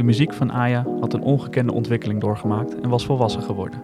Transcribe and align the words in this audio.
De 0.00 0.06
muziek 0.06 0.32
van 0.32 0.52
Aya 0.52 0.86
had 1.00 1.12
een 1.12 1.22
ongekende 1.22 1.72
ontwikkeling 1.72 2.20
doorgemaakt 2.20 2.80
en 2.80 2.88
was 2.88 3.04
volwassen 3.04 3.42
geworden. 3.42 3.82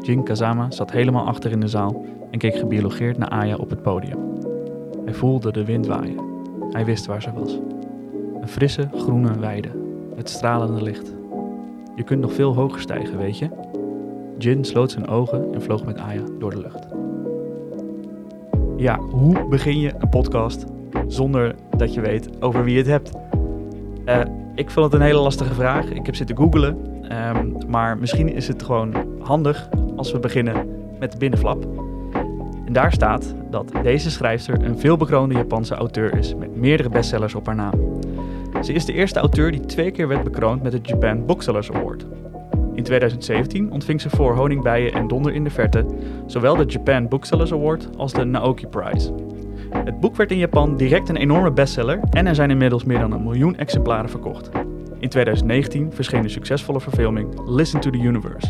Jin 0.00 0.22
Kazama 0.22 0.70
zat 0.70 0.90
helemaal 0.90 1.26
achter 1.26 1.50
in 1.50 1.60
de 1.60 1.68
zaal 1.68 2.04
en 2.30 2.38
keek 2.38 2.54
gebiologeerd 2.54 3.18
naar 3.18 3.28
Aya 3.28 3.56
op 3.56 3.70
het 3.70 3.82
podium. 3.82 4.18
Hij 5.04 5.14
voelde 5.14 5.52
de 5.52 5.64
wind 5.64 5.86
waaien. 5.86 6.20
Hij 6.70 6.84
wist 6.84 7.06
waar 7.06 7.22
ze 7.22 7.32
was. 7.32 7.58
Een 8.40 8.48
frisse, 8.48 8.88
groene 8.94 9.38
weide, 9.38 9.68
met 10.16 10.28
stralende 10.28 10.82
licht. 10.82 11.14
Je 11.96 12.02
kunt 12.02 12.20
nog 12.20 12.32
veel 12.32 12.54
hoger 12.54 12.80
stijgen, 12.80 13.18
weet 13.18 13.38
je? 13.38 13.48
Jin 14.38 14.64
sloot 14.64 14.90
zijn 14.90 15.08
ogen 15.08 15.54
en 15.54 15.62
vloog 15.62 15.84
met 15.84 15.98
Aya 15.98 16.22
door 16.38 16.50
de 16.50 16.60
lucht. 16.60 16.88
Ja, 18.76 18.98
hoe 18.98 19.48
begin 19.48 19.80
je 19.80 19.92
een 19.98 20.08
podcast 20.08 20.64
zonder 21.06 21.54
dat 21.76 21.94
je 21.94 22.00
weet 22.00 22.42
over 22.42 22.64
wie 22.64 22.72
je 22.72 22.78
het 22.78 22.88
hebt? 22.88 23.12
Uh, 24.06 24.20
ik 24.58 24.70
vond 24.70 24.92
het 24.92 24.94
een 24.94 25.06
hele 25.06 25.20
lastige 25.20 25.54
vraag. 25.54 25.84
Ik 25.84 26.06
heb 26.06 26.14
zitten 26.14 26.36
googlen. 26.36 26.76
Um, 27.36 27.56
maar 27.68 27.98
misschien 27.98 28.34
is 28.34 28.48
het 28.48 28.62
gewoon 28.62 28.94
handig 29.20 29.68
als 29.96 30.12
we 30.12 30.18
beginnen 30.18 30.68
met 30.98 31.12
de 31.12 31.18
binnenflap. 31.18 31.66
En 32.66 32.72
daar 32.72 32.92
staat 32.92 33.34
dat 33.50 33.70
deze 33.82 34.10
schrijfster 34.10 34.64
een 34.64 34.78
veelbekroonde 34.78 35.34
Japanse 35.34 35.74
auteur 35.74 36.18
is 36.18 36.34
met 36.34 36.56
meerdere 36.56 36.88
bestsellers 36.88 37.34
op 37.34 37.46
haar 37.46 37.54
naam. 37.54 38.00
Ze 38.62 38.72
is 38.72 38.84
de 38.84 38.92
eerste 38.92 39.18
auteur 39.18 39.50
die 39.50 39.60
twee 39.60 39.90
keer 39.90 40.08
werd 40.08 40.24
bekroond 40.24 40.62
met 40.62 40.72
het 40.72 40.88
Japan 40.88 41.26
Booksellers 41.26 41.70
Award. 41.70 42.06
In 42.74 42.82
2017 42.82 43.72
ontving 43.72 44.00
ze 44.00 44.10
voor 44.10 44.36
Honingbijen 44.36 44.92
en 44.92 45.08
Donder 45.08 45.34
in 45.34 45.44
de 45.44 45.50
Verte 45.50 45.86
zowel 46.26 46.56
de 46.56 46.64
Japan 46.64 47.08
Booksellers 47.08 47.52
Award 47.52 47.88
als 47.96 48.12
de 48.12 48.24
Naoki 48.24 48.66
Prize. 48.66 49.27
Het 49.70 50.00
boek 50.00 50.16
werd 50.16 50.30
in 50.30 50.38
Japan 50.38 50.76
direct 50.76 51.08
een 51.08 51.16
enorme 51.16 51.50
bestseller 51.50 52.00
en 52.10 52.26
er 52.26 52.34
zijn 52.34 52.50
inmiddels 52.50 52.84
meer 52.84 52.98
dan 52.98 53.12
een 53.12 53.22
miljoen 53.22 53.56
exemplaren 53.56 54.10
verkocht. 54.10 54.50
In 54.98 55.08
2019 55.08 55.92
verscheen 55.92 56.22
de 56.22 56.28
succesvolle 56.28 56.80
verfilming 56.80 57.40
Listen 57.46 57.80
to 57.80 57.90
the 57.90 57.98
Universe. 57.98 58.48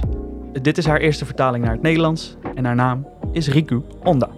Dit 0.62 0.78
is 0.78 0.86
haar 0.86 1.00
eerste 1.00 1.24
vertaling 1.24 1.64
naar 1.64 1.72
het 1.72 1.82
Nederlands 1.82 2.36
en 2.54 2.64
haar 2.64 2.74
naam 2.74 3.06
is 3.32 3.48
Riku 3.48 3.82
Onda. 4.02 4.37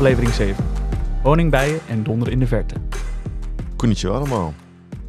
Aflevering 0.00 0.34
7. 0.34 0.64
Honingbijen 1.22 1.80
en 1.88 2.02
donder 2.02 2.30
in 2.30 2.38
de 2.38 2.46
verte. 2.46 2.74
Konnichiwa 3.76 4.14
allemaal. 4.14 4.54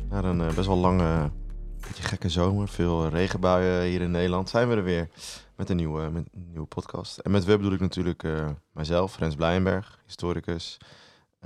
Na 0.10 0.24
een 0.24 0.40
uh, 0.40 0.54
best 0.54 0.68
wel 0.68 0.78
lange, 0.78 1.32
beetje 1.80 2.04
gekke 2.04 2.30
zomer, 2.30 2.68
veel 2.68 3.08
regenbuien 3.08 3.84
hier 3.84 4.02
in 4.02 4.12
Nederland, 4.12 4.50
zijn 4.50 4.70
we 4.70 4.76
er 4.76 4.84
weer 4.84 5.10
met 5.56 5.70
een 5.70 5.76
nieuwe, 5.76 6.10
met 6.10 6.28
een 6.32 6.48
nieuwe 6.48 6.68
podcast. 6.68 7.18
En 7.18 7.32
met 7.32 7.46
we 7.46 7.58
bedoel 7.58 7.74
ik 7.74 7.80
natuurlijk 7.80 8.24
uh, 8.24 8.50
mijzelf, 8.72 9.18
Rens 9.18 9.36
Blijenberg, 9.36 10.00
historicus. 10.06 10.78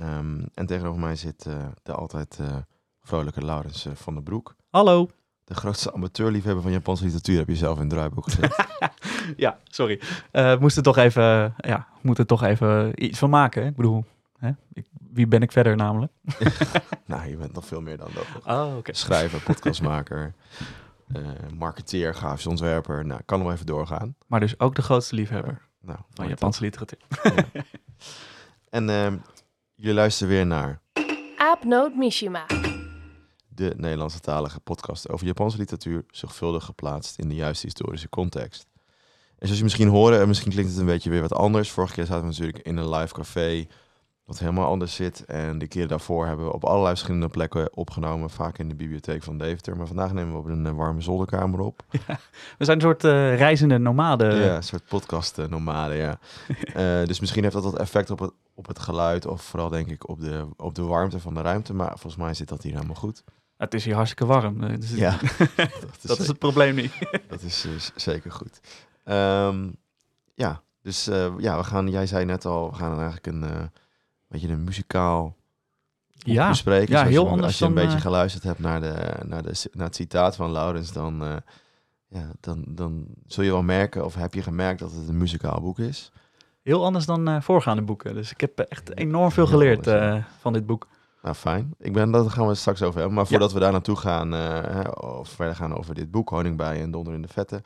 Um, 0.00 0.48
en 0.54 0.66
tegenover 0.66 1.00
mij 1.00 1.16
zit 1.16 1.44
uh, 1.48 1.66
de 1.82 1.92
altijd 1.92 2.40
vrolijke 3.00 3.44
Laurens 3.44 3.86
van 3.94 4.14
der 4.14 4.22
Broek. 4.22 4.56
Hallo. 4.70 5.08
De 5.46 5.54
grootste 5.54 5.92
amateurliefhebber 5.92 6.62
van 6.62 6.72
Japanse 6.72 7.04
literatuur 7.04 7.38
heb 7.38 7.48
je 7.48 7.56
zelf 7.56 7.74
in 7.74 7.80
het 7.80 7.90
draaiboek 7.90 8.24
gezet. 8.24 8.66
ja, 9.36 9.58
sorry. 9.64 10.00
Uh, 10.32 10.58
moest 10.58 10.76
er 10.76 10.82
toch 10.82 10.96
even, 10.96 11.54
ja, 11.56 11.86
moet 12.00 12.18
er 12.18 12.26
toch 12.26 12.42
even 12.42 13.04
iets 13.04 13.18
van 13.18 13.30
maken. 13.30 13.62
Hè? 13.62 13.68
Ik 13.68 13.76
bedoel, 13.76 14.04
hè? 14.38 14.50
Ik, 14.72 14.86
wie 15.12 15.26
ben 15.26 15.42
ik 15.42 15.52
verder 15.52 15.76
namelijk? 15.76 16.12
nou, 17.06 17.28
je 17.28 17.36
bent 17.36 17.52
nog 17.52 17.66
veel 17.66 17.80
meer 17.80 17.96
dan 17.96 18.08
dat. 18.14 18.24
Oh, 18.56 18.76
okay. 18.76 18.94
Schrijver, 18.94 19.40
podcastmaker, 19.52 20.34
uh, 21.16 21.28
marketeer, 21.58 22.14
grafisch 22.14 22.46
ontwerper. 22.46 23.06
Nou, 23.06 23.20
kan 23.24 23.38
nog 23.38 23.52
even 23.52 23.66
doorgaan. 23.66 24.14
Maar 24.26 24.40
dus 24.40 24.60
ook 24.60 24.74
de 24.74 24.82
grootste 24.82 25.14
liefhebber 25.14 25.52
uh, 25.52 25.88
nou, 25.88 25.98
van 26.14 26.28
Japanse 26.28 26.62
literatuur. 26.62 27.00
ja. 27.22 27.62
En 28.70 28.88
uh, 28.88 29.12
jullie 29.74 29.94
luisteren 29.94 30.32
weer 30.32 30.46
naar... 30.46 30.80
Aapnoot 31.36 31.94
Mishima 31.94 32.46
de 33.56 33.74
Nederlandse 33.76 34.20
talige 34.20 34.60
podcast 34.60 35.08
over 35.08 35.26
Japanse 35.26 35.58
literatuur, 35.58 36.04
zorgvuldig 36.10 36.64
geplaatst 36.64 37.18
in 37.18 37.28
de 37.28 37.34
juiste 37.34 37.66
historische 37.66 38.08
context. 38.08 38.66
En 39.38 39.46
zoals 39.46 39.56
je 39.56 39.64
misschien 39.64 39.88
horen, 39.88 40.20
en 40.20 40.28
misschien 40.28 40.52
klinkt 40.52 40.70
het 40.70 40.80
een 40.80 40.86
beetje 40.86 41.10
weer 41.10 41.20
wat 41.20 41.34
anders. 41.34 41.70
Vorige 41.70 41.94
keer 41.94 42.06
zaten 42.06 42.22
we 42.22 42.30
natuurlijk 42.30 42.58
in 42.58 42.76
een 42.76 42.90
live 42.90 43.14
café, 43.14 43.66
wat 44.26 44.38
helemaal 44.38 44.66
anders 44.66 44.94
zit. 44.94 45.24
En 45.24 45.58
de 45.58 45.66
keer 45.66 45.88
daarvoor 45.88 46.26
hebben 46.26 46.46
we 46.46 46.52
op 46.52 46.64
allerlei 46.64 46.94
verschillende 46.94 47.28
plekken 47.28 47.76
opgenomen, 47.76 48.30
vaak 48.30 48.58
in 48.58 48.68
de 48.68 48.74
bibliotheek 48.74 49.22
van 49.22 49.38
Deventer. 49.38 49.76
Maar 49.76 49.86
vandaag 49.86 50.12
nemen 50.12 50.32
we 50.32 50.38
op 50.38 50.46
een 50.46 50.74
warme 50.74 51.00
zolderkamer 51.00 51.60
op. 51.60 51.82
Ja, 52.06 52.18
we 52.58 52.64
zijn 52.64 52.76
een 52.76 52.82
soort 52.82 53.04
uh, 53.04 53.36
reizende 53.36 53.78
nomaden. 53.78 54.34
Ja, 54.34 54.56
een 54.56 54.62
soort 54.62 54.86
podcast 54.88 55.38
uh, 55.38 55.46
nomaden, 55.46 55.96
ja. 55.96 56.18
uh, 56.76 57.06
dus 57.08 57.20
misschien 57.20 57.42
heeft 57.42 57.54
dat 57.54 57.64
wat 57.64 57.78
effect 57.78 58.10
op 58.10 58.18
het, 58.18 58.32
op 58.54 58.66
het 58.66 58.78
geluid, 58.78 59.26
of 59.26 59.42
vooral 59.42 59.68
denk 59.68 59.90
ik 59.90 60.08
op 60.08 60.20
de, 60.20 60.46
op 60.56 60.74
de 60.74 60.82
warmte 60.82 61.20
van 61.20 61.34
de 61.34 61.40
ruimte. 61.40 61.74
Maar 61.74 61.90
volgens 61.90 62.16
mij 62.16 62.34
zit 62.34 62.48
dat 62.48 62.62
hier 62.62 62.74
helemaal 62.74 62.94
goed. 62.94 63.24
Het 63.56 63.74
is 63.74 63.84
hier 63.84 63.94
hartstikke 63.94 64.26
warm. 64.26 64.78
Dus 64.80 64.94
ja, 64.94 65.10
dat, 65.56 65.96
is, 65.96 66.02
dat 66.02 66.18
is, 66.18 66.26
het 66.26 66.38
probleem 66.38 66.74
niet. 66.74 66.92
dat 67.28 67.42
is 67.42 67.66
uh, 67.66 67.72
zeker 67.96 68.32
goed. 68.32 68.60
Um, 69.04 69.76
ja, 70.34 70.62
dus 70.82 71.08
uh, 71.08 71.32
ja, 71.38 71.56
we 71.56 71.64
gaan, 71.64 71.88
jij 71.88 72.06
zei 72.06 72.24
net 72.24 72.44
al, 72.44 72.70
we 72.70 72.76
gaan 72.76 72.92
eigenlijk 72.92 73.26
een 73.26 73.42
uh, 73.42 73.62
beetje 74.28 74.48
een 74.48 74.64
muzikaal 74.64 75.36
ja, 76.08 76.48
bespreken. 76.48 76.94
Ja, 76.94 77.02
dus 77.02 77.12
heel 77.12 77.24
je, 77.24 77.28
anders 77.28 77.46
Als 77.46 77.58
je 77.58 77.64
dan, 77.64 77.76
een 77.76 77.84
beetje 77.84 78.00
geluisterd 78.00 78.44
hebt 78.44 78.58
naar, 78.58 78.80
de, 78.80 79.14
naar, 79.26 79.42
de, 79.42 79.70
naar 79.72 79.86
het 79.86 79.96
citaat 79.96 80.36
van 80.36 80.52
Laurens, 80.52 80.92
dan, 80.92 81.42
ja, 82.08 82.30
dan, 82.40 82.64
dan 82.68 83.06
zul 83.26 83.44
je 83.44 83.50
wel 83.50 83.62
merken, 83.62 84.04
of 84.04 84.14
heb 84.14 84.34
je 84.34 84.42
gemerkt 84.42 84.78
dat 84.78 84.92
het 84.92 85.08
een 85.08 85.18
muzikaal 85.18 85.60
boek 85.60 85.78
is. 85.78 86.12
Heel 86.62 86.84
anders 86.84 87.06
dan 87.06 87.42
voorgaande 87.42 87.82
boeken. 87.82 88.14
Dus 88.14 88.30
ik 88.30 88.40
heb 88.40 88.58
echt 88.58 88.96
enorm 88.96 89.30
veel 89.30 89.46
geleerd 89.46 89.88
van 90.40 90.52
dit 90.52 90.66
boek. 90.66 90.86
Nou, 91.26 91.38
fijn. 91.38 91.74
Ik 91.78 91.92
ben, 91.92 92.10
dat 92.10 92.32
gaan 92.32 92.42
we 92.42 92.48
het 92.48 92.58
straks 92.58 92.82
over 92.82 92.94
hebben. 92.94 93.14
Maar 93.14 93.26
voordat 93.26 93.48
ja. 93.48 93.54
we 93.54 93.60
daar 93.60 93.72
naartoe 93.72 93.96
gaan, 93.96 94.34
uh, 94.34 94.80
of 95.18 95.28
verder 95.28 95.54
gaan 95.54 95.76
over 95.76 95.94
dit 95.94 96.10
boek, 96.10 96.28
Honingbijen 96.28 96.82
en 96.82 96.90
Donder 96.90 97.14
in 97.14 97.22
de 97.22 97.28
Vette, 97.28 97.62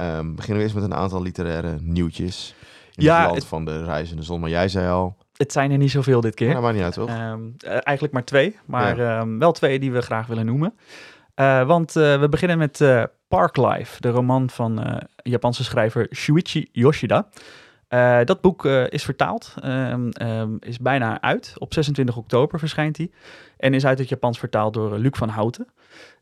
um, 0.00 0.34
beginnen 0.34 0.56
we 0.56 0.62
eerst 0.62 0.74
met 0.74 0.84
een 0.84 0.94
aantal 0.94 1.22
literaire 1.22 1.78
nieuwtjes. 1.80 2.54
In 2.94 3.02
ja, 3.02 3.16
het 3.16 3.24
land 3.24 3.36
het, 3.36 3.46
van 3.46 3.64
de 3.64 3.84
reizende 3.84 4.22
zon. 4.22 4.40
Maar 4.40 4.50
jij 4.50 4.68
zei 4.68 4.88
al... 4.88 5.16
Het 5.36 5.52
zijn 5.52 5.70
er 5.70 5.78
niet 5.78 5.90
zoveel 5.90 6.20
dit 6.20 6.34
keer. 6.34 6.48
Ja, 6.48 6.60
maakt 6.60 6.74
niet 6.74 6.82
uit, 6.82 6.92
toch? 6.92 7.08
Um, 7.08 7.54
uh, 7.64 7.70
eigenlijk 7.70 8.12
maar 8.12 8.24
twee, 8.24 8.58
maar 8.64 8.96
ja. 8.96 9.20
um, 9.20 9.38
wel 9.38 9.52
twee 9.52 9.78
die 9.78 9.92
we 9.92 10.00
graag 10.00 10.26
willen 10.26 10.46
noemen. 10.46 10.74
Uh, 11.36 11.66
want 11.66 11.92
we 11.92 12.26
beginnen 12.30 12.58
met 12.58 12.84
Park 13.28 13.56
Life, 13.56 14.00
de 14.00 14.10
roman 14.10 14.50
van 14.50 15.02
Japanse 15.16 15.64
schrijver 15.64 16.08
Shuichi 16.14 16.68
Yoshida. 16.72 17.28
Uh, 17.94 18.20
dat 18.24 18.40
boek 18.40 18.64
uh, 18.64 18.86
is 18.88 19.04
vertaald, 19.04 19.54
um, 19.64 20.08
um, 20.22 20.56
is 20.60 20.78
bijna 20.78 21.20
uit. 21.20 21.54
Op 21.58 21.74
26 21.74 22.16
oktober 22.16 22.58
verschijnt 22.58 22.96
hij. 22.96 23.10
En 23.56 23.74
is 23.74 23.86
uit 23.86 23.98
het 23.98 24.08
Japans 24.08 24.38
vertaald 24.38 24.74
door 24.74 24.92
uh, 24.92 24.98
Luc 24.98 25.16
van 25.16 25.28
Houten. 25.28 25.66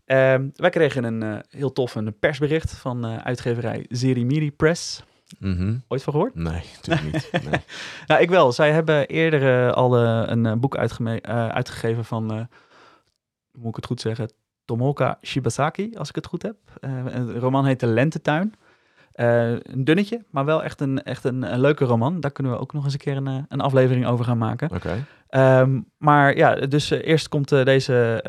Um, 0.07 0.53
wij 0.55 0.71
kregen 0.71 1.05
een 1.05 1.43
heel 1.51 1.73
tof 1.73 1.95
een 1.95 2.19
persbericht 2.19 2.73
van 2.73 3.07
uitgeverij 3.07 3.87
Zerimiri 3.89 4.53
Press. 4.53 5.03
Mm 5.39 5.57
-hmm. 5.57 5.83
Ooit 5.89 6.03
van 6.03 6.13
gehoord? 6.13 6.35
Nee, 6.35 6.63
natuurlijk 6.75 7.13
niet. 7.13 7.31
Nee. 7.51 7.61
nou, 8.07 8.21
ik 8.21 8.31
wel. 8.31 8.53
Zij 8.53 8.73
hebben 8.73 9.07
eerder 9.07 9.73
al 9.73 9.99
een 9.99 10.61
boek 10.61 10.77
uitgegeven 10.77 12.05
van, 12.05 12.31
hoe 12.31 12.49
moet 13.53 13.69
ik 13.69 13.77
het 13.77 13.87
goed 13.87 14.01
zeggen, 14.01 14.33
Tomoka 14.65 15.19
Shibasaki, 15.23 15.97
als 15.97 16.09
ik 16.09 16.15
het 16.15 16.27
goed 16.27 16.43
heb. 16.43 16.57
de 16.81 17.39
roman 17.39 17.66
heet 17.66 17.81
De 17.81 17.87
Lentetuin. 17.87 18.55
Uh, 19.21 19.51
een 19.51 19.84
dunnetje, 19.84 20.25
maar 20.31 20.45
wel 20.45 20.63
echt 20.63 20.81
een, 20.81 21.03
echt 21.03 21.25
een, 21.25 21.53
een, 21.53 21.61
leuke 21.61 21.84
roman. 21.84 22.21
Daar 22.21 22.31
kunnen 22.31 22.53
we 22.53 22.59
ook 22.59 22.72
nog 22.72 22.84
eens 22.84 22.93
een 22.93 22.99
keer 22.99 23.17
een, 23.17 23.47
een 23.49 23.61
aflevering 23.61 24.07
over 24.07 24.25
gaan 24.25 24.39
maken. 24.39 24.71
Okay. 24.75 25.61
Um, 25.61 25.87
maar 25.99 26.37
ja, 26.37 26.55
dus 26.55 26.93
uh, 26.93 27.07
eerst 27.07 27.28
komt 27.28 27.53
uh, 27.53 27.65
deze 27.65 28.25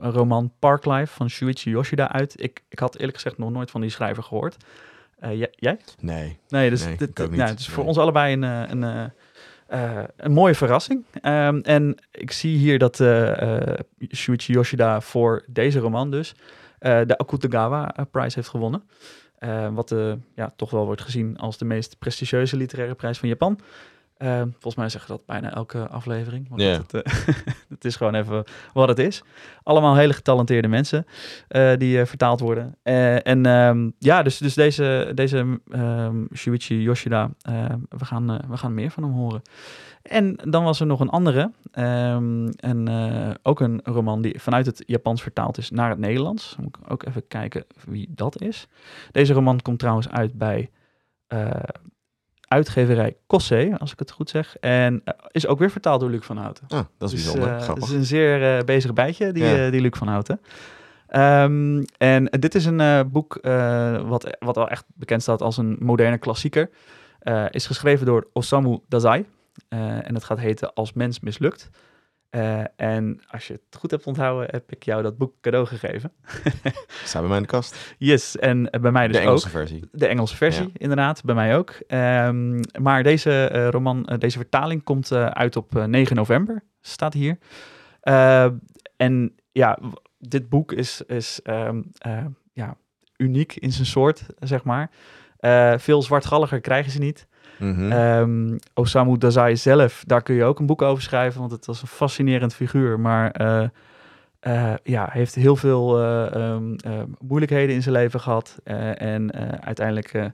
roman 0.00 0.52
Parklife 0.58 1.14
van 1.14 1.30
Shuichi 1.30 1.70
Yoshida 1.70 2.12
uit. 2.12 2.42
Ik, 2.42 2.62
ik 2.68 2.78
had 2.78 2.96
eerlijk 2.96 3.14
gezegd 3.14 3.38
nog 3.38 3.50
nooit 3.50 3.70
van 3.70 3.80
die 3.80 3.90
schrijver 3.90 4.22
gehoord. 4.22 4.56
jij? 5.50 5.78
Nee. 6.00 6.38
Nee, 6.48 6.70
dus 6.70 6.84
nee, 6.84 6.96
dit, 6.96 7.16
dit, 7.16 7.30
nou, 7.30 7.50
het 7.50 7.58
is 7.58 7.68
voor 7.68 7.84
ons 7.84 7.98
allebei 7.98 8.32
een, 8.32 8.42
een, 8.82 9.12
een 10.16 10.32
mooie 10.32 10.54
verrassing. 10.54 11.04
Um, 11.22 11.60
en 11.60 11.96
ik 12.10 12.30
zie 12.32 12.56
hier 12.56 12.78
dat 12.78 12.96
Shuichi 14.14 14.52
Yoshida 14.52 15.00
voor 15.00 15.44
deze 15.46 15.78
roman 15.78 16.10
dus 16.10 16.34
de 16.78 17.16
Akutagawa 17.16 17.94
Prize 18.10 18.34
heeft 18.34 18.48
gewonnen. 18.48 18.82
Uh, 19.40 19.68
wat 19.74 19.90
uh, 19.90 20.12
ja, 20.34 20.52
toch 20.56 20.70
wel 20.70 20.84
wordt 20.84 21.00
gezien 21.02 21.36
als 21.36 21.58
de 21.58 21.64
meest 21.64 21.98
prestigieuze 21.98 22.56
literaire 22.56 22.94
prijs 22.94 23.18
van 23.18 23.28
Japan. 23.28 23.58
Eh, 24.18 24.40
volgens 24.40 24.74
mij 24.74 24.88
zeggen 24.88 25.10
dat 25.10 25.26
bijna 25.26 25.54
elke 25.54 25.88
aflevering. 25.88 26.46
Goed, 26.50 26.60
het, 26.62 26.92
het 27.68 27.84
is 27.84 27.96
gewoon 27.96 28.14
even 28.14 28.44
wat 28.72 28.88
het 28.88 28.98
is. 28.98 29.22
Allemaal 29.62 29.96
hele 29.96 30.12
getalenteerde 30.12 30.68
mensen 30.68 31.06
eh, 31.48 31.72
die 31.76 32.00
eh, 32.00 32.06
vertaald 32.06 32.40
worden. 32.40 32.76
Eh, 32.82 33.26
en 33.26 33.46
ehm, 33.46 33.90
ja, 33.98 34.22
dus, 34.22 34.38
dus 34.38 34.54
deze, 34.54 35.12
deze 35.14 35.60
ehm 35.70 36.24
Shuichi 36.34 36.82
Yoshida, 36.82 37.30
we, 37.88 38.04
gaan, 38.04 38.26
we 38.48 38.56
gaan 38.56 38.74
meer 38.74 38.90
van 38.90 39.02
hem 39.02 39.12
horen. 39.12 39.42
En 40.02 40.38
dan 40.44 40.64
was 40.64 40.80
er 40.80 40.86
nog 40.86 41.00
een 41.00 41.10
andere. 41.10 41.52
ehm, 41.72 42.48
en 42.48 42.88
ook 43.42 43.60
een 43.60 43.80
roman 43.84 44.22
die 44.22 44.40
vanuit 44.40 44.66
het 44.66 44.82
Japans 44.86 45.22
vertaald 45.22 45.58
is 45.58 45.70
naar 45.70 45.90
het 45.90 45.98
Nederlands. 45.98 46.54
Dan 46.56 46.64
moet 46.64 46.76
ik 46.76 46.92
ook 46.92 47.06
even 47.06 47.26
kijken 47.28 47.64
wie 47.84 48.08
dat 48.10 48.40
is. 48.40 48.66
Deze 49.10 49.32
roman 49.32 49.60
komt 49.62 49.78
trouwens 49.78 50.08
uit 50.08 50.32
bij 50.32 50.70
uitgeverij 52.48 53.16
Cossé, 53.26 53.74
als 53.78 53.92
ik 53.92 53.98
het 53.98 54.10
goed 54.10 54.30
zeg. 54.30 54.56
En 54.60 55.00
eh, 55.04 55.14
is 55.30 55.46
ook 55.46 55.58
weer 55.58 55.70
vertaald 55.70 56.00
door 56.00 56.10
Luc 56.10 56.24
van 56.24 56.36
Houten. 56.36 56.64
Ah, 56.68 56.80
dat 56.98 57.12
is 57.12 57.14
Dus, 57.14 57.24
bijzonder. 57.24 57.56
eh, 57.56 57.62
Grappig. 57.62 57.84
Het 57.84 57.92
is 57.92 57.98
een 57.98 58.04
zeer 58.04 58.56
eh, 58.58 58.64
bezig 58.64 58.92
bijtje, 58.92 59.32
die, 59.32 59.44
Ja. 59.44 59.70
die 59.70 59.80
Luc 59.80 59.96
van 59.98 60.08
Houten. 60.08 60.40
Ehm, 61.08 61.82
en 61.98 62.24
dit 62.24 62.54
is 62.54 62.64
een 62.64 63.10
boek 63.10 63.38
wat, 64.06 64.36
wat 64.38 64.56
al 64.56 64.68
echt 64.68 64.84
bekend 64.94 65.22
staat 65.22 65.42
als 65.42 65.56
een 65.56 65.76
moderne 65.80 66.18
klassieker. 66.18 66.70
Is 67.50 67.66
geschreven 67.66 68.06
door 68.06 68.26
Osamu 68.32 68.78
Dazai. 68.88 69.24
En 69.68 70.14
het 70.14 70.24
gaat 70.24 70.38
heten 70.38 70.74
Als 70.74 70.92
mens 70.92 71.20
mislukt. 71.20 71.70
Eh, 72.30 72.60
en 72.76 73.20
als 73.30 73.46
je 73.46 73.52
het 73.52 73.76
goed 73.80 73.90
hebt 73.90 74.06
onthouden, 74.06 74.48
heb 74.50 74.72
ik 74.72 74.82
jou 74.82 75.02
dat 75.02 75.18
boek 75.18 75.34
cadeau 75.40 75.66
gegeven. 75.66 76.12
Staat 77.04 77.20
bij 77.20 77.28
mij 77.28 77.36
in 77.36 77.42
de 77.42 77.48
kast. 77.48 77.94
Yes, 77.98 78.36
en 78.36 78.68
bij 78.80 78.90
mij 78.92 79.06
dus 79.06 79.16
de 79.16 79.22
Engelse 79.22 79.46
ook. 79.46 79.52
versie. 79.52 79.88
De 79.92 80.06
Engelse 80.06 80.36
versie, 80.36 80.64
Ja. 80.64 80.70
inderdaad, 80.72 81.24
bij 81.24 81.34
mij 81.34 81.56
ook. 81.56 81.70
Ehm, 81.86 82.60
maar 82.80 83.02
deze 83.02 83.46
eh, 83.46 83.68
roman, 83.68 84.04
eh, 84.06 84.18
deze 84.18 84.38
vertaling 84.38 84.84
komt 84.84 85.12
uit 85.12 85.56
op 85.56 85.76
eh, 85.76 85.84
9 85.84 86.16
november, 86.16 86.62
staat 86.80 87.12
hier. 87.14 87.38
Eh, 88.00 88.48
en 88.96 89.34
ja, 89.52 89.78
dit 90.18 90.48
boek 90.48 90.72
is, 90.72 91.02
is 91.06 91.40
ehm, 91.42 91.82
eh, 91.98 92.24
ja, 92.52 92.76
uniek 93.16 93.54
in 93.56 93.72
zijn 93.72 93.86
soort, 93.86 94.26
zeg 94.38 94.64
maar. 94.64 94.90
Veel 95.80 96.02
zwartgalliger 96.02 96.60
krijgen 96.60 96.92
ze 96.92 96.98
niet. 96.98 97.26
Mhm. 97.58 97.92
Ehm, 97.92 98.56
Osamu 98.74 99.18
Dazai 99.18 99.56
zelf, 99.56 100.02
daar 100.06 100.22
kun 100.22 100.34
je 100.34 100.44
ook 100.44 100.58
een 100.58 100.66
boek 100.66 100.82
over 100.82 101.02
schrijven, 101.02 101.40
want 101.40 101.52
het 101.52 101.66
was 101.66 101.82
een 101.82 101.88
fascinerend 101.88 102.54
figuur. 102.54 103.00
Maar 103.00 103.30
eh, 103.30 104.74
ja, 104.82 105.02
hij 105.04 105.20
heeft 105.20 105.34
heel 105.34 105.56
veel 105.56 105.98
eh, 105.98 106.34
ehm, 106.34 106.74
eh, 106.74 107.02
moeilijkheden 107.18 107.74
in 107.74 107.82
zijn 107.82 107.94
leven 107.94 108.20
gehad. 108.20 108.56
eh, 108.64 109.00
en 109.02 109.32
uiteindelijk 109.62 110.30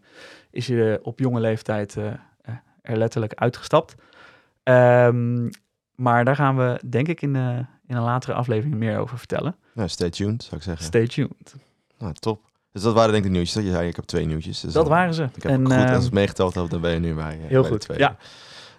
is 0.50 0.68
hij 0.68 1.00
op 1.00 1.18
jonge 1.18 1.40
leeftijd 1.40 1.94
er 2.82 2.96
letterlijk 2.96 3.34
uitgestapt. 3.34 3.94
Ehm, 4.62 5.48
maar 5.94 6.24
daar 6.24 6.36
gaan 6.36 6.56
we, 6.56 6.80
denk 6.88 7.08
ik, 7.08 7.22
in, 7.22 7.34
in 7.86 7.96
een 7.96 8.02
latere 8.02 8.32
aflevering 8.32 8.74
meer 8.76 8.98
over 8.98 9.18
vertellen. 9.18 9.56
nou, 9.72 9.88
stay 9.88 10.10
tuned, 10.10 10.42
zou 10.42 10.56
ik 10.56 10.62
zeggen. 10.62 10.84
Stay 10.84 11.06
tuned. 11.06 11.54
Nou, 11.98 12.12
top. 12.12 12.40
Dus 12.74 12.82
dat 12.82 12.94
waren 12.94 13.12
denk 13.12 13.24
ik 13.24 13.30
de 13.30 13.36
nieuwtjes. 13.36 13.64
Je 13.64 13.70
zei, 13.70 13.88
ik 13.88 13.96
heb 13.96 14.04
twee 14.04 14.26
nieuwtjes. 14.26 14.60
Dus 14.60 14.72
Dat 14.72 14.88
waren 14.88 15.14
ze. 15.14 15.22
Ik 15.34 15.42
heb 15.42 15.52
En, 15.52 15.60
goed, 15.66 15.72
ehm, 15.74 15.80
als 15.80 15.96
ik 15.96 16.02
het 16.02 16.12
meegeteld 16.12 16.54
heb, 16.54 16.70
dan 16.70 16.80
ben 16.80 16.92
je 16.92 16.98
nu 16.98 17.14
bij, 17.14 17.38
eh, 17.42 17.48
heel 17.48 17.60
bij 17.60 17.70
goed. 17.70 17.86
Ja, 17.96 18.16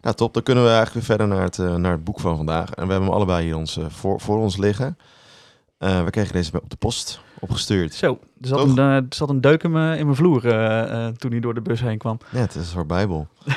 Nou, 0.01 0.15
top. 0.15 0.33
Dan 0.33 0.43
kunnen 0.43 0.63
we 0.63 0.69
eigenlijk 0.69 1.07
weer 1.07 1.17
verder 1.17 1.35
naar 1.35 1.45
het, 1.45 1.59
eh, 1.59 1.75
naar 1.75 1.91
het 1.91 2.03
boek 2.03 2.19
van 2.19 2.35
vandaag. 2.37 2.69
En 2.69 2.85
we 2.85 2.91
hebben 2.91 3.01
hem 3.07 3.09
allebei 3.17 3.45
hier 3.45 3.55
ons, 3.55 3.77
eh, 3.77 3.85
voor, 3.89 4.19
voor 4.21 4.37
ons 4.37 4.57
liggen. 4.57 4.97
We 5.77 6.07
kregen 6.09 6.33
deze 6.33 6.51
op 6.61 6.69
de 6.69 6.75
post 6.75 7.19
opgestuurd. 7.39 7.93
zo. 7.93 8.19
Er 8.41 8.47
zat, 8.47 8.57
Toch? 8.59 8.67
een, 8.69 8.77
er 8.77 9.05
zat 9.09 9.29
een 9.29 9.41
deuk 9.41 9.63
in 9.63 9.71
mijn, 9.71 9.97
in 9.97 10.03
mijn 10.05 10.15
vloer 10.17 10.41
toen 11.17 11.31
hij 11.31 11.39
door 11.39 11.53
de 11.53 11.61
bus 11.61 11.81
heen 11.81 11.97
kwam. 11.97 12.17
Ja, 12.31 12.39
het 12.39 12.49
is 12.49 12.55
een 12.61 12.63
soort 12.65 12.87
bijbel. 12.87 13.27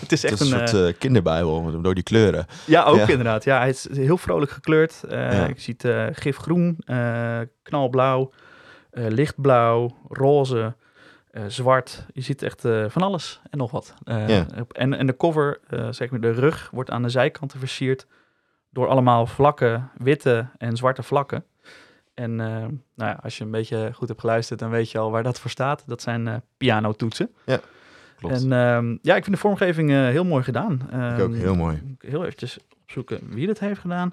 Het 0.00 0.12
is 0.12 0.22
Het 0.22 0.30
echt 0.30 0.40
is 0.40 0.50
een 0.50 0.60
een... 0.60 0.68
soort 0.68 0.98
kinderbijbel, 0.98 1.80
door 1.82 1.94
die 1.94 2.02
kleuren. 2.02 2.46
Ja, 2.64 2.84
ook 2.84 2.96
Ja. 2.96 3.08
inderdaad. 3.08 3.44
Ja, 3.44 3.58
hij 3.58 3.68
is 3.68 3.88
heel 3.92 4.18
vrolijk 4.18 4.50
gekleurd. 4.50 5.00
Ja. 5.08 5.46
Ik 5.46 5.60
zie 5.60 5.74
het 5.78 6.16
gifgroen, 6.18 6.78
knalblauw, 7.62 8.30
lichtblauw, 8.92 9.96
roze, 10.08 10.74
eh, 11.30 11.42
zwart. 11.48 12.06
Je 12.12 12.20
ziet 12.20 12.42
echt 12.42 12.64
eh, 12.64 12.84
van 12.88 13.02
alles 13.02 13.40
en 13.50 13.58
nog 13.58 13.70
wat. 13.70 13.94
Eh, 14.04 14.28
Ja. 14.28 14.46
en, 14.72 14.94
en 14.94 15.06
de 15.06 15.16
cover, 15.16 15.60
eh, 15.68 15.88
zeg 15.90 16.10
maar 16.10 16.20
de 16.20 16.30
rug, 16.32 16.70
wordt 16.72 16.90
aan 16.90 17.02
de 17.02 17.08
zijkanten 17.08 17.58
versierd 17.58 18.06
door 18.70 18.86
allemaal 18.88 19.26
vlakke, 19.26 19.80
witte 19.96 20.46
en 20.58 20.76
zwarte 20.76 21.02
vlakken. 21.02 21.44
En 22.14 22.40
eh, 22.40 22.46
nou 22.46 22.70
ja, 23.10 23.18
als 23.22 23.38
je 23.38 23.44
een 23.44 23.50
beetje 23.50 23.90
goed 23.94 24.08
hebt 24.08 24.20
geluisterd, 24.20 24.58
dan 24.60 24.70
weet 24.70 24.90
je 24.90 24.98
al 24.98 25.10
waar 25.10 25.22
dat 25.22 25.40
voor 25.40 25.50
staat. 25.50 25.82
Dat 25.86 26.02
zijn 26.02 26.28
eh 26.28 26.34
pianotoetsen. 26.56 27.30
Klopt. 28.18 28.34
En 28.42 28.52
ehm, 28.52 28.96
ja, 29.02 29.16
ik 29.16 29.22
vind 29.24 29.36
de 29.36 29.40
vormgeving 29.40 29.90
eh, 29.90 29.96
heel 29.96 30.24
mooi 30.24 30.42
gedaan. 30.44 30.72
ik 30.72 31.20
ook, 31.20 31.30
Ehm, 31.30 31.32
heel 31.32 31.54
mooi. 31.54 31.96
heel 31.98 32.24
eventjes 32.24 32.58
opzoeken 32.82 33.20
wie 33.30 33.46
dit 33.46 33.58
heeft 33.58 33.80
gedaan. 33.80 34.12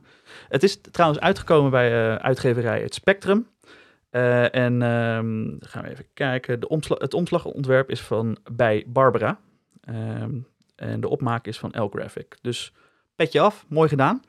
Het 0.50 0.64
is 0.64 0.82
trouwens 0.82 1.22
uitgekomen 1.22 1.72
bij 1.72 2.10
eh, 2.10 2.16
uitgeverij 2.16 2.82
Het 2.82 2.94
Spectrum. 2.94 3.48
Eh, 4.16 4.56
en 4.56 4.82
ehm, 4.82 5.46
gaan 5.60 5.84
we 5.84 5.90
even 5.90 6.06
kijken. 6.14 6.60
De 6.60 6.68
omsla- 6.68 6.96
het 7.00 7.14
omslagontwerp 7.14 7.90
is 7.90 8.02
van 8.02 8.38
bij 8.52 8.84
Barbara. 8.88 9.38
Ehm, 9.82 10.32
en 10.76 11.00
de 11.02 11.10
opmaak 11.10 11.48
is 11.48 11.60
van 11.60 11.70
L 11.84 11.88
Graphic. 11.94 12.38
Dus 12.42 12.74
petje 13.16 13.40
af, 13.40 13.66
mooi 13.70 13.90
gedaan. 13.90 14.22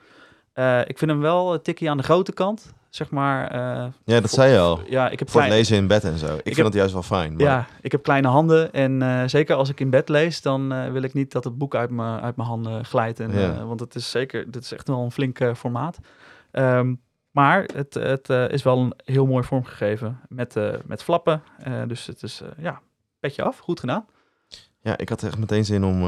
Eh, 0.52 0.80
ik 0.86 0.98
vind 0.98 1.10
hem 1.10 1.20
wel 1.20 1.52
een 1.54 1.62
tikje 1.62 1.90
aan 1.90 1.96
de 1.96 2.02
grote 2.02 2.32
kant. 2.32 2.72
Zeg 2.90 3.10
maar. 3.10 3.50
eh, 3.50 3.86
Ja, 4.04 4.20
dat 4.20 4.30
zei 4.30 4.52
je 4.52 4.58
al. 4.58 4.80
Ja, 4.88 5.08
ik 5.10 5.18
heb 5.18 5.30
Voor 5.30 5.40
het 5.40 5.50
lezen 5.50 5.76
in 5.76 5.86
bed 5.86 6.04
en 6.04 6.18
zo. 6.18 6.34
Ik, 6.36 6.42
vind 6.42 6.56
heb- 6.56 6.64
het 6.66 6.74
juist 6.74 6.92
wel 6.92 7.02
fijn. 7.02 7.32
Maar 7.32 7.42
ja, 7.46 7.66
ik 7.80 7.92
heb 7.92 8.02
kleine 8.02 8.28
handen 8.28 8.72
en 8.72 9.30
zeker 9.30 9.56
als 9.56 9.68
ik 9.68 9.80
in 9.80 9.90
bed 9.90 10.08
lees, 10.08 10.42
dan 10.42 10.92
wil 10.92 11.02
ik 11.02 11.12
niet 11.14 11.32
dat 11.32 11.44
het 11.44 11.58
boek 11.58 11.74
uit 11.74 11.90
mijn 11.90 12.20
uit 12.20 12.36
mijn 12.36 12.48
handen 12.48 12.84
glijdt. 12.84 13.20
En, 13.20 13.32
Ja. 13.38 13.64
want 13.64 13.80
het 13.80 13.94
is 13.94 14.10
zeker, 14.10 14.50
dit 14.50 14.62
is 14.62 14.72
echt 14.72 14.88
wel 14.88 15.02
een 15.02 15.12
flink 15.12 15.38
formaat. 15.56 15.98
Ehm, 16.50 16.94
maar 17.36 17.68
het, 17.74 17.94
het 17.94 18.30
eh, 18.30 18.48
is 18.48 18.62
wel 18.62 18.78
een 18.78 18.92
heel 19.04 19.26
mooi 19.26 19.44
vormgegeven 19.44 20.20
met, 20.28 20.56
eh, 20.56 20.74
met 20.84 21.02
flappen. 21.02 21.42
Eh, 21.58 21.82
dus 21.86 22.06
het 22.06 22.22
is, 22.22 22.42
ja, 22.58 22.80
petje 23.20 23.42
af, 23.42 23.58
goed 23.58 23.80
gedaan. 23.80 24.06
Ja, 24.80 24.96
ik 24.98 25.08
had 25.08 25.22
echt 25.22 25.38
meteen 25.38 25.64
zin 25.64 25.84
om, 25.84 26.00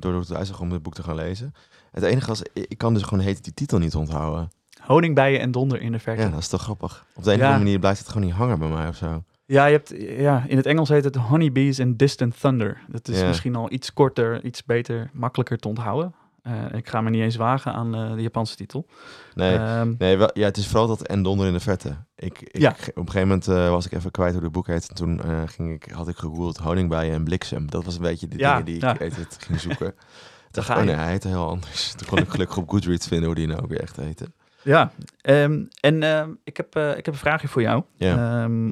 door 0.00 0.14
het 0.14 0.32
uitzag 0.32 0.60
om 0.60 0.70
het 0.72 0.82
boek 0.82 0.94
te 0.94 1.02
gaan 1.02 1.14
lezen. 1.14 1.54
Het 1.90 2.02
enige 2.02 2.26
was, 2.26 2.42
ik 2.52 2.78
kan 2.78 2.94
dus 2.94 3.02
gewoon 3.02 3.24
heet 3.24 3.44
die 3.44 3.54
titel 3.54 3.78
niet 3.78 3.94
onthouden. 3.94 4.50
Honingbijen 4.82 5.40
en 5.40 5.50
donder 5.50 5.80
in 5.80 5.92
de 5.92 5.98
verte. 5.98 6.20
Ja, 6.20 6.26
Ja, 6.26 6.32
dat 6.32 6.42
is 6.42 6.48
toch 6.48 6.62
grappig. 6.62 7.06
Op 7.14 7.22
de 7.24 7.30
een 7.30 7.36
of 7.36 7.40
Ja. 7.42 7.46
andere 7.46 7.64
manier 7.64 7.78
blijft 7.78 7.98
het 7.98 8.08
gewoon 8.08 8.26
niet 8.26 8.36
hangen 8.36 8.58
bij 8.58 8.68
mij 8.68 8.88
of 8.88 8.96
zo. 8.96 9.22
je 9.46 9.58
hebt, 9.58 9.94
ja, 9.98 10.44
in 10.48 10.56
het 10.56 10.66
Engels 10.66 10.88
heet 10.88 11.04
het 11.04 11.16
Honeybees 11.16 11.80
and 11.80 11.98
Distant 11.98 12.40
Thunder. 12.40 12.80
Dat 12.88 13.08
is 13.08 13.20
Ja. 13.20 13.26
misschien 13.26 13.56
al 13.56 13.72
iets 13.72 13.92
korter, 13.92 14.44
iets 14.44 14.64
beter, 14.64 15.10
makkelijker 15.12 15.58
te 15.58 15.68
onthouden. 15.68 16.14
Eh, 16.46 16.78
ik 16.78 16.88
ga 16.88 17.00
me 17.00 17.10
niet 17.10 17.22
eens 17.22 17.36
wagen 17.36 17.72
aan 17.72 17.94
eh, 17.94 18.14
de 18.14 18.22
Japanse 18.22 18.56
titel. 18.56 18.86
Nee, 19.34 19.56
Ehm, 19.56 19.94
nee 19.98 20.16
wel, 20.16 20.30
ja, 20.32 20.44
het 20.44 20.56
is 20.56 20.66
vooral 20.66 20.86
dat 20.86 21.06
en 21.06 21.22
donder 21.22 21.46
in 21.46 21.52
de 21.52 21.60
verte. 21.60 21.96
Ik, 22.16 22.40
ik, 22.40 22.58
Ja. 22.60 22.70
Op 22.70 22.76
een 22.78 23.06
gegeven 23.10 23.20
moment 23.28 23.48
eh, 23.48 23.68
was 23.70 23.86
ik 23.86 23.92
even 23.92 24.10
kwijt 24.10 24.34
hoe 24.34 24.42
het 24.42 24.52
boek 24.52 24.66
heet. 24.66 24.88
En 24.88 24.94
toen 24.94 25.20
ging 25.46 25.74
ik, 25.74 25.92
had 25.92 26.08
ik 26.08 26.16
gegoogeld 26.16 26.56
honingbijen 26.56 27.14
en 27.14 27.24
bliksem. 27.24 27.70
Dat 27.70 27.84
was 27.84 27.94
een 27.96 28.02
beetje 28.02 28.28
de 28.28 28.38
Ja, 28.38 28.50
dingen 28.50 28.64
die 28.64 28.90
ik 29.06 29.14
het 29.16 29.36
ging 29.40 29.60
zoeken. 29.60 29.94
Toen 30.50 30.64
ga 30.64 30.78
oh 30.78 30.82
nee, 30.84 30.94
hij 30.94 31.10
heette 31.10 31.28
heel 31.28 31.48
anders. 31.48 31.92
Toen 31.96 32.08
kon 32.08 32.18
ik 32.18 32.28
gelukkig 32.28 32.56
op 32.56 32.68
Goodreads 32.70 33.06
vinden 33.08 33.26
hoe 33.26 33.34
die 33.34 33.46
nou 33.46 33.62
ook 33.62 33.68
weer 33.68 33.80
echt 33.80 33.96
heette. 33.96 34.32
Ja, 34.62 34.90
ehm, 35.20 35.64
en 35.80 36.02
ehm, 36.02 36.30
ik, 36.44 36.56
heb, 36.56 36.76
ik 36.76 37.04
heb 37.04 37.06
een 37.06 37.14
vraagje 37.14 37.48
voor 37.48 37.62
jou. 37.62 37.82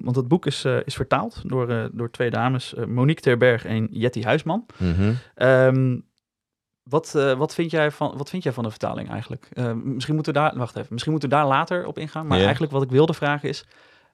Want 0.02 0.16
het 0.16 0.28
boek 0.28 0.46
is, 0.46 0.64
is 0.84 0.94
vertaald 0.94 1.42
door, 1.46 1.90
door 1.92 2.10
twee 2.10 2.30
dames, 2.30 2.74
Monique 2.88 3.22
Terberg 3.22 3.64
en 3.64 3.88
Jetty 3.90 4.22
Huisman. 4.22 4.66
Ehm, 5.34 5.96
wat, 6.84 7.14
eh, 7.14 7.32
wat, 7.32 7.54
vind 7.54 7.70
jij 7.70 7.90
van, 7.90 8.16
wat 8.16 8.30
vind 8.30 8.42
jij 8.42 8.52
van 8.52 8.64
de 8.64 8.70
vertaling 8.70 9.10
eigenlijk? 9.10 9.48
Ehm, 9.52 9.94
misschien 9.94 10.14
moeten 10.14 10.32
we 10.32 10.38
daar, 10.38 10.56
wacht 10.56 10.76
even, 10.76 10.88
misschien 10.90 11.12
moeten 11.12 11.30
we 11.30 11.34
daar 11.36 11.46
later 11.46 11.86
op 11.86 11.98
ingaan. 11.98 12.26
Maar 12.26 12.36
Ja. 12.38 12.42
eigenlijk 12.42 12.72
wat 12.72 12.82
ik 12.82 12.90
wilde 12.90 13.14
vragen 13.14 13.48
is, 13.48 13.64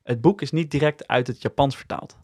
het 0.03 0.21
boek 0.21 0.43
is 0.43 0.51
niet 0.51 0.71
direct 0.71 1.07
uit 1.09 1.27
het 1.27 1.43
Japans 1.43 1.77
vertaald. 1.77 2.17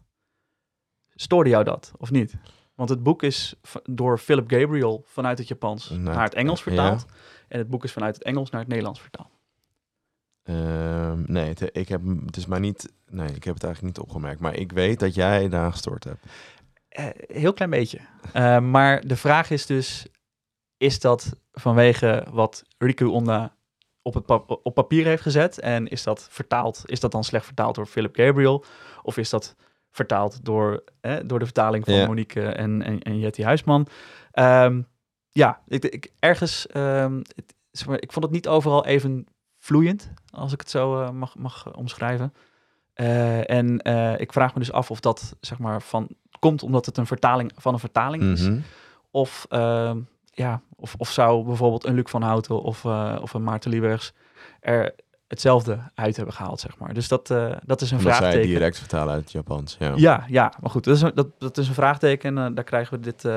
Stoorde 1.15 1.49
jou 1.49 1.63
dat, 1.63 1.91
of 1.97 2.11
niet? 2.11 2.35
Want 2.75 2.89
het 2.89 3.03
boek 3.03 3.23
is 3.23 3.55
door 3.83 4.17
Philip 4.17 4.49
Gabriel 4.51 5.03
vanuit 5.05 5.37
het 5.37 5.47
Japans 5.47 5.89
Nou, 5.89 6.01
naar 6.01 6.23
het 6.23 6.33
Engels 6.33 6.57
ja. 6.63 6.63
vertaald. 6.63 7.05
En 7.47 7.57
het 7.59 7.69
boek 7.69 7.83
is 7.83 7.91
vanuit 7.91 8.15
het 8.15 8.23
Engels 8.23 8.49
naar 8.49 8.59
het 8.59 8.69
Nederlands 8.69 9.01
vertaald. 9.01 9.29
Ehm, 10.43 11.23
nee, 11.25 11.47
het, 11.49 11.69
ik 11.71 11.87
heb, 11.87 12.01
het 12.25 12.37
is 12.37 12.45
maar 12.45 12.59
niet... 12.59 12.93
Nee, 13.09 13.27
ik 13.27 13.43
heb 13.43 13.53
het 13.53 13.63
eigenlijk 13.63 13.97
niet 13.97 14.05
opgemerkt. 14.05 14.39
Maar 14.39 14.55
ik 14.55 14.71
weet 14.71 14.99
dat 14.99 15.15
jij 15.15 15.49
daar 15.49 15.71
gestoord 15.71 16.03
hebt. 16.03 16.25
Eh, 16.89 17.05
heel 17.15 17.53
klein 17.53 17.71
beetje. 17.71 17.99
Eh, 18.33 18.59
maar 18.59 19.07
de 19.07 19.15
vraag 19.15 19.49
is 19.49 19.65
dus, 19.65 20.07
is 20.77 20.99
dat 20.99 21.35
vanwege 21.51 22.25
wat 22.31 22.63
Riku 22.77 23.05
Onda 23.05 23.55
op, 24.01 24.13
het 24.13 24.25
pap- 24.25 24.59
op 24.63 24.73
papier 24.73 25.05
heeft 25.05 25.21
gezet? 25.21 25.59
En 25.59 25.87
is 25.87 26.03
dat 26.03 26.27
vertaald, 26.29 26.81
is 26.85 26.99
dat 26.99 27.11
dan 27.11 27.23
slecht 27.23 27.45
vertaald 27.45 27.75
door 27.75 27.85
Philip 27.85 28.15
Gabriel? 28.15 28.63
Of 29.01 29.17
is 29.17 29.29
dat 29.29 29.55
vertaald 29.91 30.45
door, 30.45 30.83
eh, 31.01 31.15
door 31.25 31.39
de 31.39 31.45
vertaling 31.45 31.85
van. 31.85 32.05
Monique 32.05 32.41
en, 32.41 32.81
en, 32.81 33.01
en 33.01 33.19
Jetty 33.19 33.43
Huisman? 33.43 33.87
Ehm, 34.31 34.81
ja, 35.29 35.61
ik, 35.67 35.85
ik, 35.85 36.11
ergens, 36.19 36.67
ehm, 36.67 37.17
het, 37.17 37.55
zeg 37.71 37.87
maar, 37.87 38.01
ik 38.01 38.11
vond 38.11 38.25
het 38.25 38.33
niet 38.33 38.47
overal 38.47 38.85
even 38.85 39.27
vloeiend, 39.57 40.11
als 40.31 40.53
ik 40.53 40.59
het 40.59 40.69
zo 40.69 41.01
eh, 41.01 41.09
mag, 41.09 41.35
mag 41.35 41.75
omschrijven. 41.75 42.33
Eh, 42.93 43.49
en 43.49 43.81
eh, 43.81 44.19
ik 44.19 44.33
vraag 44.33 44.53
me 44.53 44.59
dus 44.59 44.71
af 44.71 44.91
of 44.91 44.99
dat 44.99 45.35
zeg 45.39 45.59
maar 45.59 45.81
van 45.81 46.07
komt 46.39 46.63
omdat 46.63 46.85
het 46.85 46.97
een 46.97 47.05
vertaling 47.05 47.51
van 47.55 47.73
een 47.73 47.79
vertaling 47.79 48.23
is. 48.23 48.41
Mhm. 48.41 48.59
Of 49.11 49.45
ehm, 49.49 49.99
ja, 50.37 50.61
of, 50.75 50.95
of 50.97 51.11
zou 51.11 51.45
bijvoorbeeld 51.45 51.85
een 51.85 51.93
Luc 51.93 52.09
van 52.09 52.21
Houten 52.21 52.61
of, 52.61 52.85
eh, 52.85 53.17
of 53.21 53.33
een 53.33 53.43
Maarten 53.43 53.71
Liebergs 53.71 54.13
er 54.59 54.95
hetzelfde 55.27 55.79
uit 55.95 56.15
hebben 56.15 56.33
gehaald, 56.33 56.59
zeg 56.59 56.77
maar. 56.77 56.93
Dus 56.93 57.07
dat, 57.07 57.29
eh, 57.29 57.51
dat 57.65 57.81
is 57.81 57.91
een 57.91 57.97
Omdat 57.97 58.11
zij 58.13 58.21
vraagteken. 58.21 58.47
direct 58.49 58.77
vertalen 58.77 59.13
uit 59.13 59.23
het 59.23 59.31
Japans. 59.31 59.75
Ja. 59.79 59.93
Ja, 59.95 60.23
ja, 60.27 60.53
maar 60.61 60.69
goed, 60.69 60.83
dat 60.83 60.95
is 60.95 61.01
een, 61.01 61.11
dat, 61.15 61.27
dat 61.39 61.57
is 61.57 61.67
een 61.67 61.73
vraagteken. 61.73 62.37
en 62.37 62.45
eh, 62.45 62.55
daar 62.55 62.63
krijgen 62.63 62.99
we 62.99 63.03
dit, 63.03 63.27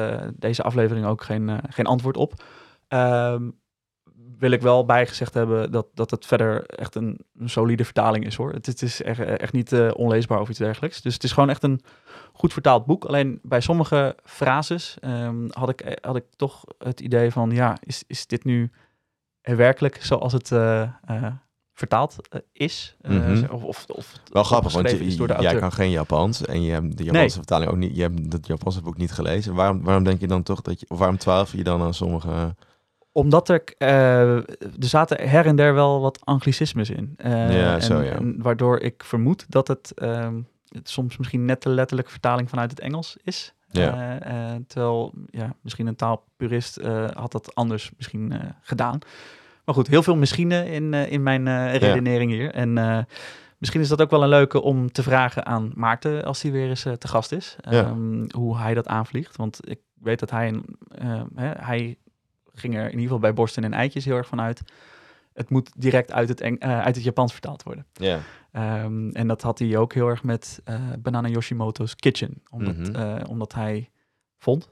deze 0.40 0.62
aflevering 0.62 1.06
ook 1.06 1.22
geen, 1.22 1.60
geen 1.68 1.86
antwoord 1.86 2.16
op. 2.16 2.42
Ehm, 2.88 3.48
wil 4.40 4.50
ik 4.50 4.62
wel 4.62 4.84
bijgezegd 4.84 5.34
hebben 5.34 5.72
dat, 5.72 5.86
dat 5.94 6.10
het 6.10 6.26
verder 6.26 6.66
echt 6.66 6.94
een, 6.94 7.20
een 7.38 7.50
solide 7.50 7.84
vertaling 7.84 8.26
is 8.26 8.34
hoor. 8.34 8.52
Het, 8.52 8.66
het 8.66 8.82
is 8.82 9.02
echt, 9.02 9.20
echt 9.20 9.52
niet 9.52 9.72
eh, 9.72 9.90
onleesbaar 9.94 10.40
of 10.40 10.48
iets 10.48 10.58
dergelijks. 10.58 11.02
Dus 11.02 11.14
het 11.14 11.24
is 11.24 11.32
gewoon 11.32 11.50
echt 11.50 11.62
een 11.62 11.80
goed 12.32 12.52
vertaald 12.52 12.86
boek. 12.86 13.04
Alleen 13.04 13.38
bij 13.42 13.60
sommige 13.60 14.16
frases 14.24 14.96
ehm, 15.00 15.48
had, 15.50 15.68
ik, 15.68 15.98
had 16.00 16.16
ik 16.16 16.24
toch 16.36 16.64
het 16.78 17.00
idee 17.00 17.30
van, 17.30 17.50
ja, 17.50 17.76
is, 17.80 18.04
is 18.06 18.26
dit 18.26 18.44
nu 18.44 18.70
werkelijk 19.40 20.04
zoals 20.04 20.32
het 20.32 20.52
eh, 20.52 20.82
eh, 20.82 21.26
vertaald 21.72 22.16
is? 22.52 22.96
Mhm. 23.00 23.44
of, 23.50 23.62
of, 23.62 23.84
of 23.88 24.12
Wel 24.32 24.44
grappig, 24.44 24.72
want 24.72 24.90
je, 24.90 25.14
jij 25.14 25.26
auteur. 25.28 25.58
kan 25.58 25.72
geen 25.72 25.90
Japans 25.90 26.44
en 26.44 26.62
je 26.62 26.72
hebt 26.72 26.96
de 26.96 27.04
Japanse 27.04 27.36
vertaling 27.36 27.70
ook 27.70 27.76
niet. 27.76 27.96
Je 27.96 28.02
hebt 28.02 28.32
het 28.32 28.46
Japanse 28.46 28.82
boek 28.82 28.96
niet 28.96 29.12
gelezen. 29.12 29.54
Waarom, 29.54 29.82
waarom 29.82 30.04
denk 30.04 30.20
je 30.20 30.26
dan 30.26 30.42
toch 30.42 30.60
dat 30.60 30.80
je, 30.80 30.86
of 30.88 30.98
waarom 30.98 31.18
twijfel 31.18 31.58
je 31.58 31.64
dan 31.64 31.82
aan 31.82 31.94
sommige? 31.94 32.54
Omdat 33.12 33.48
er, 33.48 33.62
eh, 33.78 34.36
er 34.36 34.44
zaten 34.78 35.28
her 35.28 35.46
en 35.46 35.56
der 35.56 35.74
wel 35.74 36.00
wat 36.00 36.18
anglicismes 36.24 36.90
in. 36.90 37.14
Eh, 37.16 37.60
Ja, 37.60 37.74
en, 37.74 37.82
zo, 37.82 38.00
ja. 38.00 38.12
en 38.12 38.42
waardoor 38.42 38.80
ik 38.80 39.04
vermoed 39.04 39.44
dat 39.48 39.68
het, 39.68 39.92
ehm, 39.94 40.40
het 40.68 40.88
soms 40.88 41.16
misschien 41.16 41.44
net 41.44 41.62
de 41.62 41.68
letterlijke 41.68 42.10
vertaling 42.10 42.48
vanuit 42.48 42.70
het 42.70 42.80
Engels 42.80 43.16
is. 43.22 43.54
Ja. 43.70 44.18
Eh, 44.20 44.54
terwijl, 44.66 45.12
ja, 45.30 45.54
misschien 45.62 45.86
een 45.86 45.96
taalpurist 45.96 46.80
had 47.12 47.32
dat 47.32 47.54
anders 47.54 47.90
misschien 47.96 48.32
gedaan. 48.60 48.98
Maar 49.64 49.74
goed, 49.74 49.86
heel 49.86 50.02
veel 50.02 50.16
misschien 50.16 50.52
in, 50.52 50.94
in 50.94 51.22
mijn 51.22 51.70
redenering 51.76 52.30
hier. 52.30 52.54
En 52.54 53.06
misschien 53.58 53.80
is 53.80 53.88
dat 53.88 54.00
ook 54.00 54.10
wel 54.10 54.22
een 54.22 54.28
leuke 54.28 54.60
om 54.62 54.92
te 54.92 55.02
vragen 55.02 55.46
aan 55.46 55.72
Maarten 55.74 56.24
als 56.24 56.42
hij 56.42 56.52
weer 56.52 56.68
eens 56.68 56.82
te 56.82 57.08
gast 57.08 57.32
is. 57.32 57.56
Ehm, 57.60 58.24
Hoe 58.34 58.58
hij 58.58 58.74
dat 58.74 58.86
aanvliegt. 58.88 59.36
Want 59.36 59.60
ik 59.70 59.80
weet 59.94 60.18
dat 60.18 60.30
hij, 60.30 60.48
een, 60.48 60.64
hij 61.58 61.96
ging 62.54 62.74
er 62.74 62.80
in 62.84 62.86
ieder 62.90 63.02
geval 63.02 63.18
bij 63.18 63.34
borsten 63.34 63.64
en 63.64 63.72
eitjes 63.72 64.04
heel 64.04 64.16
erg 64.16 64.26
van 64.28 64.40
uit. 64.40 64.62
Het 65.32 65.50
moet 65.50 65.70
direct 65.76 66.12
uit 66.12 66.28
het, 66.28 66.40
Eng- 66.40 66.58
eh, 66.58 66.80
uit 66.80 66.94
het 66.94 67.04
Japans 67.04 67.32
vertaald 67.32 67.62
worden. 67.62 67.86
Ja. 67.92 68.18
Ehm, 68.52 69.08
en 69.10 69.26
dat 69.28 69.42
had 69.42 69.58
hij 69.58 69.76
ook 69.76 69.92
heel 69.94 70.08
erg 70.08 70.22
met 70.22 70.60
eh, 70.64 70.80
Banana 70.98 71.28
Yoshimoto's 71.28 71.96
Kitchen. 71.96 72.42
Omdat, 72.50 72.76
Mhm. 72.76 72.94
eh, 72.94 73.28
omdat 73.28 73.54
hij 73.54 73.90
vond, 74.38 74.70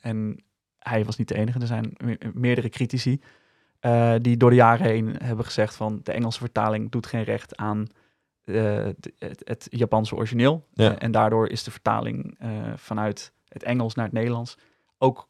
en 0.00 0.44
hij 0.78 1.04
was 1.04 1.16
niet 1.16 1.28
de 1.28 1.34
enige, 1.34 1.58
er 1.60 1.66
zijn 1.66 1.92
me- 2.04 2.18
meerdere 2.34 2.68
critici 2.68 3.20
die 4.20 4.36
door 4.36 4.50
de 4.50 4.56
jaren 4.56 4.86
heen 4.86 5.16
hebben 5.22 5.44
gezegd 5.44 5.74
van 5.76 6.00
de 6.02 6.12
Engelse 6.12 6.38
vertaling 6.38 6.90
doet 6.90 7.06
geen 7.06 7.22
recht 7.22 7.56
aan 7.56 7.86
het, 8.44 9.40
het 9.44 9.66
Japanse 9.70 10.14
origineel. 10.16 10.66
Ja. 10.72 10.98
En 10.98 11.10
daardoor 11.10 11.48
is 11.48 11.64
de 11.64 11.70
vertaling 11.70 12.38
vanuit 12.76 13.32
het 13.48 13.62
Engels 13.62 13.94
naar 13.94 14.04
het 14.04 14.14
Nederlands 14.14 14.58
ook 14.98 15.28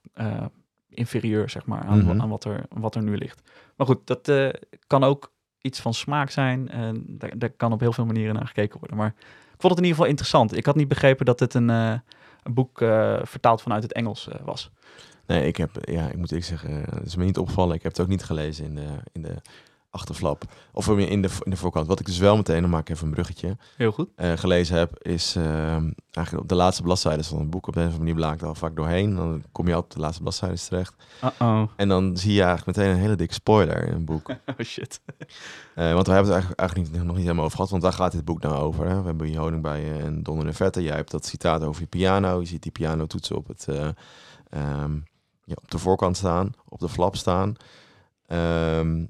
inferieur, 0.91 1.51
zeg 1.51 1.67
maar, 1.67 1.83
aan, 1.83 1.99
Mhm. 2.05 2.21
aan 2.21 2.29
wat, 2.29 2.45
er, 2.45 2.65
wat 2.69 2.95
er 2.95 3.03
nu 3.03 3.17
ligt. 3.17 3.43
Maar 3.77 3.87
goed, 3.87 4.07
dat 4.07 4.29
eh, 4.29 4.49
kan 4.87 5.05
ook 5.05 5.33
iets 5.61 5.81
van 5.81 5.95
smaak 5.95 6.31
zijn. 6.31 6.69
En 6.69 7.05
daar, 7.09 7.39
daar 7.39 7.51
kan 7.51 7.73
op 7.73 7.81
heel 7.81 7.93
veel 7.93 8.07
manieren 8.07 8.35
naar 8.35 8.47
gekeken 8.47 8.79
worden. 8.79 8.97
Maar 8.97 9.15
ik 9.55 9.67
vond 9.67 9.73
het 9.73 9.77
in 9.77 9.79
ieder 9.79 9.91
geval 9.91 10.07
interessant. 10.11 10.57
Ik 10.57 10.67
had 10.67 10.77
niet 10.77 10.89
begrepen 10.89 11.27
dat 11.27 11.41
het 11.41 11.55
een, 11.55 11.71
eh, 11.71 11.95
een 12.43 12.55
boek 12.55 12.81
eh, 12.81 13.19
vertaald 13.23 13.63
vanuit 13.63 13.83
het 13.83 13.93
Engels 13.93 14.29
was. 14.45 14.71
Nee, 15.27 15.47
ik 15.47 15.57
heb, 15.57 15.71
ja, 15.83 16.09
ik 16.09 16.17
moet 16.17 16.31
eerlijk 16.33 16.49
zeggen, 16.49 16.85
het 16.95 17.07
is 17.07 17.17
me 17.17 17.25
niet 17.25 17.39
opgevallen. 17.39 17.75
Ik 17.77 17.83
heb 17.83 17.93
het 17.93 18.01
ook 18.01 18.09
niet 18.09 18.25
gelezen 18.25 18.65
in 18.65 18.75
de, 18.75 18.89
in 19.13 19.23
de 19.23 19.35
achterflap. 19.91 20.45
Of 20.73 20.89
in 20.89 21.23
de, 21.23 21.29
in 21.43 21.51
de 21.51 21.57
voorkant. 21.57 21.87
Wat 21.87 22.01
ik 22.01 22.07
dus 22.07 22.19
wel 22.19 22.37
meteen, 22.37 22.61
dan 22.61 22.71
maak 22.71 22.81
ik 22.81 22.95
even 22.95 23.07
een 23.07 23.13
bruggetje, 23.13 23.57
Heel 23.77 23.93
goed. 23.93 24.09
eh, 24.17 24.33
gelezen 24.33 24.77
heb, 24.79 24.99
is 24.99 25.37
ehm, 25.37 25.91
eigenlijk 26.11 26.43
op 26.45 26.49
de 26.49 26.55
laatste 26.55 26.83
bladzijde 26.83 27.25
van 27.25 27.39
het 27.39 27.51
boek. 27.51 27.67
Op 27.67 27.75
de 27.75 27.81
een 27.81 27.87
of 27.87 27.93
andere 27.93 28.13
manier 28.13 28.25
bla 28.27 28.35
ik 28.35 28.41
er 28.41 28.47
al 28.47 28.55
vaak 28.55 28.77
doorheen. 28.77 29.15
Dan 29.15 29.43
kom 29.53 29.69
je 29.69 29.77
op 29.77 29.91
de 29.91 29.99
laatste 30.01 30.23
bladzijde 30.23 30.59
terecht. 30.59 30.95
Uh-oh. 31.25 31.63
En 31.77 31.89
dan 31.89 32.17
zie 32.17 32.33
je 32.33 32.43
eigenlijk 32.43 32.77
meteen 32.77 32.95
een 32.95 33.01
hele 33.01 33.17
dikke 33.17 33.35
spoiler 33.35 33.87
in 33.87 33.93
een 33.93 34.05
boek. 34.05 34.29
Oh 34.47 34.67
shit. 34.67 35.01
Eh, 35.75 35.93
want 35.93 36.07
we 36.07 36.13
hebben 36.13 36.33
het 36.33 36.33
eigenlijk, 36.33 36.61
eigenlijk 36.61 36.91
niet, 36.91 37.03
nog 37.03 37.15
niet 37.15 37.23
helemaal 37.25 37.45
over 37.45 37.57
gehad, 37.57 37.71
want 37.71 37.83
daar 37.83 37.93
gaat 37.93 38.13
dit 38.13 38.25
boek 38.25 38.41
nou 38.43 38.55
over. 38.55 38.87
Hè? 38.89 39.01
We 39.01 39.07
hebben 39.07 39.27
hier 39.27 39.39
honing 39.39 39.63
bij 39.63 39.85
je 39.85 39.93
en 39.93 40.23
Don 40.23 40.45
de 40.45 40.53
Vette. 40.53 40.83
Jij 40.83 40.97
hebt 40.97 41.11
dat 41.11 41.27
citaat 41.27 41.63
over 41.63 41.81
je 41.81 41.87
piano. 41.89 42.41
Je 42.41 42.47
ziet 42.47 42.63
die 42.63 42.73
pianotoetsen 42.73 43.37
op, 43.37 43.49
het, 43.49 43.69
eh, 43.69 43.89
ehm, 44.51 44.95
ja, 45.45 45.55
op 45.63 45.71
de 45.71 45.79
voorkant 45.79 46.17
staan, 46.17 46.53
op 46.69 46.79
de 46.81 46.89
flap 46.89 47.17
staan. 47.17 47.55
Ehm, 48.27 49.05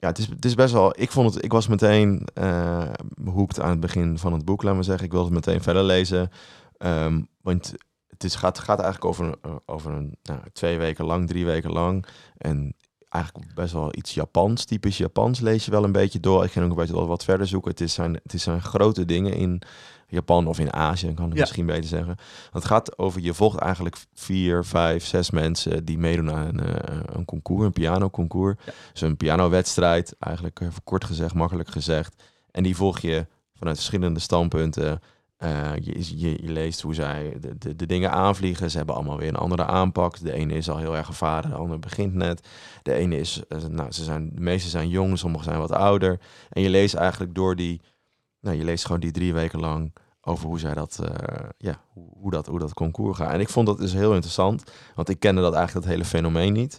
ja, 0.00 0.08
het 0.08 0.18
is, 0.18 0.26
het 0.26 0.44
is 0.44 0.54
best 0.54 0.72
wel... 0.72 1.00
Ik 1.00 1.10
vond 1.10 1.34
het... 1.34 1.44
Ik 1.44 1.52
was 1.52 1.66
meteen 1.68 2.28
behoekt 3.14 3.60
aan 3.60 3.70
het 3.70 3.80
begin 3.80 4.18
van 4.18 4.32
het 4.32 4.44
boek, 4.44 4.62
laat 4.62 4.74
maar 4.74 4.84
zeggen. 4.84 5.04
Ik 5.04 5.12
wilde 5.12 5.34
het 5.34 5.46
meteen 5.46 5.62
verder 5.62 5.82
lezen. 5.82 6.30
Ehm, 6.76 7.20
want 7.42 7.74
het 8.08 8.24
is, 8.24 8.34
gaat, 8.34 8.58
gaat 8.58 8.80
eigenlijk 8.80 9.04
over, 9.04 9.34
over 9.66 9.90
een, 9.92 10.16
nou, 10.22 10.40
twee 10.52 10.78
weken 10.78 11.04
lang, 11.04 11.26
drie 11.26 11.44
weken 11.44 11.72
lang. 11.72 12.06
En 12.36 12.74
eigenlijk 13.08 13.54
best 13.54 13.72
wel 13.72 13.96
iets 13.96 14.14
Japans, 14.14 14.64
typisch 14.64 14.96
Japans 14.96 15.40
lees 15.40 15.64
je 15.64 15.70
wel 15.70 15.84
een 15.84 15.92
beetje 15.92 16.20
door. 16.20 16.44
Ik 16.44 16.50
ging 16.50 16.64
ook 16.64 16.70
een 16.70 16.76
beetje 16.76 17.06
wat 17.06 17.24
verder 17.24 17.46
zoeken. 17.46 17.70
Het, 17.70 17.80
is 17.80 17.94
zijn, 17.94 18.20
het 18.22 18.40
zijn 18.40 18.62
grote 18.62 19.04
dingen 19.04 19.34
in 19.34 19.62
Japan 20.10 20.46
of 20.46 20.58
in 20.58 20.72
Azië, 20.72 21.14
kan 21.14 21.26
ik 21.28 21.34
Ja. 21.34 21.40
misschien 21.40 21.66
beter 21.66 21.84
zeggen. 21.88 22.16
Het 22.52 22.64
gaat 22.64 22.98
over, 22.98 23.20
je 23.20 23.34
volgt 23.34 23.58
eigenlijk 23.58 23.96
vier, 24.14 24.64
vijf, 24.64 25.04
zes 25.04 25.30
mensen 25.30 25.84
die 25.84 25.98
meedoen 25.98 26.32
aan 26.32 26.46
een, 26.46 26.60
eh, 26.60 26.98
een 27.12 27.24
concours, 27.24 27.64
een 27.64 27.72
pianoconcours. 27.72 28.56
Ja. 28.64 28.72
Dus 28.92 29.00
een 29.00 29.16
pianowedstrijd, 29.16 30.14
eigenlijk 30.18 30.60
even 30.60 30.84
kort 30.84 31.04
gezegd, 31.04 31.34
makkelijk 31.34 31.68
gezegd. 31.70 32.22
En 32.50 32.62
die 32.62 32.76
volg 32.76 32.98
je 32.98 33.26
vanuit 33.54 33.76
verschillende 33.76 34.20
standpunten. 34.20 35.00
Eh, 35.36 35.72
je, 35.80 36.18
je, 36.18 36.42
je 36.42 36.52
leest 36.52 36.80
hoe 36.80 36.94
zij 36.94 37.36
de, 37.40 37.58
de, 37.58 37.76
de 37.76 37.86
dingen 37.86 38.10
aanvliegen. 38.12 38.70
Ze 38.70 38.76
hebben 38.76 38.94
allemaal 38.94 39.18
weer 39.18 39.28
een 39.28 39.36
andere 39.36 39.64
aanpak. 39.64 40.18
De 40.20 40.32
ene 40.32 40.54
is 40.54 40.68
al 40.70 40.78
heel 40.78 40.96
erg 40.96 41.08
ervaren, 41.08 41.50
de 41.50 41.56
andere 41.56 41.78
begint 41.78 42.14
net. 42.14 42.48
De 42.82 42.92
ene 42.92 43.18
is, 43.18 43.42
eh, 43.48 43.58
nou, 43.64 43.92
ze 43.92 44.04
zijn, 44.04 44.30
de 44.34 44.40
meeste 44.40 44.68
zijn 44.68 44.88
jong, 44.88 45.18
sommigen 45.18 45.46
zijn 45.46 45.58
wat 45.58 45.72
ouder. 45.72 46.20
En 46.50 46.62
je 46.62 46.70
leest 46.70 46.94
eigenlijk 46.94 47.34
door 47.34 47.56
die, 47.56 47.80
nou, 48.40 48.56
je 48.56 48.64
leest 48.64 48.84
gewoon 48.84 49.00
die 49.00 49.10
drie 49.10 49.32
weken 49.32 49.60
lang 49.60 49.94
over 50.20 50.46
hoe 50.46 50.58
zij 50.58 50.74
dat, 50.74 51.00
eh, 51.04 51.48
ja, 51.58 51.80
hoe, 51.88 52.08
hoe 52.12 52.30
dat, 52.30 52.46
hoe 52.46 52.58
dat 52.58 52.74
concours 52.74 53.16
gaat. 53.16 53.32
En 53.32 53.40
ik 53.40 53.48
vond 53.48 53.66
dat 53.66 53.78
dus 53.78 53.92
heel 53.92 54.12
interessant, 54.12 54.72
want 54.94 55.08
ik 55.08 55.20
kende 55.20 55.40
dat 55.40 55.54
eigenlijk 55.54 55.86
dat 55.86 55.94
hele 55.94 56.08
fenomeen 56.08 56.52
niet. 56.52 56.74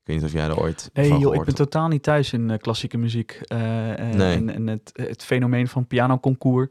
Ik 0.00 0.06
weet 0.06 0.16
niet 0.16 0.24
of 0.24 0.32
jij 0.32 0.48
er 0.48 0.60
ooit 0.60 0.90
Nee, 0.92 1.08
van 1.08 1.18
joh, 1.18 1.34
ik 1.34 1.44
ben 1.44 1.54
totaal 1.54 1.88
niet 1.88 2.02
thuis 2.02 2.32
in 2.32 2.50
eh, 2.50 2.58
klassieke 2.58 2.98
muziek. 2.98 3.30
eh, 3.32 4.08
eh, 4.08 4.14
Nee. 4.14 4.36
En, 4.36 4.50
en 4.50 4.66
het, 4.66 4.90
het 4.92 5.24
fenomeen 5.24 5.68
van 5.68 5.86
pianoconcours. 5.86 6.68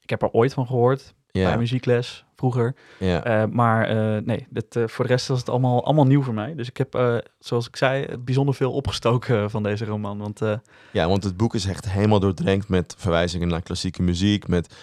Ik 0.00 0.10
heb 0.10 0.22
er 0.22 0.30
ooit 0.30 0.54
van 0.54 0.66
gehoord, 0.66 1.14
bij 1.32 1.42
Ja, 1.42 1.56
muziekles, 1.56 2.24
vroeger. 2.36 2.74
Eh, 2.98 3.44
maar 3.50 3.88
eh, 3.88 4.22
nee, 4.24 4.46
dit, 4.50 4.76
eh, 4.76 4.82
voor 4.86 5.04
de 5.04 5.10
rest 5.10 5.26
was 5.28 5.38
het 5.38 5.48
allemaal, 5.48 5.84
allemaal 5.84 6.04
nieuw 6.06 6.22
voor 6.22 6.34
mij. 6.34 6.54
Dus 6.54 6.68
ik 6.68 6.76
heb, 6.76 7.22
zoals 7.38 7.68
ik 7.68 7.76
zei, 7.76 8.06
bijzonder 8.18 8.54
veel 8.54 8.72
opgestoken 8.72 9.50
van 9.50 9.62
deze 9.62 9.84
roman. 9.84 10.18
Want 10.18 10.40
Ja, 10.92 11.08
want 11.08 11.24
het 11.24 11.36
boek 11.36 11.54
is 11.54 11.66
echt 11.66 11.90
helemaal 11.90 12.20
doordrenkt 12.20 12.68
met 12.68 12.94
verwijzingen 12.98 13.48
naar 13.48 13.62
klassieke 13.62 14.02
muziek, 14.02 14.48
met 14.48 14.74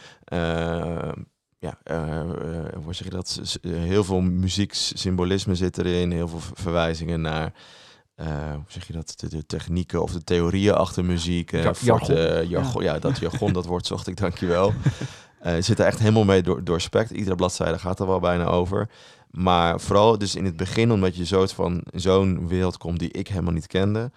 ja, 1.60 1.77
hoe 2.84 2.94
zeg 2.94 3.03
je 3.03 3.10
dat? 3.10 3.41
Heel 3.62 4.03
veel 4.03 4.22
muzieksymbolisme 4.22 5.56
zit 5.56 5.77
erin, 5.77 6.12
heel 6.12 6.27
veel 6.27 6.39
ver- 6.39 6.56
verwijzingen 6.62 7.22
naar 7.22 7.53
hoe 8.53 8.63
zeg 8.68 8.88
je 8.88 8.94
dat? 8.94 9.13
De, 9.15 9.29
de 9.29 9.46
technieken 9.46 10.01
of 10.01 10.12
de 10.12 10.24
theorieën 10.24 10.74
achter 10.74 11.06
muziek. 11.06 11.51
eh, 11.51 11.63
Ja- 11.63 11.74
jargon. 11.82 12.48
jargon 12.48 12.84
ja. 12.84 13.00
dat 13.00 13.18
jargon, 13.20 13.53
dat 13.53 13.65
woord 13.65 13.86
zocht 13.86 14.08
ik, 14.08 14.18
dankjewel. 14.18 14.74
Eh 15.39 15.53
het 15.53 15.65
zit 15.65 15.79
er 15.79 15.86
echt 15.86 16.00
helemaal 16.00 16.24
mee 16.24 16.41
door, 16.41 16.63
doorspekt. 16.63 17.12
Iedere 17.12 17.36
bladzijde 17.36 17.79
gaat 17.79 18.00
er 18.00 18.08
wel 18.08 18.19
bijna 18.19 18.46
over. 18.46 18.89
Maar 19.29 19.79
vooral 19.79 20.17
dus 20.17 20.36
in 20.36 20.46
het 20.46 20.58
begin, 20.58 20.91
omdat 20.91 21.15
je 21.15 21.25
zo 21.25 21.46
van 21.46 21.84
zo'n 21.93 22.48
wereld 22.48 22.77
komt 22.77 23.00
die 23.00 23.12
ik 23.12 23.27
helemaal 23.27 23.53
niet 23.53 23.67
kende, 23.67 24.12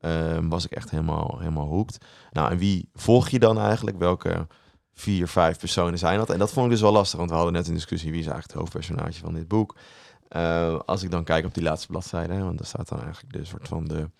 ehm, 0.00 0.48
was 0.48 0.64
ik 0.64 0.70
echt 0.70 0.90
helemaal, 0.90 1.36
helemaal 1.38 1.66
hoekt. 1.66 2.04
Nou, 2.30 2.50
en 2.50 2.58
wie 2.58 2.88
volg 2.94 3.28
je 3.28 3.38
dan 3.38 3.58
eigenlijk? 3.58 3.98
Welke 3.98 4.46
vier, 4.94 5.28
vijf 5.28 5.58
personen 5.58 5.98
zijn 5.98 6.18
dat? 6.18 6.30
En 6.30 6.38
dat 6.38 6.52
vond 6.52 6.66
ik 6.66 6.72
dus 6.72 6.80
wel 6.80 6.92
lastig, 6.92 7.18
want 7.18 7.30
we 7.30 7.36
hadden 7.36 7.54
net 7.54 7.68
een 7.68 7.74
discussie 7.74 8.10
wie 8.10 8.20
is 8.20 8.26
eigenlijk 8.26 8.52
het 8.52 8.60
hoofdpersonage 8.62 9.20
van 9.20 9.34
dit 9.34 9.48
boek. 9.48 9.76
Eh, 10.28 10.78
als 10.86 11.02
ik 11.02 11.10
dan 11.10 11.24
kijk 11.24 11.44
op 11.44 11.54
die 11.54 11.62
laatste 11.62 11.86
bladzijde, 11.86 12.32
hè, 12.32 12.42
want 12.42 12.58
daar 12.58 12.66
staat 12.66 12.88
dan 12.88 13.02
eigenlijk 13.02 13.32
de 13.32 13.44
soort 13.44 13.68
van 13.68 13.84
de, 13.84 14.10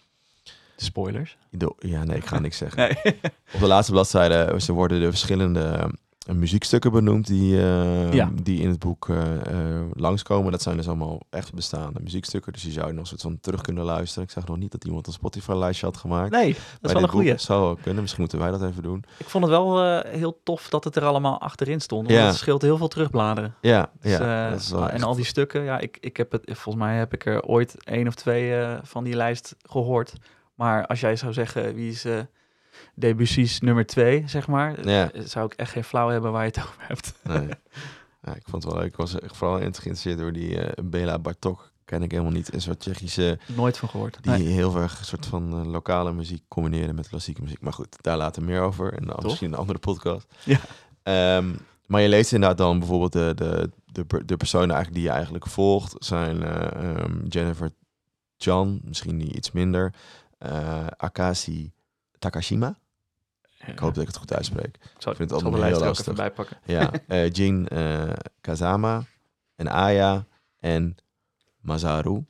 spoilers. 0.76 1.36
de 1.50 1.74
ja, 1.78 2.04
nee, 2.04 2.16
ik 2.16 2.26
ga 2.26 2.38
niks 2.38 2.56
zeggen. 2.56 2.78
Nee. 2.78 3.20
Op 3.52 3.60
de 3.60 3.66
laatste 3.66 3.92
bladzijde, 3.92 4.60
ze 4.60 4.72
worden 4.72 5.00
de 5.00 5.10
verschillende 5.10 5.90
muziekstukken 6.34 6.92
benoemd 6.92 7.26
die, 7.26 7.56
eh, 7.60 8.12
Ja. 8.12 8.30
die 8.42 8.60
in 8.60 8.68
het 8.68 8.78
boek 8.78 9.08
eh, 9.08 9.34
eh, 9.76 9.84
langskomen. 9.92 10.52
Dat 10.52 10.62
zijn 10.62 10.76
dus 10.76 10.86
allemaal 10.86 11.20
echt 11.30 11.54
bestaande 11.54 12.00
muziekstukken. 12.02 12.52
Dus 12.52 12.62
die 12.62 12.72
zou 12.72 12.86
je 12.86 12.92
nog 12.92 13.06
soort 13.06 13.20
van 13.20 13.40
terug 13.40 13.60
kunnen 13.60 13.84
luisteren. 13.84 14.24
Ik 14.24 14.30
zag 14.30 14.46
nog 14.46 14.56
niet 14.56 14.72
dat 14.72 14.84
iemand 14.84 15.06
een 15.06 15.12
Spotify-lijstje 15.12 15.86
had 15.86 15.96
gemaakt. 15.96 16.30
Nee, 16.30 16.52
dat 16.52 16.90
is 16.90 16.92
wel 16.92 17.02
een 17.02 17.08
goeie. 17.08 17.38
Zou 17.38 17.78
kunnen. 17.82 18.00
Misschien 18.00 18.20
moeten 18.20 18.38
wij 18.38 18.50
dat 18.50 18.62
even 18.62 18.82
doen. 18.82 19.04
Ik 19.16 19.28
vond 19.28 19.44
het 19.44 19.52
wel 19.52 20.00
heel 20.02 20.40
tof 20.42 20.68
dat 20.68 20.84
het 20.84 20.96
er 20.96 21.04
allemaal 21.04 21.40
achterin 21.40 21.80
stond. 21.80 22.06
Want 22.06 22.18
Ja. 22.18 22.26
het 22.26 22.36
scheelt 22.36 22.62
heel 22.62 22.76
veel 22.76 22.88
terugbladeren. 22.88 23.54
Ja, 23.60 23.90
Dus, 24.00 24.10
ja. 24.12 24.50
dat 24.50 24.60
is 24.60 24.70
wel 24.70 24.82
en 24.88 24.90
echt- 24.94 25.02
al 25.02 25.14
die 25.14 25.24
stukken, 25.24 25.62
ja, 25.62 25.78
ik, 25.78 25.96
ik 26.00 26.16
heb 26.16 26.32
het, 26.32 26.42
volgens 26.44 26.84
mij 26.84 26.96
heb 26.96 27.12
ik 27.14 27.26
er 27.26 27.42
ooit 27.42 27.84
één 27.84 28.06
of 28.06 28.14
twee 28.14 28.66
van 28.82 29.04
die 29.04 29.14
lijst 29.16 29.56
gehoord. 29.62 30.12
Maar 30.54 30.86
als 30.86 31.00
jij 31.00 31.16
zou 31.16 31.32
zeggen, 31.32 31.74
wie 31.74 31.90
is 31.90 32.04
Debussy's 32.94 33.60
nummer 33.60 33.86
twee, 33.86 34.22
zeg 34.26 34.46
maar, 34.48 34.88
Ja. 34.88 35.10
zou 35.14 35.44
ik 35.46 35.52
echt 35.52 35.70
geen 35.72 35.84
flauw 35.84 36.08
hebben 36.08 36.32
waar 36.32 36.44
je 36.44 36.50
het 36.54 36.58
over 36.64 36.74
hebt. 36.78 37.14
Nee. 37.24 37.48
ja, 38.24 38.34
ik 38.34 38.42
vond 38.48 38.62
het 38.62 38.72
wel 38.72 38.82
leuk. 38.82 38.90
Ik 38.90 38.96
was 38.96 39.14
vooral 39.22 39.56
geïnteresseerd 39.58 40.18
door 40.18 40.32
die 40.32 40.60
eh, 40.60 40.84
Bela 40.84 41.18
Bartok. 41.18 41.72
Ken 41.84 42.02
ik 42.02 42.10
helemaal 42.10 42.32
niet. 42.32 42.54
Een 42.54 42.60
soort 42.60 42.80
Tsjechische 42.80 43.38
Nooit 43.46 43.78
van 43.78 43.88
gehoord. 43.88 44.18
die 44.22 44.32
Nee. 44.32 44.46
heel 44.46 44.76
erg 44.76 44.98
een 44.98 45.04
soort 45.04 45.26
van 45.26 45.52
eh, 45.60 45.70
lokale 45.70 46.12
muziek 46.12 46.42
combineerde 46.48 46.92
met 46.92 47.08
klassieke 47.08 47.42
muziek. 47.42 47.60
Maar 47.60 47.72
goed, 47.72 47.96
daar 48.02 48.16
later 48.16 48.42
meer 48.42 48.60
over. 48.60 48.92
En 48.92 49.06
dan 49.06 49.16
misschien 49.22 49.52
een 49.52 49.58
andere 49.58 49.78
podcast. 49.78 50.26
Ja. 50.44 50.58
Ehm, 51.02 51.54
maar 51.86 52.00
je 52.00 52.08
leest 52.08 52.32
inderdaad 52.32 52.58
dan 52.58 52.78
bijvoorbeeld 52.78 53.12
de, 53.12 53.32
de, 53.34 53.70
de, 54.06 54.24
de 54.24 54.36
personen 54.36 54.70
eigenlijk 54.74 54.94
die 54.94 55.04
je 55.04 55.14
eigenlijk 55.16 55.46
volgt. 55.46 55.94
Zijn 55.98 56.42
eh, 56.42 56.90
ehm, 56.90 57.26
Jennifer 57.28 57.70
Chan, 58.36 58.80
misschien 58.84 59.16
niet 59.16 59.32
iets 59.36 59.50
minder. 59.52 59.94
eh 60.38 60.86
Akashi 60.96 61.72
Takashima. 62.18 62.78
Ik 63.66 63.78
hoop 63.78 63.94
dat 63.94 64.02
ik 64.02 64.08
het 64.08 64.16
goed 64.16 64.32
uitspreek. 64.34 64.76
Ik 64.76 64.90
zal, 64.98 65.14
vind 65.14 65.30
het 65.30 65.42
allemaal 65.42 65.62
heel 65.62 65.74
even 65.74 65.86
lastig. 65.86 66.14
bij 66.14 66.30
pakken. 66.30 66.56
Ja, 66.64 66.90
eh 67.06 67.30
Jin 67.30 67.68
eh, 67.68 68.12
Kazama 68.40 69.04
en 69.54 69.68
Aya 69.68 70.26
en 70.58 70.96
Mazaru. 71.60 72.24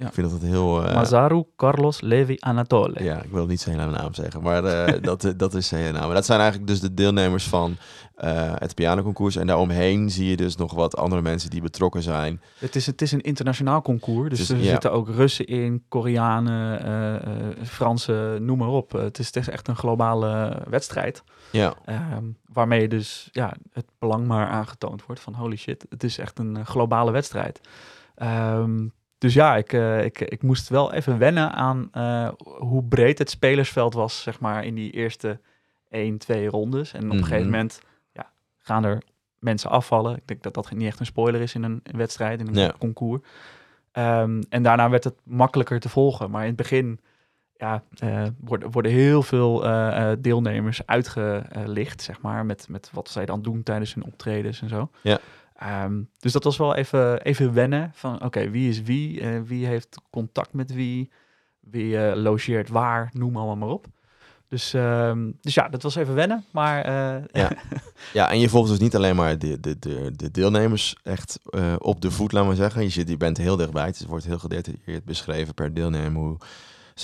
Ja. 0.00 0.06
Ik 0.06 0.12
vind 0.12 0.30
dat 0.30 0.40
het 0.40 0.50
heel... 0.50 0.84
eh, 0.84 0.94
Mazaru 0.94 1.44
Carlos 1.56 2.00
Levi 2.00 2.36
Anatole. 2.38 3.04
ja, 3.04 3.22
ik 3.22 3.30
wil 3.30 3.46
niet 3.46 3.60
zijn 3.60 3.78
hele 3.78 3.90
naam 3.90 4.14
zeggen, 4.14 4.42
maar 4.42 4.64
eh, 4.64 5.02
dat, 5.02 5.24
eh, 5.24 5.32
dat 5.36 5.54
is 5.54 5.68
zijn 5.68 5.80
hele 5.80 5.92
naam. 5.92 6.06
Maar 6.06 6.14
dat 6.14 6.24
zijn 6.26 6.40
eigenlijk 6.40 6.70
dus 6.70 6.80
de 6.80 6.94
deelnemers 6.94 7.48
van 7.48 7.76
eh, 8.14 8.52
het 8.54 8.74
pianoconcours. 8.74 9.36
En 9.36 9.46
daaromheen 9.46 10.10
zie 10.10 10.30
je 10.30 10.36
dus 10.36 10.56
nog 10.56 10.74
wat 10.74 10.96
andere 10.96 11.22
mensen 11.22 11.50
die 11.50 11.60
betrokken 11.60 12.02
zijn. 12.02 12.40
Het, 12.58 12.76
is, 12.76 12.86
het 12.86 13.02
is 13.02 13.12
een 13.12 13.20
internationaal 13.20 13.82
concours, 13.82 14.38
dus, 14.38 14.48
er 14.48 14.56
ja. 14.56 14.70
zitten 14.70 14.92
ook 14.92 15.08
Russen 15.08 15.46
in, 15.46 15.84
Koreanen, 15.88 17.56
Fransen, 17.66 18.44
noem 18.44 18.58
maar 18.58 18.68
op. 18.68 18.92
Het, 18.92 19.18
is, 19.18 19.26
het 19.26 19.36
is 19.36 19.48
echt 19.48 19.68
een 19.68 19.76
globale 19.76 20.62
wedstrijd. 20.68 21.22
Ja, 21.50 21.74
Ehm, 21.84 22.24
waarmee 22.52 22.88
dus 22.88 23.28
ja, 23.32 23.54
het 23.72 23.86
belang 23.98 24.26
maar 24.26 24.48
aangetoond 24.48 25.06
wordt 25.06 25.20
van 25.20 25.34
holy 25.34 25.56
shit, 25.56 25.86
het 25.88 26.04
is 26.04 26.18
echt 26.18 26.38
een 26.38 26.66
globale 26.66 27.10
wedstrijd. 27.10 27.60
Ehm, 28.14 28.86
dus 29.20 29.34
ja, 29.34 29.56
ik, 29.56 29.72
eh, 29.72 30.04
ik, 30.04 30.20
ik 30.20 30.42
moest 30.42 30.68
wel 30.68 30.92
even 30.92 31.18
wennen 31.18 31.52
aan 31.52 31.88
eh, 31.92 32.28
hoe 32.58 32.84
breed 32.84 33.18
het 33.18 33.30
spelersveld 33.30 33.94
was, 33.94 34.22
zeg 34.22 34.40
maar, 34.40 34.64
in 34.64 34.74
die 34.74 34.90
eerste 34.90 35.40
1, 35.88 36.18
2 36.18 36.48
rondes. 36.48 36.92
En 36.92 37.04
op 37.04 37.10
een 37.10 37.16
Mhm. 37.16 37.24
gegeven 37.24 37.50
moment 37.50 37.80
ja, 38.12 38.30
gaan 38.58 38.84
er 38.84 39.02
mensen 39.38 39.70
afvallen. 39.70 40.16
Ik 40.16 40.26
denk 40.26 40.42
dat 40.42 40.54
dat 40.54 40.70
niet 40.70 40.86
echt 40.86 41.00
een 41.00 41.06
spoiler 41.06 41.40
is 41.40 41.54
in 41.54 41.62
een, 41.62 41.80
een 41.82 41.96
wedstrijd, 41.98 42.40
in 42.40 42.46
een 42.46 42.54
Ja. 42.54 42.74
concours. 42.78 43.20
Ehm, 43.92 44.42
en 44.48 44.62
daarna 44.62 44.90
werd 44.90 45.04
het 45.04 45.14
makkelijker 45.24 45.80
te 45.80 45.88
volgen. 45.88 46.30
Maar 46.30 46.40
in 46.42 46.48
het 46.48 46.56
begin 46.56 47.00
ja, 47.56 47.82
eh, 47.98 48.22
worden, 48.38 48.70
worden 48.70 48.92
heel 48.92 49.22
veel 49.22 49.58
deelnemers 50.20 50.86
uitgelicht, 50.86 52.02
zeg 52.02 52.20
maar, 52.20 52.46
met, 52.46 52.68
met 52.68 52.90
wat 52.92 53.08
zij 53.08 53.26
dan 53.26 53.42
doen 53.42 53.62
tijdens 53.62 53.94
hun 53.94 54.04
optredens 54.04 54.62
en 54.62 54.68
zo. 54.68 54.90
Ja. 55.02 55.18
Ehm, 55.60 56.02
dus 56.18 56.32
dat 56.32 56.44
was 56.44 56.56
wel 56.56 56.74
even, 56.74 57.22
even 57.22 57.52
wennen 57.52 57.90
van, 57.94 58.24
oké, 58.24 58.50
wie 58.50 58.68
is 58.68 58.82
wie? 58.82 59.20
eh, 59.20 59.40
wie 59.44 59.66
heeft 59.66 60.00
contact 60.10 60.52
met 60.52 60.72
wie? 60.72 61.10
Wie 61.60 61.98
eh, 61.98 62.16
logeert 62.16 62.68
waar? 62.68 63.10
Noem 63.12 63.36
allemaal 63.36 63.56
maar 63.56 63.68
op. 63.68 63.86
Dus, 64.48 64.74
ehm, 64.74 65.30
dus 65.40 65.54
ja, 65.54 65.68
dat 65.68 65.82
was 65.82 65.94
even 65.94 66.14
wennen, 66.14 66.44
maar 66.50 66.84
eh, 66.84 67.24
Ja. 67.42 67.50
ja, 68.12 68.30
en 68.30 68.38
je 68.38 68.48
volgt 68.48 68.70
dus 68.70 68.78
niet 68.78 68.96
alleen 68.96 69.16
maar 69.16 69.38
de, 69.38 69.60
de, 69.60 69.78
de, 69.78 70.12
de 70.16 70.30
deelnemers 70.30 70.96
echt 71.02 71.38
op 71.78 72.00
de 72.00 72.10
voet, 72.10 72.32
laten 72.32 72.50
we 72.50 72.54
zeggen. 72.56 72.82
Je, 72.82 72.88
zit, 72.88 73.08
je 73.08 73.16
bent 73.16 73.36
heel 73.36 73.56
dichtbij. 73.56 73.86
Het 73.86 74.06
wordt 74.06 74.24
heel 74.24 74.38
gedetailleerd 74.38 75.04
beschreven 75.04 75.54
per 75.54 75.74
deelnemer 75.74 76.22
hoe 76.22 76.38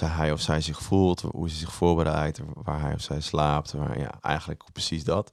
hij 0.04 0.32
of 0.32 0.40
zij 0.40 0.60
zich 0.60 0.82
voelt, 0.82 1.20
hoe 1.20 1.50
ze 1.50 1.56
zich 1.56 1.72
voorbereidt, 1.72 2.40
waar 2.54 2.80
hij 2.80 2.94
of 2.94 3.00
zij 3.00 3.20
slaapt. 3.20 3.72
Waar, 3.72 3.98
ja, 3.98 4.10
eigenlijk 4.20 4.62
precies 4.72 5.04
dat. 5.04 5.30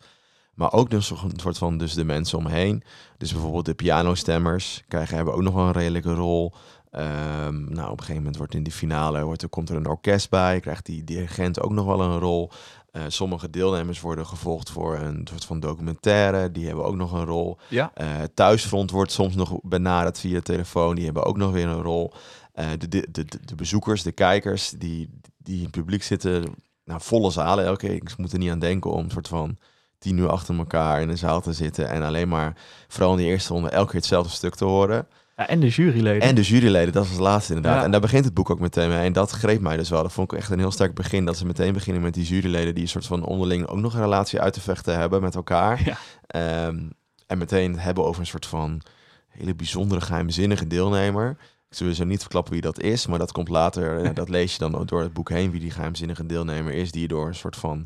Maar 0.53 0.73
ook 0.73 0.89
dus 0.89 1.09
een 1.09 1.31
soort 1.35 1.57
van 1.57 1.77
dus 1.77 1.93
de 1.93 2.03
mensen 2.03 2.37
omheen. 2.37 2.83
Dus 3.17 3.31
bijvoorbeeld 3.31 3.65
de 3.65 3.73
pianostemmers 3.73 4.83
krijgen, 4.87 5.15
hebben 5.15 5.33
ook 5.33 5.41
nog 5.41 5.53
wel 5.53 5.65
een 5.65 5.71
redelijke 5.71 6.13
rol. 6.13 6.53
Ehm, 6.91 7.73
nou, 7.73 7.85
op 7.85 7.91
een 7.91 7.99
gegeven 7.99 8.15
moment 8.15 8.37
wordt 8.37 8.53
in 8.53 8.63
de 8.63 8.71
finale 8.71 9.23
wordt 9.23 9.41
er, 9.41 9.49
komt 9.49 9.69
er 9.69 9.75
een 9.75 9.87
orkest 9.87 10.29
bij, 10.29 10.59
krijgt 10.59 10.85
die 10.85 11.03
dirigent 11.03 11.61
ook 11.61 11.71
nog 11.71 11.85
wel 11.85 12.01
een 12.01 12.19
rol. 12.19 12.51
Eh, 12.91 13.01
sommige 13.07 13.49
deelnemers 13.49 14.01
worden 14.01 14.25
gevolgd 14.25 14.69
voor 14.69 14.97
een 14.97 15.27
soort 15.29 15.45
van 15.45 15.59
documentaire, 15.59 16.51
die 16.51 16.65
hebben 16.65 16.85
ook 16.85 16.95
nog 16.95 17.11
een 17.11 17.25
rol. 17.25 17.57
ja, 17.69 17.91
Eh, 17.93 18.07
thuisfront 18.33 18.91
wordt 18.91 19.11
soms 19.11 19.35
nog 19.35 19.59
benaderd 19.61 20.19
via 20.19 20.41
telefoon, 20.41 20.95
die 20.95 21.05
hebben 21.05 21.25
ook 21.25 21.37
nog 21.37 21.51
weer 21.51 21.67
een 21.67 21.81
rol. 21.81 22.13
Eh, 22.53 22.67
de, 22.77 22.87
de, 22.87 23.07
de, 23.11 23.25
de 23.45 23.55
bezoekers, 23.55 24.03
de 24.03 24.11
kijkers, 24.11 24.69
die, 24.69 25.09
die 25.37 25.57
in 25.57 25.63
het 25.63 25.71
publiek 25.71 26.03
zitten, 26.03 26.43
nou, 26.85 27.01
volle 27.01 27.31
zalen 27.31 27.65
elke 27.65 27.87
keer. 27.87 27.95
Ik 27.95 28.17
moet 28.17 28.33
er 28.33 28.39
niet 28.39 28.51
aan 28.51 28.59
denken 28.59 28.91
om 28.91 29.03
een 29.03 29.11
soort 29.11 29.27
van 29.27 29.57
tien 30.03 30.17
uur 30.17 30.29
achter 30.29 30.57
elkaar 30.57 31.01
in 31.01 31.09
een 31.09 31.17
zaal 31.17 31.41
te 31.41 31.53
zitten 31.53 31.89
en 31.89 32.03
alleen 32.03 32.27
maar, 32.27 32.55
vooral 32.87 33.11
in 33.11 33.17
die 33.17 33.27
eerste 33.27 33.53
ronde, 33.53 33.69
elke 33.69 33.91
keer 33.91 33.99
hetzelfde 33.99 34.31
stuk 34.31 34.55
te 34.55 34.65
horen. 34.65 35.07
ja, 35.37 35.47
en 35.47 35.59
de 35.59 35.67
juryleden. 35.67 36.21
En 36.27 36.35
de 36.35 36.41
juryleden, 36.41 36.93
dat 36.93 37.03
was 37.03 37.11
het 37.11 37.21
laatste 37.21 37.53
inderdaad. 37.53 37.79
Ja. 37.79 37.85
En 37.85 37.91
daar 37.91 38.01
begint 38.01 38.25
het 38.25 38.33
boek 38.33 38.49
ook 38.49 38.59
meteen 38.59 38.89
mee. 38.89 38.97
En 38.97 39.13
dat 39.13 39.31
greep 39.31 39.61
mij 39.61 39.77
dus 39.77 39.89
wel. 39.89 40.01
Dat 40.01 40.13
vond 40.13 40.31
ik 40.31 40.37
echt 40.37 40.49
een 40.51 40.59
heel 40.59 40.71
sterk 40.71 40.93
begin. 40.93 41.25
Dat 41.25 41.37
ze 41.37 41.45
meteen 41.45 41.73
beginnen 41.73 42.01
met 42.01 42.13
die 42.13 42.25
juryleden 42.25 42.73
die 42.73 42.83
een 42.83 42.89
soort 42.89 43.05
van 43.05 43.25
onderling 43.25 43.67
ook 43.67 43.77
nog 43.79 43.93
een 43.93 44.01
relatie 44.01 44.39
uit 44.41 44.53
te 44.53 44.61
vechten 44.61 44.97
hebben 44.99 45.21
met 45.21 45.35
elkaar. 45.35 45.81
Ja. 45.85 45.97
Ehm, 46.27 46.79
en 47.27 47.37
meteen 47.37 47.71
het 47.71 47.81
hebben 47.81 48.03
over 48.05 48.21
een 48.21 48.27
soort 48.27 48.45
van 48.45 48.81
hele 49.27 49.55
bijzondere, 49.55 50.01
geheimzinnige 50.01 50.67
deelnemer. 50.67 51.37
Ik 51.69 51.79
zal 51.79 51.93
zo 51.93 52.03
niet 52.03 52.19
verklappen 52.21 52.53
wie 52.53 52.61
dat 52.61 52.79
is, 52.81 53.07
maar 53.07 53.19
dat 53.19 53.31
komt 53.31 53.49
later. 53.49 54.03
eh, 54.03 54.09
dat 54.21 54.29
lees 54.29 54.53
je 54.53 54.59
dan 54.59 54.75
ook 54.77 54.87
door 54.87 55.01
het 55.01 55.13
boek 55.13 55.29
heen, 55.29 55.51
wie 55.51 55.59
die 55.59 55.71
geheimzinnige 55.71 56.25
deelnemer 56.25 56.73
is. 56.73 56.91
Die 56.91 57.07
door 57.07 57.27
een 57.27 57.35
soort 57.35 57.55
van, 57.55 57.85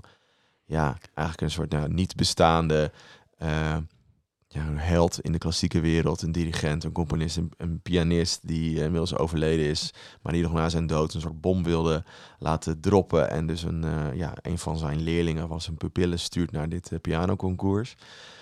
ja, 0.68 0.98
eigenlijk 1.14 1.42
een 1.42 1.52
soort 1.52 1.72
nou, 1.72 1.94
niet 1.94 2.16
bestaande 2.16 2.92
eh, 3.38 3.78
ja, 4.48 4.68
een 4.68 4.78
held 4.78 5.20
in 5.22 5.32
de 5.32 5.38
klassieke 5.38 5.80
wereld. 5.80 6.22
Een 6.22 6.32
dirigent, 6.32 6.84
een 6.84 6.92
componist, 6.92 7.38
een, 7.38 7.52
een 7.58 7.80
pianist 7.82 8.48
die 8.48 8.78
eh, 8.78 8.84
inmiddels 8.84 9.16
overleden 9.16 9.66
is. 9.66 9.94
Maar 10.22 10.34
die 10.34 10.42
nog 10.42 10.54
na 10.54 10.70
zijn 10.70 10.88
dood 10.88 11.14
een 11.14 11.22
soort 11.22 11.42
bom 11.42 11.64
wilde 11.64 12.04
laten 12.40 12.80
droppen. 12.80 13.30
En 13.30 13.48
dus 13.48 13.64
een, 13.64 13.84
eh, 13.84 14.16
ja, 14.16 14.34
een 14.42 14.58
van 14.58 14.78
zijn 14.78 15.02
leerlingen 15.02 15.48
was 15.48 15.68
een 15.68 15.78
pupillen 15.78 16.20
stuurt 16.20 16.52
naar 16.52 16.70
dit 16.70 16.92
uh, 16.92 17.00
pianoconcours. 17.00 17.96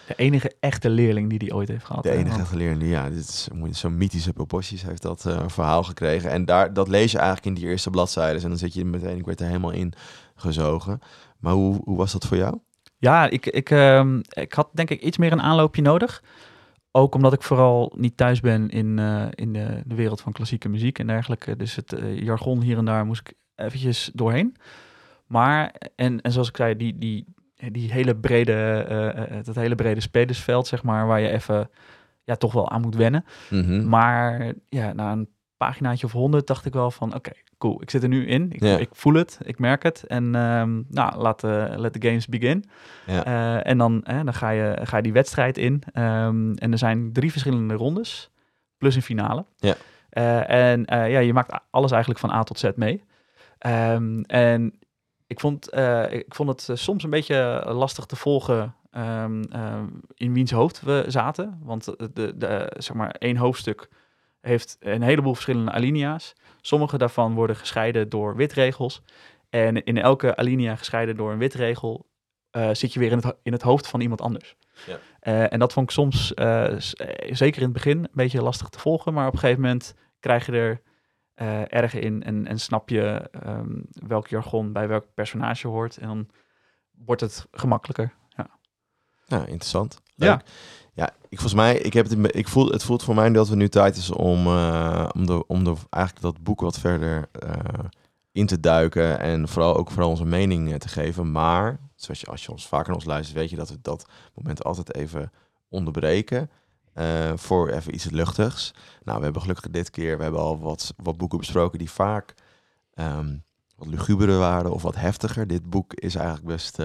De 0.07 0.15
enige 0.15 0.55
echte 0.59 0.89
leerling 0.89 1.29
die 1.29 1.37
hij 1.37 1.51
ooit 1.51 1.67
heeft 1.67 1.85
gehad. 1.85 2.03
De 2.03 2.11
enige 2.11 2.29
want- 2.29 2.41
echte 2.41 2.57
leerling, 2.57 2.89
ja, 2.89 3.09
dit 3.09 3.17
is 3.17 3.47
zo'n 3.71 3.97
mythische 3.97 4.33
proporties 4.33 4.83
heeft 4.83 5.01
dat 5.01 5.21
verhaal 5.47 5.83
gekregen. 5.83 6.31
En 6.31 6.45
daar, 6.45 6.73
dat 6.73 6.87
lees 6.87 7.11
je 7.11 7.17
eigenlijk 7.17 7.47
in 7.47 7.53
die 7.53 7.65
eerste 7.65 7.89
bladzijden. 7.89 8.41
En 8.41 8.49
dan 8.49 8.57
zit 8.57 8.73
je 8.73 8.85
meteen, 8.85 9.17
ik 9.17 9.25
werd 9.25 9.39
er 9.39 9.47
helemaal 9.47 9.71
in 9.71 9.93
gezogen. 10.35 10.99
Maar 11.39 11.53
hoe, 11.53 11.81
hoe 11.83 11.97
was 11.97 12.11
dat 12.11 12.25
voor 12.25 12.37
jou? 12.37 12.59
Ja, 12.97 13.29
ik, 13.29 13.45
ik, 13.45 13.69
ehm, 13.69 14.21
ik 14.29 14.53
had 14.53 14.69
denk 14.73 14.89
ik 14.89 15.01
iets 15.01 15.17
meer 15.17 15.31
een 15.31 15.41
aanloopje 15.41 15.81
nodig. 15.81 16.23
Ook 16.91 17.15
omdat 17.15 17.33
ik 17.33 17.43
vooral 17.43 17.93
niet 17.97 18.17
thuis 18.17 18.39
ben 18.39 18.69
in, 18.69 18.99
eh, 18.99 19.27
in 19.29 19.53
de, 19.53 19.81
de 19.85 19.95
wereld 19.95 20.21
van 20.21 20.31
klassieke 20.31 20.69
muziek 20.69 20.99
en 20.99 21.07
dergelijke. 21.07 21.55
Dus 21.55 21.75
het 21.75 21.93
eh, 21.93 22.19
jargon 22.19 22.61
hier 22.61 22.77
en 22.77 22.85
daar 22.85 23.05
moest 23.05 23.29
ik 23.29 23.33
eventjes 23.55 24.11
doorheen. 24.13 24.55
Maar, 25.27 25.75
en, 25.95 26.21
en 26.21 26.31
zoals 26.31 26.49
ik 26.49 26.55
zei, 26.55 26.75
die, 26.75 26.97
die, 26.97 27.25
die 27.71 27.91
hele 27.91 28.15
brede, 28.15 28.53
eh, 28.53 29.43
dat 29.43 29.55
hele 29.55 29.75
brede 29.75 30.01
spelersveld, 30.01 30.67
zeg 30.67 30.83
maar, 30.83 31.07
waar 31.07 31.19
je 31.19 31.29
even 31.29 31.69
ja, 32.23 32.35
toch 32.35 32.53
wel 32.53 32.69
aan 32.69 32.81
moet 32.81 32.95
wennen. 32.95 33.25
Mhm. 33.49 33.89
Maar 33.89 34.53
ja, 34.69 34.93
na 34.93 35.11
een 35.11 35.29
paginaatje 35.57 36.05
of 36.05 36.11
honderd 36.11 36.47
dacht 36.47 36.65
ik 36.65 36.73
wel 36.73 36.91
van, 36.91 37.15
oké, 37.15 37.31
cool, 37.57 37.81
ik 37.81 37.89
zit 37.89 38.03
er 38.03 38.09
nu 38.09 38.27
in. 38.27 38.51
Ik, 38.51 38.61
ik 38.61 38.89
voel 38.91 39.13
het, 39.13 39.39
ik 39.43 39.59
merk 39.59 39.83
het. 39.83 40.03
En 40.03 40.35
ehm, 40.35 40.81
nou, 40.87 41.17
laat 41.17 41.39
de 41.39 41.73
let 41.75 41.93
the 41.93 42.07
games 42.07 42.27
begin. 42.27 42.65
Ja. 43.05 43.25
Eh, 43.25 43.71
en 43.71 43.77
dan, 43.77 44.01
hè, 44.03 44.23
dan 44.23 44.33
ga, 44.33 44.49
je, 44.49 44.79
ga 44.83 44.97
je 44.97 45.03
die 45.03 45.13
wedstrijd 45.13 45.57
in. 45.57 45.83
Ehm, 45.93 46.53
en 46.53 46.71
er 46.71 46.77
zijn 46.77 47.13
drie 47.13 47.31
verschillende 47.31 47.73
rondes, 47.73 48.31
plus 48.77 48.95
een 48.95 49.01
finale. 49.01 49.45
Ja. 49.55 49.75
Eh, 50.09 50.71
en 50.71 50.85
eh, 50.85 51.11
ja, 51.11 51.19
je 51.19 51.33
maakt 51.33 51.59
alles 51.69 51.91
eigenlijk 51.91 52.19
van 52.19 52.31
A 52.31 52.43
tot 52.43 52.59
Z 52.59 52.69
mee. 52.75 53.03
Ehm, 53.57 54.21
en 54.21 54.79
ik 55.27 55.39
vond, 55.39 55.69
eh, 55.69 56.11
ik 56.11 56.35
vond 56.35 56.49
het 56.49 56.69
eh, 56.69 56.75
soms 56.75 57.03
een 57.03 57.09
beetje 57.09 57.63
lastig 57.67 58.05
te 58.05 58.15
volgen 58.15 58.75
in 60.13 60.33
wiens 60.33 60.51
hoofd 60.51 60.81
we 60.81 61.05
zaten. 61.07 61.59
Want 61.63 61.85
de, 61.85 62.11
de, 62.13 62.37
de, 62.37 62.71
zeg 62.77 62.95
maar, 62.95 63.11
één 63.11 63.37
hoofdstuk 63.37 63.89
heeft 64.45 64.77
een 64.79 65.01
heleboel 65.01 65.33
verschillende 65.33 65.71
alinea's. 65.71 66.33
Sommige 66.61 66.97
daarvan 66.97 67.33
worden 67.33 67.55
gescheiden 67.55 68.09
door 68.09 68.35
witregels. 68.35 69.01
En 69.49 69.83
in 69.83 69.97
elke 69.97 70.35
alinea 70.35 70.75
gescheiden 70.75 71.15
door 71.15 71.31
een 71.31 71.37
witregel 71.37 72.05
eh, 72.49 72.69
zit 72.71 72.93
je 72.93 72.99
weer 72.99 73.11
in 73.11 73.17
het, 73.17 73.35
in 73.43 73.51
het 73.51 73.61
hoofd 73.61 73.87
van 73.87 74.01
iemand 74.01 74.21
anders. 74.21 74.55
Ja. 74.85 74.97
Eh, 75.19 75.53
en 75.53 75.59
dat 75.59 75.73
vond 75.73 75.85
ik 75.85 75.93
soms, 75.93 76.33
eh, 76.33 76.73
zeker 77.29 77.61
in 77.61 77.67
het 77.67 77.73
begin, 77.73 77.97
een 77.97 78.09
beetje 78.11 78.41
lastig 78.41 78.69
te 78.69 78.79
volgen. 78.79 79.13
Maar 79.13 79.27
op 79.27 79.33
een 79.33 79.39
gegeven 79.39 79.61
moment 79.61 79.93
krijg 80.19 80.45
je 80.45 80.51
er 80.51 80.81
erg 81.69 81.93
in 81.93 82.23
en, 82.23 82.47
en 82.47 82.59
snap 82.59 82.89
je 82.89 83.29
ehm, 83.31 83.81
welk 84.07 84.27
jargon 84.27 84.73
bij 84.73 84.87
welk 84.87 85.05
personage 85.13 85.67
hoort. 85.67 85.97
En 85.97 86.07
dan 86.07 86.29
wordt 86.91 87.21
het 87.21 87.47
gemakkelijker. 87.51 88.13
Ja. 88.29 88.49
Ja, 89.25 89.39
interessant. 89.39 90.01
Leuk. 90.15 90.29
Ja, 90.29 90.41
ik 91.35 91.41
volgens 91.41 91.61
mij, 91.61 91.77
ik 91.77 91.93
heb 91.93 92.09
het, 92.09 92.35
ik 92.35 92.47
voel, 92.47 92.67
het 92.67 92.83
voelt 92.83 93.03
voor 93.03 93.15
mij 93.15 93.29
dat 93.29 93.49
we 93.49 93.55
nu 93.55 93.69
tijd 93.69 93.97
is 93.97 94.11
om, 94.11 94.47
eh, 94.47 95.09
om, 95.15 95.25
de, 95.25 95.47
om 95.47 95.63
de, 95.63 95.73
eigenlijk 95.89 96.25
dat 96.25 96.43
boek 96.43 96.61
wat 96.61 96.79
verder 96.79 97.29
eh, 97.31 97.79
in 98.31 98.45
te 98.45 98.59
duiken 98.59 99.19
en 99.19 99.47
vooral 99.47 99.77
ook 99.77 99.91
vooral 99.91 100.09
onze 100.09 100.25
mening 100.25 100.71
eh, 100.71 100.77
te 100.77 100.87
geven. 100.87 101.31
Maar, 101.31 101.79
zoals 101.95 102.19
je, 102.19 102.27
als 102.27 102.45
je 102.45 102.51
ons 102.51 102.67
vaker 102.67 102.87
naar 102.87 102.95
ons 102.95 103.05
luistert, 103.05 103.37
weet 103.37 103.49
je 103.49 103.55
dat 103.55 103.69
we 103.69 103.77
dat 103.81 104.09
moment 104.33 104.63
altijd 104.63 104.95
even 104.95 105.31
onderbreken. 105.69 106.49
voor 107.35 107.69
even 107.69 107.93
iets 107.93 108.09
luchtigs. 108.09 108.73
Nou, 109.03 109.17
we 109.17 109.23
hebben 109.23 109.41
gelukkig 109.41 109.71
dit 109.71 109.89
keer, 109.89 110.17
we 110.17 110.23
hebben 110.23 110.41
al 110.41 110.59
wat, 110.59 110.93
wat 110.97 111.17
boeken 111.17 111.37
besproken 111.37 111.79
die 111.79 111.91
vaak 111.91 112.33
ehm, 112.93 113.37
wat 113.75 113.87
luguberer 113.87 114.37
waren 114.37 114.71
of 114.71 114.81
wat 114.81 114.95
heftiger. 114.95 115.47
Dit 115.47 115.69
boek 115.69 115.93
is 115.93 116.15
eigenlijk 116.15 116.47
best. 116.47 116.77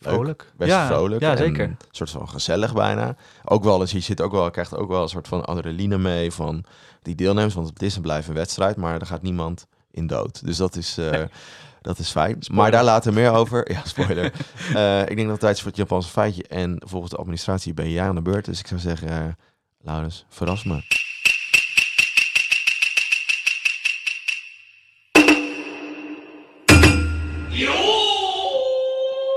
Vrolijk. 0.00 0.52
Best 0.56 0.70
ja, 0.70 0.86
vrolijk. 0.86 1.20
Ja, 1.20 1.30
en 1.30 1.36
zeker. 1.36 1.64
Een 1.64 1.76
soort 1.90 2.10
van 2.10 2.28
gezellig 2.28 2.74
bijna. 2.74 3.16
Ook 3.44 3.64
wel 3.64 3.80
eens, 3.80 3.92
je 3.92 4.00
zit 4.00 4.20
ook 4.20 4.32
wel, 4.32 4.50
krijgt 4.50 4.76
ook 4.76 4.88
wel 4.88 5.02
een 5.02 5.08
soort 5.08 5.28
van 5.28 5.44
adrenaline 5.44 5.98
mee 5.98 6.32
van 6.32 6.64
die 7.02 7.14
deelnemers. 7.14 7.54
Want 7.54 7.68
het 7.68 7.82
is 7.82 7.96
en 7.96 8.02
blijft 8.02 8.28
een 8.28 8.34
wedstrijd, 8.34 8.76
maar 8.76 9.00
er 9.00 9.06
gaat 9.06 9.22
niemand 9.22 9.66
in 9.90 10.06
dood. 10.06 10.44
Dus 10.44 10.56
dat 10.56 10.76
is, 10.76 10.98
eh, 10.98 11.10
Nee. 11.10 11.26
dat 11.80 11.98
is 11.98 12.10
fijn. 12.10 12.36
Spoiler. 12.38 12.62
Maar 12.62 12.70
daar 12.70 12.84
later 12.84 13.12
meer 13.12 13.32
over. 13.32 13.72
Ja, 13.72 13.80
spoiler. 13.84 14.32
Eh, 14.74 15.00
ik 15.00 15.06
denk 15.16 15.22
dat 15.22 15.30
het 15.30 15.40
tijd 15.40 15.54
is 15.54 15.60
voor 15.60 15.70
het 15.70 15.80
Japanse 15.80 16.08
feitje. 16.10 16.42
En 16.48 16.82
volgens 16.84 17.10
de 17.12 17.18
administratie 17.18 17.74
ben 17.74 17.90
jij 17.90 18.08
aan 18.08 18.14
de 18.14 18.22
beurt. 18.22 18.44
Dus 18.44 18.58
ik 18.60 18.66
zou 18.66 18.80
zeggen, 18.80 19.08
eh 19.08 19.24
Laurens, 19.80 20.24
verras 20.28 20.64
me. 20.64 20.82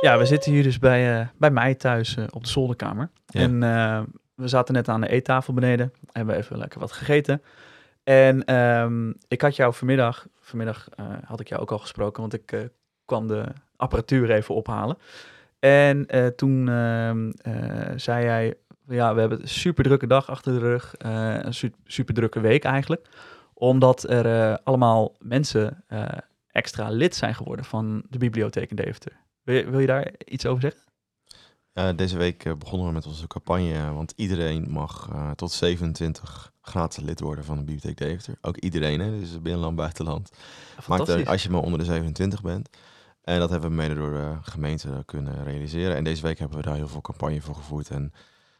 Ja, 0.01 0.17
we 0.17 0.25
zitten 0.25 0.51
hier 0.51 0.63
dus 0.63 0.79
bij, 0.79 1.19
eh, 1.19 1.27
bij 1.37 1.51
mij 1.51 1.75
thuis 1.75 2.15
eh, 2.15 2.23
op 2.29 2.43
de 2.43 2.49
zolderkamer. 2.49 3.09
Ja. 3.25 3.39
En 3.41 3.63
eh, 3.63 4.01
we 4.35 4.47
zaten 4.47 4.73
net 4.73 4.87
aan 4.87 5.01
de 5.01 5.09
eettafel 5.09 5.53
beneden. 5.53 5.93
Hebben 6.11 6.35
even 6.35 6.57
lekker 6.57 6.79
wat 6.79 6.91
gegeten. 6.91 7.41
En 8.03 8.45
ehm, 8.45 9.09
ik 9.27 9.41
had 9.41 9.55
jou 9.55 9.73
vanmiddag, 9.73 10.27
vanmiddag 10.39 10.87
had 11.25 11.39
ik 11.39 11.47
jou 11.49 11.61
ook 11.61 11.71
al 11.71 11.77
gesproken, 11.77 12.21
want 12.21 12.33
ik 12.33 12.69
kwam 13.05 13.27
de 13.27 13.43
apparatuur 13.75 14.31
even 14.31 14.55
ophalen. 14.55 14.97
En 15.59 16.07
toen 16.35 16.69
ehm, 16.69 17.29
eh, 17.41 17.91
zei 17.95 18.25
jij, 18.25 18.53
ja, 18.87 19.13
we 19.13 19.19
hebben 19.19 19.41
een 19.41 19.47
super 19.47 19.83
drukke 19.83 20.07
dag 20.07 20.29
achter 20.29 20.53
de 20.53 20.59
rug, 20.59 20.93
een 20.97 21.53
su- 21.53 21.73
super 21.85 22.13
drukke 22.13 22.39
week 22.39 22.63
eigenlijk. 22.63 23.07
Omdat 23.53 24.09
er 24.09 24.57
allemaal 24.63 25.15
mensen 25.19 25.83
extra 26.51 26.89
lid 26.89 27.15
zijn 27.15 27.35
geworden 27.35 27.65
van 27.65 28.03
de 28.09 28.17
bibliotheek 28.17 28.69
in 28.69 28.75
Deventer. 28.75 29.13
Wil 29.43 29.55
je, 29.55 29.69
wil 29.69 29.79
je 29.79 29.87
daar 29.87 30.11
iets 30.25 30.45
over 30.45 30.61
zeggen? 30.61 30.87
Deze 31.95 32.17
week 32.17 32.45
eh, 32.45 32.53
begonnen 32.53 32.87
we 32.87 32.93
met 32.93 33.05
onze 33.05 33.27
campagne, 33.27 33.93
want 33.93 34.13
iedereen 34.15 34.69
mag 34.69 35.09
eh, 35.11 35.31
tot 35.31 35.51
27 35.51 36.51
gratis 36.61 37.03
lid 37.03 37.19
worden 37.19 37.43
van 37.43 37.57
de 37.57 37.63
Bibliotheek 37.63 37.97
Deventer. 37.97 38.37
Ook 38.41 38.57
iedereen, 38.57 38.99
hè? 38.99 39.19
dus 39.19 39.41
binnenland, 39.41 39.75
buitenland. 39.75 40.31
Maakt 40.87 41.09
uit 41.09 41.27
als 41.27 41.43
je 41.43 41.49
maar 41.49 41.61
onder 41.61 41.79
de 41.79 41.85
27 41.85 42.41
bent. 42.41 42.69
En 43.21 43.39
dat 43.39 43.49
hebben 43.49 43.69
we 43.69 43.75
mede 43.75 43.95
door 43.95 44.11
de 44.11 44.37
gemeente 44.41 45.03
kunnen 45.05 45.43
realiseren. 45.43 45.95
En 45.95 46.03
deze 46.03 46.21
week 46.21 46.39
hebben 46.39 46.57
we 46.57 46.63
daar 46.63 46.75
heel 46.75 46.87
veel 46.87 47.01
campagne 47.01 47.41
voor 47.41 47.55
gevoerd. 47.55 47.89
En 47.89 48.13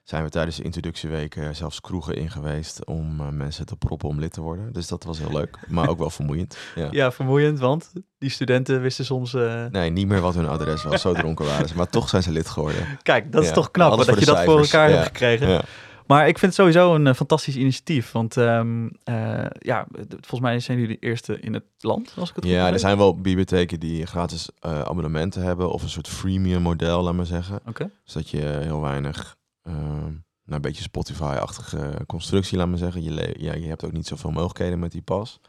zijn 0.10 0.24
we 0.24 0.30
tijdens 0.30 0.56
de 0.56 0.64
introductieweek 0.64 1.36
eh, 1.36 1.48
zelfs 1.52 1.82
kroegen 1.82 2.16
in 2.16 2.30
geweest 2.32 2.86
om 2.86 3.20
eh, 3.20 3.28
mensen 3.30 3.66
te 3.66 3.76
proppen 3.76 4.10
om 4.10 4.20
lid 4.20 4.34
te 4.34 4.42
worden. 4.42 4.74
Dus 4.74 4.88
dat 4.88 5.04
was 5.04 5.20
heel 5.20 5.32
leuk, 5.32 5.58
maar 5.68 5.90
ook 5.90 5.98
wel 5.98 6.10
vermoeiend. 6.10 6.58
Ja. 6.76 6.88
Ja, 6.92 7.12
vermoeiend, 7.12 7.60
want 7.60 7.92
die 8.18 8.30
studenten 8.30 8.82
wisten 8.82 9.06
soms... 9.06 9.34
eh, 9.34 9.66
Nee, 9.66 9.90
niet 9.90 10.08
meer 10.08 10.22
wat 10.22 10.36
hun 10.36 10.48
adres 10.48 10.84
was, 10.84 11.02
zo 11.02 11.14
dronken 11.14 11.46
waren 11.46 11.68
ze. 11.68 11.76
Maar 11.76 11.90
toch 11.90 12.10
zijn 12.10 12.24
ze 12.24 12.32
lid 12.32 12.50
geworden. 12.50 12.86
Kijk, 13.04 13.32
dat 13.32 13.42
is 13.42 13.48
Ja, 13.48 13.54
toch 13.54 13.72
knap 13.72 13.98
dat 14.06 14.20
je 14.20 14.26
dat 14.26 14.44
voor 14.44 14.60
elkaar 14.60 14.90
Ja, 14.90 14.96
hebt 14.96 15.08
gekregen. 15.08 15.62
Maar 16.08 16.28
ik 16.28 16.38
vind 16.40 16.56
het 16.56 16.62
sowieso 16.66 16.96
een 16.96 17.16
fantastisch 17.16 17.56
initiatief. 17.56 18.12
Want 18.12 18.38
ehm, 18.38 18.88
eh, 19.04 19.46
ja, 19.60 19.88
volgens 20.10 20.40
mij 20.40 20.60
zijn 20.60 20.80
jullie 20.80 21.00
de 21.00 21.08
eerste 21.08 21.40
in 21.40 21.54
het 21.54 21.64
land, 21.80 22.14
als 22.18 22.30
ik 22.30 22.36
het 22.36 22.44
goed 22.46 22.54
Ja, 22.54 22.72
er 22.72 22.80
zijn 22.80 22.98
wel 22.98 23.16
bibliotheken 23.22 23.80
die 23.80 24.06
gratis 24.06 24.50
abonnementen 24.62 25.42
hebben 25.44 25.72
of 25.72 25.84
een 25.84 25.90
soort 25.90 26.08
freemium 26.08 26.62
model, 26.62 27.02
laat 27.04 27.14
maar 27.14 27.26
zeggen. 27.26 27.60
Oké. 27.68 27.90
Zodat 28.04 28.30
je 28.30 28.38
heel 28.40 28.82
weinig, 28.82 29.38
nou, 29.64 30.62
een 30.62 30.62
beetje 30.62 30.82
Spotify-achtige 30.84 32.00
constructie, 32.08 32.58
laat 32.58 32.68
maar 32.68 32.78
zeggen. 32.78 33.04
Je, 33.04 33.36
ja, 33.38 33.54
je 33.54 33.68
hebt 33.68 33.86
ook 33.86 33.92
niet 33.92 34.08
zoveel 34.08 34.32
mogelijkheden 34.32 34.80
met 34.80 34.92
die 34.92 35.02
pas. 35.02 35.40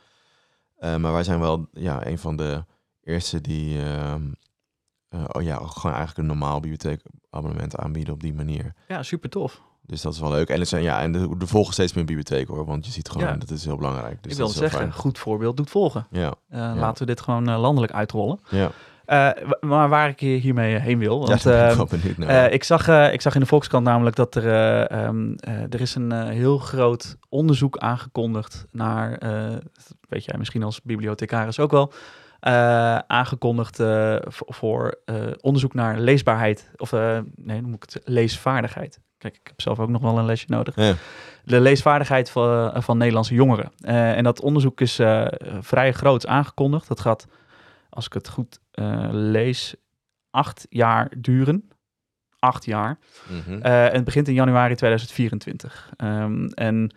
Eh, 0.76 0.96
maar 0.96 1.12
wij 1.12 1.24
zijn 1.24 1.40
wel 1.40 1.68
ja, 1.72 2.06
een 2.06 2.18
van 2.18 2.36
de 2.36 2.64
eerste 3.02 3.40
die 3.40 3.82
ehm, 3.82 4.22
eh, 5.08 5.24
oh 5.32 5.42
ja, 5.42 5.56
gewoon 5.56 5.96
eigenlijk 5.96 6.18
een 6.18 6.26
normaal 6.26 6.60
bibliotheekabonnement 6.60 7.76
aanbieden 7.76 8.14
op 8.14 8.20
die 8.20 8.34
manier. 8.34 8.74
Ja, 8.88 9.02
super 9.02 9.30
tof. 9.30 9.62
Dus 9.82 10.02
dat 10.02 10.12
is 10.12 10.20
wel 10.20 10.30
leuk. 10.30 10.48
En, 10.48 10.58
het 10.58 10.68
zijn, 10.68 10.82
ja, 10.82 11.00
en 11.00 11.14
er, 11.14 11.28
volgen 11.48 11.72
steeds 11.72 11.92
meer 11.92 12.04
bibliotheken 12.04 12.54
hoor, 12.54 12.64
want 12.64 12.86
je 12.86 12.92
ziet 12.92 13.08
gewoon, 13.08 13.26
Ja. 13.28 13.36
dat 13.36 13.50
is 13.50 13.64
heel 13.64 13.76
belangrijk. 13.76 14.22
Dus 14.22 14.32
ik 14.32 14.38
wil 14.38 14.48
zeggen, 14.48 14.78
fijn. 14.78 14.92
goed 14.92 15.18
voorbeeld 15.18 15.56
doet 15.56 15.70
volgen. 15.70 16.06
Ja, 16.10 16.34
Eh, 16.48 16.58
Laten 16.76 16.98
we 17.06 17.12
dit 17.12 17.20
gewoon 17.20 17.48
eh, 17.48 17.60
landelijk 17.60 17.92
uitrollen. 17.92 18.40
ja. 18.50 18.70
Eh, 19.10 19.28
maar 19.60 19.88
waar 19.88 20.08
ik 20.08 20.20
hier- 20.20 20.40
hiermee 20.40 20.78
heen 20.78 20.98
wil... 20.98 21.20
ja 21.20 21.26
Want, 21.26 21.42
ben 21.44 21.54
ik 21.64 21.68
ehm, 21.68 21.76
wel 21.76 21.86
benieuwd 21.86 22.16
naar. 22.16 22.28
Eh, 22.46 22.52
ik, 22.52 22.64
zag, 22.64 22.88
eh, 22.88 23.12
ik 23.12 23.20
zag 23.20 23.34
in 23.34 23.40
de 23.40 23.46
Volkskrant 23.46 23.84
namelijk 23.84 24.16
dat 24.16 24.34
er, 24.34 24.46
eh, 24.46 25.04
ehm, 25.04 25.32
eh, 25.34 25.54
er 25.62 25.80
is 25.80 25.94
een 25.94 26.12
eh, 26.12 26.28
heel 26.28 26.58
groot 26.58 27.16
onderzoek 27.28 27.78
aangekondigd 27.78 28.66
naar, 28.72 29.12
eh, 29.18 29.50
dat 29.50 29.94
weet 30.08 30.24
jij 30.24 30.38
misschien 30.38 30.62
als 30.62 30.82
bibliothecaris 30.82 31.58
ook 31.58 31.70
wel, 31.70 31.92
eh, 32.40 32.98
aangekondigd 32.98 33.80
eh, 33.80 34.16
voor 34.28 35.00
eh, 35.04 35.14
onderzoek 35.40 35.74
naar 35.74 35.98
leesbaarheid, 35.98 36.70
of 36.76 36.92
eh, 36.92 37.18
nee, 37.36 37.60
dan 37.60 37.70
moet 37.70 37.84
ik 37.84 37.92
het 37.92 38.02
leesvaardigheid. 38.04 39.00
Kijk, 39.18 39.34
ik 39.34 39.40
heb 39.46 39.60
zelf 39.60 39.78
ook 39.80 39.88
nog 39.88 40.02
wel 40.02 40.18
een 40.18 40.24
lesje 40.24 40.46
nodig. 40.48 40.74
Ja. 40.76 40.92
De 41.44 41.60
leesvaardigheid 41.60 42.30
van, 42.30 42.82
van 42.82 42.98
Nederlandse 42.98 43.34
jongeren. 43.34 43.72
Eh, 43.80 44.16
en 44.16 44.24
dat 44.24 44.40
onderzoek 44.40 44.80
is 44.80 44.98
eh, 44.98 45.26
vrij 45.60 45.92
groot 45.92 46.26
aangekondigd. 46.26 46.88
Dat 46.88 47.00
gaat, 47.00 47.26
als 47.90 48.06
ik 48.06 48.12
het 48.12 48.28
goed 48.28 48.60
eh, 48.70 49.08
lees, 49.10 49.74
acht 50.30 50.66
jaar 50.70 51.12
duren. 51.18 51.70
Acht 52.38 52.64
jaar. 52.64 52.98
Mhm. 53.28 53.60
Eh, 53.62 53.86
en 53.86 53.92
het 53.94 54.04
begint 54.04 54.28
in 54.28 54.34
januari 54.34 54.74
2024. 54.74 55.90
Ehm, 55.96 56.46
en 56.46 56.94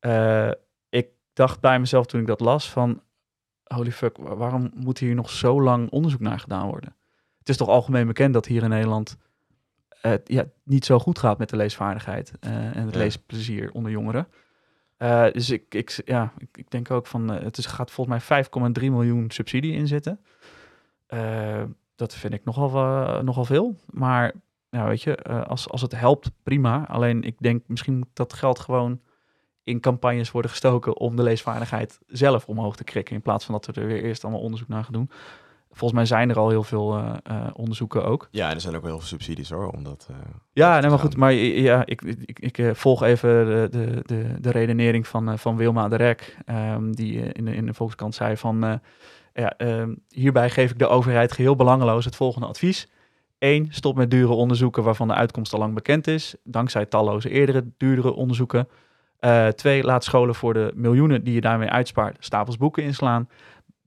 eh, 0.00 0.50
ik 0.88 1.06
dacht 1.32 1.60
bij 1.60 1.78
mezelf 1.80 2.06
toen 2.06 2.20
ik 2.20 2.26
dat 2.26 2.40
las 2.40 2.70
van... 2.70 3.02
Holy 3.64 3.92
fuck, 3.92 4.16
wa- 4.16 4.34
waarom 4.36 4.70
moet 4.74 4.98
hier 4.98 5.14
nog 5.14 5.30
zo 5.30 5.62
lang 5.62 5.90
onderzoek 5.90 6.20
naar 6.20 6.40
gedaan 6.40 6.66
worden? 6.68 6.96
Het 7.38 7.48
is 7.48 7.56
toch 7.56 7.68
algemeen 7.68 8.06
bekend 8.06 8.32
dat 8.34 8.46
hier 8.46 8.62
in 8.62 8.68
Nederland... 8.68 9.16
eh, 10.00 10.12
ja, 10.24 10.44
niet 10.64 10.84
zo 10.84 10.98
goed 10.98 11.18
gaat 11.18 11.38
met 11.38 11.48
de 11.48 11.56
leesvaardigheid 11.56 12.32
en 12.40 12.84
het 12.84 12.92
Ja. 12.92 12.98
leesplezier 12.98 13.70
onder 13.72 13.90
jongeren. 13.92 14.26
Eh, 15.02 15.26
dus 15.32 15.50
ik, 15.50 15.74
ik, 15.74 16.02
ja, 16.04 16.32
ik, 16.52 16.70
denk 16.70 16.90
ook 16.90 17.06
van... 17.06 17.32
eh, 17.32 17.42
het 17.42 17.58
is, 17.58 17.66
gaat 17.66 17.90
volgens 17.90 18.28
mij 18.28 18.44
5,3 18.44 18.82
miljoen 18.82 19.30
subsidie 19.30 19.72
in 19.72 19.86
zitten. 19.86 20.20
Eh, 21.06 21.62
dat 21.96 22.14
vind 22.14 22.34
ik 22.34 22.44
nogal, 22.44 23.22
nogal 23.22 23.44
veel. 23.44 23.76
Maar 23.90 24.32
ja, 24.70 24.86
weet 24.86 25.02
je, 25.02 25.22
als, 25.24 25.68
als 25.68 25.82
het 25.82 25.92
helpt, 25.92 26.30
prima. 26.42 26.86
Alleen 26.88 27.22
ik 27.22 27.36
denk 27.38 27.62
misschien 27.66 27.98
moet 27.98 28.08
dat 28.12 28.32
geld 28.32 28.58
gewoon 28.58 29.00
in 29.64 29.80
campagnes 29.80 30.30
worden 30.30 30.50
gestoken 30.50 30.96
om 30.96 31.16
de 31.16 31.22
leesvaardigheid 31.22 31.98
zelf 32.06 32.46
omhoog 32.46 32.76
te 32.76 32.84
krikken. 32.84 33.14
In 33.14 33.22
plaats 33.22 33.44
van 33.44 33.54
dat 33.54 33.66
we 33.66 33.80
er 33.80 33.86
weer 33.86 34.02
eerst 34.02 34.24
allemaal 34.24 34.42
onderzoek 34.42 34.68
naar 34.68 34.84
gaan 34.84 34.92
doen. 34.92 35.10
Volgens 35.74 35.92
mij 35.92 36.04
zijn 36.04 36.30
er 36.30 36.38
al 36.38 36.48
heel 36.48 36.62
veel 36.62 36.96
eh, 36.96 37.14
eh, 37.22 37.46
onderzoeken 37.52 38.04
ook. 38.04 38.28
Ja, 38.30 38.48
en 38.48 38.54
er 38.54 38.60
zijn 38.60 38.74
ook 38.74 38.80
wel 38.82 38.90
heel 38.90 38.98
veel 39.00 39.08
subsidies 39.08 39.50
hoor, 39.50 39.68
omdat... 39.68 40.06
eh, 40.10 40.16
Ja, 40.52 40.80
nee, 40.80 40.90
maar 40.90 40.98
goed. 40.98 41.16
Maar 41.16 41.32
ja, 41.32 41.86
ik, 41.86 42.02
ik, 42.02 42.38
ik 42.56 42.76
volg 42.76 43.02
even 43.02 43.46
de, 43.46 43.68
de, 43.70 44.02
de, 44.06 44.34
de 44.40 44.50
redenering 44.50 45.06
van, 45.06 45.38
van 45.38 45.56
Wilma 45.56 45.88
de 45.88 45.96
Rek. 45.96 46.36
ehm, 46.46 46.92
die 46.92 47.20
in, 47.32 47.44
de, 47.44 47.54
in 47.54 47.66
de 47.66 47.74
Volkskrant 47.74 48.14
zei 48.14 48.36
van... 48.36 48.80
ja, 49.34 49.56
ehm, 49.56 49.94
hierbij 50.08 50.50
geef 50.50 50.70
ik 50.70 50.78
de 50.78 50.86
overheid 50.88 51.32
geheel 51.32 51.56
belangeloos 51.56 52.04
het 52.04 52.16
volgende 52.16 52.46
advies. 52.46 52.88
1. 53.38 53.66
Stop 53.70 53.96
met 53.96 54.10
dure 54.10 54.32
onderzoeken 54.32 54.82
waarvan 54.82 55.08
de 55.08 55.14
uitkomst 55.14 55.52
al 55.52 55.58
lang 55.58 55.74
bekend 55.74 56.06
is. 56.06 56.34
Dankzij 56.44 56.86
talloze 56.86 57.30
eerdere 57.30 57.64
duurdere 57.76 58.12
onderzoeken. 58.12 58.68
2. 59.54 59.84
laat 59.84 60.04
scholen 60.04 60.34
voor 60.34 60.54
de 60.54 60.72
miljoenen 60.74 61.24
die 61.24 61.34
je 61.34 61.40
daarmee 61.40 61.68
uitspaart 61.70 62.16
stapels 62.20 62.56
boeken 62.56 62.82
inslaan. 62.82 63.28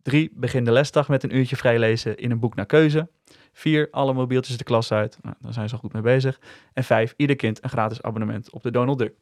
3. 0.06 0.32
Begin 0.34 0.64
de 0.66 0.72
lesdag 0.72 1.08
met 1.08 1.24
een 1.24 1.36
uurtje 1.36 1.56
vrijlezen 1.56 2.18
in 2.18 2.32
een 2.32 2.40
boek 2.40 2.56
naar 2.56 2.66
keuze. 2.66 3.10
4. 3.54 3.88
Alle 3.92 4.14
mobieltjes 4.14 4.58
de 4.58 4.64
klas 4.64 4.92
uit. 4.92 5.18
Nou, 5.22 5.36
daar 5.40 5.54
zijn 5.54 5.68
ze 5.70 5.74
al 5.76 5.80
goed 5.82 5.94
mee 5.94 6.02
bezig. 6.02 6.40
En 6.74 6.84
5. 6.84 7.14
Ieder 7.18 7.36
kind 7.36 7.64
een 7.64 7.70
gratis 7.70 8.02
abonnement 8.02 8.50
op 8.50 8.64
de 8.64 8.72
Donald 8.72 8.98
Duck. 9.00 9.14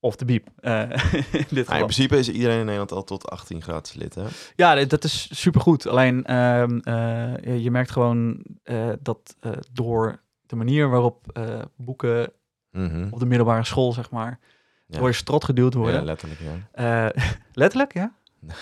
Of 0.00 0.16
de 0.16 0.24
Biep. 0.24 0.48
eh, 0.60 0.80
in 1.32 1.44
dit 1.50 1.66
Nou, 1.66 1.78
in 1.78 1.86
principe 1.86 2.18
is 2.18 2.28
iedereen 2.30 2.58
in 2.58 2.64
Nederland 2.64 2.92
al 2.92 3.04
tot 3.04 3.30
18 3.30 3.62
gratis 3.62 3.94
lid, 3.94 4.14
hè? 4.14 4.22
Ja, 4.56 4.84
dat 4.84 5.04
is 5.04 5.28
supergoed. 5.40 5.86
Alleen 5.86 6.24
ehm, 6.24 6.78
eh, 6.78 7.58
je- 7.62 7.70
merkt 7.70 7.90
gewoon 7.90 8.44
eh, 8.62 8.88
dat 9.00 9.36
door 9.72 10.20
de 10.46 10.56
manier 10.56 10.88
waarop 10.88 11.40
boeken 11.76 12.32
Mhm. 12.72 13.08
op 13.10 13.18
de 13.18 13.26
middelbare 13.26 13.64
school, 13.64 13.92
zeg 13.92 14.10
maar, 14.10 14.38
Ja. 14.86 14.98
door 14.98 15.08
je 15.08 15.14
strot 15.14 15.44
geduwd 15.44 15.74
worden. 15.74 15.94
Ja, 15.94 16.02
letterlijk, 16.02 16.40
ja. 16.40 17.12
Letterlijk, 17.52 17.92
ja? 17.94 18.14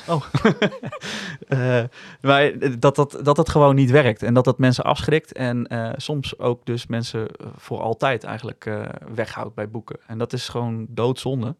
Oh. 0.09 0.23
Eh, 1.49 1.85
maar 2.21 2.53
dat 2.79 2.97
dat, 2.97 3.19
dat 3.23 3.37
dat 3.37 3.49
gewoon 3.49 3.75
niet 3.75 3.91
werkt. 3.91 4.23
En 4.23 4.35
dat 4.35 4.45
dat 4.45 4.59
mensen 4.59 4.85
afschrikt. 4.85 5.33
En 5.33 5.67
eh, 5.67 5.91
soms 5.97 6.39
ook 6.39 6.67
dus 6.67 6.87
mensen 6.87 7.29
eh, 7.29 7.47
voor 7.57 7.81
altijd 7.81 8.25
eigenlijk 8.25 8.67
eh, 8.67 8.85
weghoudt 9.15 9.55
bij 9.55 9.71
boeken. 9.71 9.99
En 10.07 10.19
dat 10.19 10.33
is 10.33 10.49
gewoon 10.49 10.87
doodzonde. 10.89 11.57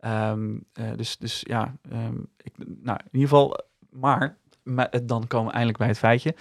Ehm, 0.00 0.56
eh, 0.72 0.84
dus, 0.96 1.16
dus 1.16 1.40
ja, 1.46 1.74
ehm, 1.90 2.16
ik, 2.36 2.52
nou, 2.56 2.98
in 2.98 3.08
ieder 3.12 3.28
geval... 3.28 3.60
Maar, 3.90 4.36
maar 4.62 4.88
eh, 4.88 5.00
dan 5.04 5.26
komen 5.26 5.46
we 5.46 5.52
eindelijk 5.52 5.78
bij 5.78 5.88
het 5.88 5.98
feitje. 5.98 6.34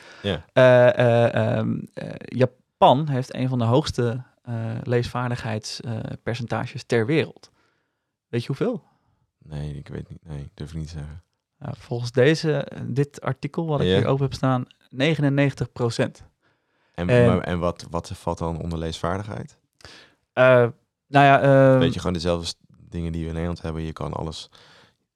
Eh, 0.53 0.97
eh, 0.97 1.57
ehm, 1.57 1.79
eh, 1.93 2.09
Japan 2.17 3.07
heeft 3.07 3.35
een 3.35 3.49
van 3.49 3.59
de 3.59 3.65
hoogste 3.65 4.23
eh, 4.43 4.55
leesvaardigheidspercentages 4.83 6.83
ter 6.83 7.05
wereld. 7.05 7.51
Weet 8.27 8.41
je 8.41 8.47
hoeveel? 8.47 8.83
Nee, 9.49 9.73
ik 9.75 9.87
weet 9.87 10.09
niet. 10.09 10.19
Nee, 10.27 10.51
durf 10.53 10.69
ik 10.69 10.77
niet 10.77 10.87
te 10.87 10.93
zeggen. 10.97 11.23
Nou, 11.59 11.73
volgens 11.77 12.11
deze, 12.11 12.67
dit 12.83 13.21
artikel 13.21 13.65
wat 13.67 13.81
ik 13.81 13.87
Ja. 13.87 13.95
hier 13.97 14.05
open 14.07 14.23
heb 14.23 14.33
staan, 14.33 14.65
99 14.89 15.71
procent. 15.71 16.23
En, 16.93 17.09
En- 17.09 17.25
maar, 17.27 17.39
en 17.39 17.59
wat, 17.59 17.85
wat 17.89 18.11
valt 18.15 18.37
dan 18.37 18.61
onder 18.61 18.79
leesvaardigheid? 18.79 19.57
nou 20.33 20.71
ja, 21.07 21.41
eh, 21.41 21.79
Weet 21.79 21.93
je, 21.93 21.99
gewoon 21.99 22.13
dezelfde 22.13 22.53
dingen 22.89 23.11
die 23.11 23.21
we 23.21 23.27
in 23.27 23.33
Nederland 23.33 23.61
hebben. 23.61 23.81
Je 23.81 23.93
kan 23.93 24.13
alles 24.13 24.49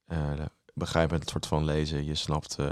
eh, 0.08 0.17
begrijpen, 0.74 1.20
het 1.20 1.30
soort 1.30 1.46
van 1.48 1.65
lezen. 1.65 2.06
Je 2.06 2.15
snapt 2.15 2.56
eh, 2.60 2.70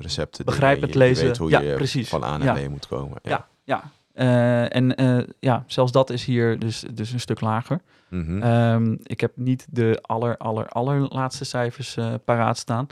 recepten. 0.00 0.44
Je- 0.44 0.86
je 0.86 0.98
lezen. 0.98 1.26
weet 1.26 1.36
hoe 1.36 1.50
Ja, 1.50 1.60
je 1.60 1.74
precies. 1.74 2.08
van 2.08 2.24
A 2.24 2.36
naar 2.36 2.60
Ja. 2.60 2.66
B 2.66 2.70
moet 2.70 2.86
komen. 2.86 3.18
Ja. 3.22 3.30
Ja. 3.30 3.48
ja. 3.64 3.90
Eh, 4.18 4.74
en 4.74 4.96
eh, 4.96 5.18
ja, 5.40 5.64
zelfs 5.66 5.92
dat 5.92 6.10
is 6.10 6.24
hier 6.24 6.58
dus, 6.58 6.84
dus 6.94 7.12
een 7.12 7.20
stuk 7.20 7.40
lager. 7.40 7.80
Mhm. 8.08 8.42
Ehm, 8.42 8.96
ik 9.02 9.20
heb 9.20 9.32
niet 9.34 9.66
de 9.70 9.98
aller, 10.02 10.36
aller, 10.36 10.68
allerlaatste 10.68 11.44
cijfers 11.44 11.96
eh, 11.96 12.14
paraat 12.24 12.58
staan. 12.58 12.86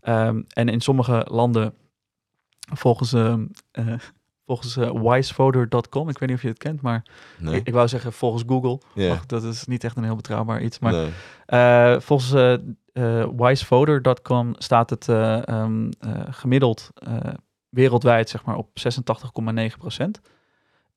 Ehm, 0.00 0.42
en 0.48 0.68
in 0.68 0.80
sommige 0.80 1.26
landen, 1.30 1.74
volgens, 2.72 3.14
volgens 4.46 4.76
wisevoter.com, 5.02 6.08
ik 6.08 6.18
weet 6.18 6.28
niet 6.28 6.38
of 6.38 6.42
je 6.42 6.48
het 6.48 6.58
kent, 6.58 6.80
maar 6.80 7.02
nee. 7.38 7.54
ik, 7.54 7.66
ik 7.66 7.72
wou 7.72 7.88
zeggen 7.88 8.12
volgens 8.12 8.42
Google. 8.46 8.80
Dat 9.26 9.42
is 9.42 9.64
niet 9.64 9.84
echt 9.84 9.96
een 9.96 10.04
heel 10.04 10.16
betrouwbaar 10.16 10.62
iets. 10.62 10.78
Maar 10.78 10.92
Nee. 10.92 12.00
Volgens 12.00 12.32
wisevoter.com 13.36 14.54
staat 14.58 14.90
het 14.90 15.08
eh, 15.08 15.48
ehm, 15.48 15.90
eh, 16.00 16.20
gemiddeld 16.30 16.90
wereldwijd 17.68 18.28
zeg 18.28 18.44
maar, 18.44 18.56
op 18.56 18.68
86,9 18.74 19.78
procent. 19.78 20.20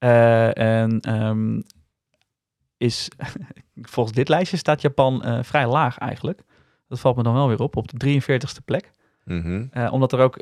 Eh, 0.02 0.58
en 0.58 1.00
ehm, 1.00 1.62
is, 2.78 3.10
volgens 3.94 4.16
dit 4.16 4.30
lijstje 4.30 4.58
staat 4.58 4.82
Japan 4.82 5.24
eh, 5.24 5.44
vrij 5.44 5.68
laag 5.68 5.98
eigenlijk. 5.98 6.42
Dat 6.88 7.00
valt 7.00 7.16
me 7.16 7.24
dan 7.24 7.34
wel 7.34 7.48
weer 7.48 7.60
op, 7.60 7.76
op 7.76 8.00
de 8.00 8.22
43ste 8.22 8.66
plek. 8.66 8.92
Mhm. 9.24 9.66
Eh, 9.72 9.94
omdat 9.94 10.14
er 10.14 10.20
ook 10.20 10.36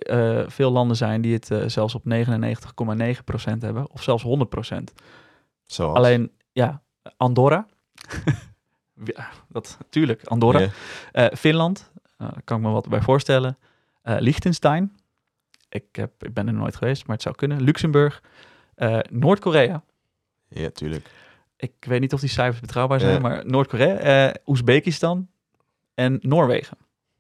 veel 0.48 0.72
landen 0.72 0.98
zijn 0.98 1.22
die 1.22 1.34
het 1.34 1.72
zelfs 1.72 1.96
op 1.96 2.04
99,9 2.06 3.24
procent 3.24 3.62
hebben. 3.62 3.92
Of 3.92 4.04
zelfs 4.04 4.24
100 4.24 4.50
procent. 4.50 4.94
Zoals? 5.66 5.98
Alleen, 5.98 6.32
ja, 6.52 6.82
Andorra. 7.18 7.68
ja, 9.16 9.30
dat, 9.48 9.78
tuurlijk, 9.90 10.24
Andorra. 10.24 10.70
Finland, 11.34 11.92
daar 12.18 12.42
kan 12.44 12.58
ik 12.58 12.64
me 12.64 12.72
wat 12.72 12.90
bij 12.90 13.02
voorstellen. 13.02 13.58
Liechtenstein, 14.04 14.98
ik, 15.70 15.86
heb, 15.92 16.24
ik 16.24 16.34
ben 16.34 16.48
er 16.48 16.54
nooit 16.54 16.76
geweest, 16.76 17.06
maar 17.06 17.16
het 17.16 17.24
zou 17.24 17.36
kunnen. 17.36 17.62
Luxemburg, 17.62 18.22
Eh, 18.80 19.00
Noord-Korea. 19.12 19.84
Ja, 20.50 20.70
tuurlijk. 20.70 21.10
Ik 21.58 21.72
weet 21.80 22.00
niet 22.00 22.14
of 22.14 22.20
die 22.20 22.30
cijfers 22.30 22.60
betrouwbaar 22.60 23.00
zijn, 23.00 23.14
Ja. 23.14 23.20
maar 23.20 23.46
Noord-Korea, 23.46 23.96
eh 23.98 24.34
Oezbekistan 24.46 25.28
en 25.94 26.18
Noorwegen. 26.22 26.78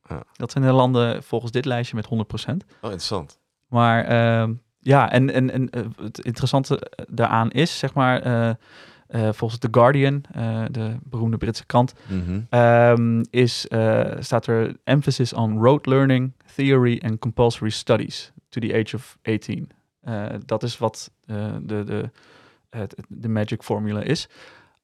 Ja. 0.09 0.23
Dat 0.33 0.51
zijn 0.51 0.63
de 0.63 0.71
landen 0.71 1.23
volgens 1.23 1.51
dit 1.51 1.65
lijstje 1.65 1.95
met 1.95 2.05
100%. 2.05 2.63
Oh, 2.71 2.81
interessant. 2.81 3.39
Maar 3.67 4.05
ehm, 4.05 4.53
ja, 4.79 5.11
en, 5.11 5.33
en, 5.33 5.51
en 5.51 5.69
eh, 5.69 5.81
het 6.01 6.19
interessante 6.19 6.91
daaraan 7.09 7.51
is, 7.51 7.79
zeg 7.79 7.93
maar, 7.93 8.57
volgens 9.11 9.59
The 9.59 9.67
Guardian, 9.71 10.23
de 10.71 10.95
beroemde 11.03 11.37
Britse 11.37 11.65
krant, 11.65 11.93
Mhm. 12.07 12.41
Ehm, 12.49 13.23
is, 13.29 13.59
staat 14.19 14.47
er 14.47 14.75
emphasis 14.83 15.33
on 15.33 15.57
rote 15.63 15.89
learning, 15.89 16.33
theory 16.55 17.01
and 17.05 17.19
compulsory 17.19 17.69
studies 17.69 18.31
to 18.49 18.61
the 18.61 18.73
age 18.73 18.95
of 18.95 19.17
18. 19.23 19.69
Eh, 20.09 20.25
dat 20.45 20.63
is 20.63 20.77
wat 20.77 21.11
eh, 21.25 21.55
de, 21.61 21.83
de, 21.83 22.09
het, 22.69 22.95
de 23.07 23.29
magic 23.29 23.63
formula 23.63 24.01
is. 24.01 24.29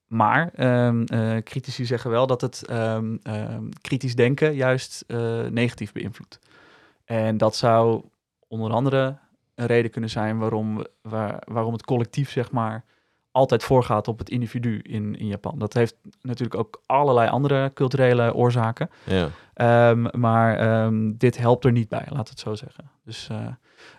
Maar 0.06 0.50
eh, 0.54 1.36
critici 1.42 1.84
zeggen 1.84 2.10
wel 2.10 2.26
dat 2.26 2.40
het 2.40 2.66
ehm, 2.66 3.16
ehm, 3.22 3.64
kritisch 3.80 4.14
denken 4.14 4.54
juist 4.54 5.04
negatief 5.50 5.92
beïnvloedt. 5.92 6.38
En 7.04 7.36
dat 7.36 7.56
zou 7.56 8.02
onder 8.48 8.70
andere 8.70 9.16
een 9.54 9.66
reden 9.66 9.90
kunnen 9.90 10.10
zijn 10.10 10.38
waarom, 10.38 10.84
waar, 11.02 11.42
waarom 11.44 11.72
het 11.72 11.84
collectief, 11.84 12.30
zeg 12.30 12.50
maar, 12.50 12.84
altijd 13.30 13.62
voorgaat 13.62 14.08
op 14.08 14.18
het 14.18 14.30
individu 14.30 14.78
in, 14.78 15.18
in 15.18 15.26
Japan. 15.26 15.58
Dat 15.58 15.72
heeft 15.72 15.96
natuurlijk 16.20 16.60
ook 16.60 16.82
allerlei 16.86 17.28
andere 17.28 17.70
culturele 17.74 18.34
oorzaken. 18.34 18.90
Ja. 19.04 19.28
Maar 20.12 20.90
dit 21.14 21.36
helpt 21.36 21.64
er 21.64 21.72
niet 21.72 21.88
bij, 21.88 22.06
laat 22.10 22.28
het 22.28 22.38
zo 22.38 22.54
zeggen. 22.54 22.90
Dus 23.04 23.28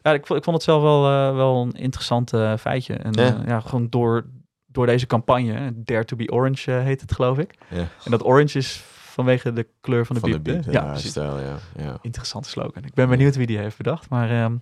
ja, 0.02 0.14
ik, 0.14 0.26
vond- 0.26 0.40
ik 0.40 0.44
vond 0.46 0.56
het 0.56 0.66
zelf 0.66 0.82
wel, 0.82 1.06
eh, 1.06 1.36
wel 1.36 1.62
een 1.62 1.72
interessant 1.72 2.34
eh, 2.34 2.58
feitje. 2.58 2.94
En 2.94 3.12
Ja. 3.14 3.42
ja. 3.46 3.60
gewoon 3.60 3.88
door, 3.90 4.26
door 4.66 4.86
deze 4.86 5.08
campagne, 5.08 5.72
Dare 5.76 6.06
to 6.06 6.16
be 6.16 6.32
Orange 6.32 6.72
eh, 6.78 6.84
heet 6.84 7.02
het 7.02 7.14
geloof 7.14 7.38
ik. 7.38 7.54
ja. 7.70 7.78
En 8.04 8.12
dat 8.12 8.26
orange 8.26 8.58
is 8.58 8.84
vanwege 9.18 9.54
de 9.54 9.68
kleur 9.82 10.06
van 10.06 10.16
de 10.16 10.22
Van 10.22 10.42
biep. 10.42 10.64
ja, 10.64 10.72
Ja, 10.72 10.96
stijl, 10.96 11.40
ja. 11.40 11.56
ja. 11.78 11.98
Interessante 12.02 12.50
slogan. 12.50 12.84
Ik 12.84 12.94
ben 12.94 13.10
benieuwd 13.10 13.36
wie 13.36 13.46
die 13.48 13.58
heeft 13.58 13.78
bedacht. 13.78 14.10
Maar, 14.10 14.30
ehm, 14.30 14.56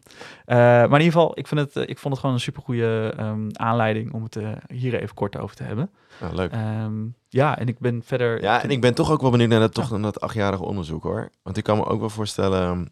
eh, 0.46 0.56
maar 0.58 0.84
in 0.86 0.92
ieder 0.92 1.06
geval, 1.06 1.32
ik, 1.40 1.48
vind 1.48 1.60
het, 1.62 1.76
eh, 1.76 1.82
ik 1.90 1.98
vond 2.00 2.14
het 2.14 2.20
gewoon 2.20 2.36
een 2.36 2.42
supergoeie 2.42 3.10
ehm 3.10 3.48
aanleiding 3.52 4.14
om 4.14 4.24
het 4.24 4.36
eh, 4.36 4.50
hier 4.68 5.02
even 5.02 5.16
kort 5.16 5.38
over 5.38 5.56
te 5.56 5.64
hebben. 5.64 5.90
Ja, 6.22 6.30
leuk. 6.34 6.52
Ehm, 6.52 6.94
ja, 7.28 7.58
en 7.58 7.68
ik 7.68 7.80
ben 7.80 8.02
verder... 8.06 8.42
Ja, 8.42 8.64
en 8.64 8.70
ik 8.70 8.82
ben 8.82 8.94
toch 8.94 9.12
ook 9.12 9.22
wel 9.22 9.32
benieuwd 9.32 9.50
naar 9.50 9.60
dat, 9.60 9.74
toch, 9.74 9.92
naar 9.92 10.02
dat 10.02 10.22
achtjarige 10.22 10.64
onderzoek 10.64 11.04
hoor. 11.04 11.30
Want 11.44 11.58
ik 11.58 11.64
kan 11.64 11.78
me 11.78 11.86
ook 11.86 12.00
wel 12.00 12.10
voorstellen, 12.10 12.90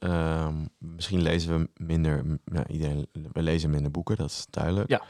ehm, 0.00 0.54
misschien 0.78 1.22
lezen 1.22 1.58
we 1.58 1.68
minder, 1.84 2.24
iedereen, 2.68 3.06
we 3.32 3.42
lezen 3.42 3.70
minder 3.70 3.90
boeken, 3.90 4.16
dat 4.16 4.30
is 4.30 4.46
duidelijk. 4.50 4.88
Ja. 4.88 5.02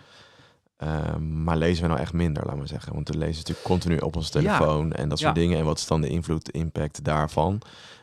Ehm, 0.77 1.43
maar 1.43 1.57
lezen 1.57 1.83
we 1.83 1.89
nou 1.89 2.01
echt 2.01 2.13
minder, 2.13 2.47
laat 2.47 2.57
maar 2.57 2.69
zeggen. 2.69 2.95
Want 2.95 3.09
we 3.09 3.17
lezen 3.19 3.37
natuurlijk 3.37 3.67
continu 3.67 3.97
op 3.97 4.17
onze 4.17 4.31
telefoon 4.31 4.93
en 4.93 5.09
dat 5.09 5.19
soort 5.19 5.37
Ja. 5.37 5.43
dingen. 5.43 5.59
En 5.59 5.65
wat 5.65 5.79
is 5.79 5.87
dan 5.87 6.01
de 6.01 6.09
invloed, 6.09 6.45
de 6.47 6.53
impact 6.53 7.05
daarvan? 7.05 7.61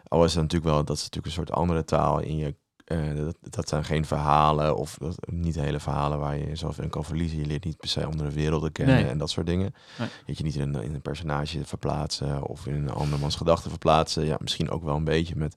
Al 0.07 0.23
is 0.23 0.33
het 0.33 0.41
natuurlijk 0.41 0.71
wel, 0.73 0.83
dat 0.83 0.95
is 0.95 1.01
natuurlijk 1.03 1.25
een 1.25 1.31
soort 1.45 1.51
andere 1.51 1.83
taal 1.85 2.19
in 2.19 2.37
je... 2.37 2.55
eh, 2.85 3.15
dat, 3.15 3.37
dat 3.41 3.69
zijn 3.69 3.83
geen 3.85 4.05
verhalen 4.05 4.75
of 4.77 4.97
dat, 4.97 5.15
niet 5.31 5.55
hele 5.55 5.79
verhalen 5.79 6.19
waar 6.19 6.37
je 6.37 6.47
jezelf 6.47 6.79
in 6.79 6.89
kan 6.89 7.03
verliezen. 7.05 7.37
Je 7.39 7.45
leert 7.45 7.63
niet 7.65 7.77
per 7.77 7.89
se 7.89 8.05
andere 8.05 8.29
werelden 8.29 8.71
kennen 8.71 8.95
Nee. 8.95 9.05
en 9.05 9.17
dat 9.17 9.29
soort 9.29 9.45
dingen. 9.45 9.73
Nee. 9.99 10.07
Dat 10.25 10.37
je 10.37 10.43
niet 10.43 10.55
in 10.55 10.73
een, 10.73 10.83
in 10.83 10.93
een 10.93 11.01
personage 11.01 11.65
verplaatsen 11.65 12.43
of 12.43 12.67
in 12.67 12.73
een 12.73 12.89
andermans 12.89 13.35
gedachten 13.35 13.69
verplaatsen. 13.69 14.25
Ja, 14.25 14.37
misschien 14.41 14.69
ook 14.69 14.83
wel 14.83 14.95
een 14.95 15.03
beetje 15.03 15.35
met 15.35 15.55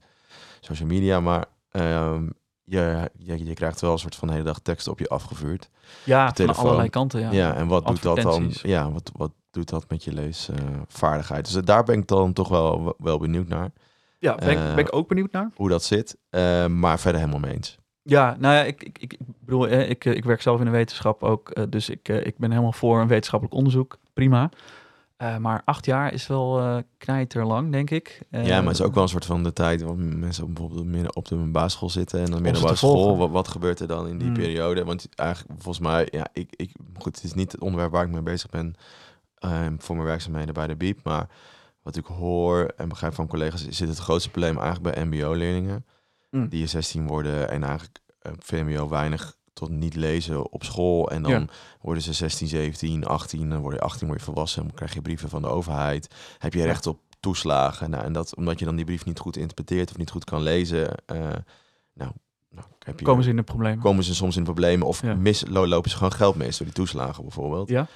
social 0.65 0.87
media, 0.87 1.19
maar 1.19 1.45
ehm, 1.71 2.29
je, 2.63 3.11
je, 3.17 3.45
je 3.45 3.53
krijgt 3.53 3.81
wel 3.81 3.91
een 3.91 3.99
soort 3.99 4.15
van 4.15 4.29
hele 4.29 4.43
dag 4.43 4.59
teksten 4.59 4.91
op 4.91 4.99
je 4.99 5.07
afgevuurd. 5.07 5.69
ja, 6.03 6.33
van 6.35 6.55
allerlei 6.55 6.89
kanten. 6.89 7.19
Ja, 7.19 7.31
Ja, 7.31 7.55
en 7.55 7.67
wat 7.67 7.87
doet 7.87 8.01
dat 8.01 8.21
dan? 8.21 8.51
Ja, 8.51 8.91
wat, 8.91 9.11
wat 9.15 9.31
doet 9.51 9.69
dat 9.69 9.89
met 9.89 10.03
je 10.03 10.13
leesvaardigheid? 10.13 11.53
dus 11.53 11.63
daar 11.63 11.83
ben 11.83 11.97
ik 11.99 12.07
dan 12.07 12.33
toch 12.33 12.47
wel, 12.47 12.95
wel 12.97 13.19
benieuwd 13.19 13.47
naar, 13.47 13.71
Ja, 14.19 14.35
ben, 14.35 14.49
ik, 14.49 14.57
Eh, 14.57 14.75
ben 14.75 14.85
ik 14.85 14.95
ook 14.95 15.07
benieuwd 15.07 15.31
naar. 15.31 15.51
hoe 15.55 15.69
dat 15.69 15.83
zit. 15.83 16.17
Eh, 16.29 16.65
maar 16.65 16.99
verder 16.99 17.19
helemaal 17.21 17.41
mee 17.41 17.53
eens. 17.53 17.79
Ja, 18.03 18.35
nou 18.39 18.55
ja, 18.55 18.63
ik, 18.63 18.83
ik, 18.83 18.97
ik 18.97 19.17
bedoel, 19.39 19.67
eh, 19.67 19.89
ik, 19.89 20.05
ik 20.05 20.23
werk 20.23 20.41
zelf 20.41 20.59
in 20.59 20.65
de 20.65 20.71
wetenschap 20.71 21.23
ook, 21.23 21.71
dus 21.71 21.89
ik, 21.89 22.07
ik 22.07 22.37
ben 22.37 22.49
helemaal 22.49 22.73
voor 22.73 23.01
een 23.01 23.07
wetenschappelijk 23.07 23.57
onderzoek. 23.57 23.97
Prima. 24.13 24.49
Eh, 25.21 25.37
maar 25.37 25.61
acht 25.65 25.85
jaar 25.85 26.13
is 26.13 26.27
wel 26.27 26.59
eh 26.59 26.77
knijter 26.97 27.45
lang, 27.45 27.71
denk 27.71 27.89
ik. 27.89 28.21
Ja, 28.29 28.41
maar 28.41 28.63
het 28.63 28.79
is 28.79 28.81
ook 28.81 28.93
wel 28.93 29.03
een 29.03 29.09
soort 29.09 29.25
van 29.25 29.43
de 29.43 29.53
tijd 29.53 29.81
waar 29.81 29.95
mensen 29.95 30.53
bijvoorbeeld 30.53 30.85
midden 30.85 31.15
op 31.15 31.27
de 31.27 31.35
basisschool 31.35 31.89
zitten 31.89 32.19
en 32.19 32.31
dan 32.31 32.41
middelbare 32.41 32.75
school. 32.75 33.17
Wat, 33.17 33.29
wat 33.29 33.47
gebeurt 33.47 33.79
er 33.79 33.87
dan 33.87 34.07
in 34.07 34.17
die 34.17 34.27
Hmm. 34.27 34.37
periode? 34.37 34.83
Want 34.83 35.07
eigenlijk, 35.15 35.61
volgens 35.61 35.87
mij, 35.87 36.07
ja, 36.11 36.27
ik, 36.33 36.53
ik, 36.55 36.71
goed, 36.97 37.15
het 37.15 37.23
is 37.23 37.33
niet 37.33 37.51
het 37.51 37.61
onderwerp 37.61 37.91
waar 37.91 38.05
ik 38.05 38.11
mee 38.11 38.21
bezig 38.21 38.49
ben 38.49 38.75
ehm, 39.37 39.75
voor 39.77 39.95
mijn 39.95 40.07
werkzaamheden 40.07 40.53
bij 40.53 40.67
de 40.67 40.75
BIEB, 40.75 40.99
maar 41.03 41.27
wat 41.81 41.95
ik 41.95 42.05
hoor 42.05 42.73
en 42.77 42.89
begrijp 42.89 43.13
van 43.13 43.27
collega's, 43.27 43.65
is 43.65 43.79
het 43.79 43.97
grootste 43.97 44.29
probleem 44.29 44.57
eigenlijk 44.57 44.95
bij 44.95 45.05
MBO-leerlingen. 45.05 45.85
Mm. 46.29 46.49
Die 46.49 46.67
16 46.67 47.07
worden 47.07 47.49
en 47.49 47.63
eigenlijk 47.63 47.99
eh, 48.19 48.31
VMBO 48.39 48.89
weinig 48.89 49.35
tot 49.53 49.69
niet 49.69 49.95
lezen 49.95 50.51
op 50.51 50.63
school. 50.63 51.09
En 51.11 51.21
dan 51.23 51.31
Ja. 51.31 51.45
worden 51.81 52.03
ze 52.03 52.13
16, 52.13 52.47
17, 52.47 53.05
18, 53.05 53.49
dan 53.49 53.61
word 53.61 53.73
je 53.75 53.81
18, 53.81 54.07
word 54.07 54.19
je 54.19 54.25
volwassen, 54.25 54.63
dan 54.63 54.73
krijg 54.73 54.93
je 54.93 55.01
brieven 55.01 55.29
van 55.29 55.41
de 55.41 55.47
overheid. 55.47 56.15
Heb 56.37 56.53
je 56.53 56.63
recht 56.63 56.87
op 56.87 56.99
toeslagen? 57.19 57.89
Nou, 57.89 58.03
en 58.03 58.13
dat 58.13 58.35
omdat 58.35 58.59
je 58.59 58.65
dan 58.65 58.75
die 58.75 58.85
brief 58.85 59.05
niet 59.05 59.19
goed 59.19 59.37
interpreteert 59.37 59.89
of 59.89 59.97
niet 59.97 60.09
goed 60.11 60.23
kan 60.23 60.41
lezen. 60.41 60.95
eh, 61.05 61.17
nou, 61.93 62.11
nou, 62.49 62.67
heb 62.79 62.99
je, 62.99 63.05
Komen 63.05 63.23
ze 63.23 63.29
in 63.29 63.35
de 63.35 63.43
problemen? 63.43 63.79
komen 63.79 64.03
ze 64.03 64.15
soms 64.15 64.37
in 64.37 64.43
problemen 64.43 64.87
of 64.87 65.01
Ja. 65.01 65.15
mis, 65.15 65.45
lo- 65.47 65.67
lopen 65.67 65.89
ze 65.89 65.95
gewoon 65.97 66.13
geld 66.13 66.35
mis 66.35 66.57
door 66.57 66.65
die 66.65 66.75
toeslagen 66.75 67.23
bijvoorbeeld. 67.23 67.69
Ja. 67.69 67.87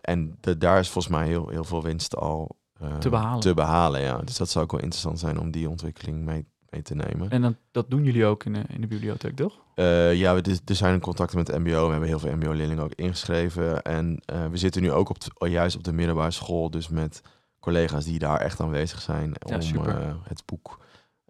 En 0.00 0.36
de, 0.40 0.58
daar 0.58 0.78
is 0.78 0.88
volgens 0.88 1.14
mij 1.14 1.26
heel, 1.26 1.48
heel 1.48 1.64
veel 1.64 1.82
winst 1.82 2.16
al 2.16 2.56
eh, 2.80 2.96
Te 2.96 3.08
behalen. 3.08 3.40
te 3.40 3.54
behalen, 3.54 4.00
ja. 4.00 4.18
Dus 4.18 4.36
dat 4.36 4.50
zou 4.50 4.64
ook 4.64 4.70
wel 4.72 4.80
interessant 4.80 5.18
zijn 5.18 5.40
om 5.40 5.50
die 5.50 5.68
ontwikkeling 5.68 6.24
mee, 6.24 6.44
mee 6.70 6.82
te 6.82 6.94
nemen. 6.94 7.30
En 7.30 7.42
dan, 7.42 7.56
dat 7.70 7.90
doen 7.90 8.04
jullie 8.04 8.24
ook 8.24 8.44
in 8.44 8.52
de, 8.52 8.62
in 8.68 8.80
de 8.80 8.86
bibliotheek, 8.86 9.36
toch? 9.36 9.54
Eh, 9.74 10.14
ja, 10.14 10.34
we, 10.34 10.42
er- 10.66 10.74
zijn 10.76 11.00
contacten 11.00 11.38
met 11.38 11.46
het 11.46 11.58
mbo. 11.58 11.84
We 11.84 11.90
hebben 11.90 12.08
heel 12.08 12.18
veel 12.18 12.36
mbo-leerlingen 12.36 12.84
ook 12.84 12.94
ingeschreven. 12.94 13.82
En 13.82 14.20
eh, 14.24 14.46
we 14.46 14.56
zitten 14.56 14.82
nu 14.82 14.92
ook 14.92 15.08
op 15.08 15.20
de- 15.20 15.48
juist 15.48 15.76
op 15.76 15.84
de 15.84 15.92
middelbare 15.92 16.30
school, 16.30 16.70
dus 16.70 16.88
met 16.88 17.22
collega's 17.60 18.04
die 18.04 18.18
daar 18.18 18.40
echt 18.40 18.60
aanwezig 18.60 19.00
zijn 19.00 19.32
Ja, 19.46 19.56
om 19.56 19.86
eh, 19.86 20.14
het 20.22 20.42
boek, 20.46 20.78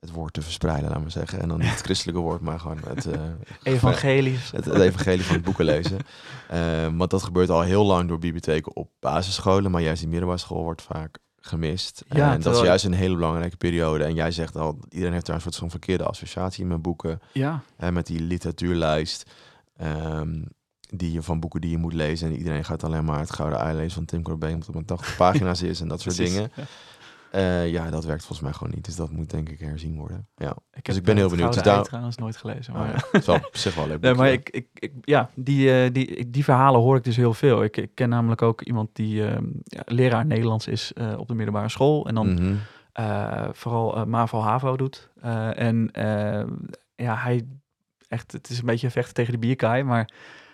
het 0.01 0.11
woord 0.11 0.33
te 0.33 0.42
verspreiden, 0.42 0.88
laten 0.88 1.05
we 1.05 1.11
zeggen. 1.11 1.40
En 1.40 1.48
dan 1.48 1.59
niet 1.59 1.70
het 1.70 1.81
christelijke 1.81 2.20
woord, 2.20 2.40
maar 2.40 2.61
gewoon 2.61 2.81
het, 2.87 3.09
Evangelisch. 3.62 4.51
het, 4.57 4.64
het 4.64 4.81
evangelie 4.81 5.24
van 5.24 5.35
het 5.35 5.44
boeken 5.44 5.64
lezen. 5.64 5.98
Want 6.98 7.11
dat 7.11 7.22
gebeurt 7.22 7.51
al 7.51 7.62
heel 7.62 7.85
lang 7.85 8.09
door 8.09 8.18
bibliotheken 8.18 8.77
op 8.77 8.90
basisscholen, 9.01 9.70
maar 9.70 9.83
juist 9.83 10.01
die 10.01 10.09
middelbare 10.09 10.40
school 10.40 10.62
wordt 10.62 10.83
vaak 10.83 11.18
gemist. 11.48 12.04
Ja, 12.08 12.32
en 12.32 12.40
dat 12.40 12.56
is 12.56 12.62
juist 12.62 12.84
een 12.84 12.92
hele 12.92 13.14
belangrijke 13.14 13.56
periode. 13.56 14.04
En 14.04 14.14
jij 14.14 14.30
zegt 14.30 14.56
al, 14.56 14.78
iedereen 14.88 15.12
heeft 15.12 15.26
daar 15.26 15.34
een 15.34 15.40
soort 15.42 15.56
van 15.56 15.70
verkeerde 15.70 16.04
associatie 16.04 16.64
met 16.64 16.82
boeken. 16.82 17.20
Ja, 17.32 17.62
Hè, 17.76 17.92
met 17.92 18.06
die 18.06 18.20
literatuurlijst. 18.20 19.30
ehm, 19.76 20.42
die 20.90 21.12
je 21.12 21.22
van 21.22 21.40
boeken 21.40 21.61
die 21.61 21.70
je 21.70 21.78
moet 21.78 21.92
lezen. 21.92 22.28
En 22.28 22.37
iedereen 22.37 22.64
gaat 22.64 22.84
alleen 22.84 23.04
maar 23.04 23.18
het 23.18 23.30
Gouden 23.32 23.58
Ei 23.58 23.76
lezen 23.76 23.92
van 23.92 24.04
Tim 24.04 24.22
Corbijn. 24.22 24.52
Omdat 24.52 24.66
het 24.66 24.74
maar 24.74 24.84
80 24.84 25.16
pagina's 25.16 25.62
is 25.62 25.80
en 25.80 25.88
dat 25.88 26.00
soort 26.00 26.14
precies. 26.16 26.34
dingen. 26.34 26.50
Ja. 26.56 26.62
Eh, 27.30 27.70
ja, 27.70 27.90
dat 27.90 28.04
werkt 28.04 28.20
volgens 28.24 28.40
mij 28.48 28.52
gewoon 28.52 28.72
niet. 28.74 28.84
Dus 28.84 28.96
dat 28.96 29.10
moet 29.10 29.30
denk 29.30 29.48
ik 29.48 29.60
herzien 29.60 29.96
worden. 29.96 30.28
Ja, 30.36 30.50
Ik 30.50 30.84
Dus 30.84 30.94
heb, 30.94 30.96
ik 30.96 31.02
ben 31.04 31.14
heel 31.16 31.24
het 31.24 31.34
benieuwd. 31.34 31.54
Gouden 31.54 31.62
Dus 31.62 31.72
Ei 31.72 31.74
daar- 31.76 31.84
trouwens 31.84 32.16
nooit 32.16 32.36
gelezen. 32.36 32.72
maar 32.72 32.82
Maar, 32.86 33.08
ja, 33.12 33.18
is 33.18 33.26
wel 33.26 33.36
op 33.36 33.56
zich 33.56 33.74
wel 33.74 33.84
een 33.84 33.90
leuk 33.90 34.00
Nee, 34.00 34.14
maar 34.14 34.32
ik, 34.32 34.50
ik, 34.50 34.66
ik, 34.74 34.92
ja, 35.00 35.30
die, 35.34 35.82
eh, 35.82 35.92
die, 35.92 36.30
die 36.30 36.44
verhalen 36.44 36.80
hoor 36.80 36.96
ik 36.96 37.04
dus 37.04 37.16
heel 37.16 37.34
veel. 37.34 37.62
Ik, 37.62 37.76
ik 37.76 37.90
ken 37.94 38.08
namelijk 38.08 38.42
ook 38.42 38.62
iemand 38.62 38.88
die 38.92 39.26
eh, 39.26 39.36
ja, 39.64 39.82
leraar 39.84 40.26
Nederlands 40.26 40.66
is 40.66 40.92
eh, 40.92 41.18
op 41.18 41.28
de 41.28 41.34
middelbare 41.34 41.68
school. 41.68 42.06
En 42.06 42.14
dan 42.14 42.56
eh, 42.92 43.48
vooral 43.52 43.96
eh, 43.96 44.04
MAVO-HAVO 44.04 44.76
doet. 44.76 45.10
En 45.54 45.90
ja, 46.96 47.16
hij 47.16 47.46
echt, 48.08 48.32
het 48.32 48.48
is 48.50 48.58
een 48.58 48.66
beetje 48.66 48.90
vechten 48.90 49.14
tegen 49.14 49.32
de 49.32 49.38
bierkaai, 49.38 49.82
maar 49.82 50.10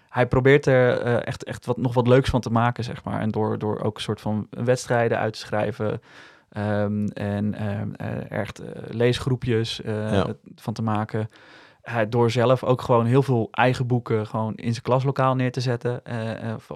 hij 0.09 0.27
probeert 0.27 0.67
er 0.67 0.99
echt, 1.23 1.45
echt 1.45 1.67
wat, 1.67 1.77
nog 1.77 1.95
wat 1.95 2.09
leuks 2.09 2.31
van 2.31 2.41
te 2.41 2.51
maken, 2.51 2.85
zeg 2.85 3.05
maar. 3.05 3.21
En 3.21 3.31
door, 3.31 3.59
door 3.59 3.81
ook 3.81 3.97
een 3.97 4.03
soort 4.03 4.21
van 4.21 4.47
wedstrijden 4.51 5.19
uit 5.19 5.33
te 5.33 5.39
schrijven. 5.39 6.01
Ehm, 6.55 7.07
en 7.07 7.55
eh, 7.99 8.31
echt 8.31 8.59
eh, 8.59 8.83
leesgroepjes 8.89 9.83
eh, 9.83 10.13
Ja. 10.13 10.27
van 10.55 10.75
te 10.75 10.83
maken. 10.83 11.29
Door 12.09 12.31
zelf 12.31 12.65
ook 12.65 12.81
gewoon 12.83 13.07
heel 13.07 13.23
veel 13.23 13.49
eigen 13.51 13.87
boeken 13.87 14.27
gewoon 14.27 14.55
in 14.55 14.71
zijn 14.71 14.83
klaslokaal 14.83 15.35
neer 15.35 15.53
te 15.53 15.61
zetten. 15.61 16.03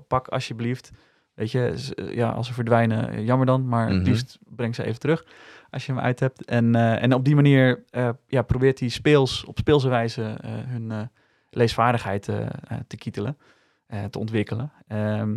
Pak 0.08 0.28
alsjeblieft. 0.28 0.90
Weet 1.34 1.50
je, 1.50 1.74
ja, 2.10 2.30
als 2.30 2.46
ze 2.46 2.52
verdwijnen, 2.52 3.24
jammer 3.24 3.46
dan. 3.46 3.68
Maar 3.68 3.86
Mhm. 3.88 3.96
het 3.98 4.06
liefst 4.06 4.38
breng 4.46 4.74
ze 4.74 4.84
even 4.84 5.00
terug 5.00 5.26
als 5.70 5.86
je 5.86 5.92
hem 5.92 6.00
uit 6.00 6.20
hebt. 6.20 6.44
En, 6.44 6.74
en 6.74 7.14
op 7.14 7.24
die 7.24 7.34
manier 7.34 7.84
ja, 8.26 8.42
probeert 8.42 8.80
hij 8.80 8.88
speels, 8.88 9.44
op 9.44 9.58
speelse 9.58 9.88
wijze 9.88 10.36
hun 10.46 11.10
leesvaardigheid 11.50 12.22
te 12.86 12.96
kietelen, 12.96 13.38
te 14.10 14.18
ontwikkelen. 14.18 14.72
Ehm, 14.86 15.36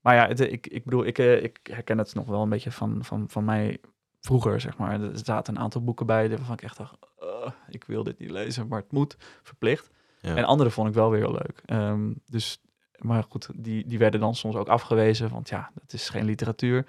maar 0.00 0.14
ja, 0.14 0.26
het, 0.26 0.40
ik, 0.40 0.66
ik 0.66 0.84
bedoel, 0.84 1.06
ik, 1.06 1.18
eh, 1.18 1.42
ik 1.42 1.58
herken 1.62 1.98
het 1.98 2.14
nog 2.14 2.26
wel 2.26 2.42
een 2.42 2.48
beetje 2.48 2.72
van, 2.72 3.04
van, 3.04 3.28
van 3.28 3.44
mij 3.44 3.80
vroeger, 4.20 4.60
zeg 4.60 4.76
maar. 4.76 5.00
Er 5.00 5.18
zaten 5.18 5.54
een 5.54 5.62
aantal 5.62 5.84
boeken 5.84 6.06
bij 6.06 6.28
waarvan 6.28 6.54
ik 6.54 6.62
echt 6.62 6.76
dacht, 6.76 6.96
"Ugh, 7.22 7.52
ik 7.68 7.84
wil 7.84 8.02
dit 8.02 8.18
niet 8.18 8.30
lezen, 8.30 8.68
maar 8.68 8.80
het 8.80 8.92
moet, 8.92 9.16
verplicht. 9.42 9.90
Ja. 10.20 10.36
En 10.36 10.44
andere 10.44 10.70
vond 10.70 10.88
ik 10.88 10.94
wel 10.94 11.10
weer 11.10 11.20
heel 11.20 11.32
leuk. 11.32 11.62
Ehm, 11.64 12.12
dus, 12.26 12.60
maar 12.98 13.24
goed, 13.28 13.48
die, 13.54 13.86
die 13.86 13.98
werden 13.98 14.20
dan 14.20 14.34
soms 14.34 14.56
ook 14.56 14.68
afgewezen, 14.68 15.30
want 15.30 15.48
ja, 15.48 15.70
dat 15.74 15.92
is 15.92 16.08
geen 16.08 16.24
literatuur. 16.24 16.86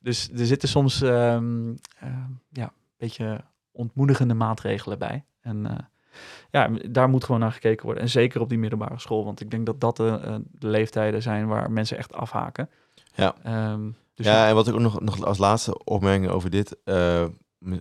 Dus 0.00 0.30
er 0.30 0.46
zitten 0.46 0.68
soms 0.68 1.02
ehm, 1.02 1.74
ehm, 1.98 2.30
ja, 2.50 2.64
een 2.64 2.96
beetje 2.96 3.44
ontmoedigende 3.70 4.34
maatregelen 4.34 4.98
bij. 4.98 5.24
En 5.40 5.66
eh, 5.66 5.78
ja, 6.50 6.70
daar 6.88 7.08
moet 7.08 7.24
gewoon 7.24 7.40
naar 7.40 7.52
gekeken 7.52 7.84
worden. 7.84 8.02
En 8.02 8.08
zeker 8.08 8.40
op 8.40 8.48
die 8.48 8.58
middelbare 8.58 8.98
school, 8.98 9.24
want 9.24 9.40
ik 9.40 9.50
denk 9.50 9.66
dat 9.66 9.80
dat 9.80 9.96
de, 9.96 10.20
eh, 10.24 10.34
de 10.52 10.66
leeftijden 10.68 11.22
zijn 11.22 11.46
waar 11.46 11.70
mensen 11.70 11.96
echt 11.98 12.14
afhaken. 12.14 12.70
Ja. 13.14 13.34
Ehm, 13.42 13.90
dus 14.14 14.26
ja, 14.26 14.48
en 14.48 14.54
wat 14.54 14.68
ik 14.68 14.74
ook 14.74 14.80
nog, 14.80 15.00
nog 15.00 15.24
als 15.24 15.38
laatste 15.38 15.84
opmerking 15.84 16.28
over 16.30 16.50
dit. 16.50 16.76
eh, 16.84 17.24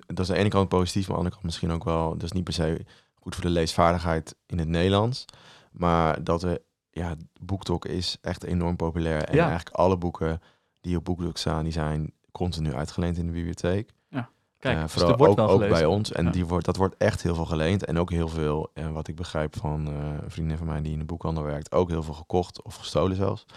dat 0.07 0.19
is 0.19 0.29
aan 0.29 0.35
de 0.35 0.41
ene 0.41 0.49
kant 0.49 0.69
positief, 0.69 1.07
maar 1.07 1.17
aan 1.17 1.23
de 1.23 1.29
andere 1.29 1.33
kant 1.33 1.43
misschien 1.43 1.71
ook 1.71 1.83
wel. 1.83 2.09
Dat 2.11 2.23
is 2.23 2.31
niet 2.31 2.43
per 2.43 2.53
se 2.53 2.85
goed 3.15 3.35
voor 3.35 3.43
de 3.43 3.49
leesvaardigheid 3.49 4.35
in 4.45 4.59
het 4.59 4.67
Nederlands. 4.67 5.25
Maar 5.71 6.23
dat 6.23 6.43
er, 6.43 6.59
ja, 6.91 7.15
BookTok 7.41 7.85
is 7.85 8.17
echt 8.21 8.43
enorm 8.43 8.75
populair. 8.75 9.23
En 9.23 9.35
Ja. 9.35 9.47
eigenlijk 9.47 9.75
alle 9.75 9.97
boeken 9.97 10.41
die 10.81 10.97
op 10.97 11.03
BookTok 11.05 11.37
staan, 11.37 11.63
die 11.63 11.71
zijn 11.73 12.11
continu 12.31 12.73
uitgeleend 12.73 13.17
in 13.17 13.25
de 13.25 13.31
bibliotheek. 13.31 13.89
Kijk, 14.65 14.75
Eh, 14.77 14.83
dus 14.83 14.91
vooral 14.91 15.11
ook, 15.27 15.35
wel 15.35 15.45
ook 15.49 15.51
gelezen. 15.51 15.69
bij 15.77 15.85
ons. 15.85 16.11
En 16.11 16.25
Ja. 16.25 16.31
die 16.31 16.45
wordt, 16.45 16.65
dat 16.65 16.75
wordt 16.75 16.95
echt 16.97 17.21
heel 17.23 17.35
veel 17.35 17.45
geleend. 17.45 17.85
En 17.85 17.97
ook 17.99 18.09
heel 18.11 18.27
veel, 18.27 18.71
en 18.73 18.93
wat 18.93 19.07
ik 19.07 19.15
begrijp 19.15 19.55
van 19.57 19.87
eh, 19.87 19.93
een 20.23 20.31
vriendin 20.31 20.57
van 20.57 20.67
mij 20.67 20.81
die 20.81 20.91
in 20.93 20.99
de 20.99 21.05
boekhandel 21.05 21.43
werkt, 21.43 21.71
ook 21.71 21.89
heel 21.89 22.03
veel 22.03 22.13
gekocht 22.13 22.61
of 22.63 22.75
gestolen 22.75 23.15
zelfs. 23.15 23.45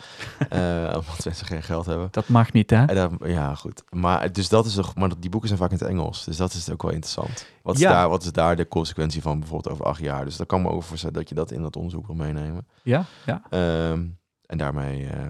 Eh, 0.48 0.84
omdat 0.84 1.24
mensen 1.24 1.46
geen 1.46 1.62
geld 1.62 1.86
hebben. 1.86 2.08
Dat 2.10 2.28
mag 2.28 2.52
niet, 2.52 2.70
hè? 2.70 2.84
En 2.84 3.18
ja, 3.24 3.54
goed. 3.54 3.82
Maar, 3.90 4.32
dus 4.32 4.48
dat 4.48 4.66
is 4.66 4.74
toch, 4.74 4.94
maar 4.94 5.10
die 5.18 5.30
boeken 5.30 5.48
zijn 5.48 5.60
vaak 5.60 5.70
in 5.70 5.78
het 5.78 5.88
Engels. 5.88 6.24
Dus 6.24 6.36
dat 6.36 6.52
is 6.52 6.70
ook 6.70 6.82
wel 6.82 6.90
interessant. 6.90 7.46
Wat 7.62 7.74
is, 7.74 7.80
Ja. 7.80 7.90
daar, 7.92 8.08
wat 8.08 8.22
is 8.24 8.32
daar 8.32 8.56
de 8.56 8.68
consequentie 8.68 9.22
van 9.22 9.38
bijvoorbeeld 9.38 9.74
over 9.74 9.84
acht 9.86 10.00
jaar? 10.00 10.24
Dus 10.24 10.36
daar 10.36 10.46
kan 10.46 10.62
me 10.62 10.68
over 10.68 10.88
voorstellen 10.88 11.14
dat 11.16 11.28
je 11.28 11.34
dat 11.34 11.50
in 11.50 11.62
dat 11.62 11.76
onderzoek 11.76 12.06
wil 12.06 12.16
meenemen. 12.16 12.66
Ja, 12.82 13.04
ja. 13.26 13.42
Ehm, 13.50 14.04
en 14.46 14.58
daarmee 14.58 15.06
eh 15.06 15.20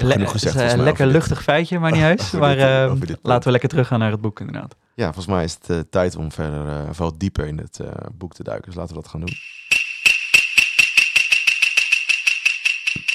heb 0.00 0.02
ik 0.02 0.12
genoeg 0.12 0.30
gezegd. 0.30 0.54
het 0.54 0.62
is 0.62 0.72
volgens 0.72 0.72
een 0.72 0.76
mij 0.76 0.86
lekker 0.86 1.04
dit. 1.04 1.14
luchtig 1.14 1.42
feitje, 1.42 1.78
maar 1.78 1.92
niet. 2.10 2.20
Over 2.20 2.38
maar 2.38 2.56
eh, 2.56 2.82
ehm, 2.84 2.98
punt. 2.98 3.18
laten 3.22 3.44
we 3.44 3.50
lekker 3.50 3.68
teruggaan 3.68 3.98
naar 3.98 4.10
het 4.10 4.20
boek, 4.20 4.40
inderdaad. 4.40 4.76
Ja, 4.94 5.04
volgens 5.04 5.26
mij 5.26 5.44
is 5.44 5.54
het 5.54 5.70
eh, 5.70 5.78
tijd 5.90 6.16
om 6.16 6.32
verder 6.32 6.68
eh 6.68 6.88
veel 6.90 7.18
dieper 7.18 7.46
in 7.46 7.58
het 7.58 7.80
eh, 7.80 7.88
boek 8.12 8.34
te 8.34 8.42
duiken. 8.42 8.66
Dus 8.66 8.74
laten 8.74 8.94
we 8.96 9.00
dat 9.02 9.10
gaan 9.10 9.20
doen. 9.20 9.32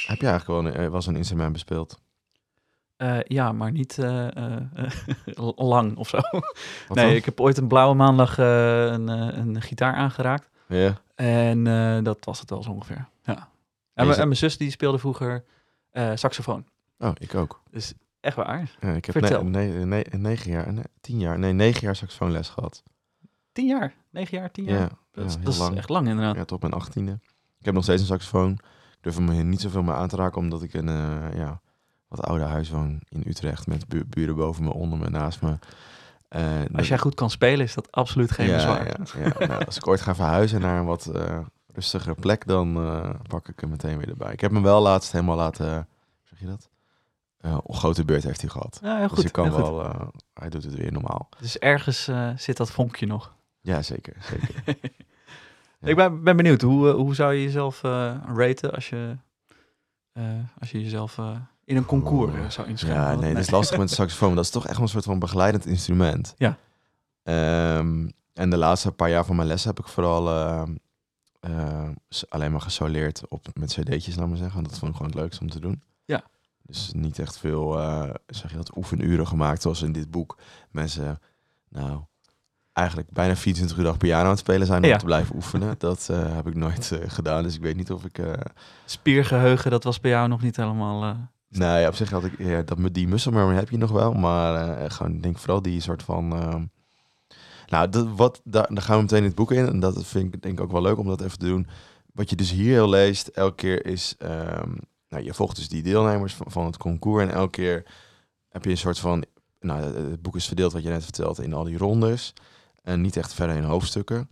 Heb 0.07 0.21
je 0.21 0.27
eigenlijk 0.27 0.47
wel 0.47 0.73
een, 0.73 0.79
eh, 0.85 0.91
wel 0.91 1.01
zo'n 1.01 1.15
instrument 1.15 1.53
bespeeld? 1.53 1.99
Eh, 2.97 3.17
ja, 3.23 3.51
maar 3.51 3.71
niet 3.71 3.97
eh, 3.97 4.27
eh, 4.37 4.61
lang 5.55 5.97
of 5.97 6.07
zo. 6.09 6.17
Wat 6.87 6.97
nee, 6.97 7.05
dan? 7.05 7.15
ik 7.15 7.25
heb 7.25 7.39
ooit 7.39 7.57
een 7.57 7.67
blauwe 7.67 7.95
maandag 7.95 8.37
eh, 8.39 8.85
een, 8.85 9.09
eh, 9.09 9.37
een 9.37 9.61
gitaar 9.61 9.93
aangeraakt. 9.93 10.49
Ja. 10.67 10.93
En 11.15 11.67
eh, 11.67 12.03
dat 12.03 12.17
was 12.25 12.39
het 12.39 12.49
wel 12.49 12.63
zo 12.63 12.69
ongeveer. 12.71 13.07
Ja. 13.23 13.49
En 13.93 14.07
mijn 14.07 14.35
zus 14.35 14.57
die 14.57 14.71
speelde 14.71 14.97
vroeger 14.99 15.43
eh, 15.97 16.11
saxofoon. 16.15 16.65
Oh, 16.99 17.11
ik 17.17 17.35
ook. 17.35 17.61
Dus 17.71 17.93
echt 18.19 18.35
waar. 18.35 18.71
Ja, 18.79 18.91
ik 18.93 19.05
heb 19.05 19.17
Vertel. 19.17 19.43
ne- 19.43 19.67
ne- 19.67 19.85
ne- 19.85 20.17
negen 20.17 20.51
jaar, 20.51 20.73
tien 21.01 21.19
jaar, 21.19 21.39
nee, 21.39 21.53
negen 21.53 21.81
jaar 21.81 21.95
saxofoonles 21.95 22.49
gehad. 22.49 22.83
Tien 23.51 23.67
jaar, 23.67 23.93
negen 24.11 24.37
jaar, 24.37 24.51
tien 24.51 24.65
Ja, 24.65 24.71
jaar. 24.71 24.79
ja, 24.81 24.89
dat 25.11 25.25
is, 25.25 25.57
dat 25.59 25.73
echt 25.73 25.89
lang 25.89 26.07
inderdaad. 26.07 26.35
Ja, 26.35 26.45
tot 26.45 26.61
mijn 26.61 26.73
achttiende. 26.73 27.19
Ik 27.59 27.65
heb 27.65 27.73
nog 27.73 27.83
steeds 27.83 28.01
een 28.01 28.07
saxofoon. 28.07 28.51
Ik 28.51 28.97
durf 29.01 29.15
hem 29.15 29.29
hier 29.29 29.43
niet 29.45 29.61
zoveel 29.61 29.83
meer 29.83 29.93
aan 29.93 30.07
te 30.07 30.15
raken, 30.15 30.37
omdat 30.41 30.63
ik 30.63 30.73
een 30.73 30.87
eh, 30.89 31.37
ja, 31.37 31.61
wat 32.07 32.23
oude 32.23 32.43
huis 32.43 32.69
woon 32.69 33.01
in 33.09 33.23
Utrecht. 33.27 33.67
Met 33.67 33.87
bu- 33.87 34.05
buren 34.05 34.35
boven 34.35 34.63
me, 34.63 34.73
onder 34.73 34.99
me, 34.99 35.09
naast 35.09 35.41
me. 35.41 35.57
Eh, 36.27 36.61
Als 36.73 36.87
jij 36.87 36.97
goed 36.97 37.15
kan 37.15 37.29
spelen, 37.29 37.65
is 37.65 37.73
dat 37.73 37.91
absoluut 37.91 38.31
geen 38.31 38.47
ja, 38.47 38.53
bezwaar. 38.55 38.85
Ja, 38.87 39.23
ja. 39.39 39.47
Nou, 39.47 39.65
als 39.65 39.77
ik 39.77 39.87
ooit 39.87 40.01
ga 40.01 40.15
verhuizen 40.15 40.61
naar 40.61 40.79
een 40.79 40.85
wat 40.85 41.11
rustigere 41.77 42.15
plek, 42.15 42.47
dan 42.47 42.77
eh, 42.77 43.09
pak 43.27 43.47
ik 43.47 43.59
hem 43.59 43.69
meteen 43.69 43.97
weer 43.97 44.09
erbij. 44.09 44.33
Ik 44.33 44.41
heb 44.41 44.51
hem 44.51 44.63
wel 44.63 44.81
laatst 44.81 45.11
helemaal 45.11 45.35
laten, 45.35 45.87
zeg 46.23 46.39
je 46.39 46.45
dat? 46.45 46.69
Eh, 47.37 47.57
een 47.67 47.75
grote 47.75 48.05
beurt 48.05 48.23
heeft 48.23 48.41
hij 48.41 48.49
gehad. 48.49 48.79
Ja, 48.81 48.97
heel 48.97 49.07
goed. 49.07 49.15
dus 49.15 49.25
ik 49.25 49.31
kan 49.31 49.51
wel, 49.51 49.83
eh, 49.83 50.07
hij 50.33 50.49
doet 50.49 50.63
het 50.63 50.75
weer 50.75 50.91
normaal. 50.91 51.29
Dus 51.39 51.57
ergens 51.57 52.09
zit 52.35 52.57
dat 52.57 52.71
vonkje 52.71 53.05
nog. 53.05 53.33
Ja, 53.61 53.81
zeker. 53.81 54.15
zeker. 54.19 54.63
Ja. 55.79 55.87
Ik 55.87 55.95
ben, 55.95 56.23
ben 56.23 56.35
benieuwd, 56.37 56.61
hoe, 56.61 56.89
hoe 56.89 57.15
zou 57.15 57.33
je 57.33 57.43
jezelf 57.43 57.81
raten 57.81 58.73
als 58.73 58.89
je, 58.89 59.17
als 60.59 60.71
je 60.71 60.81
jezelf 60.81 61.17
in 61.63 61.77
een 61.77 61.85
concours 61.85 62.53
zou 62.53 62.67
inschrijven? 62.67 63.01
Ja, 63.01 63.15
nee, 63.15 63.33
dat 63.33 63.43
is 63.43 63.49
lastig 63.49 63.77
met 63.77 63.91
saxofoon. 63.99 64.35
Dat 64.35 64.43
is 64.43 64.49
toch 64.49 64.65
echt 64.65 64.73
wel 64.73 64.83
een 64.83 64.89
soort 64.89 65.03
van 65.03 65.19
begeleidend 65.19 65.65
instrument. 65.65 66.33
Ja. 66.37 66.57
Ehm, 67.23 68.09
en 68.33 68.49
de 68.49 68.57
laatste 68.57 68.91
paar 68.91 69.09
jaar 69.09 69.25
van 69.25 69.35
mijn 69.35 69.47
les 69.47 69.63
heb 69.63 69.79
ik 69.79 69.87
vooral 69.87 70.27
eh, 71.49 71.89
s- 72.09 72.25
alleen 72.29 72.51
maar 72.51 72.61
gesoleerd 72.61 73.27
op, 73.27 73.47
met 73.53 73.73
cd'tjes, 73.73 74.15
laat 74.15 74.27
maar 74.27 74.37
zeggen. 74.37 74.63
Dat 74.63 74.77
vond 74.77 74.91
ik 74.91 74.97
gewoon 74.97 75.11
het 75.11 75.21
leukste 75.21 75.41
om 75.41 75.49
te 75.49 75.59
doen. 75.59 75.81
Ja. 76.05 76.23
Dus 76.61 76.91
niet 76.95 77.19
echt 77.19 77.37
veel, 77.37 77.79
eh, 77.79 78.09
zeg 78.27 78.51
je 78.51 78.57
dat, 78.57 78.77
oefenuren 78.77 79.27
gemaakt 79.27 79.61
zoals 79.61 79.81
in 79.81 79.91
dit 79.91 80.11
boek. 80.11 80.37
Mensen, 80.71 81.19
nou, 81.69 82.01
eigenlijk 82.73 83.11
bijna 83.11 83.35
24 83.35 83.77
uur 83.77 83.83
dag 83.83 83.97
piano 83.97 84.23
aan 84.23 84.29
het 84.29 84.39
spelen 84.39 84.67
zijn 84.67 84.83
om 84.83 84.89
Ja. 84.89 84.97
te 84.97 85.05
blijven 85.05 85.35
oefenen. 85.35 85.75
Dat 85.87 86.07
eh, 86.11 86.35
heb 86.35 86.47
ik 86.47 86.55
nooit 86.55 86.91
eh, 86.91 87.09
gedaan, 87.09 87.43
dus 87.43 87.55
ik 87.55 87.61
weet 87.61 87.75
niet 87.75 87.91
of 87.91 88.05
ik... 88.05 88.17
eh, 88.17 88.33
Spiergeheugen, 88.85 89.71
dat 89.71 89.83
was 89.83 89.99
bij 89.99 90.11
jou 90.11 90.27
nog 90.27 90.41
niet 90.41 90.55
helemaal... 90.55 91.03
eh, 91.03 91.15
Nee, 91.49 91.87
op 91.87 91.95
zich 91.95 92.09
had 92.09 92.23
ik 92.23 92.37
ja, 92.37 92.61
dat 92.61 92.77
met 92.77 92.93
die 92.93 93.07
memory 93.07 93.55
heb 93.55 93.69
je 93.69 93.77
nog 93.77 93.91
wel, 93.91 94.13
maar 94.13 94.91
gewoon 94.91 95.13
ik 95.13 95.23
denk 95.23 95.37
vooral 95.37 95.61
die 95.61 95.81
soort 95.81 96.03
van. 96.03 96.69
Nou, 97.67 97.89
dat, 97.89 98.07
wat, 98.15 98.41
daar, 98.43 98.67
daar 98.73 98.83
gaan 98.83 98.95
we 98.95 99.01
meteen 99.01 99.17
in 99.19 99.23
het 99.25 99.35
boek 99.35 99.51
in. 99.51 99.67
En 99.67 99.79
dat 99.79 100.05
vind 100.05 100.33
ik 100.33 100.41
denk 100.41 100.57
ik 100.57 100.63
ook 100.65 100.71
wel 100.71 100.81
leuk 100.81 100.97
om 100.97 101.07
dat 101.07 101.21
even 101.21 101.39
te 101.39 101.45
doen. 101.45 101.67
Wat 102.13 102.29
je 102.29 102.35
dus 102.35 102.51
hier 102.51 102.71
heel 102.71 102.89
leest, 102.89 103.27
elke 103.27 103.55
keer 103.55 103.85
is... 103.85 104.15
ehm, 104.17 104.71
nou, 105.09 105.23
je 105.23 105.33
volgt 105.33 105.55
dus 105.55 105.69
die 105.69 105.83
deelnemers 105.83 106.33
van, 106.33 106.51
van 106.51 106.65
het 106.65 106.77
concours. 106.77 107.23
En 107.23 107.31
elke 107.31 107.49
keer 107.51 107.85
heb 108.49 108.63
je 108.63 108.69
een 108.69 108.77
soort 108.77 108.99
van... 108.99 109.23
Nou, 109.59 109.81
het- 109.81 110.21
boek 110.21 110.35
is 110.35 110.47
verdeeld, 110.47 110.73
wat 110.73 110.83
je 110.83 110.89
net 110.89 111.03
vertelde, 111.03 111.43
in 111.43 111.53
al 111.53 111.63
die 111.63 111.77
rondes. 111.77 112.33
En 112.83 113.01
niet 113.01 113.17
echt 113.17 113.33
verder 113.33 113.55
in 113.55 113.63
hoofdstukken. 113.63 114.27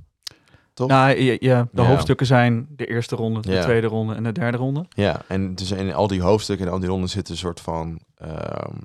Toch? 0.73 0.87
Nou, 0.87 1.19
ja, 1.19 1.37
ja, 1.39 1.67
de 1.71 1.81
Ja. 1.81 1.87
hoofdstukken 1.87 2.25
zijn 2.25 2.67
de 2.69 2.85
eerste 2.85 3.15
ronde, 3.15 3.39
de 3.41 3.51
Ja. 3.51 3.63
tweede 3.63 3.87
ronde 3.87 4.15
en 4.15 4.23
de 4.23 4.31
derde 4.31 4.57
ronde. 4.57 4.85
Ja, 4.89 5.21
en 5.27 5.55
dus 5.55 5.71
in 5.71 5.93
al 5.93 6.07
die 6.07 6.21
hoofdstukken 6.21 6.65
en 6.67 6.71
al 6.73 6.79
die 6.79 6.89
ronden 6.89 7.09
zitten 7.09 7.33
een 7.33 7.39
soort 7.39 7.59
van, 7.61 7.99
ehm, 8.15 8.75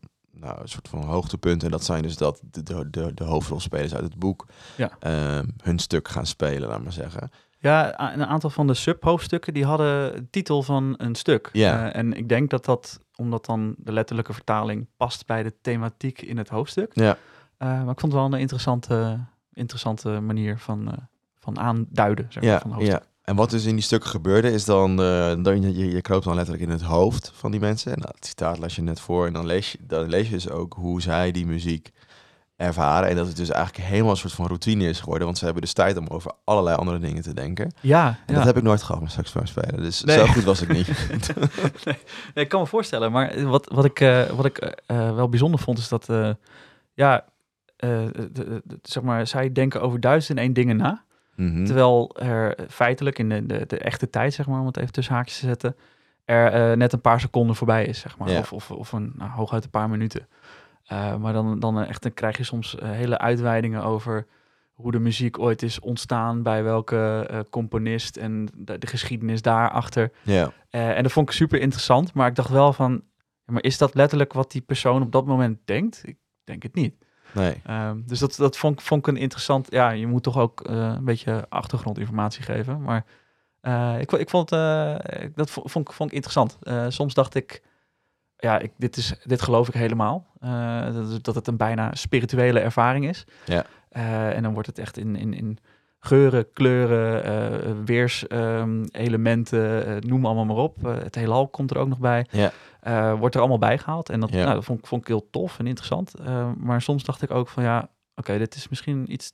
nou, 0.40 0.60
een 0.60 0.68
soort 0.68 0.88
van 0.88 1.02
hoogtepunten. 1.02 1.66
En 1.66 1.72
dat 1.72 1.84
zijn 1.84 2.02
dus 2.02 2.16
dat 2.16 2.40
de, 2.50 2.90
de, 2.90 3.14
de, 3.14 3.24
hoofdrolspelers 3.24 3.94
uit 3.94 4.04
het 4.04 4.18
boek 4.18 4.46
Ja. 4.76 4.90
ehm, 5.00 5.46
hun 5.62 5.78
stuk 5.78 6.08
gaan 6.08 6.26
spelen, 6.26 6.68
laat 6.68 6.82
maar 6.82 6.92
zeggen. 6.92 7.30
Ja, 7.58 8.00
een 8.14 8.26
aantal 8.26 8.50
van 8.50 8.66
de 8.66 8.74
subhoofdstukken 8.74 9.54
die 9.54 9.64
hadden 9.64 10.12
de 10.12 10.30
titel 10.30 10.62
van 10.62 10.94
een 10.96 11.14
stuk. 11.14 11.48
Ja. 11.52 11.90
Eh, 11.92 12.00
en 12.00 12.12
ik 12.12 12.28
denk 12.28 12.50
dat 12.50 12.64
dat, 12.64 13.00
omdat 13.16 13.44
dan 13.46 13.74
de 13.78 13.92
letterlijke 13.92 14.32
vertaling 14.32 14.86
past 14.96 15.26
bij 15.26 15.42
de 15.42 15.54
thematiek 15.60 16.22
in 16.22 16.38
het 16.38 16.48
hoofdstuk. 16.48 16.90
Ja, 16.94 17.16
Eh, 17.56 17.68
maar 17.68 17.92
ik 17.92 18.00
vond 18.00 18.12
het 18.12 18.22
wel 18.22 18.24
een 18.24 18.38
interessante, 18.38 19.18
interessante 19.52 20.08
manier 20.20 20.58
van, 20.58 20.92
eh, 20.92 20.98
van 21.38 21.58
aanduiden 21.58 22.26
zeg 22.28 22.42
maar, 22.42 22.52
ja, 22.52 22.60
van 22.60 22.70
hoofdstuk. 22.72 23.02
ja. 23.02 23.08
En 23.30 23.36
wat 23.36 23.50
dus 23.50 23.64
in 23.64 23.74
die 23.74 23.84
stukken 23.84 24.10
gebeurde, 24.10 24.50
is 24.52 24.64
dan, 24.64 24.90
eh, 25.02 25.32
dan 25.42 25.62
je, 25.62 25.88
je, 25.90 26.00
kroopt 26.00 26.24
dan 26.24 26.34
letterlijk 26.34 26.64
in 26.64 26.70
het 26.70 26.82
hoofd 26.82 27.32
van 27.34 27.50
die 27.50 27.60
mensen. 27.60 27.92
En 27.94 28.00
dat 28.00 28.16
citaat 28.20 28.58
las 28.58 28.76
je 28.76 28.82
net 28.82 29.00
voor. 29.00 29.26
En 29.26 29.32
dan 29.32 29.46
lees 29.46 29.72
je, 29.72 29.78
dan 29.80 30.08
lees 30.08 30.26
je 30.26 30.32
dus 30.34 30.50
ook 30.50 30.74
hoe 30.74 31.02
zij 31.02 31.30
die 31.32 31.46
muziek 31.46 31.90
ervaren. 32.56 33.08
En 33.08 33.16
dat 33.16 33.26
het 33.26 33.36
dus 33.36 33.50
eigenlijk 33.50 33.86
helemaal 33.88 34.10
een 34.10 34.16
soort 34.16 34.32
van 34.32 34.46
routine 34.46 34.88
is 34.88 35.00
geworden. 35.00 35.24
Want 35.26 35.38
ze 35.38 35.44
hebben 35.44 35.62
dus 35.62 35.72
tijd 35.72 35.96
om 35.96 36.06
over 36.08 36.32
allerlei 36.44 36.76
andere 36.76 36.98
dingen 36.98 37.22
te 37.22 37.34
denken. 37.34 37.72
Ja, 37.80 38.06
En 38.06 38.16
ja. 38.26 38.34
dat 38.34 38.44
heb 38.44 38.56
ik 38.56 38.62
nooit 38.62 38.82
gehad 38.82 39.02
met 39.02 39.12
saxofoon 39.12 39.46
spelen. 39.46 39.82
Dus 39.82 40.02
Nee. 40.04 40.18
zo 40.18 40.26
goed 40.26 40.44
was 40.44 40.62
ik 40.62 40.72
niet. 40.72 40.88
Nee, 42.34 42.44
ik 42.44 42.48
kan 42.48 42.60
me 42.60 42.66
voorstellen, 42.66 43.12
maar 43.12 43.42
wat, 43.48 43.70
wat 43.72 43.84
ik, 43.84 44.00
eh, 44.00 44.26
wat 44.30 44.44
ik 44.44 44.58
eh, 44.58 45.14
wel 45.14 45.28
bijzonder 45.28 45.60
vond, 45.60 45.78
is 45.78 45.88
dat, 45.88 46.06
ja, 46.94 47.24
de- 47.76 48.28
de- 48.32 48.60
de- 48.64 48.78
zeg 48.82 49.02
maar, 49.02 49.26
zij 49.26 49.52
denken 49.52 49.80
over 49.82 50.00
duizend 50.00 50.38
en 50.38 50.44
één 50.44 50.52
dingen 50.52 50.76
na. 50.76 51.04
Mhm. 51.40 51.64
Terwijl 51.64 52.16
er 52.16 52.54
feitelijk 52.68 53.18
in 53.18 53.28
de, 53.28 53.46
de, 53.46 53.64
de 53.66 53.78
echte 53.78 54.10
tijd, 54.10 54.34
zeg 54.34 54.46
maar, 54.46 54.60
om 54.60 54.66
het 54.66 54.76
even 54.76 54.92
tussen 54.92 55.14
haakjes 55.14 55.38
te 55.38 55.46
zetten, 55.46 55.76
er 56.24 56.52
eh, 56.52 56.76
net 56.76 56.92
een 56.92 57.00
paar 57.00 57.20
seconden 57.20 57.56
voorbij 57.56 57.84
is, 57.84 58.00
zeg 58.00 58.18
maar. 58.18 58.30
Ja. 58.30 58.38
Of, 58.38 58.52
of, 58.52 58.70
of 58.70 58.92
een, 58.92 59.12
nou, 59.16 59.30
hooguit 59.30 59.64
een 59.64 59.70
paar 59.70 59.90
minuten. 59.90 60.26
Eh, 60.86 61.16
maar 61.16 61.32
dan, 61.32 61.58
dan 61.58 61.82
echt, 61.84 62.02
dan 62.02 62.14
krijg 62.14 62.36
je 62.36 62.44
soms 62.44 62.78
eh, 62.78 62.90
hele 62.90 63.18
uitweidingen 63.18 63.82
over 63.82 64.26
hoe 64.72 64.92
de 64.92 64.98
muziek 64.98 65.38
ooit 65.38 65.62
is 65.62 65.80
ontstaan, 65.80 66.42
bij 66.42 66.62
welke 66.62 67.26
componist 67.50 68.16
en 68.16 68.48
de, 68.56 68.78
de 68.78 68.86
geschiedenis 68.86 69.42
daarachter. 69.42 70.10
Ja, 70.22 70.52
en 70.70 71.02
dat 71.02 71.12
vond 71.12 71.28
ik 71.28 71.34
super 71.34 71.60
interessant, 71.60 72.14
maar 72.14 72.28
ik 72.28 72.34
dacht 72.34 72.48
wel 72.48 72.72
van, 72.72 73.02
maar 73.44 73.62
is 73.62 73.78
dat 73.78 73.94
letterlijk 73.94 74.32
wat 74.32 74.50
die 74.50 74.60
persoon 74.60 75.02
op 75.02 75.12
dat 75.12 75.26
moment 75.26 75.58
denkt? 75.64 76.02
Ik 76.04 76.16
denk 76.44 76.62
het 76.62 76.74
niet. 76.74 76.94
Nee. 77.32 77.60
Ehm, 77.64 77.96
dus 78.06 78.18
dat, 78.18 78.36
dat 78.36 78.56
vond, 78.56 78.78
ik- 78.80 78.86
vond 78.86 79.06
ik 79.06 79.14
een 79.14 79.20
interessant, 79.20 79.66
ja, 79.70 79.90
je 79.90 80.06
moet 80.06 80.22
toch 80.22 80.38
ook 80.38 80.60
eh, 80.60 80.92
een 80.96 81.04
beetje 81.04 81.46
achtergrondinformatie 81.48 82.42
geven. 82.42 82.82
Maar 82.82 83.04
eh, 83.60 83.94
ik, 84.00 84.12
ik 84.12 84.30
vond, 84.30 84.52
ik- 84.52 85.36
dat 85.36 85.50
vo- 85.50 85.62
vond, 85.68 85.88
ik- 85.88 85.94
vond 85.94 86.08
ik 86.10 86.14
interessant. 86.14 86.58
Soms 86.88 87.14
dacht 87.14 87.34
ik, 87.34 87.62
ja, 88.36 88.58
ik, 88.58 88.72
dit, 88.76 88.96
is, 88.96 89.14
dit 89.24 89.42
geloof 89.42 89.68
ik 89.68 89.74
helemaal. 89.74 90.26
Dat, 90.92 91.24
dat 91.24 91.34
het 91.34 91.46
een 91.46 91.56
bijna 91.56 91.94
spirituele 91.94 92.60
ervaring 92.60 93.08
is. 93.08 93.24
Ja. 93.44 93.64
En 94.32 94.42
dan 94.42 94.52
wordt 94.52 94.68
het 94.68 94.78
echt 94.78 94.96
in, 94.96 95.16
in, 95.16 95.34
in 95.34 95.58
geuren, 95.98 96.52
kleuren, 96.52 97.84
weerselementen, 97.84 99.86
eh, 99.86 99.96
noem 100.00 100.26
allemaal 100.26 100.44
maar 100.44 100.56
op. 100.56 100.76
Het 100.82 101.14
heelal 101.14 101.48
komt 101.48 101.70
er 101.70 101.78
ook 101.78 101.88
nog 101.88 101.98
bij. 101.98 102.26
Ja. 102.30 102.52
Eh, 102.80 103.18
wordt 103.18 103.34
er 103.34 103.40
allemaal 103.40 103.58
bij 103.58 103.78
gehaald. 103.78 104.08
En 104.08 104.20
dat, 104.20 104.30
Ja. 104.30 104.42
nou, 104.42 104.54
dat 104.54 104.64
vond, 104.64 104.78
ik- 104.78 104.86
vond 104.86 105.00
ik 105.02 105.08
heel 105.08 105.28
tof 105.30 105.58
en 105.58 105.66
interessant. 105.66 106.14
Eh, 106.14 106.50
maar 106.56 106.82
soms 106.82 107.04
dacht 107.04 107.22
ik 107.22 107.30
ook 107.30 107.48
van 107.48 107.62
ja, 107.62 107.88
oké, 108.14 108.38
dit 108.38 108.54
is 108.54 108.68
misschien 108.68 109.12
iets 109.12 109.32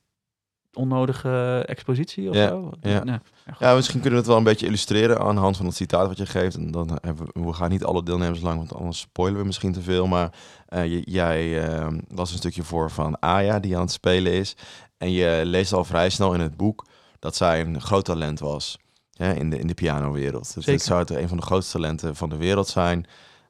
onnodige 0.73 1.63
expositie 1.67 2.29
of 2.29 2.35
Ja, 2.37 2.49
zo. 2.49 2.71
ja. 2.81 3.05
Nee, 3.05 3.19
ja, 3.59 3.75
misschien 3.75 4.01
kunnen 4.01 4.13
we 4.13 4.19
het 4.19 4.27
wel 4.27 4.37
een 4.37 4.45
beetje 4.45 4.67
illustreren 4.67 5.21
aan 5.21 5.35
de 5.35 5.41
hand 5.41 5.57
van 5.57 5.67
het 5.67 5.75
citaat 5.75 6.07
wat 6.07 6.17
je 6.17 6.27
geeft. 6.27 6.57
En 6.57 6.71
dan 6.71 6.99
hebben 7.01 7.27
we, 7.33 7.41
we 7.43 7.53
gaan 7.53 7.71
niet 7.71 7.85
alle 7.85 8.03
deelnemers 8.03 8.41
lang, 8.41 8.57
want 8.59 8.75
anders 8.75 8.99
spoilen 9.01 9.41
we 9.41 9.47
misschien 9.47 9.73
te 9.73 9.83
veel. 9.83 10.07
Maar 10.07 10.33
eh, 10.67 11.03
jij 11.05 11.69
eh, 11.69 11.87
las 12.09 12.31
een 12.33 12.37
stukje 12.39 12.63
voor 12.63 12.91
van 12.91 13.21
Aya, 13.21 13.59
die 13.61 13.75
aan 13.77 13.81
het 13.83 13.91
spelen 13.91 14.33
is. 14.33 14.57
En 14.99 15.11
je 15.11 15.41
leest 15.45 15.73
al 15.73 15.85
vrij 15.85 16.09
snel 16.11 16.35
in 16.35 16.41
het 16.41 16.57
boek 16.57 16.87
dat 17.19 17.37
zij 17.37 17.61
een 17.61 17.81
groot 17.81 18.05
talent 18.05 18.39
was 18.41 18.79
in 19.19 19.51
de, 19.51 19.59
in 19.59 19.67
de 19.67 19.75
pianowereld. 19.75 20.55
Dus 20.55 20.65
dit 20.65 20.83
zou 20.83 21.01
het 21.01 21.11
een 21.11 21.29
van 21.29 21.37
de 21.37 21.43
grootste 21.43 21.73
talenten 21.73 22.17
van 22.17 22.29
de 22.29 22.37
wereld 22.37 22.69
zijn. 22.69 23.07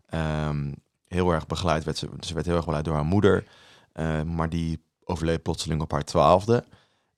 Ehm, 0.06 0.72
heel 1.08 1.30
erg 1.32 1.46
begeleid 1.46 1.84
werd 1.84 1.98
ze, 1.98 2.08
ze 2.20 2.34
werd 2.34 2.46
heel 2.46 2.54
erg 2.54 2.64
begeleid 2.64 2.84
door 2.84 2.94
haar 2.94 3.04
moeder. 3.04 3.44
Eh, 3.92 4.22
maar 4.22 4.48
die 4.48 4.82
overleed 5.04 5.42
plotseling 5.42 5.80
op 5.80 5.90
haar 5.92 6.04
twaalfde. 6.04 6.64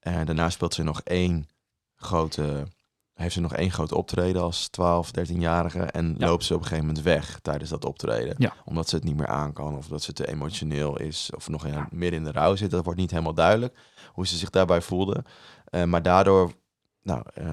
En 0.01 0.27
daarna 0.27 0.51
speelt 0.51 0.75
ze 0.75 0.83
nog 0.83 1.01
één 1.01 1.49
grote, 1.97 2.67
heeft 3.15 3.35
ze 3.35 3.41
nog 3.41 3.55
één 3.55 3.71
groot 3.71 3.93
optreden 3.93 4.43
als 4.43 4.69
12, 4.69 5.11
13-jarige. 5.11 5.81
En 5.81 6.15
Ja. 6.19 6.27
loopt 6.27 6.45
ze 6.45 6.55
op 6.55 6.61
een 6.61 6.67
gegeven 6.67 6.87
moment 6.87 7.05
weg 7.05 7.39
tijdens 7.43 7.71
dat 7.71 7.85
optreden. 7.85 8.35
Ja. 8.39 8.53
Omdat 8.65 8.89
ze 8.89 8.95
het 8.95 9.05
niet 9.05 9.17
meer 9.17 9.27
aan 9.29 9.53
kan. 9.53 9.77
Of 9.77 9.87
dat 9.89 10.03
ze 10.03 10.13
te 10.13 10.29
emotioneel 10.29 10.99
is. 10.99 11.31
Of 11.35 11.49
nog 11.49 11.67
in, 11.67 11.87
midden 11.91 12.19
in 12.19 12.25
de 12.25 12.33
rouw 12.33 12.57
zit. 12.57 12.71
Dat 12.71 12.85
wordt 12.85 12.99
niet 13.01 13.11
helemaal 13.11 13.35
duidelijk 13.35 13.79
hoe 14.13 14.27
ze 14.27 14.37
zich 14.37 14.51
daarbij 14.51 14.81
voelde. 14.83 15.25
Eh, 15.65 15.85
maar 15.85 16.03
daardoor, 16.03 16.53
nou, 17.03 17.23
eh, 17.35 17.47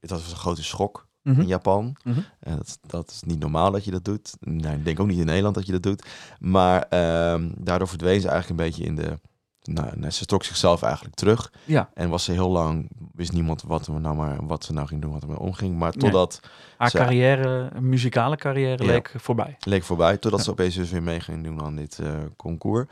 het 0.00 0.10
was 0.10 0.30
een 0.30 0.36
grote 0.36 0.62
schok 0.64 1.06
Mhm. 1.22 1.40
in 1.40 1.46
Japan. 1.46 1.96
Mhm. 2.04 2.18
En 2.40 2.56
dat, 2.56 2.78
dat 2.86 3.10
is 3.10 3.22
niet 3.22 3.38
normaal 3.38 3.70
dat 3.70 3.84
je 3.84 3.90
dat 3.90 4.04
doet. 4.04 4.32
Nee, 4.40 4.74
ik 4.76 4.84
denk 4.84 5.00
ook 5.00 5.06
niet 5.06 5.18
in 5.18 5.26
Nederland 5.26 5.54
dat 5.54 5.66
je 5.66 5.72
dat 5.72 5.82
doet. 5.82 6.06
Maar 6.40 6.82
ehm, 6.82 7.50
daardoor 7.56 7.88
verdween 7.88 8.20
ze 8.20 8.28
eigenlijk 8.28 8.60
een 8.60 8.66
beetje 8.66 8.84
in 8.84 8.94
de... 8.94 9.18
Nou, 9.62 9.98
nou, 9.98 10.10
ze 10.12 10.24
trok 10.24 10.44
zichzelf 10.44 10.82
eigenlijk 10.82 11.14
terug. 11.14 11.52
Ja, 11.64 11.90
En 11.94 12.08
was 12.08 12.24
ze 12.24 12.32
heel 12.32 12.50
lang, 12.50 12.90
wist 13.12 13.32
niemand 13.32 13.62
wat, 13.62 13.86
we 13.86 13.92
nou 13.98 14.16
maar, 14.16 14.46
wat 14.46 14.64
ze 14.64 14.72
nou 14.72 14.86
ging 14.86 15.02
doen, 15.02 15.12
wat 15.12 15.22
er 15.22 15.28
mee 15.28 15.38
omging. 15.38 15.78
Maar 15.78 15.90
Nee. 15.90 15.98
totdat, 16.00 16.40
haar 16.76 16.90
Ze- 16.90 16.96
carrière, 16.96 17.68
een 17.72 17.88
muzikale 17.88 18.36
carrière, 18.36 18.84
Ja. 18.84 18.90
leek 18.90 19.12
voorbij. 19.16 19.56
leek 19.60 19.82
voorbij, 19.82 20.16
totdat 20.16 20.38
Ja. 20.38 20.44
ze 20.44 20.50
opeens 20.50 20.74
dus 20.74 20.90
weer 20.90 21.02
mee 21.02 21.20
ging 21.20 21.44
doen 21.44 21.62
aan 21.62 21.76
dit 21.76 21.98
eh, 21.98 22.14
concours. 22.36 22.86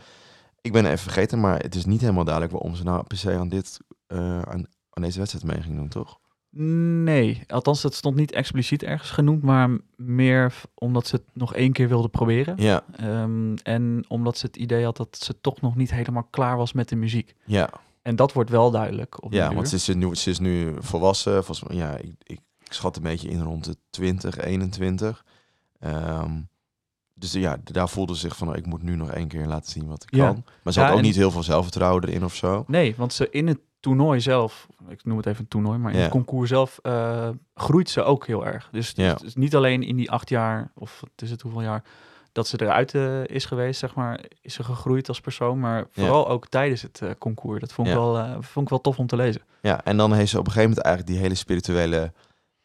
Ik 0.60 0.72
ben 0.72 0.86
even 0.86 0.98
vergeten, 0.98 1.40
maar 1.40 1.58
het 1.58 1.74
is 1.74 1.84
niet 1.84 2.00
helemaal 2.00 2.24
duidelijk 2.24 2.54
waarom 2.54 2.74
ze 2.74 2.84
nou 2.84 3.02
per 3.02 3.16
se 3.18 3.32
aan, 3.38 3.48
dit, 3.48 3.78
eh, 4.06 4.18
aan, 4.42 4.66
aan 4.90 5.02
deze 5.02 5.18
wedstrijd 5.18 5.44
mee 5.46 5.62
ging 5.62 5.76
doen, 5.76 5.88
toch? 5.88 6.18
Nee, 6.52 7.42
althans, 7.46 7.80
dat 7.80 7.94
stond 7.94 8.16
niet 8.16 8.32
expliciet 8.32 8.82
ergens 8.82 9.10
genoemd, 9.10 9.42
maar 9.42 9.70
meer 9.96 10.54
omdat 10.74 11.06
ze 11.06 11.16
het 11.16 11.24
nog 11.32 11.54
één 11.54 11.72
keer 11.72 11.88
wilde 11.88 12.08
proberen. 12.08 12.54
Ja, 12.58 12.84
Ehm, 12.96 13.54
en 13.62 14.04
omdat 14.08 14.38
ze 14.38 14.46
het 14.46 14.56
idee 14.56 14.84
had 14.84 14.96
dat 14.96 15.16
ze 15.20 15.40
toch 15.40 15.60
nog 15.60 15.76
niet 15.76 15.90
helemaal 15.90 16.26
klaar 16.30 16.56
was 16.56 16.72
met 16.72 16.88
de 16.88 16.96
muziek. 16.96 17.34
ja, 17.44 17.70
En 18.02 18.16
dat 18.16 18.32
wordt 18.32 18.50
wel 18.50 18.70
duidelijk 18.70 19.22
op 19.24 19.32
ja 19.32 19.54
want 19.54 19.68
ze 19.68 19.74
is, 19.76 19.88
nu, 19.88 20.14
ze 20.14 20.30
is 20.30 20.38
nu 20.38 20.74
volwassen. 20.78 21.44
Volgens 21.44 21.68
mij, 21.68 21.76
ja, 21.76 21.96
ik, 21.96 22.12
ik, 22.22 22.40
ik 22.62 22.72
schat 22.72 22.96
een 22.96 23.02
beetje 23.02 23.28
in 23.30 23.42
rond 23.42 23.64
de 23.64 23.76
20, 23.90 24.38
21. 24.38 25.24
Ehm, 25.78 26.40
dus 27.14 27.32
ja, 27.32 27.56
daar 27.64 27.88
voelde 27.88 28.14
ze 28.14 28.20
zich 28.20 28.36
van, 28.36 28.56
ik 28.56 28.66
moet 28.66 28.82
nu 28.82 28.96
nog 28.96 29.10
één 29.10 29.28
keer 29.28 29.46
laten 29.46 29.70
zien 29.70 29.86
wat 29.86 30.02
ik 30.02 30.14
Ja. 30.14 30.26
kan. 30.26 30.44
Maar 30.62 30.72
ze 30.72 30.80
Ja, 30.80 30.86
had 30.86 30.96
ook 30.96 31.02
niet 31.02 31.14
heel 31.16 31.30
veel 31.30 31.42
zelfvertrouwen 31.42 32.04
erin 32.08 32.24
of 32.24 32.34
zo. 32.34 32.64
Nee, 32.66 32.94
want 32.96 33.12
ze 33.12 33.30
in 33.30 33.46
het 33.46 33.58
toernooi 33.80 34.20
zelf, 34.20 34.66
ik 34.88 35.04
noem 35.04 35.16
het 35.16 35.26
even 35.26 35.40
een 35.40 35.48
toernooi, 35.48 35.78
maar 35.78 35.92
in 35.92 35.98
het 35.98 36.10
concours 36.10 36.48
zelf 36.48 36.78
eh, 36.82 37.28
groeit 37.54 37.90
ze 37.90 38.02
ook 38.02 38.26
heel 38.26 38.46
erg. 38.46 38.68
Dus 38.72 38.92
het 38.96 39.22
is 39.22 39.34
niet 39.34 39.56
alleen 39.56 39.82
in 39.82 39.96
die 39.96 40.10
acht 40.10 40.28
jaar, 40.28 40.70
of 40.74 41.00
wat 41.00 41.22
is 41.22 41.30
het 41.30 41.42
hoeveel 41.42 41.62
jaar, 41.62 41.84
dat 42.32 42.46
ze 42.46 42.60
eruit 42.60 42.94
eh, 42.94 43.24
is 43.24 43.44
geweest, 43.44 43.80
zeg 43.80 43.94
maar, 43.94 44.20
is 44.40 44.54
ze 44.54 44.64
gegroeid 44.64 45.08
als 45.08 45.20
persoon, 45.20 45.60
maar 45.60 45.86
vooral 45.90 46.28
ook 46.28 46.48
tijdens 46.48 46.82
het 46.82 47.00
eh, 47.02 47.10
concours. 47.18 47.60
Dat 47.60 47.72
vond 47.72 47.88
ik, 47.88 47.94
wel, 47.94 48.42
vond 48.42 48.64
ik 48.64 48.70
wel 48.70 48.80
tof 48.80 48.98
om 48.98 49.06
te 49.06 49.16
lezen. 49.16 49.42
Ja, 49.60 49.84
en 49.84 49.96
dan 49.96 50.12
heeft 50.12 50.30
ze 50.30 50.38
op 50.38 50.46
een 50.46 50.52
gegeven 50.52 50.68
moment 50.68 50.86
eigenlijk 50.86 51.16
die 51.16 51.24
hele 51.24 51.38
spirituele 51.38 52.12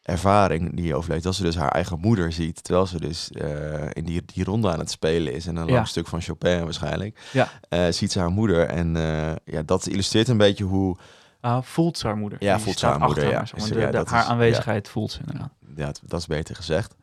ervaring 0.06 0.76
die 0.76 0.84
je 0.86 0.94
overleeft. 0.94 1.22
Dat 1.24 1.34
ze 1.34 1.42
dus 1.42 1.56
haar 1.56 1.70
eigen 1.70 1.98
moeder 2.00 2.32
ziet, 2.32 2.64
terwijl 2.64 2.86
ze 2.86 3.00
dus 3.00 3.30
eh, 3.30 3.84
in 3.92 4.04
die, 4.04 4.22
die 4.34 4.44
ronde 4.44 4.70
aan 4.72 4.78
het 4.78 4.90
spelen 4.90 5.32
is. 5.32 5.46
En 5.46 5.56
een 5.56 5.66
Ja. 5.66 5.72
lang 5.72 5.88
stuk 5.88 6.06
van 6.06 6.20
Chopin 6.20 6.64
waarschijnlijk. 6.64 7.18
Ja. 7.32 7.48
Eh, 7.68 7.86
ziet 7.90 8.12
ze 8.12 8.18
haar 8.18 8.30
moeder 8.30 8.66
en 8.68 8.96
eh, 8.96 9.32
ja, 9.44 9.62
dat 9.62 9.86
illustreert 9.86 10.28
een 10.28 10.36
beetje 10.36 10.64
hoe... 10.64 10.96
Ah, 11.40 11.62
voelt 11.62 11.98
ze 11.98 12.06
haar 12.06 12.16
moeder. 12.16 12.38
Ja, 12.42 12.54
Die 12.54 12.64
voelt 12.64 12.78
ze 12.78 12.86
haar 12.86 13.00
moeder, 13.00 13.28
ja. 13.28 13.34
haar, 13.36 13.46
zeg 13.48 13.58
maar. 13.60 13.68
De- 13.68 13.74
de- 14.04 14.10
haar 14.10 14.22
is- 14.22 14.28
aanwezigheid 14.28 14.88
voelt 14.88 15.10
ze 15.12 15.18
inderdaad. 15.20 15.50
Ja, 15.76 15.92
dat 16.02 16.20
is 16.20 16.26
beter 16.26 16.56
gezegd. 16.56 16.94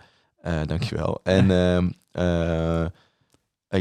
Dankjewel. 0.66 1.20
En 1.24 1.52
ehm, 1.62 1.90
eh, 2.12 2.82
eh, 2.84 2.90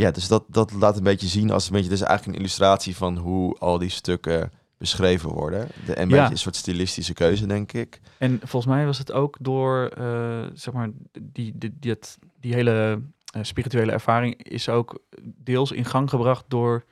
ja, 0.00 0.10
dus 0.10 0.28
dat, 0.28 0.44
dat 0.48 0.72
laat 0.72 0.96
een 0.96 1.02
beetje 1.02 1.26
zien 1.26 1.50
als 1.50 1.66
een 1.66 1.72
beetje... 1.72 1.90
Is 1.92 2.00
eigenlijk 2.00 2.36
een 2.36 2.42
illustratie 2.44 2.96
van 2.96 3.16
hoe 3.16 3.58
al 3.58 3.78
die 3.78 3.90
stukken 3.90 4.52
beschreven 4.82 5.30
worden. 5.30 5.68
De, 5.86 5.94
en 5.94 6.02
een 6.02 6.08
Ja. 6.08 6.16
beetje 6.16 6.32
een 6.32 6.38
soort 6.38 6.56
stilistische 6.56 7.12
keuze, 7.14 7.46
denk 7.46 7.72
ik. 7.72 8.00
En 8.18 8.38
volgens 8.38 8.72
mij 8.74 8.84
was 8.86 8.98
het 8.98 9.12
ook 9.12 9.36
door, 9.40 9.86
eh, 9.86 10.44
zeg 10.54 10.74
maar, 10.74 10.90
die, 11.22 11.52
die, 11.58 11.76
die, 11.80 11.90
het- 11.90 12.18
die 12.40 12.54
hele 12.54 13.02
eh, 13.34 13.42
spirituele 13.42 13.92
ervaring 13.92 14.42
is 14.42 14.68
ook 14.68 15.02
deels 15.24 15.72
in 15.72 15.84
gang 15.84 16.08
gebracht 16.10 16.44
door 16.48 16.84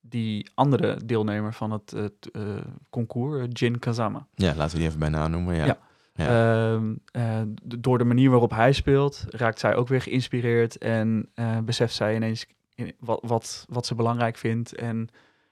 die 0.00 0.50
andere 0.54 1.00
deelnemer 1.04 1.52
van 1.54 1.70
het, 1.70 1.92
eh, 2.32 2.42
concours, 2.90 3.46
Jin 3.50 3.78
Kazama. 3.78 4.26
Ja, 4.34 4.54
laten 4.54 4.72
we 4.72 4.78
die 4.78 4.86
even 4.86 4.98
bij 5.00 5.08
naam 5.08 5.30
noemen. 5.30 5.54
Ja. 5.56 5.64
Ja. 5.66 5.78
Ja. 6.14 6.74
Ehm, 6.74 6.94
eh, 7.12 7.40
door 7.64 7.98
de 7.98 8.04
manier 8.04 8.30
waarop 8.30 8.50
hij 8.50 8.72
speelt, 8.72 9.24
raakt 9.28 9.58
zij 9.58 9.74
ook 9.74 9.88
weer 9.88 10.00
geïnspireerd 10.00 10.78
en 10.78 11.28
beseft 11.64 11.94
zij 11.94 12.14
ineens 12.14 12.46
in- 12.74 12.94
wat, 12.98 13.20
wat, 13.22 13.66
wat 13.68 13.86
ze 13.86 13.94
belangrijk 13.94 14.36
vindt. 14.36 14.74
En 14.74 15.08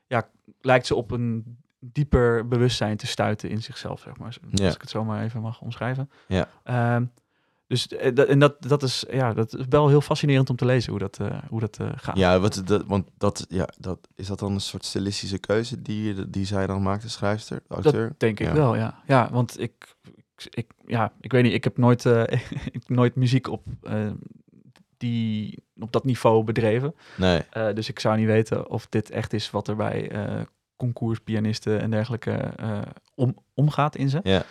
ja, 0.06 0.28
lijkt 0.60 0.86
ze 0.86 0.94
op 0.94 1.10
een 1.10 1.56
dieper 1.92 2.48
bewustzijn 2.48 2.96
te 2.96 3.06
stuiten 3.06 3.50
in 3.50 3.62
zichzelf, 3.62 4.00
zeg 4.00 4.16
maar. 4.16 4.36
Ja. 4.50 4.64
Als 4.66 4.74
ik 4.74 4.80
het 4.80 4.90
zo 4.90 5.04
maar 5.04 5.22
even 5.22 5.40
mag 5.40 5.60
omschrijven. 5.60 6.10
Ja. 6.28 6.48
Ehm, 6.64 7.04
dus 7.66 7.88
eh, 7.88 8.14
dat- 8.14 8.28
en 8.28 8.38
dat, 8.38 8.62
dat, 8.62 8.82
is, 8.82 9.04
ja, 9.10 9.32
dat 9.32 9.54
is 9.54 9.64
wel 9.68 9.88
heel 9.88 10.00
fascinerend 10.00 10.50
om 10.50 10.56
te 10.56 10.64
lezen 10.64 10.90
hoe 10.90 11.00
dat, 11.00 11.18
eh, 11.20 11.38
hoe 11.48 11.60
dat 11.60 11.78
eh, 11.80 11.88
gaat. 11.96 12.16
Ja, 12.16 12.38
wat, 12.40 12.62
dat, 12.64 12.84
want 12.86 13.08
dat, 13.18 13.46
ja, 13.48 13.68
dat, 13.78 14.08
is 14.14 14.26
dat 14.26 14.38
dan 14.38 14.52
een 14.52 14.60
soort 14.60 14.84
stilistische 14.84 15.38
keuze 15.38 15.82
die, 15.82 16.30
die 16.30 16.46
zij 16.46 16.66
dan 16.66 16.82
maakt, 16.82 17.02
de 17.02 17.08
schrijfster, 17.08 17.62
de 17.68 17.74
acteur? 17.74 18.08
Dat 18.08 18.20
denk 18.20 18.40
ik 18.40 18.46
Ja. 18.46 18.52
wel, 18.54 18.76
ja. 18.76 19.02
Ja, 19.06 19.28
want 19.32 19.60
ik, 19.60 19.94
ik, 20.50 20.70
ja, 20.86 21.12
ik 21.20 21.32
weet 21.32 21.42
niet, 21.42 21.52
ik 21.52 21.64
heb 21.64 21.76
nooit, 21.76 22.04
ik 22.78 22.88
nooit 22.88 23.14
muziek 23.14 23.48
op, 23.48 23.62
die, 24.96 25.62
op 25.78 25.92
dat 25.92 26.04
niveau 26.04 26.44
bedreven. 26.44 26.94
Nee, 27.16 27.42
dus 27.74 27.88
ik 27.88 28.00
zou 28.00 28.16
niet 28.18 28.26
weten 28.26 28.70
of 28.70 28.86
dit 28.86 29.10
echt 29.10 29.32
is 29.32 29.50
wat 29.50 29.68
er 29.68 29.76
bij 29.76 30.10
eh 30.10 30.40
concourspianisten 30.92 31.80
en 31.80 31.90
dergelijke 31.90 32.30
eh, 32.32 32.78
om, 33.14 33.36
omgaat 33.54 33.96
in 33.96 34.08
ze. 34.08 34.20
ja. 34.22 34.42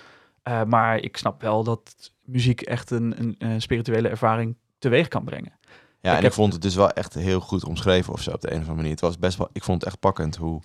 Eh, 0.44 0.64
maar 0.64 0.98
ik 1.00 1.18
snap 1.18 1.42
wel 1.42 1.64
dat 1.64 2.12
muziek 2.26 2.62
echt 2.62 2.92
een, 2.92 3.20
een, 3.20 3.36
eh, 3.38 3.50
spirituele 3.58 4.08
ervaring 4.10 4.56
teweeg 4.80 5.08
kan 5.08 5.24
brengen. 5.24 5.52
Ja, 5.62 5.70
Ik 6.00 6.04
en 6.10 6.14
heb- 6.16 6.24
ik 6.24 6.34
vond 6.34 6.54
het 6.54 6.62
dus 6.62 6.76
wel 6.76 6.90
echt 6.92 7.14
heel 7.14 7.40
goed 7.40 7.66
omschreven 7.66 8.14
of 8.14 8.22
zo 8.22 8.32
op 8.32 8.42
de 8.42 8.48
een 8.48 8.54
of 8.54 8.60
andere 8.60 8.76
manier. 8.76 8.92
Het 8.92 9.02
was 9.02 9.18
best 9.20 9.38
wel, 9.38 9.50
ik 9.52 9.64
vond 9.64 9.80
het 9.82 9.90
echt 9.90 10.00
pakkend 10.00 10.36
hoe 10.36 10.62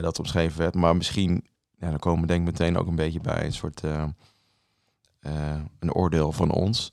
dat 0.00 0.18
omschreven 0.18 0.58
werd. 0.58 0.74
Maar 0.74 0.96
misschien, 0.96 1.46
ja, 1.78 1.88
dan 1.90 1.98
komen 1.98 2.20
we 2.20 2.26
denk 2.26 2.40
ik 2.40 2.46
meteen 2.52 2.76
ook 2.76 2.86
een 2.86 2.96
beetje 2.96 3.20
bij 3.20 3.44
een 3.44 3.52
soort 3.52 3.82
een 5.78 5.92
oordeel 5.94 6.32
van 6.32 6.50
ons. 6.50 6.90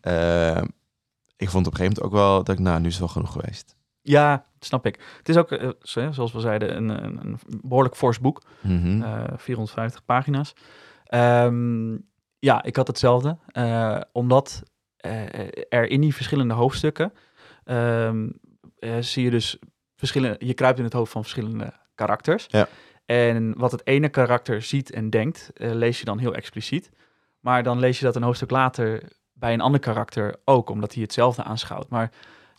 Eh, 0.00 0.62
ik 1.36 1.50
vond 1.50 1.66
op 1.66 1.72
een 1.72 1.78
gegeven 1.78 2.02
moment 2.02 2.02
ook 2.02 2.12
wel 2.12 2.44
dat 2.44 2.54
ik, 2.54 2.58
nou, 2.62 2.80
nu 2.80 2.86
is 2.86 2.92
het 2.92 3.00
wel 3.02 3.08
genoeg 3.12 3.32
geweest. 3.32 3.76
Ja, 4.02 4.30
dat 4.58 4.64
snap 4.68 4.86
ik. 4.86 5.00
Het 5.18 5.28
is 5.28 5.36
ook, 5.36 5.50
eh, 5.52 5.68
zo- 5.80 6.12
zoals 6.12 6.32
we 6.32 6.40
zeiden, 6.40 6.76
een, 6.76 7.04
een, 7.04 7.18
een 7.22 7.38
behoorlijk 7.62 7.96
fors 7.96 8.20
boek. 8.20 8.42
Mhm. 8.60 9.02
Eh, 9.02 9.24
450 9.36 10.04
pagina's. 10.04 10.52
Ehm, 11.04 11.92
ja, 12.38 12.62
ik 12.62 12.76
had 12.76 12.86
hetzelfde. 12.86 13.38
eh, 13.46 14.00
omdat 14.12 14.62
er 15.68 15.88
in 15.88 16.00
die 16.00 16.14
verschillende 16.14 16.54
hoofdstukken 16.54 17.12
ehm, 17.64 18.28
eh, 18.78 18.96
zie 19.00 19.24
je 19.24 19.30
dus 19.30 19.58
verschillende. 19.96 20.46
Je 20.46 20.54
kruipt 20.54 20.78
in 20.78 20.84
het 20.84 20.92
hoofd 20.92 21.12
van 21.12 21.22
verschillende 21.22 21.72
karakters. 21.94 22.46
Ja. 22.48 22.68
En 23.06 23.54
wat 23.58 23.72
het 23.72 23.86
ene 23.86 24.08
karakter 24.08 24.62
ziet 24.62 24.90
en 24.92 25.10
denkt, 25.10 25.50
lees 25.54 25.98
je 25.98 26.04
dan 26.04 26.18
heel 26.18 26.34
expliciet. 26.34 26.90
Maar 27.40 27.62
dan 27.62 27.78
lees 27.78 27.98
je 27.98 28.04
dat 28.04 28.16
een 28.16 28.22
hoofdstuk 28.22 28.50
later 28.50 29.02
bij 29.32 29.52
een 29.52 29.60
ander 29.60 29.80
karakter 29.80 30.36
ook, 30.44 30.70
omdat 30.70 30.92
hij 30.94 31.02
hetzelfde 31.02 31.42
aanschouwt. 31.42 31.88
Maar 31.88 32.10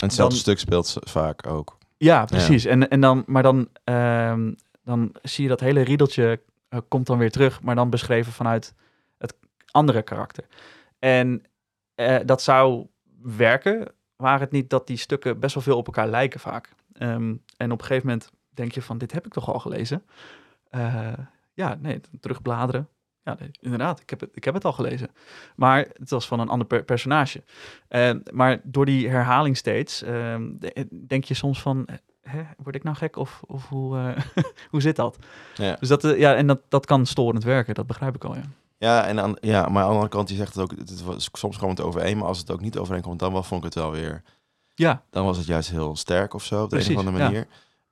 hetzelfde 0.03 0.37
stuk 0.37 0.59
speelt 0.59 0.87
ze 0.87 1.01
vaak 1.03 1.47
ook. 1.47 1.77
ja, 1.97 2.25
precies. 2.25 2.65
En, 2.65 2.89
en 2.89 3.01
dan, 3.01 3.23
maar 3.25 3.43
dan, 3.43 3.67
ehm, 3.83 4.53
dan 4.83 5.15
zie 5.21 5.43
je 5.43 5.49
dat 5.49 5.59
hele 5.59 5.81
riedeltje 5.81 6.41
eh, 6.69 6.79
komt 6.87 7.07
dan 7.07 7.17
weer 7.17 7.31
terug, 7.31 7.61
maar 7.61 7.75
dan 7.75 7.89
beschreven 7.89 8.31
vanuit 8.31 8.73
het 9.17 9.35
andere 9.71 10.01
karakter. 10.01 10.45
En 10.99 11.43
eh, 11.95 12.17
dat 12.25 12.41
zou 12.41 12.87
werken, 13.21 13.91
waar 14.15 14.39
het 14.39 14.51
niet 14.51 14.69
dat 14.69 14.87
die 14.87 14.97
stukken 14.97 15.39
best 15.39 15.53
wel 15.53 15.63
veel 15.63 15.77
op 15.77 15.85
elkaar 15.85 16.07
lijken 16.07 16.39
vaak. 16.39 16.69
Ehm, 16.93 17.35
en 17.57 17.71
op 17.71 17.79
een 17.79 17.85
gegeven 17.85 18.07
moment 18.07 18.29
denk 18.49 18.71
je 18.71 18.81
van, 18.81 18.97
dit 18.97 19.11
heb 19.11 19.25
ik 19.25 19.33
toch 19.33 19.53
al 19.53 19.59
gelezen? 19.59 20.03
Eh, 20.69 21.13
ja, 21.53 21.77
nee, 21.79 22.01
terugbladeren. 22.19 22.89
Ja, 23.23 23.37
inderdaad, 23.59 23.99
ik 23.99 24.09
heb, 24.09 24.19
het, 24.19 24.29
ik 24.33 24.43
heb 24.43 24.53
het 24.53 24.65
al 24.65 24.73
gelezen. 24.73 25.09
Maar 25.55 25.87
het 25.99 26.09
was 26.09 26.27
van 26.27 26.39
een 26.39 26.49
ander 26.49 26.67
per- 26.67 26.83
personage. 26.83 27.43
Eh, 27.87 28.11
maar 28.31 28.59
door 28.63 28.85
die 28.85 29.09
herhaling 29.09 29.57
steeds, 29.57 30.01
ehm, 30.01 30.49
de- 30.59 30.87
denk 31.07 31.23
je 31.23 31.33
soms 31.33 31.61
van, 31.61 31.87
hè, 32.21 32.41
word 32.57 32.75
ik 32.75 32.83
nou 32.83 32.95
gek 32.95 33.15
of, 33.15 33.41
of 33.47 33.67
hoe, 33.69 33.97
eh, 33.97 34.43
hoe 34.71 34.81
zit 34.81 34.95
dat? 34.95 35.17
Ja. 35.55 35.75
Dus 35.79 35.87
dat, 35.89 36.03
eh, 36.03 36.19
ja, 36.19 36.35
en 36.35 36.47
dat, 36.47 36.59
dat 36.69 36.85
kan 36.85 37.05
storend 37.05 37.43
werken, 37.43 37.73
dat 37.75 37.87
begrijp 37.87 38.15
ik 38.15 38.23
al, 38.23 38.35
ja. 38.35 38.41
Ja, 38.77 39.05
en 39.05 39.19
aan, 39.19 39.35
ja, 39.41 39.61
maar 39.61 39.81
aan 39.83 39.87
de 39.89 39.93
andere 39.93 40.07
kant, 40.09 40.29
je 40.29 40.35
zegt 40.35 40.53
het 40.53 40.63
ook, 40.63 40.71
het 40.71 41.03
was, 41.03 41.29
soms 41.31 41.57
kwam 41.57 41.69
het 41.69 41.81
overeen, 41.81 42.17
maar 42.17 42.27
als 42.27 42.37
het 42.39 42.51
ook 42.51 42.61
niet 42.61 42.77
overeenkomt, 42.77 43.19
dan 43.19 43.31
wel, 43.33 43.43
vond 43.43 43.59
ik 43.59 43.65
het 43.73 43.83
wel 43.83 43.91
weer, 43.91 44.23
Ja, 44.75 45.03
dan 45.09 45.25
was 45.25 45.37
het 45.37 45.45
juist 45.45 45.69
heel 45.69 45.95
sterk 45.95 46.33
of 46.33 46.43
zo, 46.43 46.63
op 46.63 46.69
de 46.69 46.75
Precies, 46.75 46.93
een 46.93 46.99
of 46.99 47.05
andere 47.05 47.23
ja. 47.23 47.29
manier. 47.29 47.47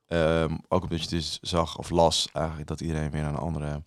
Ehm, 0.07 0.57
ook 0.67 0.83
omdat 0.83 1.03
je 1.03 1.09
dus 1.09 1.39
zag 1.41 1.77
of 1.77 1.89
las 1.89 2.29
eigenlijk 2.33 2.67
dat 2.67 2.81
iedereen 2.81 3.11
weer 3.11 3.23
een 3.23 3.35
andere 3.35 3.83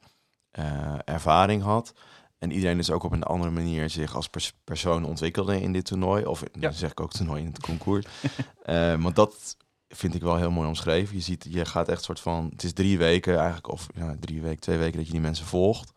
eh, 0.55 0.95
ervaring 1.05 1.63
had. 1.63 1.93
En 2.39 2.53
iedereen 2.53 2.77
dus 2.77 2.91
ook 2.91 3.03
op 3.03 3.13
een 3.13 3.23
andere 3.23 3.51
manier 3.51 3.91
zich 3.91 4.15
als 4.15 4.29
pers- 4.29 4.53
persoon 4.65 5.05
ontwikkelde 5.05 5.61
in 5.61 5.73
dit 5.73 5.85
toernooi. 5.85 6.25
Of 6.25 6.43
Ja. 6.53 6.71
zeg 6.71 6.91
ik 6.91 7.01
ook 7.01 7.13
toernooi 7.13 7.41
in 7.41 7.47
het 7.47 7.61
concours. 7.61 8.05
Eh, 8.63 9.03
want 9.03 9.17
dat 9.17 9.57
vind 9.89 10.15
ik 10.15 10.23
wel 10.23 10.37
heel 10.37 10.51
mooi 10.51 10.69
omschreven. 10.69 11.17
Je 11.17 11.23
ziet, 11.23 11.47
je 11.51 11.65
gaat 11.65 11.89
echt 11.89 12.03
soort 12.03 12.21
van, 12.21 12.49
het 12.51 12.63
is 12.63 12.73
drie 12.73 12.99
weken 12.99 13.37
eigenlijk, 13.37 13.71
of 13.71 13.87
ja, 13.95 14.17
drie 14.21 14.43
weken, 14.43 14.61
twee 14.61 14.79
weken 14.79 14.97
dat 14.97 15.07
je 15.07 15.13
die 15.13 15.21
mensen 15.21 15.47
volgt. 15.47 15.93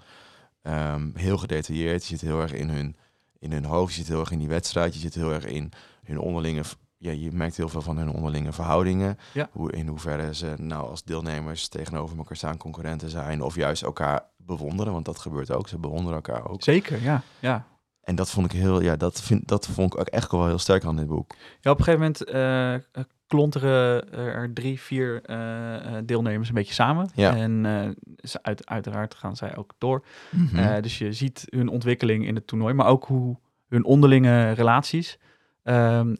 Ehm, 0.61 1.09
heel 1.13 1.37
gedetailleerd. 1.37 2.01
Je 2.05 2.07
zit 2.17 2.21
heel 2.21 2.41
erg 2.41 2.53
in 2.53 2.69
hun, 2.69 2.95
in 3.39 3.51
hun 3.51 3.65
hoofd. 3.65 3.93
Je 3.93 3.99
zit 3.99 4.07
heel 4.07 4.19
erg 4.19 4.31
in 4.31 4.39
die 4.39 4.47
wedstrijd. 4.47 4.93
Je 4.93 4.99
zit 4.99 5.13
heel 5.13 5.31
erg 5.31 5.45
in 5.45 5.71
hun 6.03 6.19
onderlinge. 6.19 6.63
Ja, 6.97 7.11
je 7.11 7.31
merkt 7.31 7.57
heel 7.57 7.69
veel 7.69 7.81
van 7.81 7.97
hun 7.97 8.09
onderlinge 8.09 8.53
verhoudingen. 8.53 9.17
Ja. 9.33 9.49
Hoe, 9.51 9.71
in 9.71 9.87
hoeverre 9.87 10.33
ze 10.33 10.53
nou 10.57 10.89
als 10.89 11.03
deelnemers 11.03 11.67
tegenover 11.67 12.17
elkaar 12.17 12.37
staan, 12.37 12.57
concurrenten 12.57 13.09
zijn. 13.09 13.41
Of 13.41 13.55
juist 13.55 13.83
elkaar 13.83 14.25
bewonderen. 14.37 14.93
Want 14.93 15.05
dat 15.05 15.19
gebeurt 15.19 15.51
ook. 15.51 15.67
Ze 15.67 15.77
bewonderen 15.77 16.15
elkaar 16.15 16.49
ook. 16.49 16.63
zeker, 16.63 17.01
ja. 17.01 17.21
ja. 17.39 17.65
En 18.07 18.15
dat 18.15 18.29
vond 18.29 18.53
ik 18.53 18.59
heel, 18.59 18.81
ja, 18.81 18.95
dat, 18.95 19.21
vind, 19.21 19.47
dat 19.47 19.67
vond 19.67 19.93
ik 19.93 19.99
ook 19.99 20.07
echt 20.07 20.31
wel 20.31 20.45
heel 20.45 20.57
sterk 20.57 20.85
aan 20.85 20.95
dit 20.95 21.07
boek. 21.07 21.35
Ja, 21.61 21.71
op 21.71 21.77
een 21.77 21.83
gegeven 21.83 21.99
moment 21.99 22.23
eh, 22.23 23.03
klonteren 23.27 24.11
er 24.13 24.53
drie, 24.53 24.79
vier 24.79 25.21
eh, 25.21 25.97
eh, 25.97 26.03
deelnemers 26.05 26.47
een 26.49 26.55
beetje 26.55 26.73
samen. 26.73 27.09
Ja. 27.13 27.35
En 27.35 27.95
ze 28.15 28.39
uit, 28.41 28.65
uiteraard 28.65 29.15
gaan 29.15 29.35
zij 29.35 29.55
ook 29.55 29.73
door. 29.77 30.05
Mhm. 30.31 30.81
Dus 30.81 30.97
je 30.97 31.13
ziet 31.13 31.45
hun 31.49 31.67
ontwikkeling 31.67 32.27
in 32.27 32.35
het 32.35 32.47
toernooi, 32.47 32.73
maar 32.73 32.87
ook 32.87 33.05
hoe 33.05 33.37
hun 33.67 33.85
onderlinge 33.85 34.51
relaties 34.51 35.19
ehm, 35.63 36.15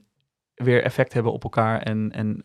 weer 0.57 0.83
effect 0.83 1.13
hebben 1.13 1.31
op 1.31 1.43
elkaar 1.43 1.81
en, 1.81 2.11
en 2.11 2.41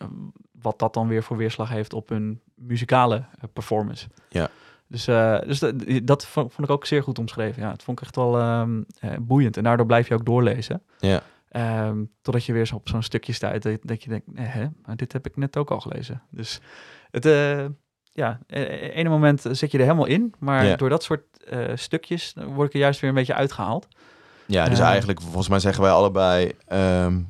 wat 0.60 0.78
dat 0.78 0.94
dan 0.94 1.08
weer 1.08 1.22
voor 1.22 1.36
weerslag 1.36 1.68
heeft 1.68 1.92
op 1.92 2.08
hun 2.08 2.40
muzikale 2.54 3.16
eh, 3.16 3.44
performance. 3.52 4.06
Ja. 4.28 4.48
Dus, 4.88 5.06
eh, 5.06 5.38
dus 5.40 5.58
dat, 5.58 5.74
dat 6.04 6.26
vond, 6.26 6.58
ik 6.58 6.70
ook 6.70 6.86
zeer 6.86 7.02
goed 7.02 7.18
omschreven. 7.18 7.62
Ja, 7.62 7.70
het 7.70 7.82
vond 7.82 7.98
ik 7.98 8.04
echt 8.04 8.16
wel 8.16 8.38
ehm, 8.38 8.82
eh, 8.98 9.10
boeiend. 9.20 9.56
En 9.56 9.62
daardoor 9.62 9.86
blijf 9.86 10.08
je 10.08 10.14
ook 10.14 10.24
doorlezen. 10.24 10.82
Ja. 10.98 11.22
Ehm, 11.48 12.04
totdat 12.22 12.44
je 12.44 12.52
weer 12.52 12.66
zo 12.66 12.74
op 12.74 12.88
zo'n 12.88 13.02
stukje 13.02 13.32
staat 13.32 13.62
dat, 13.62 13.78
dat 13.82 14.02
je 14.02 14.08
denkt, 14.08 14.26
hè, 14.34 14.66
maar 14.86 14.96
dit 14.96 15.12
heb 15.12 15.26
ik 15.26 15.36
net 15.36 15.56
ook 15.56 15.70
al 15.70 15.80
gelezen. 15.80 16.22
Dus 16.30 16.60
het, 17.10 17.26
eh, 17.26 17.64
ja, 18.12 18.38
eh, 18.46 18.96
ene 18.96 19.08
moment 19.08 19.40
zit 19.50 19.70
je 19.70 19.78
er 19.78 19.84
helemaal 19.84 20.06
in, 20.06 20.34
maar 20.38 20.64
Ja. 20.64 20.76
door 20.76 20.88
dat 20.88 21.02
soort 21.02 21.22
stukjes 21.74 22.34
word 22.46 22.68
ik 22.68 22.74
er 22.74 22.80
juist 22.80 23.00
weer 23.00 23.10
een 23.10 23.16
beetje 23.16 23.34
uitgehaald. 23.34 23.88
Ja, 24.46 24.68
dus 24.68 24.78
eigenlijk, 24.78 25.20
volgens 25.20 25.48
mij 25.48 25.58
zeggen 25.58 25.82
wij 25.82 25.92
allebei... 25.92 26.52
ehm, 26.66 27.20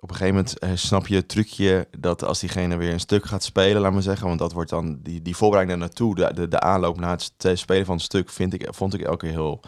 op 0.00 0.10
een 0.10 0.16
gegeven 0.16 0.34
moment 0.34 0.58
eh, 0.58 0.70
snap 0.74 1.06
je 1.06 1.14
het 1.14 1.28
trucje 1.28 1.88
dat 1.98 2.24
als 2.24 2.40
diegene 2.40 2.76
weer 2.76 2.92
een 2.92 3.00
stuk 3.00 3.24
gaat 3.24 3.44
spelen, 3.44 3.80
laat 3.82 3.92
maar 3.92 4.02
zeggen, 4.02 4.26
want 4.26 4.38
dat 4.38 4.52
wordt 4.52 4.70
dan 4.70 4.98
die, 5.02 5.22
die 5.22 5.36
voorbereiding 5.36 5.78
daar 5.78 5.88
naartoe, 5.88 6.14
de, 6.14 6.34
de, 6.34 6.48
de 6.48 6.60
aanloop 6.60 7.00
naar 7.00 7.18
het 7.38 7.58
spelen 7.58 7.86
van 7.86 7.94
het 7.94 8.04
stuk, 8.04 8.30
vind 8.30 8.54
ik, 8.54 8.66
vond 8.70 8.94
ik 8.94 9.00
elke 9.00 9.26
keer 9.26 9.34
heel 9.34 9.60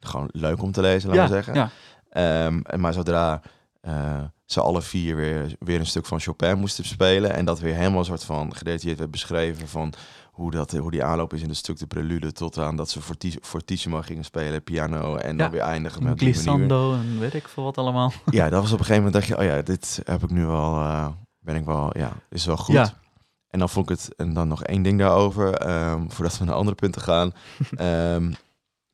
gewoon 0.00 0.28
leuk 0.32 0.62
om 0.62 0.72
te 0.72 0.80
lezen, 0.80 1.08
laat 1.08 1.18
ja, 1.18 1.22
maar 1.22 1.32
zeggen. 1.32 1.54
ja, 1.54 1.70
Ehm, 2.12 2.80
maar 2.80 2.92
zodra 2.92 3.42
eh, 3.80 4.20
ze 4.44 4.60
alle 4.60 4.82
vier 4.82 5.16
weer, 5.16 5.54
weer 5.58 5.78
een 5.78 5.86
stuk 5.86 6.06
van 6.06 6.20
Chopin 6.20 6.58
moesten 6.58 6.84
spelen 6.84 7.34
en 7.34 7.44
dat 7.44 7.60
weer 7.60 7.74
helemaal 7.74 7.98
een 7.98 8.04
soort 8.04 8.24
van 8.24 8.56
gedetailleerd 8.56 8.98
werd 8.98 9.10
beschreven 9.10 9.68
van 9.68 9.92
hoe, 10.32 10.50
dat, 10.50 10.70
hoe 10.72 10.90
die 10.90 11.04
aanloop 11.04 11.32
is 11.32 11.42
in 11.42 11.48
het 11.48 11.56
stuk 11.56 11.78
de 11.78 11.86
prelude 11.86 12.32
tot 12.32 12.58
aan 12.58 12.76
dat 12.76 12.90
ze 12.90 13.02
forti- 13.02 13.38
fortissimo 13.42 14.00
gingen 14.00 14.24
spelen, 14.24 14.62
piano 14.62 15.16
en 15.16 15.30
Ja. 15.36 15.42
dan 15.42 15.50
weer 15.50 15.60
eindigen 15.60 16.02
met 16.02 16.18
die 16.18 16.32
glissando 16.32 16.94
en 16.94 17.18
weet 17.18 17.34
ik 17.34 17.48
veel 17.48 17.64
wat 17.64 17.78
allemaal. 17.78 18.12
Ja, 18.30 18.48
dat 18.48 18.60
was 18.62 18.72
op 18.72 18.78
een 18.78 18.84
gegeven 18.84 19.04
moment 19.04 19.12
dacht 19.14 19.26
je, 19.26 19.38
oh 19.38 19.56
ja, 19.56 19.62
dit 19.62 20.00
heb 20.04 20.22
ik 20.22 20.30
nu 20.30 20.46
wel, 20.46 20.74
eh, 20.74 21.08
ben 21.38 21.56
ik 21.56 21.64
wel, 21.64 21.98
ja, 21.98 22.12
is 22.30 22.44
wel 22.46 22.56
goed. 22.56 22.74
Ja. 22.74 23.00
En 23.48 23.58
dan 23.58 23.68
vond 23.68 23.90
ik 23.90 23.96
het, 23.98 24.14
en 24.16 24.32
dan 24.32 24.48
nog 24.48 24.64
één 24.64 24.82
ding 24.82 24.98
daarover, 24.98 25.54
ehm, 25.54 26.08
voordat 26.08 26.38
we 26.38 26.44
naar 26.44 26.54
andere 26.54 26.76
punten 26.76 27.02
gaan. 27.02 27.32
Ehm, 27.76 28.32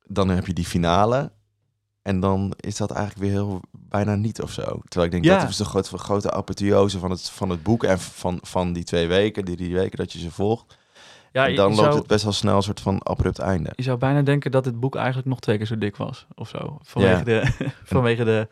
dan 0.05 0.29
heb 0.29 0.47
je 0.47 0.53
die 0.53 0.65
finale. 0.67 1.33
En 2.03 2.21
dan 2.21 2.53
is 2.57 2.77
dat 2.77 2.91
eigenlijk 2.91 3.21
weer 3.25 3.41
heel 3.43 3.61
bijna 3.71 4.15
niet 4.15 4.43
of 4.43 4.51
zo. 4.53 4.63
Terwijl 4.65 5.05
ik 5.05 5.11
denk, 5.11 5.25
Ja. 5.25 5.39
dat 5.41 5.49
is 5.49 5.57
de 5.57 5.65
grote, 5.65 5.99
grote 5.99 6.31
apotheose 6.31 6.99
van 6.99 7.11
het, 7.11 7.31
van 7.31 7.51
het 7.51 7.63
boek 7.63 7.85
en 7.85 7.99
van, 8.01 8.39
van 8.43 8.73
die 8.73 8.85
twee 8.85 9.07
weken, 9.07 9.45
die 9.45 9.57
drie 9.57 9.75
weken 9.75 9.99
dat 9.99 10.13
je 10.13 10.19
ze 10.19 10.31
volgt. 10.31 10.78
Ja, 11.33 11.47
en 11.47 11.55
dan 11.55 11.67
loopt 11.67 11.81
zou, 11.81 11.95
het 11.95 12.07
best 12.07 12.25
wel 12.25 12.33
snel 12.33 12.57
een 12.57 12.63
soort 12.63 12.81
van 12.81 13.03
abrupt 13.03 13.39
einde. 13.39 13.73
je 13.75 13.83
zou 13.83 13.99
bijna 13.99 14.23
denken 14.23 14.51
dat 14.51 14.65
het 14.65 14.81
boek 14.81 14.97
eigenlijk 14.97 15.27
nog 15.27 15.41
twee 15.41 15.57
keer 15.57 15.67
zo 15.67 15.79
dik 15.79 15.97
was, 15.97 16.27
of 16.35 16.49
zo. 16.49 16.79
Vanwege 16.83 17.25
de, 17.25 17.53
vanwege 17.95 18.25
de 18.25 18.49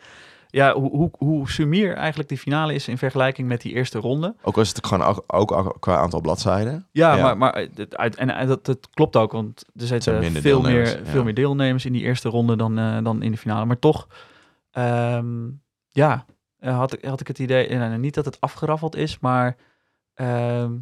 ja, 0.57 0.75
hoe, 0.75 0.91
hoe, 0.91 1.11
hoe 1.19 1.51
sumier 1.51 1.95
eigenlijk 1.95 2.29
die 2.29 2.39
finale 2.39 2.75
is 2.75 2.89
in 2.89 2.99
vergelijking 2.99 3.49
met 3.49 3.61
die 3.61 3.73
eerste 3.73 3.99
ronde. 3.99 4.35
Ook 4.43 4.57
was 4.57 4.69
het 4.69 4.87
gewoon 4.87 5.23
ook, 5.27 5.53
ook 5.53 5.77
qua 5.81 5.97
aantal 5.97 6.21
bladzijden. 6.21 6.87
Ja, 6.93 7.17
Ja. 7.17 7.23
maar, 7.23 7.37
maar 7.37 7.67
het, 7.75 7.97
uit, 7.97 8.15
en 8.17 8.47
dat, 8.47 8.65
dat 8.65 8.89
klopt 8.91 9.17
ook, 9.17 9.33
want 9.33 9.65
er 9.75 9.87
zijn 9.87 10.03
zitten 10.03 10.43
veel 10.43 10.61
meer, 10.61 10.99
ja. 10.99 11.05
veel 11.05 11.25
meer 11.25 11.35
deelnemers 11.35 11.85
in 11.85 11.93
die 11.93 12.03
eerste 12.03 12.29
ronde 12.29 12.57
dan, 12.57 12.79
eh, 12.79 13.03
dan 13.03 13.23
in 13.23 13.31
de 13.31 13.39
finale. 13.39 13.65
Maar 13.65 13.79
toch, 13.79 14.09
ehm, 14.71 15.49
ja, 15.89 16.25
eh, 16.59 16.77
had, 16.77 16.93
ik, 16.93 17.05
had 17.05 17.21
ik 17.21 17.27
het 17.29 17.39
idee, 17.39 17.67
eh, 17.67 17.95
niet 17.95 18.15
dat 18.15 18.25
het 18.25 18.41
afgeraffeld 18.41 18.97
is, 18.97 19.19
maar 19.19 19.57
ehm, 20.15 20.73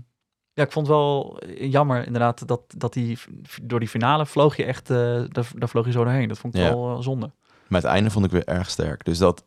ja, 0.54 0.62
ik 0.62 0.72
vond 0.72 0.86
wel 0.88 1.38
jammer 1.58 2.06
inderdaad 2.06 2.46
dat, 2.48 2.60
dat 2.76 2.92
die, 2.92 3.18
door 3.62 3.78
die 3.80 3.88
finale 3.88 4.26
vloog 4.26 4.56
je 4.56 4.64
echt, 4.64 4.90
eh 4.90 4.96
daar, 5.28 5.50
daar 5.54 5.68
vloog 5.68 5.86
je 5.86 5.92
zo 5.92 6.04
doorheen. 6.04 6.28
Dat 6.28 6.38
vond 6.38 6.54
ik 6.54 6.60
Ja. 6.60 6.68
wel 6.68 6.96
eh, 6.96 7.02
zonde. 7.02 7.30
Maar 7.68 7.80
het 7.80 7.90
einde 7.90 8.10
vond 8.10 8.24
ik 8.24 8.30
weer 8.30 8.44
erg 8.44 8.70
sterk. 8.70 9.04
Dus 9.04 9.18
dat 9.18 9.44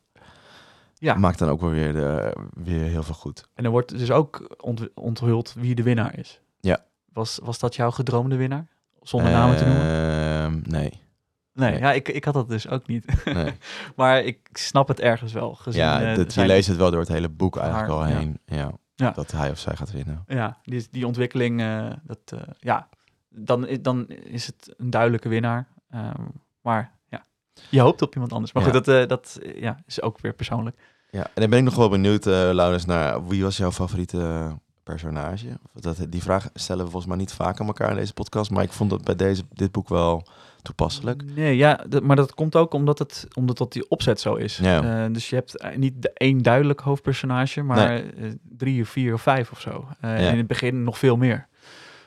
Ja. 0.99 1.13
maakt 1.15 1.39
dan 1.39 1.49
ook 1.49 1.61
wel 1.61 1.69
weer, 1.69 1.93
de, 1.93 2.35
weer 2.53 2.83
heel 2.83 3.03
veel 3.03 3.13
goed. 3.15 3.47
En 3.53 3.65
er 3.65 3.71
wordt 3.71 3.97
dus 3.97 4.11
ook 4.11 4.55
ont- 4.63 4.89
onthuld 4.93 5.53
wie 5.57 5.75
de 5.75 5.83
winnaar 5.83 6.17
is. 6.19 6.41
Ja. 6.59 6.85
Was, 7.13 7.39
was 7.43 7.59
dat 7.59 7.75
jouw 7.75 7.91
gedroomde 7.91 8.35
winnaar? 8.35 8.67
Zonder 9.01 9.31
namen 9.31 9.57
te 9.57 9.65
noemen? 9.65 9.83
Ehm, 9.83 10.53
nee. 10.63 11.05
Nee, 11.53 11.71
nee. 11.71 11.79
ja, 11.79 11.91
ik, 11.93 12.07
ik 12.09 12.23
had 12.25 12.33
dat 12.33 12.49
dus 12.49 12.69
ook 12.69 12.87
niet. 12.87 13.25
nee. 13.25 13.51
maar 13.95 14.23
ik 14.23 14.49
snap 14.53 14.87
het 14.87 14.99
ergens 14.99 15.33
wel. 15.33 15.53
Gezien, 15.55 15.81
ja, 15.81 16.01
eh, 16.11 16.15
dat, 16.15 16.33
je 16.33 16.45
leest 16.45 16.67
het 16.67 16.77
wel 16.77 16.91
door 16.91 16.99
het 16.99 17.09
hele 17.09 17.29
boek 17.29 17.57
eigenlijk 17.57 17.89
Haar, 17.91 17.97
al 17.99 18.05
heen. 18.05 18.39
Ja. 18.45 18.55
Ja. 18.57 18.71
Dat 18.97 19.31
hij 19.31 19.49
of 19.51 19.59
zij 19.59 19.75
gaat 19.75 19.91
winnen. 19.91 20.23
Ja, 20.27 20.57
die, 20.63 20.87
die 20.91 21.05
ontwikkeling, 21.07 21.61
eh, 21.61 21.89
dat, 22.03 22.19
eh, 22.25 22.39
ja, 22.59 22.89
dan, 23.29 23.67
dan 23.81 24.07
is 24.07 24.45
het 24.45 24.73
een 24.77 24.89
duidelijke 24.89 25.29
winnaar. 25.29 25.67
Ehm, 25.89 26.21
maar 26.61 26.91
ja, 27.09 27.25
je 27.69 27.79
hoopt 27.79 28.01
op 28.01 28.13
iemand 28.13 28.33
anders. 28.33 28.53
Maar 28.53 28.63
Ja. 28.63 28.69
goed, 28.71 28.85
dat, 28.85 29.01
eh, 29.01 29.07
dat 29.07 29.39
ja, 29.55 29.77
is 29.85 30.01
ook 30.01 30.19
weer 30.19 30.33
persoonlijk. 30.33 30.77
Ja, 31.11 31.23
en 31.23 31.41
dan 31.41 31.49
ben 31.49 31.59
ik 31.59 31.65
nog 31.65 31.75
wel 31.75 31.89
benieuwd, 31.89 32.25
Laurens, 32.25 32.85
naar 32.85 33.27
wie 33.27 33.43
was 33.43 33.57
jouw 33.57 33.71
favoriete 33.71 34.51
personage? 34.83 35.59
Dat, 35.73 36.05
die 36.09 36.21
vraag 36.21 36.49
stellen 36.53 36.83
we 36.85 36.91
volgens 36.91 37.11
mij 37.11 37.21
niet 37.21 37.33
vaak 37.33 37.59
aan 37.59 37.67
elkaar 37.67 37.89
in 37.89 37.95
deze 37.95 38.13
podcast, 38.13 38.51
maar 38.51 38.63
ik 38.63 38.71
vond 38.71 38.89
dat 38.89 39.03
bij 39.03 39.15
deze, 39.15 39.43
dit 39.53 39.71
boek 39.71 39.89
wel 39.89 40.27
toepasselijk. 40.61 41.23
Nee, 41.35 41.55
ja, 41.57 41.75
dat- 41.89 42.03
maar 42.03 42.15
dat 42.15 42.33
komt 42.33 42.55
ook 42.55 42.73
omdat 42.73 42.99
het 42.99 43.27
omdat 43.33 43.57
dat 43.57 43.73
die 43.73 43.89
opzet 43.89 44.19
zo 44.19 44.35
is. 44.35 44.57
Ja. 44.57 45.03
Eh, 45.05 45.13
dus 45.13 45.29
je 45.29 45.35
hebt 45.35 45.57
eh, 45.57 45.77
niet 45.77 46.01
de 46.01 46.11
één 46.13 46.41
duidelijk 46.41 46.79
hoofdpersonage, 46.79 47.61
maar 47.61 47.95
eh, 48.03 48.31
drie 48.43 48.81
of 48.81 48.89
vier 48.89 49.13
of 49.13 49.21
vijf 49.21 49.51
of 49.51 49.59
zo. 49.61 49.87
En 49.99 50.31
in 50.31 50.37
het 50.37 50.47
begin 50.47 50.83
nog 50.83 50.97
veel 50.97 51.17
meer. 51.17 51.47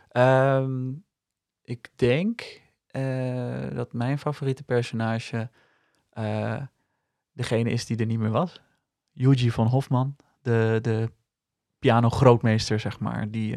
Ehm, 0.09 0.88
ik 1.62 1.88
denk 1.96 2.61
dat 3.74 3.92
mijn 3.92 4.18
favoriete 4.18 4.62
personage 4.62 5.51
degene 7.32 7.70
is 7.70 7.86
die 7.86 7.96
er 7.96 8.07
niet 8.07 8.18
meer 8.18 8.30
was. 8.30 8.61
Yuji 9.12 9.51
van 9.51 9.66
Hofman, 9.66 10.16
de, 10.42 10.78
de 10.82 11.11
piano-grootmeester, 11.78 12.80
zeg 12.80 12.98
maar, 13.01 13.30
die 13.30 13.57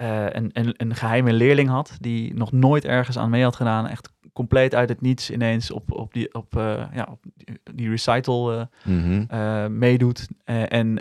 eh, 0.00 0.26
een, 0.30 0.50
een, 0.52 0.74
een 0.76 0.94
geheime 0.94 1.32
leerling 1.32 1.68
had, 1.68 1.96
die 2.00 2.34
nog 2.34 2.52
nooit 2.52 2.84
ergens 2.84 3.18
aan 3.18 3.30
mee 3.30 3.42
had 3.42 3.56
gedaan. 3.56 3.86
Echt 3.86 4.12
compleet 4.32 4.74
uit 4.74 4.88
het 4.88 5.00
niets 5.00 5.30
ineens 5.30 5.70
op, 5.70 5.92
op, 5.92 6.12
die, 6.12 6.34
op, 6.34 6.56
eh, 6.56 6.84
ja, 6.92 7.08
op 7.10 7.24
die, 7.74 7.88
recital 7.88 8.68
eh, 8.88 9.66
meedoet. 9.66 10.28
En 10.44 10.98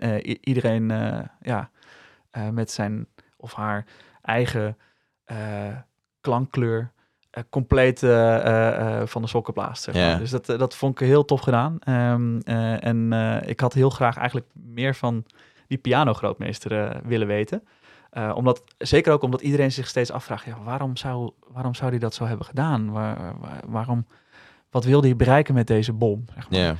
iedereen 0.49 0.87
ja, 1.41 1.69
met 2.51 2.71
zijn 2.71 3.07
of 3.37 3.53
haar 3.53 3.85
eigen 4.21 4.77
klankkleur 6.21 6.91
compleet 7.49 7.99
van 9.05 9.21
de 9.21 9.27
sokken 9.27 9.53
blaast. 9.53 9.83
Zeg 9.83 9.95
maar. 9.95 10.03
Ja. 10.03 10.17
Dus 10.17 10.29
dat, 10.29 10.45
dat 10.45 10.75
vond 10.75 11.01
ik 11.01 11.07
heel 11.07 11.25
tof 11.25 11.41
gedaan. 11.41 11.77
Ehm, 11.79 12.39
eh, 12.39 12.85
en 12.85 13.11
ik 13.45 13.59
had 13.59 13.73
heel 13.73 13.89
graag 13.89 14.17
eigenlijk 14.17 14.47
meer 14.53 14.95
van 14.95 15.25
die 15.67 15.77
piano-grootmeester 15.77 17.01
willen 17.03 17.27
weten. 17.27 17.63
Eh, 18.09 18.31
omdat, 18.35 18.63
zeker 18.77 19.13
ook 19.13 19.21
omdat 19.21 19.41
iedereen 19.41 19.71
zich 19.71 19.87
steeds 19.87 20.11
afvraagt, 20.11 20.45
ja, 20.45 20.63
waarom, 20.63 20.97
zou, 20.97 21.31
waarom 21.47 21.75
zou 21.75 21.89
hij 21.89 21.99
dat 21.99 22.13
zo 22.13 22.25
hebben 22.25 22.45
gedaan? 22.45 22.91
Waar, 22.91 23.39
waar- 23.39 23.61
waarom, 23.67 24.05
wat 24.69 24.83
wilde 24.83 25.07
hij 25.07 25.15
bereiken 25.15 25.53
met 25.53 25.67
deze 25.67 25.93
bom? 25.93 26.25
Zeg 26.33 26.49
maar. 26.49 26.59
Ja, 26.59 26.75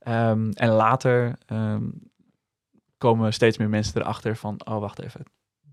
Ehm, 0.00 0.50
en 0.50 0.68
later 0.68 1.36
ehm, 1.46 1.82
komen 2.98 3.32
steeds 3.32 3.58
meer 3.58 3.68
mensen 3.68 4.00
erachter 4.00 4.36
van, 4.36 4.60
oh 4.66 4.78
wacht 4.80 4.98
even, 5.02 5.20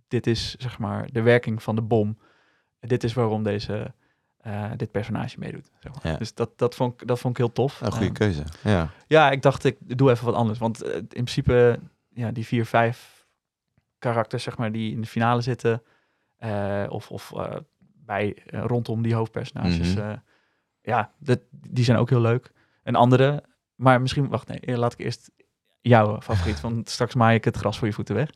dit 0.08 0.28
is 0.28 0.56
zeg 0.56 0.78
maar 0.80 1.08
de 1.12 1.22
werking 1.22 1.64
van 1.64 1.76
de 1.76 1.82
bom. 1.82 2.18
Dit 2.80 3.04
is 3.04 3.14
waarom 3.14 3.44
deze, 3.44 3.94
eh, 4.38 4.72
dit 4.76 4.92
personage 4.92 5.40
meedoet. 5.40 5.72
Zeg 5.80 5.94
maar. 5.94 6.12
Ja. 6.12 6.18
Dus 6.18 6.34
dat, 6.34 6.50
dat, 6.58 6.76
vond 6.76 7.02
ik, 7.02 7.08
dat 7.08 7.20
vond 7.20 7.34
ik 7.34 7.46
heel 7.46 7.54
tof. 7.54 7.82
een 7.82 7.92
goede 7.92 8.06
Ehm, 8.06 8.14
keuze. 8.14 8.44
Ja. 8.64 8.90
ja, 9.08 9.32
ik 9.32 9.42
dacht, 9.42 9.64
ik 9.64 9.78
doe 9.98 10.12
even 10.12 10.26
wat 10.26 10.36
anders. 10.36 10.60
Want 10.60 10.82
eh, 10.84 10.96
in 10.96 11.06
principe, 11.08 11.80
ja, 12.14 12.32
die 12.32 12.46
vier, 12.46 12.66
vijf 12.66 13.17
karakters, 14.00 14.44
zeg 14.44 14.58
maar, 14.58 14.72
die 14.72 14.92
in 14.92 15.02
de 15.02 15.08
finale 15.08 15.42
zitten, 15.42 15.84
eh, 16.38 16.84
of, 16.90 17.12
of 17.12 17.34
eh, 17.36 17.56
bij, 18.06 18.38
eh, 18.46 18.64
rondom 18.66 19.02
die 19.02 19.14
hoofdpersonages, 19.16 19.94
Mhm. 19.96 20.16
ja, 20.82 21.12
dat, 21.20 21.40
die 21.52 21.84
zijn 21.84 21.98
ook 21.98 22.10
heel 22.10 22.22
leuk. 22.22 22.52
En 22.84 22.96
andere, 22.96 23.44
maar 23.76 24.02
misschien, 24.02 24.28
wacht, 24.28 24.48
nee, 24.48 24.78
laat 24.78 24.94
ik 24.94 25.00
eerst 25.00 25.32
jouw 25.82 26.22
favoriet, 26.22 26.62
want 26.68 26.90
straks 26.90 27.16
maai 27.16 27.36
ik 27.36 27.44
het 27.46 27.58
gras 27.58 27.78
voor 27.78 27.88
je 27.88 27.94
voeten 27.94 28.16
weg. 28.16 28.30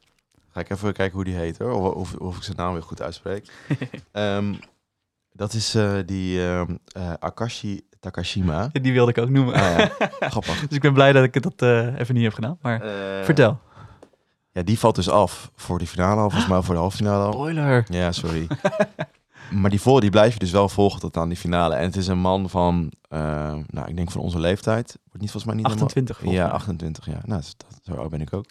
Ga 0.50 0.60
ik 0.60 0.70
even 0.70 0.94
kijken 0.94 1.16
hoe 1.16 1.24
die 1.24 1.36
heet 1.36 1.58
hoor, 1.58 1.74
of, 1.74 1.94
of, 1.96 2.14
of 2.16 2.38
ik 2.38 2.44
zijn 2.44 2.58
naam 2.58 2.74
weer 2.74 2.82
goed 2.84 3.02
uitspreek. 3.02 3.52
Ehm, 4.12 4.54
dat 5.32 5.54
is 5.54 5.78
die 6.06 6.42
ehm, 6.48 6.76
eh, 6.92 7.14
Akashi 7.20 7.82
Takashima. 8.00 8.68
Die 8.72 8.94
wilde 8.94 9.12
ik 9.12 9.18
ook 9.18 9.30
noemen. 9.30 9.54
Ah, 9.54 9.78
ja. 9.78 9.92
Grappig. 10.30 10.60
dus 10.68 10.76
ik 10.76 10.82
ben 10.82 10.94
blij 10.94 11.12
dat 11.12 11.24
ik 11.24 11.42
dat 11.44 11.62
even 11.98 12.14
niet 12.16 12.24
heb 12.24 12.34
gedaan. 12.34 12.58
Maar 12.62 12.80
vertel. 13.26 13.60
Ja, 14.54 14.62
die 14.64 14.80
valt 14.80 14.96
dus 14.96 15.10
af 15.10 15.52
voor 15.56 15.78
die 15.78 15.88
finale 15.88 16.22
al, 16.22 16.30
volgens 16.30 16.50
mij 16.52 16.62
voor 16.62 16.74
de 16.74 16.80
halffinale 16.80 17.24
al. 17.26 17.32
Spoiler. 17.34 17.86
Ja, 17.90 18.12
sorry. 18.12 18.48
maar 19.62 19.70
die, 19.70 19.82
vol, 19.82 20.00
die 20.00 20.10
blijf 20.10 20.34
je 20.34 20.40
dus 20.40 20.52
wel 20.52 20.70
volgen 20.70 21.00
tot 21.00 21.18
aan 21.18 21.28
die 21.28 21.38
finale. 21.38 21.76
En 21.76 21.84
het 21.84 21.96
is 21.96 22.08
een 22.08 22.20
man 22.20 22.50
van, 22.50 22.92
eh, 23.10 23.20
nou, 23.68 23.88
ik 23.88 23.96
denk 23.96 24.12
van 24.12 24.22
onze 24.22 24.40
leeftijd. 24.40 24.98
Wordt 25.04 25.22
niet 25.22 25.32
volgens 25.32 25.46
mij 25.46 25.56
niet 25.56 25.66
helemaal- 25.66 25.88
28 25.88 26.18
volgens 26.18 26.40
Ja, 26.40 26.46
mij. 26.46 26.56
28, 26.56 27.06
ja. 27.06 27.20
Nou, 27.26 27.42
dat, 27.58 27.80
zo 27.84 27.94
oud 27.94 28.10
ben 28.10 28.22
ik 28.22 28.34
ook. 28.34 28.46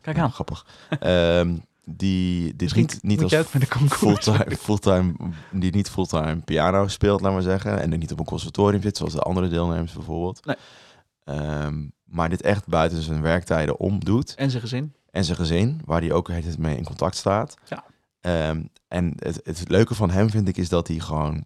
Kijk 0.00 0.16
Ja, 0.16 0.22
aan. 0.22 0.32
grappig. 0.32 0.66
Ehm, 1.00 1.56
die 1.84 2.56
dit 2.56 2.74
niet, 2.74 2.98
niet 3.02 3.22
als 3.22 3.34
fulltime, 3.88 4.56
fulltime, 4.58 5.12
die 5.52 5.72
niet 5.74 5.90
fulltime 5.90 6.36
piano 6.36 6.88
speelt, 6.88 7.20
laat 7.20 7.32
maar 7.32 7.42
zeggen. 7.42 7.80
En 7.80 7.98
niet 7.98 8.12
op 8.12 8.18
een 8.18 8.24
conservatorium 8.24 8.82
zit, 8.82 8.96
zoals 8.96 9.12
de 9.12 9.20
andere 9.20 9.48
deelnemers 9.48 9.92
bijvoorbeeld. 9.92 10.44
Nee. 10.44 10.56
Ehm, 11.24 11.74
maar 12.04 12.28
dit 12.28 12.42
echt 12.42 12.66
buiten 12.66 13.02
zijn 13.02 13.22
werktijden 13.22 13.78
om 13.78 14.04
doet. 14.04 14.34
En 14.34 14.50
zijn 14.50 14.62
gezin. 14.62 14.94
En 15.10 15.24
zijn 15.24 15.36
gezin, 15.36 15.80
waar 15.84 16.00
hij 16.00 16.12
ook 16.12 16.26
tijd 16.26 16.58
mee 16.58 16.76
in 16.76 16.84
contact 16.84 17.16
staat. 17.16 17.56
Ja. 17.68 17.84
Ehm, 18.20 18.62
en 18.88 19.12
het, 19.18 19.40
het 19.44 19.68
leuke 19.68 19.94
van 19.94 20.10
hem 20.10 20.30
vind 20.30 20.48
ik 20.48 20.56
is 20.56 20.68
dat 20.68 20.88
hij 20.88 20.98
gewoon... 20.98 21.44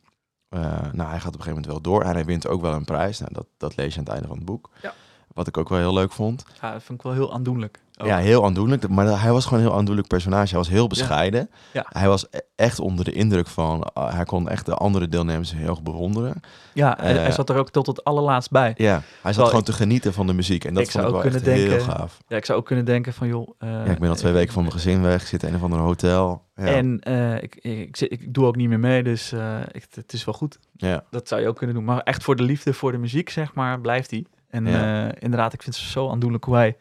eh, 0.48 0.60
nou, 0.92 1.08
hij 1.10 1.20
gaat 1.20 1.34
op 1.34 1.40
een 1.40 1.42
gegeven 1.42 1.48
moment 1.48 1.66
wel 1.66 1.80
door. 1.80 2.02
En 2.02 2.12
hij 2.14 2.24
wint 2.24 2.46
ook 2.46 2.60
wel 2.60 2.72
een 2.72 2.84
prijs. 2.84 3.18
Nou, 3.18 3.32
dat, 3.32 3.46
dat 3.56 3.76
lees 3.76 3.92
je 3.92 3.98
aan 3.98 4.04
het 4.04 4.12
einde 4.12 4.28
van 4.28 4.36
het 4.36 4.46
boek. 4.46 4.70
Ja. 4.82 4.94
Wat 5.32 5.46
ik 5.46 5.56
ook 5.56 5.68
wel 5.68 5.78
heel 5.78 5.92
leuk 5.94 6.12
vond. 6.12 6.44
Ja, 6.60 6.72
dat 6.72 6.82
vind 6.82 6.98
ik 6.98 7.04
wel 7.04 7.12
heel 7.14 7.32
aandoenlijk. 7.32 7.82
Ook. 7.96 8.06
Ja, 8.06 8.18
heel 8.18 8.44
aandoenlijk. 8.44 8.88
Maar 8.88 9.20
hij 9.20 9.32
was 9.32 9.44
gewoon 9.44 9.62
een 9.62 9.68
heel 9.68 9.76
aandoenlijk 9.78 10.06
personage. 10.08 10.48
Hij 10.48 10.58
was 10.58 10.68
heel 10.68 10.86
bescheiden. 10.86 11.50
Ja. 11.72 11.86
Hij 11.88 12.08
was 12.08 12.26
e- 12.30 12.38
echt 12.56 12.78
onder 12.80 13.04
de 13.04 13.12
indruk 13.12 13.46
van... 13.46 13.82
ah, 13.92 14.14
hij 14.14 14.24
kon 14.24 14.48
echt 14.48 14.66
de 14.66 14.74
andere 14.74 15.08
deelnemers 15.08 15.52
heel 15.54 15.68
erg 15.68 15.82
bewonderen. 15.82 16.40
Ja, 16.72 16.96
hij, 17.00 17.14
Eh, 17.16 17.22
hij 17.22 17.32
zat 17.32 17.50
er 17.50 17.56
ook 17.56 17.70
tot 17.70 17.86
het 17.86 18.04
allerlaatst 18.04 18.50
bij. 18.50 18.74
Ja, 18.76 18.92
hij 18.92 19.02
zat 19.22 19.36
Wel, 19.36 19.44
gewoon 19.44 19.60
ik- 19.60 19.66
te 19.66 19.72
genieten 19.72 20.12
van 20.12 20.26
de 20.26 20.32
muziek. 20.32 20.64
En 20.64 20.74
dat 20.74 20.82
ik 20.82 20.90
vond 20.90 21.04
zou 21.04 21.16
ik 21.16 21.22
wel 21.22 21.32
echt 21.32 21.42
kunnen 21.44 21.60
heel 21.60 21.68
denken- 21.78 21.94
gaaf. 21.96 22.18
Ja, 22.28 22.36
ik 22.36 22.44
zou 22.44 22.58
ook 22.58 22.66
kunnen 22.66 22.84
denken 22.84 23.12
van, 23.12 23.26
joh... 23.28 23.48
eh, 23.58 23.68
Ja, 23.70 23.84
ik 23.84 23.98
ben 23.98 24.08
al 24.08 24.14
twee 24.14 24.32
weken 24.32 24.52
van 24.52 24.62
mijn 24.62 24.74
gezin 24.74 25.02
weg. 25.02 25.22
Ik 25.22 25.28
zit 25.28 25.42
in 25.42 25.48
een 25.48 25.54
of 25.54 25.62
ander 25.62 25.78
hotel. 25.78 26.42
Ja. 26.56 26.64
En 26.64 27.00
eh, 27.00 27.42
ik, 27.42 27.54
ik, 27.56 28.00
ik, 28.00 28.34
doe 28.34 28.46
ook 28.46 28.56
niet 28.56 28.68
meer 28.68 28.80
mee, 28.80 29.02
dus 29.02 29.32
eh, 29.32 29.56
ik, 29.72 29.86
het 29.94 30.12
is 30.12 30.24
wel 30.24 30.34
goed. 30.34 30.58
ja. 30.76 31.04
Dat 31.10 31.28
zou 31.28 31.40
je 31.40 31.48
ook 31.48 31.56
kunnen 31.56 31.76
doen. 31.76 31.84
Maar 31.84 32.00
echt 32.00 32.22
voor 32.24 32.36
de 32.36 32.42
liefde 32.42 32.72
voor 32.74 32.92
de 32.92 32.98
muziek, 32.98 33.30
zeg 33.30 33.54
maar, 33.54 33.80
blijft 33.80 34.10
hij. 34.10 34.26
En 34.48 34.66
Ja. 34.66 35.06
eh, 35.08 35.12
inderdaad, 35.18 35.52
ik 35.52 35.62
vind 35.62 35.76
het 35.76 35.84
zo 35.84 36.10
aandoenlijk 36.10 36.44
hoe 36.44 36.54
hij 36.54 36.76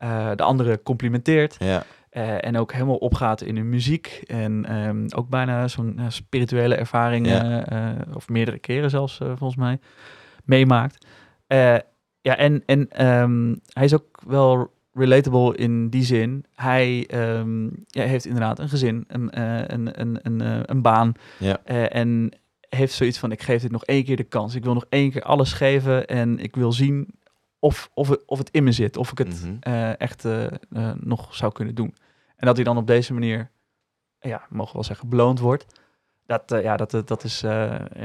eh, 0.00 0.30
de 0.36 0.42
anderen 0.42 0.82
complimenteert. 0.82 1.56
Ja. 1.58 1.82
eh, 2.10 2.44
en 2.44 2.56
ook 2.58 2.72
helemaal 2.72 2.96
opgaat 2.96 3.42
in 3.42 3.56
hun 3.56 3.68
muziek. 3.68 4.22
En 4.26 4.64
ehm, 4.64 5.06
ook 5.16 5.28
bijna 5.28 5.68
zo'n 5.68 5.98
eh, 5.98 6.04
spirituele 6.08 6.74
ervaring, 6.74 7.26
Ja. 7.26 7.64
of 8.14 8.28
meerdere 8.28 8.58
keren 8.58 8.90
zelfs, 8.90 9.16
volgens 9.16 9.56
mij, 9.56 9.78
meemaakt. 10.44 11.06
Ja, 12.22 12.36
en, 12.36 12.62
en 12.66 12.88
ehm, 12.88 13.54
hij 13.72 13.84
is 13.84 13.94
ook 13.94 14.20
wel 14.26 14.72
relatable 14.92 15.56
in 15.56 15.88
die 15.88 16.04
zin. 16.04 16.44
Hij 16.54 17.04
ehm, 17.06 17.64
ja, 17.86 18.04
heeft 18.04 18.24
inderdaad 18.26 18.58
een 18.58 18.68
gezin, 18.68 19.04
een, 19.08 19.40
een, 19.72 20.00
een, 20.00 20.18
een, 20.22 20.70
een 20.70 20.82
baan. 20.82 21.12
Ja. 21.38 21.62
en 21.88 22.30
heeft 22.68 22.92
zoiets 22.92 23.18
van, 23.18 23.32
ik 23.32 23.42
geef 23.42 23.62
dit 23.62 23.70
nog 23.70 23.84
één 23.84 24.04
keer 24.04 24.16
de 24.16 24.24
kans. 24.24 24.54
Ik 24.54 24.64
wil 24.64 24.74
nog 24.74 24.86
één 24.88 25.10
keer 25.10 25.22
alles 25.22 25.52
geven 25.52 26.06
en 26.06 26.38
ik 26.38 26.56
wil 26.56 26.72
zien 26.72 27.08
of, 27.60 27.90
of, 27.94 28.08
het, 28.08 28.22
of 28.26 28.38
het 28.38 28.50
in 28.50 28.64
me 28.64 28.72
zit. 28.72 28.96
Of 28.96 29.10
ik 29.10 29.18
het 29.18 29.42
Mhm. 29.42 29.56
eh, 29.60 30.00
echt 30.00 30.24
eh, 30.24 30.44
eh, 30.44 30.52
nog 31.00 31.34
zou 31.34 31.52
kunnen 31.52 31.74
doen. 31.74 31.94
En 32.36 32.46
dat 32.46 32.56
hij 32.56 32.64
dan 32.64 32.76
op 32.76 32.86
deze 32.86 33.12
manier, 33.12 33.50
ja, 34.20 34.42
mogen 34.48 34.66
we 34.66 34.72
wel 34.74 34.84
zeggen, 34.84 35.08
beloond 35.08 35.38
wordt. 35.38 35.66
Dat, 36.26 36.42
ja, 36.62 36.76
dat, 36.76 36.90
dat 37.08 37.24
is, 37.24 37.40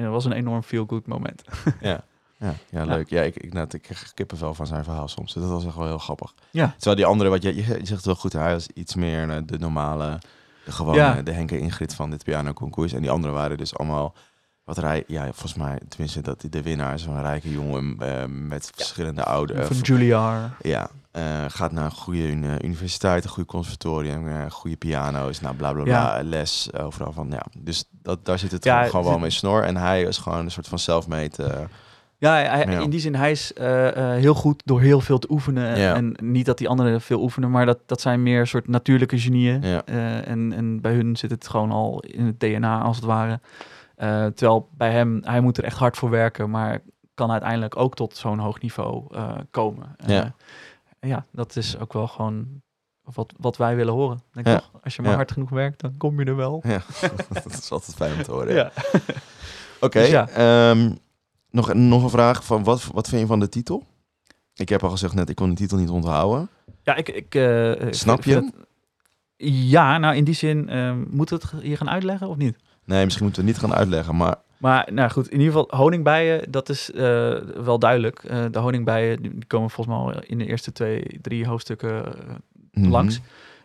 was 0.09 0.25
een 0.25 0.31
enorm 0.31 0.63
feel-good 0.63 1.07
moment. 1.07 1.43
Ja, 1.81 2.03
Ja, 2.37 2.53
ja 2.69 2.85
leuk. 2.85 3.09
Ja, 3.09 3.21
ik, 3.21 3.35
ik, 3.35 3.53
nou, 3.53 3.67
ik 3.71 3.81
krijg 3.81 4.13
kippenvel 4.13 4.53
van 4.53 4.67
zijn 4.67 4.83
verhaal 4.83 5.07
soms. 5.07 5.33
Dat 5.33 5.49
was 5.49 5.65
echt 5.65 5.75
wel 5.75 5.85
heel 5.87 5.97
grappig. 5.97 6.33
Ja. 6.51 6.73
Terwijl 6.75 6.95
die 6.95 7.05
andere, 7.05 7.29
wat 7.29 7.43
je, 7.43 7.55
je, 7.55 7.79
zegt 7.85 8.05
wel 8.05 8.15
goed, 8.15 8.33
hij 8.33 8.51
was 8.53 8.67
iets 8.73 8.95
meer 8.95 9.45
de 9.45 9.57
normale, 9.57 10.19
de 10.65 10.71
gewone, 10.71 10.97
Ja. 10.97 11.21
de 11.21 11.31
Henk 11.31 11.51
en 11.51 11.59
Ingrid 11.59 11.95
van 11.95 12.09
dit 12.09 12.23
pianoconcours. 12.23 12.93
En 12.93 13.01
die 13.01 13.09
anderen 13.11 13.35
waren 13.35 13.57
dus 13.57 13.77
allemaal 13.77 14.15
wat 14.65 14.77
rij, 14.77 15.03
ja, 15.07 15.23
volgens 15.23 15.53
mij, 15.55 15.79
tenminste, 15.89 16.21
dat 16.21 16.41
die 16.41 16.49
de 16.49 16.61
winnaar 16.61 16.93
is 16.93 17.03
van 17.03 17.15
een 17.15 17.21
rijke 17.21 17.51
jongen 17.51 17.95
eh, 17.99 18.23
met 18.27 18.71
verschillende 18.75 19.23
ouders. 19.23 19.67
Van 19.67 19.77
Juilliard. 19.81 20.51
Ja, 20.61 20.89
eh, 21.11 21.23
gaat 21.47 21.71
naar 21.71 21.85
een 21.85 21.91
goede 21.91 22.27
uni- 22.29 22.57
universiteit, 22.63 23.23
een 23.23 23.29
goede 23.29 23.49
conservatorium, 23.49 24.27
eh, 24.27 24.51
goede 24.51 24.75
piano's, 24.77 25.41
nou 25.41 25.55
bla 25.55 25.73
bla 25.73 25.83
bla, 25.83 26.19
les 26.23 26.73
overal 26.73 27.11
van. 27.13 27.27
Ja, 27.31 27.45
dus 27.57 27.83
dat, 28.01 28.25
daar 28.25 28.39
zit 28.39 28.51
het 28.51 28.63
Ja, 28.63 28.83
gewoon, 28.85 29.05
wel 29.05 29.19
mee 29.19 29.29
snor. 29.29 29.63
En 29.63 29.77
hij 29.77 30.01
is 30.01 30.17
gewoon 30.17 30.39
een 30.39 30.51
soort 30.51 30.67
van 30.67 30.79
self-made. 30.79 31.43
eh, 31.43 31.59
Ja, 32.17 32.33
hij, 32.33 32.65
Ja. 32.69 32.79
in 32.79 32.89
die 32.89 32.99
zin, 32.99 33.15
hij 33.15 33.31
is 33.31 33.53
eh, 33.53 33.87
eh, 34.13 34.19
heel 34.21 34.33
goed 34.33 34.61
door 34.65 34.81
heel 34.81 35.01
veel 35.01 35.19
te 35.19 35.31
oefenen. 35.31 35.77
Ja. 35.79 35.93
En 35.95 36.15
niet 36.23 36.45
dat 36.45 36.57
die 36.57 36.69
anderen 36.69 37.01
veel 37.01 37.21
oefenen, 37.21 37.51
maar 37.51 37.65
dat, 37.65 37.79
dat 37.85 38.01
zijn 38.01 38.23
meer 38.23 38.47
soort 38.47 38.67
natuurlijke 38.67 39.19
genieën. 39.19 39.61
Ja. 39.61 39.81
Eh, 39.85 40.27
en, 40.27 40.53
en 40.53 40.81
bij 40.81 40.93
hun 40.93 41.15
zit 41.15 41.31
het 41.31 41.47
gewoon 41.47 41.71
al 41.71 41.99
in 41.99 42.25
het 42.25 42.39
DNA, 42.39 42.81
als 42.81 42.95
het 42.95 43.05
ware. 43.05 43.39
Eh, 43.95 44.25
terwijl 44.25 44.69
bij 44.77 44.91
hem, 44.91 45.19
hij 45.23 45.41
moet 45.41 45.57
er 45.57 45.63
echt 45.63 45.77
hard 45.77 45.97
voor 45.97 46.09
werken, 46.09 46.49
maar 46.49 46.81
kan 47.13 47.31
uiteindelijk 47.31 47.77
ook 47.77 47.95
tot 47.95 48.17
zo'n 48.17 48.39
hoog 48.39 48.61
niveau 48.61 49.15
eh, 49.15 49.37
komen. 49.51 49.95
Eh, 49.97 50.07
Ja. 50.07 50.35
ja, 50.99 51.25
dat 51.31 51.55
is 51.55 51.79
ook 51.79 51.93
wel 51.93 52.07
gewoon 52.07 52.61
wat, 53.13 53.33
wat 53.37 53.57
wij 53.57 53.75
willen 53.75 53.93
horen. 53.93 54.21
Denk 54.31 54.45
ik 54.47 54.53
Ja. 54.53 54.59
toch? 54.59 54.71
Als 54.83 54.95
je 54.95 55.01
maar 55.01 55.11
Ja. 55.11 55.17
hard 55.17 55.31
genoeg 55.31 55.49
werkt, 55.49 55.81
dan 55.81 55.97
kom 55.97 56.19
je 56.19 56.25
er 56.25 56.35
wel. 56.35 56.61
ja, 56.63 56.81
dat 57.43 57.45
is 57.45 57.71
altijd 57.71 57.95
fijn 57.95 58.13
om 58.17 58.23
te 58.23 58.31
horen. 58.31 58.53
Ja. 58.53 58.71
Oké, 59.79 59.99
Dus 59.99 60.09
ja. 60.09 60.27
ehm, 60.27 60.91
nog, 61.49 61.73
nog 61.73 62.03
een 62.03 62.09
vraag 62.09 62.45
van 62.45 62.63
wat, 62.63 62.83
wat 62.93 63.07
vind 63.09 63.21
je 63.21 63.27
van 63.27 63.39
de 63.39 63.49
titel? 63.49 63.83
Ik 64.53 64.69
heb 64.69 64.83
al 64.83 64.89
gezegd 64.89 65.13
net, 65.13 65.29
ik 65.29 65.35
kon 65.35 65.49
de 65.49 65.55
titel 65.55 65.77
niet 65.77 65.89
onthouden. 65.89 66.49
Ja, 66.83 66.95
ik... 66.95 67.09
ik 67.09 67.33
Snap 67.93 68.23
je 68.23 68.51
Ja, 69.37 69.97
nou 69.97 70.15
in 70.15 70.23
die 70.23 70.33
zin, 70.33 70.65
we 71.39 71.51
het 71.51 71.61
hier 71.61 71.77
gaan 71.77 71.89
uitleggen 71.89 72.27
of 72.27 72.35
niet? 72.37 72.55
Nee, 72.85 73.03
misschien 73.03 73.25
moeten 73.25 73.43
we 73.43 73.49
het 73.49 73.61
niet 73.61 73.69
gaan 73.69 73.79
uitleggen, 73.79 74.15
maar 74.15 74.35
Maar 74.57 74.87
nou 74.91 75.09
goed, 75.09 75.29
in 75.29 75.39
ieder 75.39 75.53
geval 75.53 75.79
honingbijen, 75.79 76.51
dat 76.51 76.69
is 76.69 76.91
eh, 76.91 77.33
wel 77.63 77.79
duidelijk. 77.79 78.23
Eh, 78.23 78.45
de 78.51 78.59
honingbijen 78.59 79.21
die 79.21 79.45
komen 79.47 79.69
volgens 79.69 79.97
mij 79.97 80.05
al 80.05 80.21
in 80.23 80.37
de 80.37 80.45
eerste 80.45 80.71
twee, 80.71 81.19
drie 81.21 81.47
hoofdstukken 81.47 82.05
eh, 82.05 82.35
mhm. 82.71 82.89
langs. 82.89 83.19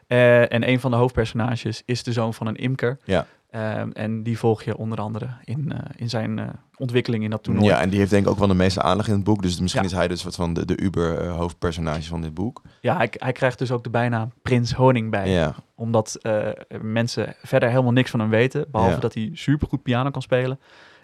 En 0.07 0.68
een 0.68 0.81
van 0.81 0.91
de 0.91 0.97
hoofdpersonages 0.97 1.83
is 1.85 2.03
de 2.03 2.12
zoon 2.12 2.35
van 2.35 2.47
een 2.47 2.57
imker. 2.57 2.99
Ja. 3.05 3.27
Ehm, 3.51 3.91
en 3.91 4.23
die 4.23 4.39
volg 4.39 4.62
je 4.62 4.77
onder 4.77 4.99
andere 5.01 5.29
in, 5.45 5.73
in 5.97 6.09
zijn 6.09 6.61
ontwikkeling 6.81 7.24
in 7.24 7.31
dat 7.31 7.43
toernooi. 7.43 7.66
Ja, 7.66 7.81
en 7.81 7.89
die 7.91 7.99
heeft 7.99 8.11
denk 8.11 8.24
ik 8.24 8.31
ook 8.31 8.39
wel 8.39 8.49
de 8.49 8.55
meeste 8.55 8.83
aandacht 8.83 9.09
in 9.09 9.14
het 9.14 9.24
boek. 9.24 9.43
Dus 9.43 9.61
misschien 9.61 9.83
Ja. 9.83 9.89
is 9.89 9.95
hij 9.95 10.09
dus 10.09 10.22
wat 10.24 10.35
van 10.35 10.55
de, 10.55 10.64
de 10.64 10.81
uber 10.81 11.18
eh, 11.18 11.37
hoofdpersonage 11.37 12.03
van 12.09 12.20
dit 12.22 12.35
boek. 12.35 12.62
Ja, 12.81 12.97
hij, 12.97 13.09
hij 13.12 13.33
krijgt 13.33 13.59
dus 13.59 13.70
ook 13.70 13.85
de 13.85 13.91
bijnaam 13.91 14.33
Prins 14.43 14.72
Honingbij. 14.72 15.31
Ja, 15.31 15.55
Omdat 15.74 16.14
eh, 16.22 16.49
mensen 16.83 17.35
verder 17.43 17.68
helemaal 17.68 17.93
niks 17.93 18.11
van 18.11 18.20
hem 18.20 18.31
weten. 18.31 18.64
Behalve 18.70 18.95
Ja. 18.95 19.01
dat 19.01 19.14
hij 19.14 19.31
supergoed 19.33 19.83
piano 19.83 20.11
kan 20.11 20.22
spelen. 20.22 20.61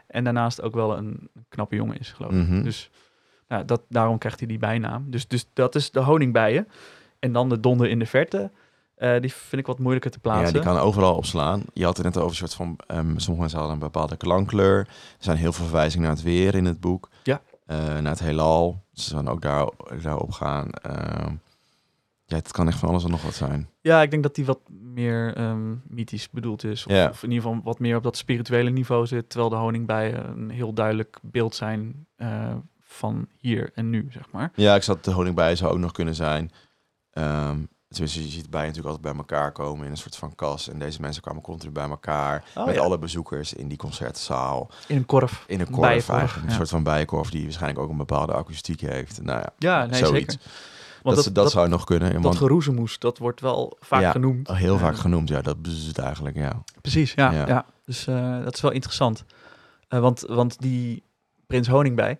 En 0.07 0.25
daarnaast 0.25 0.63
ook 0.63 0.75
wel 0.75 0.97
een 0.97 1.29
knappe 1.49 1.77
jongen 1.77 1.99
is, 1.99 2.13
geloof 2.13 2.33
ik. 2.33 2.49
Mhm. 2.49 2.63
Dus 2.63 2.91
nou, 3.49 3.65
dat, 3.65 3.83
daarom 3.89 4.19
krijgt 4.19 4.39
hij 4.39 4.49
die 4.49 4.59
bijnaam. 4.59 5.05
Dus, 5.11 5.29
dus 5.29 5.47
dat 5.53 5.75
is 5.75 5.91
de 5.91 6.01
honingbijen. 6.01 6.69
En 7.19 7.33
dan 7.33 7.49
de 7.49 7.61
donder 7.61 7.89
in 7.89 7.99
de 7.99 8.07
verte. 8.07 8.51
Eh, 8.97 9.21
die 9.21 9.33
vind 9.33 9.61
ik 9.61 9.67
wat 9.67 9.79
moeilijker 9.79 10.11
te 10.11 10.19
plaatsen. 10.19 10.47
ja, 10.47 10.53
die 10.53 10.61
kan 10.73 10.79
overal 10.79 11.15
opslaan. 11.17 11.63
Je 11.73 11.85
had 11.85 11.97
het 11.97 12.07
net 12.07 12.17
over 12.17 12.31
een 12.31 12.37
soort 12.37 12.55
van... 12.55 12.79
ehm, 12.87 12.99
sommige 13.07 13.41
mensen 13.41 13.59
hadden 13.59 13.75
een 13.77 13.83
bepaalde 13.83 14.17
klankkleur. 14.17 14.79
Er 14.79 14.87
zijn 15.19 15.37
heel 15.37 15.53
veel 15.53 15.65
verwijzingen 15.65 16.07
naar 16.07 16.17
het 16.17 16.25
weer 16.25 16.55
in 16.55 16.65
het 16.65 16.81
boek. 16.81 17.09
Ja. 17.23 17.41
Eh, 17.67 17.77
naar 17.79 18.13
het 18.13 18.19
heelal. 18.19 18.85
Ze 18.93 19.15
gaan 19.15 19.29
ook 19.29 19.41
daar, 19.43 19.69
daarop 20.03 20.33
gaan. 20.33 20.71
Ehm, 20.71 21.33
ja, 22.25 22.37
het 22.37 22.53
kan 22.53 22.69
echt 22.69 22.79
van 22.79 22.89
alles 22.89 23.05
en 23.05 23.11
nog 23.11 23.23
wat 23.23 23.35
zijn. 23.35 23.69
Ja, 23.81 24.03
ik 24.03 24.11
denk 24.11 24.23
dat 24.23 24.35
die 24.35 24.45
wat 24.45 24.61
meer 24.71 25.35
ehm, 25.37 25.75
mythisch 25.89 26.31
bedoeld 26.31 26.65
is. 26.65 26.87
Of, 26.87 26.93
Ja. 26.93 27.09
of 27.09 27.23
in 27.23 27.31
ieder 27.31 27.45
geval 27.47 27.61
wat 27.65 27.79
meer 27.79 27.97
op 27.97 28.03
dat 28.03 28.17
spirituele 28.17 28.71
niveau 28.71 29.07
zit. 29.07 29.29
Terwijl 29.31 29.51
de 29.51 29.57
honingbijen 29.57 30.29
een 30.29 30.51
heel 30.51 30.73
duidelijk 30.73 31.19
beeld 31.23 31.55
zijn 31.55 32.07
eh, 32.17 32.55
van 32.81 33.29
hier 33.39 33.71
en 33.75 33.91
nu, 33.91 34.07
zeg 34.11 34.31
maar. 34.31 34.51
Ja, 34.55 34.75
ik 34.75 34.83
zat 34.83 35.05
de 35.05 35.11
honingbij 35.11 35.57
zou 35.57 35.73
ook 35.73 35.79
nog 35.79 35.93
kunnen 35.93 36.15
zijn. 36.15 36.51
Tenminste, 37.89 38.23
je 38.23 38.29
ziet 38.29 38.51
bijen 38.51 38.67
natuurlijk 38.67 38.95
altijd 38.97 39.15
bij 39.15 39.25
elkaar 39.25 39.53
komen 39.53 39.85
in 39.85 39.91
een 39.91 39.97
soort 39.97 40.17
van 40.17 40.35
kas. 40.35 40.69
En 40.69 40.79
deze 40.79 41.01
mensen 41.01 41.23
kwamen 41.23 41.43
continu 41.43 41.73
bij 41.73 41.89
elkaar. 41.89 42.45
Oh, 42.55 42.67
met 42.67 42.75
ja. 42.75 42.81
alle 42.81 42.99
bezoekers 42.99 43.53
in 43.55 43.69
die 43.69 43.79
concertzaal. 43.79 44.71
In 44.89 44.97
een 44.97 45.07
korf. 45.07 45.45
In 45.47 45.61
een 45.61 45.71
korf 45.71 45.81
bijenkorf, 45.81 46.19
eigenlijk. 46.19 46.49
Een 46.49 46.55
soort 46.57 46.69
van 46.69 46.83
bijenkorf 46.83 47.31
die 47.31 47.43
waarschijnlijk 47.43 47.81
ook 47.81 47.91
een 47.91 47.97
bepaalde 47.97 48.33
akoestiek 48.33 48.81
heeft. 48.81 49.23
Nou 49.23 49.39
ja, 49.39 49.53
Ja, 49.59 49.87
nee, 49.87 50.05
zoiets. 50.05 50.33
zeker. 50.35 50.51
Dat, 51.03 51.15
Want 51.15 51.25
dat, 51.25 51.35
dat, 51.35 51.53
zou 51.53 51.69
nog 51.69 51.85
kunnen. 51.85 52.13
Dat 52.13 52.23
want- 52.23 52.37
geroezemoes, 52.37 52.99
dat 52.99 53.19
wordt 53.19 53.41
wel 53.41 53.77
vaak 53.81 54.01
Ja, 54.01 54.11
genoemd. 54.11 54.49
heel 54.49 54.79
vaak 54.79 54.97
genoemd, 54.97 55.29
ja. 55.29 55.43
Dat 55.43 55.57
is 55.63 55.87
het 55.87 55.99
eigenlijk, 55.99 56.37
ja. 56.37 56.63
Precies, 56.81 57.13
ja. 57.13 57.33
Ja. 57.33 57.47
ja. 57.47 57.65
Dus 57.85 58.07
eh, 58.07 58.43
dat 58.45 58.55
is 58.55 58.61
wel 58.61 58.71
interessant. 58.71 59.25
Eh, 59.89 60.01
want, 60.01 60.21
want 60.21 60.61
die 60.61 61.03
prins 61.47 61.69
Honingbij, 61.69 62.19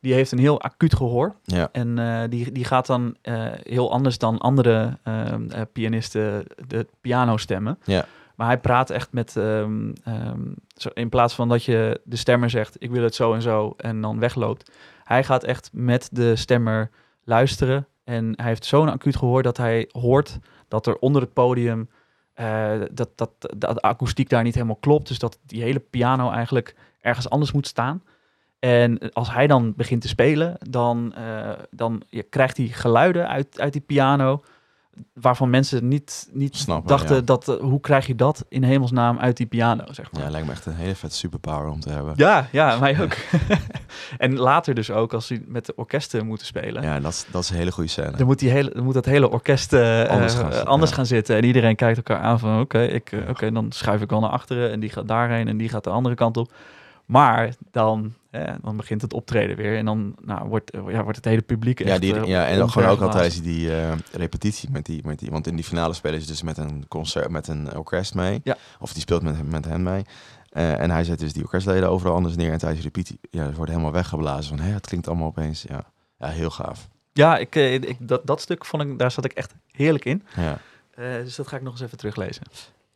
die 0.00 0.14
heeft 0.14 0.32
een 0.32 0.38
heel 0.38 0.60
acuut 0.60 0.94
gehoor. 0.94 1.34
Ja, 1.44 1.68
En 1.72 1.98
eh, 1.98 2.22
die, 2.28 2.52
die 2.52 2.64
gaat 2.64 2.86
dan 2.86 3.16
eh, 3.22 3.46
heel 3.62 3.92
anders 3.92 4.18
dan 4.18 4.38
andere 4.38 4.98
ehm, 5.02 5.50
eh, 5.50 5.60
pianisten 5.72 6.44
de 6.66 6.86
piano 7.00 7.36
stemmen. 7.36 7.78
Ja. 7.84 8.04
Maar 8.34 8.46
hij 8.46 8.58
praat 8.58 8.90
echt 8.90 9.12
met, 9.12 9.36
ehm, 9.36 9.92
ehm, 10.04 10.40
zo, 10.76 10.88
in 10.94 11.08
plaats 11.08 11.34
van 11.34 11.48
dat 11.48 11.64
je 11.64 12.00
de 12.04 12.16
stemmer 12.16 12.50
zegt, 12.50 12.76
ik 12.78 12.90
wil 12.90 13.02
het 13.02 13.14
zo 13.14 13.34
en 13.34 13.42
zo, 13.42 13.74
en 13.76 14.00
dan 14.00 14.18
wegloopt. 14.18 14.70
Hij 15.04 15.24
gaat 15.24 15.44
echt 15.44 15.70
met 15.72 16.08
de 16.12 16.36
stemmer 16.36 16.90
luisteren. 17.24 17.86
En 18.04 18.32
hij 18.36 18.46
heeft 18.46 18.64
zo'n 18.64 18.88
acuut 18.88 19.16
gehoor 19.16 19.42
dat 19.42 19.56
hij 19.56 19.88
hoort 19.92 20.38
dat 20.68 20.86
er 20.86 20.98
onder 20.98 21.22
het 21.22 21.32
podium, 21.32 21.88
dat, 22.90 23.10
dat, 23.14 23.30
dat 23.56 23.74
de 23.74 23.80
akoestiek 23.80 24.28
daar 24.28 24.42
niet 24.42 24.54
helemaal 24.54 24.76
klopt. 24.76 25.08
Dus 25.08 25.18
dat 25.18 25.38
die 25.46 25.62
hele 25.62 25.78
piano 25.78 26.30
eigenlijk 26.30 26.74
ergens 27.00 27.30
anders 27.30 27.52
moet 27.52 27.66
staan. 27.66 28.02
En 28.66 29.12
als 29.12 29.32
hij 29.32 29.46
dan 29.46 29.72
begint 29.76 30.00
te 30.00 30.08
spelen, 30.08 30.56
dan, 30.70 31.14
eh, 31.14 31.50
dan 31.70 32.02
je 32.08 32.22
krijgt 32.22 32.56
hij 32.56 32.66
geluiden 32.66 33.28
uit, 33.28 33.60
uit 33.60 33.72
die 33.72 33.82
piano. 33.82 34.42
Waarvan 35.12 35.50
mensen 35.50 35.88
niet, 35.88 36.28
niet 36.32 36.56
Snappen, 36.56 36.88
dachten 36.88 37.14
ja. 37.16 37.20
dat, 37.20 37.48
eh, 37.48 37.56
hoe 37.56 37.80
krijg 37.80 38.06
je 38.06 38.14
dat 38.14 38.44
in 38.48 38.62
hemelsnaam 38.62 39.18
uit 39.18 39.36
die 39.36 39.46
piano, 39.46 39.84
zeg 39.90 40.12
maar. 40.12 40.22
ja, 40.22 40.30
lijkt 40.30 40.46
me 40.46 40.52
echt 40.52 40.66
een 40.66 40.74
hele 40.74 40.94
vet 40.94 41.12
superpower 41.12 41.70
om 41.70 41.80
te 41.80 41.90
hebben. 41.90 42.12
Ja, 42.16 42.48
ja, 42.52 42.78
mij 42.78 43.00
ook. 43.02 43.16
en 44.18 44.38
later 44.38 44.74
dus 44.74 44.90
ook, 44.90 45.12
als 45.12 45.28
hij 45.28 45.42
met 45.46 45.66
de 45.66 45.72
orkesten 45.76 46.26
moeten 46.26 46.46
spelen. 46.46 46.82
Ja, 46.82 47.00
dat, 47.00 47.12
is- 47.12 47.26
dat 47.30 47.42
is 47.42 47.50
een 47.50 47.56
hele 47.56 47.72
goede 47.72 47.90
scène. 47.90 48.16
Dan 48.16 48.26
moet, 48.26 48.38
die 48.38 48.50
hele, 48.50 48.70
dan 48.70 48.84
moet 48.84 48.94
dat 48.94 49.04
hele 49.04 49.30
orkest 49.30 49.72
eh, 49.72 50.04
Anders 50.04 50.34
gaan 50.34 50.52
zitten, 50.52 50.66
anders 50.66 50.90
ja. 50.90 50.96
gaan 50.96 51.06
zitten. 51.06 51.36
En 51.36 51.44
iedereen 51.44 51.76
kijkt 51.76 51.96
elkaar 51.96 52.20
aan 52.20 52.38
van... 52.38 52.60
oké, 52.60 52.82
ik, 52.82 53.12
oké, 53.28 53.52
dan 53.52 53.72
schuif 53.72 54.00
ik 54.02 54.10
wel 54.10 54.20
naar 54.20 54.30
achteren... 54.30 54.70
en 54.70 54.80
die 54.80 54.90
gaat 54.90 55.08
daarheen 55.08 55.48
en 55.48 55.56
die 55.56 55.68
gaat 55.68 55.84
de 55.84 55.90
andere 55.90 56.14
kant 56.14 56.36
op. 56.36 56.50
Maar 57.06 57.54
dan, 57.70 58.14
eh, 58.30 58.54
dan 58.62 58.76
begint 58.76 59.02
het 59.02 59.12
optreden 59.12 59.56
weer... 59.56 59.76
en 59.76 59.84
dan 59.84 60.16
nou, 60.24 60.48
wordt, 60.48 60.70
ja, 60.72 61.02
wordt 61.02 61.16
het 61.16 61.24
hele 61.24 61.42
publiek 61.42 61.80
echt... 61.80 61.88
Ja, 61.88 61.98
die, 61.98 62.14
eh, 62.14 62.24
ja, 62.24 62.46
en 62.46 62.62
ook 62.62 62.70
gewoon 62.70 62.88
ook 62.88 63.00
altijd 63.00 63.42
die 63.42 63.74
eh, 63.76 63.92
repetitie 64.12 64.70
met 64.70 64.86
die, 64.86 65.00
met 65.04 65.18
die. 65.18 65.30
Want 65.30 65.46
in 65.46 65.56
die 65.56 65.64
finale 65.64 65.94
spelen 65.94 66.20
ze 66.20 66.26
dus 66.26 66.42
met 66.42 66.58
een 66.58 66.88
concert, 66.88 67.30
met 67.30 67.48
een 67.48 67.76
orkest 67.76 68.14
mee. 68.14 68.40
Ja. 68.44 68.56
Of 68.78 68.92
die 68.92 69.02
speelt 69.02 69.22
met, 69.22 69.50
met 69.50 69.64
hen 69.64 69.82
mee. 69.82 70.02
Eh, 70.48 70.80
en 70.80 70.90
hij 70.90 71.04
zet 71.04 71.18
dus 71.18 71.32
die 71.32 71.42
orkestleden 71.42 71.90
overal 71.90 72.14
anders 72.14 72.36
neer. 72.36 72.52
En 72.52 72.58
tijdens 72.58 72.82
de 72.82 72.86
repetitie, 72.86 73.18
ja, 73.30 73.46
ze 73.46 73.54
worden 73.54 73.74
helemaal 73.74 73.94
weggeblazen. 73.94 74.56
Van, 74.56 74.66
hé, 74.66 74.72
het 74.72 74.86
klinkt 74.86 75.08
allemaal 75.08 75.26
opeens. 75.26 75.64
Ja, 75.68 75.84
ja 76.18 76.28
heel 76.28 76.50
gaaf. 76.50 76.88
Ja, 77.12 77.36
ik, 77.36 77.54
ik, 77.54 77.96
dat, 77.98 78.26
dat 78.26 78.40
stuk 78.40 78.64
vond 78.64 78.82
ik... 78.82 78.98
daar 78.98 79.10
zat 79.10 79.24
ik 79.24 79.32
echt 79.32 79.54
heerlijk 79.70 80.04
in. 80.04 80.22
Ja. 80.36 80.58
Dus 80.96 81.36
dat 81.36 81.48
ga 81.48 81.56
ik 81.56 81.62
nog 81.62 81.72
eens 81.72 81.82
even 81.82 81.98
teruglezen. 81.98 82.42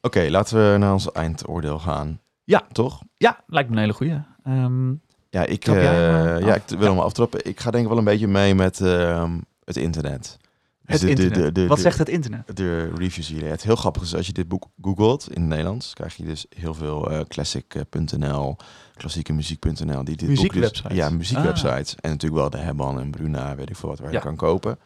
Oké, 0.00 0.26
laten 0.30 0.72
we 0.72 0.78
naar 0.78 0.92
ons 0.92 1.12
eindoordeel 1.12 1.78
gaan. 1.78 2.20
Ja. 2.50 2.62
Toch? 2.72 3.00
Ja, 3.16 3.40
lijkt 3.46 3.68
me 3.68 3.74
een 3.74 3.80
hele 3.80 3.92
goeie. 3.92 4.22
Ehm, 4.44 4.88
Ja, 5.30 5.44
ik, 5.46 5.66
eh, 5.66 6.34
eh, 6.36 6.46
ja, 6.46 6.54
ik 6.54 6.62
wil 6.78 6.88
hem 6.90 6.98
aftrappen. 6.98 7.46
Ik 7.46 7.60
ga 7.60 7.70
denk 7.70 7.82
ik 7.82 7.88
wel 7.88 7.98
een 7.98 8.04
beetje 8.04 8.26
mee 8.28 8.54
met 8.54 8.80
ehm, 8.80 9.38
het 9.64 9.76
internet. 9.76 10.36
Dus 10.84 11.00
het 11.00 11.00
de- 11.00 11.08
internet. 11.22 11.54
de- 11.54 11.60
de- 11.60 11.66
Wat 11.66 11.80
zegt 11.80 11.98
het 11.98 12.08
internet? 12.08 12.56
de 12.56 12.90
reviews 12.94 13.28
hier. 13.28 13.48
Het 13.48 13.62
heel 13.62 13.76
grappig 13.76 14.02
is 14.02 14.14
als 14.14 14.26
je 14.26 14.32
dit 14.32 14.48
boek 14.48 14.64
googelt 14.82 15.28
in 15.34 15.40
het 15.40 15.50
Nederlands, 15.50 15.94
krijg 15.94 16.16
je 16.16 16.24
dus 16.24 16.46
heel 16.56 16.74
veel 16.74 17.10
eh 17.10 17.20
classic.nl, 17.28 18.56
klassieke 18.94 19.32
muziek.nl, 19.32 20.04
die 20.04 20.16
dit 20.16 20.34
boek 20.34 20.52
dus, 20.52 20.82
ja, 20.88 21.10
muziekwebsites 21.10 21.94
en 22.00 22.10
natuurlijk 22.10 22.40
wel 22.40 22.50
de 22.50 22.58
Hebban 22.58 23.00
en 23.00 23.10
Bruna, 23.10 23.54
weet 23.54 23.70
ik 23.70 23.76
veel 23.76 23.88
wat 23.88 23.98
waar 23.98 24.12
je 24.12 24.18
kan 24.20 24.36
kopen. 24.36 24.78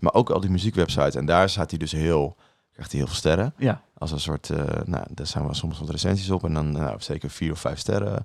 Maar 0.00 0.14
ook 0.14 0.30
al 0.30 0.40
die 0.40 0.50
muziekwebsites 0.50 1.14
en 1.14 1.26
daar 1.26 1.48
staat 1.48 1.70
hij 1.70 1.78
dus 1.78 1.92
heel 1.92 2.36
krijgt 2.72 2.90
hij 2.90 3.00
heel 3.00 3.08
veel 3.08 3.18
sterren 3.18 3.54
Ja, 3.56 3.82
als 4.02 4.10
een 4.12 4.20
soort, 4.20 4.50
eh, 4.50 4.64
nou, 4.84 5.04
daar 5.10 5.26
zijn 5.26 5.44
wel 5.44 5.54
soms 5.54 5.78
wat 5.78 5.90
recensies 5.90 6.30
op 6.30 6.44
en 6.44 6.54
dan 6.54 6.72
nou, 6.72 6.96
zeker 7.00 7.30
vier 7.30 7.52
of 7.52 7.60
vijf 7.60 7.78
sterren. 7.78 8.24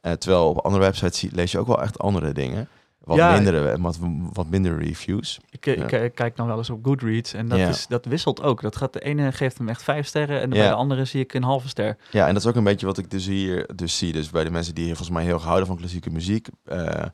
Eh, 0.00 0.12
terwijl 0.12 0.48
op 0.48 0.58
andere 0.58 0.82
websites 0.84 1.18
zie- 1.18 1.34
lees 1.34 1.52
je 1.52 1.58
ook 1.58 1.66
wel 1.66 1.82
echt 1.82 1.98
andere 1.98 2.32
dingen. 2.32 2.68
Wat, 2.98 3.16
Ja. 3.16 3.32
mindere, 3.32 3.80
wat, 3.80 3.98
wat 4.32 4.46
minder 4.48 4.78
reviews. 4.78 5.38
ik, 5.50 5.66
ik, 5.66 5.90
Ja. 5.90 5.98
ik 5.98 6.14
kijk 6.14 6.36
dan 6.36 6.46
wel 6.46 6.56
eens 6.58 6.70
op 6.70 6.84
Goodreads 6.84 7.32
en 7.32 7.48
dat, 7.48 7.58
Ja. 7.58 7.68
is, 7.68 7.86
dat 7.86 8.04
wisselt 8.04 8.42
ook. 8.42 8.60
Dat 8.62 8.76
gaat, 8.76 8.92
de 8.92 9.00
ene 9.00 9.32
geeft 9.32 9.58
hem 9.58 9.68
echt 9.68 9.82
vijf 9.82 10.06
sterren 10.06 10.40
en 10.40 10.50
bij 10.50 10.68
de 10.68 10.74
andere 10.74 11.04
zie 11.04 11.20
ik 11.20 11.34
een 11.34 11.42
halve 11.42 11.68
ster. 11.68 11.96
Ja, 12.10 12.26
en 12.26 12.34
dat 12.34 12.42
is 12.42 12.48
ook 12.48 12.54
een 12.56 12.64
beetje 12.64 12.86
wat 12.86 12.98
ik 12.98 13.10
dus 13.10 13.26
hier 13.26 13.68
dus 13.76 13.98
zie. 13.98 14.12
Dus 14.12 14.30
bij 14.30 14.44
de 14.44 14.50
mensen 14.50 14.74
die 14.74 14.86
volgens 14.86 15.10
mij 15.10 15.24
heel 15.24 15.34
erg 15.34 15.44
houden 15.44 15.66
van 15.66 15.76
klassieke 15.76 16.10
muziek. 16.10 16.48
eh, 16.64 17.04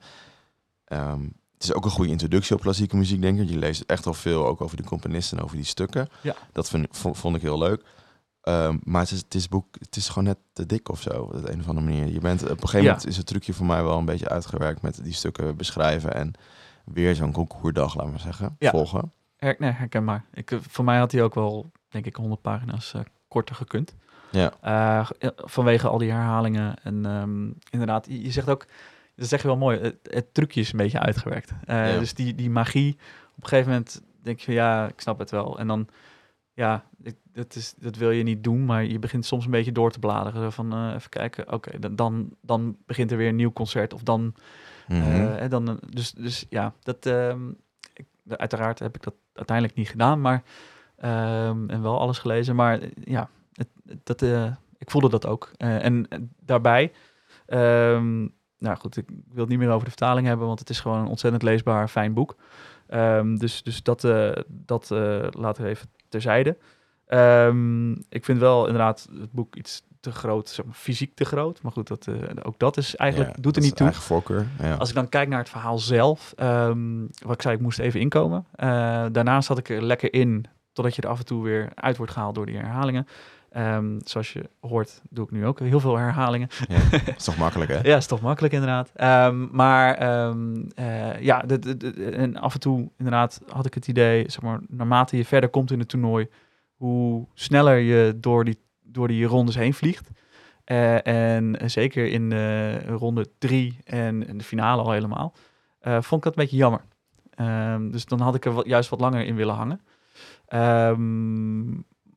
Ehm, 0.84 1.20
het 1.62 1.70
is 1.70 1.76
ook 1.76 1.84
een 1.84 1.90
goede 1.90 2.10
introductie 2.10 2.54
op 2.56 2.60
klassieke 2.60 2.96
muziek, 2.96 3.20
denk 3.20 3.40
ik. 3.40 3.48
Je 3.48 3.58
leest 3.58 3.80
echt 3.86 4.06
al 4.06 4.14
veel 4.14 4.46
ook 4.46 4.60
over 4.60 4.76
de 4.76 4.82
componisten 4.84 5.38
en 5.38 5.44
over 5.44 5.56
die 5.56 5.64
stukken. 5.64 6.08
Ja. 6.20 6.34
Dat 6.52 6.68
vind, 6.68 6.86
vond, 6.90 7.18
vond 7.18 7.36
ik 7.36 7.42
heel 7.42 7.58
leuk. 7.58 7.82
Ehm, 8.40 8.76
maar 8.84 9.00
het 9.02 9.10
is, 9.10 9.18
het 9.18 9.34
is 9.34 9.48
boek, 9.48 9.66
het 9.78 9.96
is 9.96 10.08
gewoon 10.08 10.24
net 10.24 10.38
te 10.52 10.66
dik 10.66 10.88
of 10.88 11.00
zo, 11.00 11.10
op 11.22 11.32
de 11.44 11.52
een 11.52 11.60
of 11.60 11.68
andere 11.68 11.86
manier. 11.86 12.06
Je 12.12 12.20
bent, 12.20 12.42
op 12.42 12.48
een 12.50 12.56
gegeven 12.58 12.82
Ja. 12.82 12.86
moment 12.86 13.06
is 13.06 13.16
het 13.16 13.26
trucje 13.26 13.52
voor 13.52 13.66
mij 13.66 13.82
wel 13.82 13.98
een 13.98 14.04
beetje 14.04 14.28
uitgewerkt 14.28 14.82
met 14.82 15.04
die 15.04 15.12
stukken 15.12 15.56
beschrijven 15.56 16.14
en 16.14 16.32
weer 16.84 17.14
zo'n 17.14 17.32
concourdag, 17.32 17.94
laten 17.96 18.12
we 18.12 18.18
zeggen, 18.18 18.56
Ja. 18.58 18.70
volgen. 18.70 19.12
Her, 19.36 19.56
nee, 19.58 19.70
herkenbaar. 19.70 20.24
Ik, 20.34 20.50
eh, 20.50 20.58
voor 20.68 20.84
mij 20.84 20.98
had 20.98 21.12
hij 21.12 21.22
ook 21.22 21.34
wel, 21.34 21.70
denk 21.88 22.06
ik, 22.06 22.16
100 22.16 22.40
pagina's 22.42 22.94
eh, 22.94 23.00
korter 23.28 23.54
gekund. 23.54 23.94
Ja. 24.30 24.52
Eh, 24.60 25.08
vanwege 25.36 25.88
al 25.88 25.98
die 25.98 26.10
herhalingen. 26.10 26.76
En 26.82 27.06
ehm, 27.06 27.50
inderdaad, 27.70 28.06
je, 28.06 28.22
je 28.22 28.30
zegt 28.30 28.48
ook, 28.48 28.66
dat 29.16 29.28
zeg 29.28 29.42
je 29.42 29.48
wel 29.48 29.56
mooi, 29.56 29.78
het, 29.80 29.96
het 30.02 30.34
trucje 30.34 30.60
is 30.60 30.72
een 30.72 30.78
beetje 30.78 30.98
uitgewerkt. 31.00 31.52
Eh, 31.64 31.92
Ja. 31.92 31.98
Dus 31.98 32.14
die, 32.14 32.34
die 32.34 32.50
magie, 32.50 32.92
op 33.36 33.42
een 33.42 33.48
gegeven 33.48 33.70
moment 33.70 34.02
denk 34.22 34.38
je 34.38 34.44
van 34.44 34.54
ja, 34.54 34.88
ik 34.88 35.00
snap 35.00 35.18
het 35.18 35.30
wel. 35.30 35.58
En 35.58 35.66
dan, 35.66 35.88
ja, 36.54 36.84
ik- 37.02 37.16
dat, 37.32 37.54
is, 37.54 37.74
dat 37.78 37.96
wil 37.96 38.10
je 38.10 38.22
niet 38.22 38.44
doen, 38.44 38.64
maar 38.64 38.84
je 38.84 38.98
begint 38.98 39.26
soms 39.26 39.44
een 39.44 39.50
beetje 39.50 39.72
door 39.72 39.90
te 39.90 39.98
bladeren. 39.98 40.52
Van 40.52 40.72
eh, 40.72 40.92
even 40.94 41.10
kijken, 41.10 41.52
oké, 41.52 41.78
dan, 41.78 41.96
dan, 41.96 42.36
dan 42.40 42.76
begint 42.86 43.10
er 43.10 43.16
weer 43.16 43.28
een 43.28 43.36
nieuw 43.36 43.52
concert. 43.52 43.94
Of 43.94 44.02
dan 44.02 44.34
en 45.36 45.50
dan, 45.50 45.80
dus, 45.90 46.12
dus 46.12 46.46
ja, 46.48 46.72
dat, 46.82 47.06
ehm, 47.06 47.48
ik, 47.94 48.06
uiteraard 48.28 48.78
heb 48.78 48.94
ik 48.96 49.02
dat 49.02 49.14
uiteindelijk 49.34 49.76
niet 49.76 49.88
gedaan, 49.88 50.20
maar 50.20 50.42
ehm, 50.96 51.68
en 51.70 51.82
wel 51.82 52.00
alles 52.00 52.18
gelezen, 52.18 52.54
maar 52.56 52.80
ja, 53.04 53.28
het, 53.52 53.68
dat, 54.04 54.22
ik 54.78 54.90
voelde 54.90 55.08
dat 55.08 55.26
ook. 55.26 55.50
En 55.56 56.08
daarbij, 56.40 56.92
ehm, 57.46 58.28
nou 58.62 58.76
goed, 58.76 58.96
ik 58.96 59.06
wil 59.08 59.40
het 59.40 59.48
niet 59.48 59.58
meer 59.58 59.70
over 59.70 59.84
de 59.84 59.90
vertaling 59.90 60.26
hebben, 60.26 60.46
want 60.46 60.58
het 60.58 60.70
is 60.70 60.80
gewoon 60.80 60.98
een 60.98 61.06
ontzettend 61.06 61.42
leesbaar, 61.42 61.88
fijn 61.88 62.12
boek. 62.12 62.36
Ehm, 62.86 63.36
dus, 63.36 63.62
dus 63.62 63.82
dat, 63.82 64.04
eh, 64.04 64.32
dat 64.48 64.90
eh, 64.90 65.26
laten 65.30 65.62
we 65.62 65.68
even 65.68 65.88
terzijde. 66.08 66.56
Ehm, 67.06 67.92
ik 67.92 68.24
vind 68.24 68.38
wel 68.38 68.66
inderdaad 68.66 69.08
het 69.20 69.32
boek 69.32 69.56
iets 69.56 69.82
te 70.00 70.12
groot, 70.12 70.48
zeg 70.48 70.64
maar, 70.64 70.74
fysiek 70.74 71.14
te 71.14 71.24
groot. 71.24 71.62
Maar 71.62 71.72
goed, 71.72 71.88
dat, 71.88 72.06
eh, 72.06 72.14
ook 72.42 72.58
dat 72.58 72.76
is 72.76 72.96
eigenlijk, 72.96 73.36
Ja, 73.36 73.42
doet 73.42 73.56
er 73.56 73.62
niet 73.62 73.76
toe. 73.76 73.86
Eigen 73.86 74.04
voorkeur. 74.04 74.46
Ja. 74.58 74.74
Als 74.74 74.88
ik 74.88 74.94
dan 74.94 75.08
kijk 75.08 75.28
naar 75.28 75.38
het 75.38 75.48
verhaal 75.48 75.78
zelf, 75.78 76.32
ehm, 76.36 77.00
wat 77.24 77.34
ik 77.34 77.42
zei, 77.42 77.54
ik 77.54 77.60
moest 77.60 77.78
even 77.78 78.00
inkomen. 78.00 78.46
Daarnaast 79.12 79.46
zat 79.46 79.58
ik 79.58 79.68
er 79.68 79.82
lekker 79.82 80.12
in, 80.12 80.46
totdat 80.72 80.96
je 80.96 81.02
er 81.02 81.08
af 81.08 81.18
en 81.18 81.24
toe 81.24 81.42
weer 81.42 81.72
uit 81.74 81.96
wordt 81.96 82.12
gehaald 82.12 82.34
door 82.34 82.46
die 82.46 82.56
herhalingen. 82.56 83.06
Ehm, 83.52 83.98
zoals 84.04 84.32
je 84.32 84.50
hoort, 84.60 85.00
doe 85.10 85.24
ik 85.24 85.30
nu 85.30 85.46
ook 85.46 85.58
heel 85.58 85.80
veel 85.80 85.96
herhalingen. 85.96 86.48
Ja, 86.68 86.80
is 87.16 87.24
toch 87.24 87.36
makkelijk, 87.36 87.70
hè? 87.70 87.78
Ja, 87.90 87.96
is 87.96 88.06
toch 88.06 88.20
makkelijk 88.20 88.54
inderdaad. 88.54 88.90
Ehm, 88.94 89.46
maar 89.56 89.94
ehm, 89.94 90.54
eh, 90.74 91.20
ja, 91.20 91.38
de, 91.38 91.58
de, 91.58 91.76
de- 91.76 92.10
en 92.10 92.36
af 92.36 92.54
en 92.54 92.60
toe 92.60 92.90
inderdaad 92.98 93.40
had 93.48 93.66
ik 93.66 93.74
het 93.74 93.88
idee, 93.88 94.24
zeg 94.30 94.42
maar, 94.42 94.60
naarmate 94.68 95.16
je 95.16 95.24
verder 95.24 95.48
komt 95.50 95.70
in 95.70 95.78
het 95.78 95.88
toernooi, 95.88 96.28
hoe 96.74 97.26
sneller 97.34 97.76
je 97.78 98.14
door 98.20 98.44
die, 98.44 98.58
door 98.82 99.08
die 99.08 99.24
rondes 99.26 99.54
heen 99.54 99.74
vliegt. 99.74 100.10
Eh, 100.64 101.06
en 101.06 101.70
zeker 101.70 102.06
in 102.06 102.32
ronde 102.86 103.26
drie 103.38 103.76
en 103.84 104.26
in 104.28 104.38
de 104.38 104.44
finale 104.44 104.82
al 104.82 104.90
helemaal, 104.92 105.34
eh, 105.80 105.92
vond 105.92 106.24
ik 106.24 106.32
dat 106.32 106.36
een 106.36 106.42
beetje 106.42 106.56
jammer. 106.56 106.80
Dus 107.90 108.04
dan 108.04 108.20
had 108.20 108.34
ik 108.34 108.44
er 108.44 108.52
wat, 108.52 108.66
juist 108.66 108.88
wat 108.90 109.00
langer 109.00 109.24
in 109.24 109.36
willen 109.36 109.54
hangen. 109.54 109.80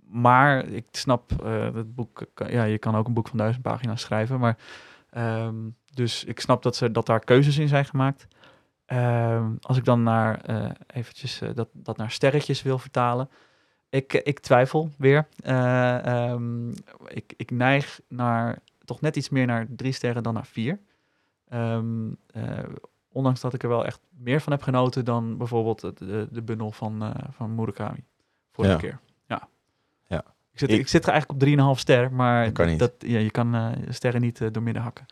Maar 0.07 0.65
ik 0.65 0.85
snap, 0.91 1.31
eh 1.43 1.73
het 1.73 1.95
boek, 1.95 2.25
kan- 2.33 2.51
ja, 2.51 2.63
je 2.63 2.77
kan 2.77 2.95
ook 2.95 3.07
een 3.07 3.13
boek 3.13 3.27
van 3.27 3.37
duizend 3.37 3.63
pagina's 3.63 4.01
schrijven, 4.01 4.39
maar 4.39 4.57
Ehm, 5.09 5.55
dus 5.93 6.23
ik 6.23 6.39
snap 6.39 6.63
dat, 6.63 6.75
ze, 6.75 6.91
dat 6.91 7.05
daar 7.05 7.19
keuzes 7.19 7.57
in 7.57 7.67
zijn 7.67 7.85
gemaakt. 7.85 8.27
Ehm, 8.85 9.51
als 9.61 9.77
ik 9.77 9.85
dan 9.85 10.03
naar, 10.03 10.41
eh, 10.41 10.69
eventjes, 10.87 11.41
eh, 11.41 11.49
dat, 11.53 11.67
dat 11.73 11.97
naar 11.97 12.11
sterretjes 12.11 12.61
wil 12.61 12.77
vertalen. 12.77 13.29
Ik, 13.89 14.13
ik 14.13 14.39
twijfel 14.39 14.89
weer. 14.97 15.27
Eh, 15.43 16.05
ehm, 16.05 16.69
ik, 17.07 17.33
ik 17.37 17.51
neig 17.51 17.99
naar, 18.07 18.59
toch 18.85 19.01
net 19.01 19.15
iets 19.15 19.29
meer 19.29 19.45
naar 19.45 19.65
drie 19.69 19.91
sterren 19.91 20.23
dan 20.23 20.33
naar 20.33 20.45
vier. 20.45 20.79
Eh, 21.47 21.79
ondanks 23.11 23.41
dat 23.41 23.53
ik 23.53 23.63
er 23.63 23.69
wel 23.69 23.85
echt 23.85 23.99
meer 24.09 24.41
van 24.41 24.51
heb 24.51 24.61
genoten 24.61 25.05
dan 25.05 25.37
bijvoorbeeld 25.37 25.81
de, 25.81 26.27
de 26.31 26.41
bundel 26.41 26.71
van, 26.71 27.03
eh 27.03 27.11
van 27.29 27.55
Murakami. 27.55 28.03
Vorige 28.51 28.73
Ja. 28.73 28.79
keer. 28.79 28.99
Ik 30.55 30.61
zit, 30.61 30.69
Ik- 30.71 30.79
ik, 30.79 30.87
zit 30.87 31.03
er 31.05 31.11
eigenlijk 31.11 31.41
op 31.41 31.47
3,5 31.75 31.79
ster, 31.79 32.11
maar 32.13 32.53
Dat 32.77 32.91
ja, 32.99 33.19
je 33.19 33.31
kan 33.31 33.55
eh, 33.55 33.67
sterren 33.89 34.21
niet 34.21 34.41
eh, 34.41 34.47
doormidden 34.51 34.81
hakken. 34.83 35.05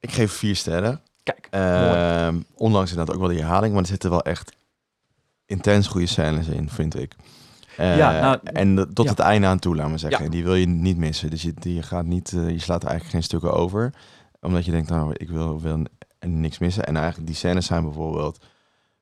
Ik 0.00 0.10
geef 0.12 0.32
vier 0.32 0.56
sterren. 0.56 1.00
Kijk, 1.22 1.48
mooi. 1.50 1.64
Ehm, 1.64 2.40
ondanks 2.54 2.90
inderdaad 2.90 3.14
ook 3.14 3.20
wel 3.20 3.30
die 3.30 3.38
herhaling, 3.40 3.72
maar 3.72 3.82
er 3.82 3.88
zitten 3.88 4.10
wel 4.10 4.22
echt 4.22 4.52
intens 5.46 5.86
goede 5.86 6.06
scènes 6.06 6.46
in, 6.48 6.68
vind 6.70 6.98
ik. 7.00 7.12
Eh, 7.76 7.96
Ja, 7.96 8.20
nou, 8.20 8.38
en 8.42 8.74
de- 8.76 8.92
tot 8.92 9.04
ja. 9.04 9.10
het 9.10 9.20
einde 9.20 9.46
aan 9.46 9.58
toe, 9.58 9.76
laten 9.76 9.92
we 9.92 9.98
zeggen. 9.98 10.24
Ja. 10.24 10.30
Die 10.30 10.44
wil 10.44 10.54
je 10.54 10.66
niet 10.66 10.96
missen. 10.96 11.30
Dus 11.30 11.42
je, 11.42 11.54
die 11.58 11.82
gaat 11.82 12.04
niet, 12.04 12.30
je 12.30 12.58
slaat 12.58 12.82
er 12.82 12.88
eigenlijk 12.88 13.10
geen 13.10 13.22
stukken 13.22 13.52
over. 13.52 13.92
Omdat 14.40 14.64
je 14.64 14.70
denkt, 14.70 14.88
nou, 14.90 15.12
ik 15.16 15.28
wil, 15.28 15.60
wil 15.60 15.82
niks 16.26 16.58
missen. 16.58 16.84
En 16.86 16.96
eigenlijk 16.96 17.26
die 17.26 17.36
scènes 17.36 17.66
zijn 17.66 17.82
bijvoorbeeld 17.82 18.44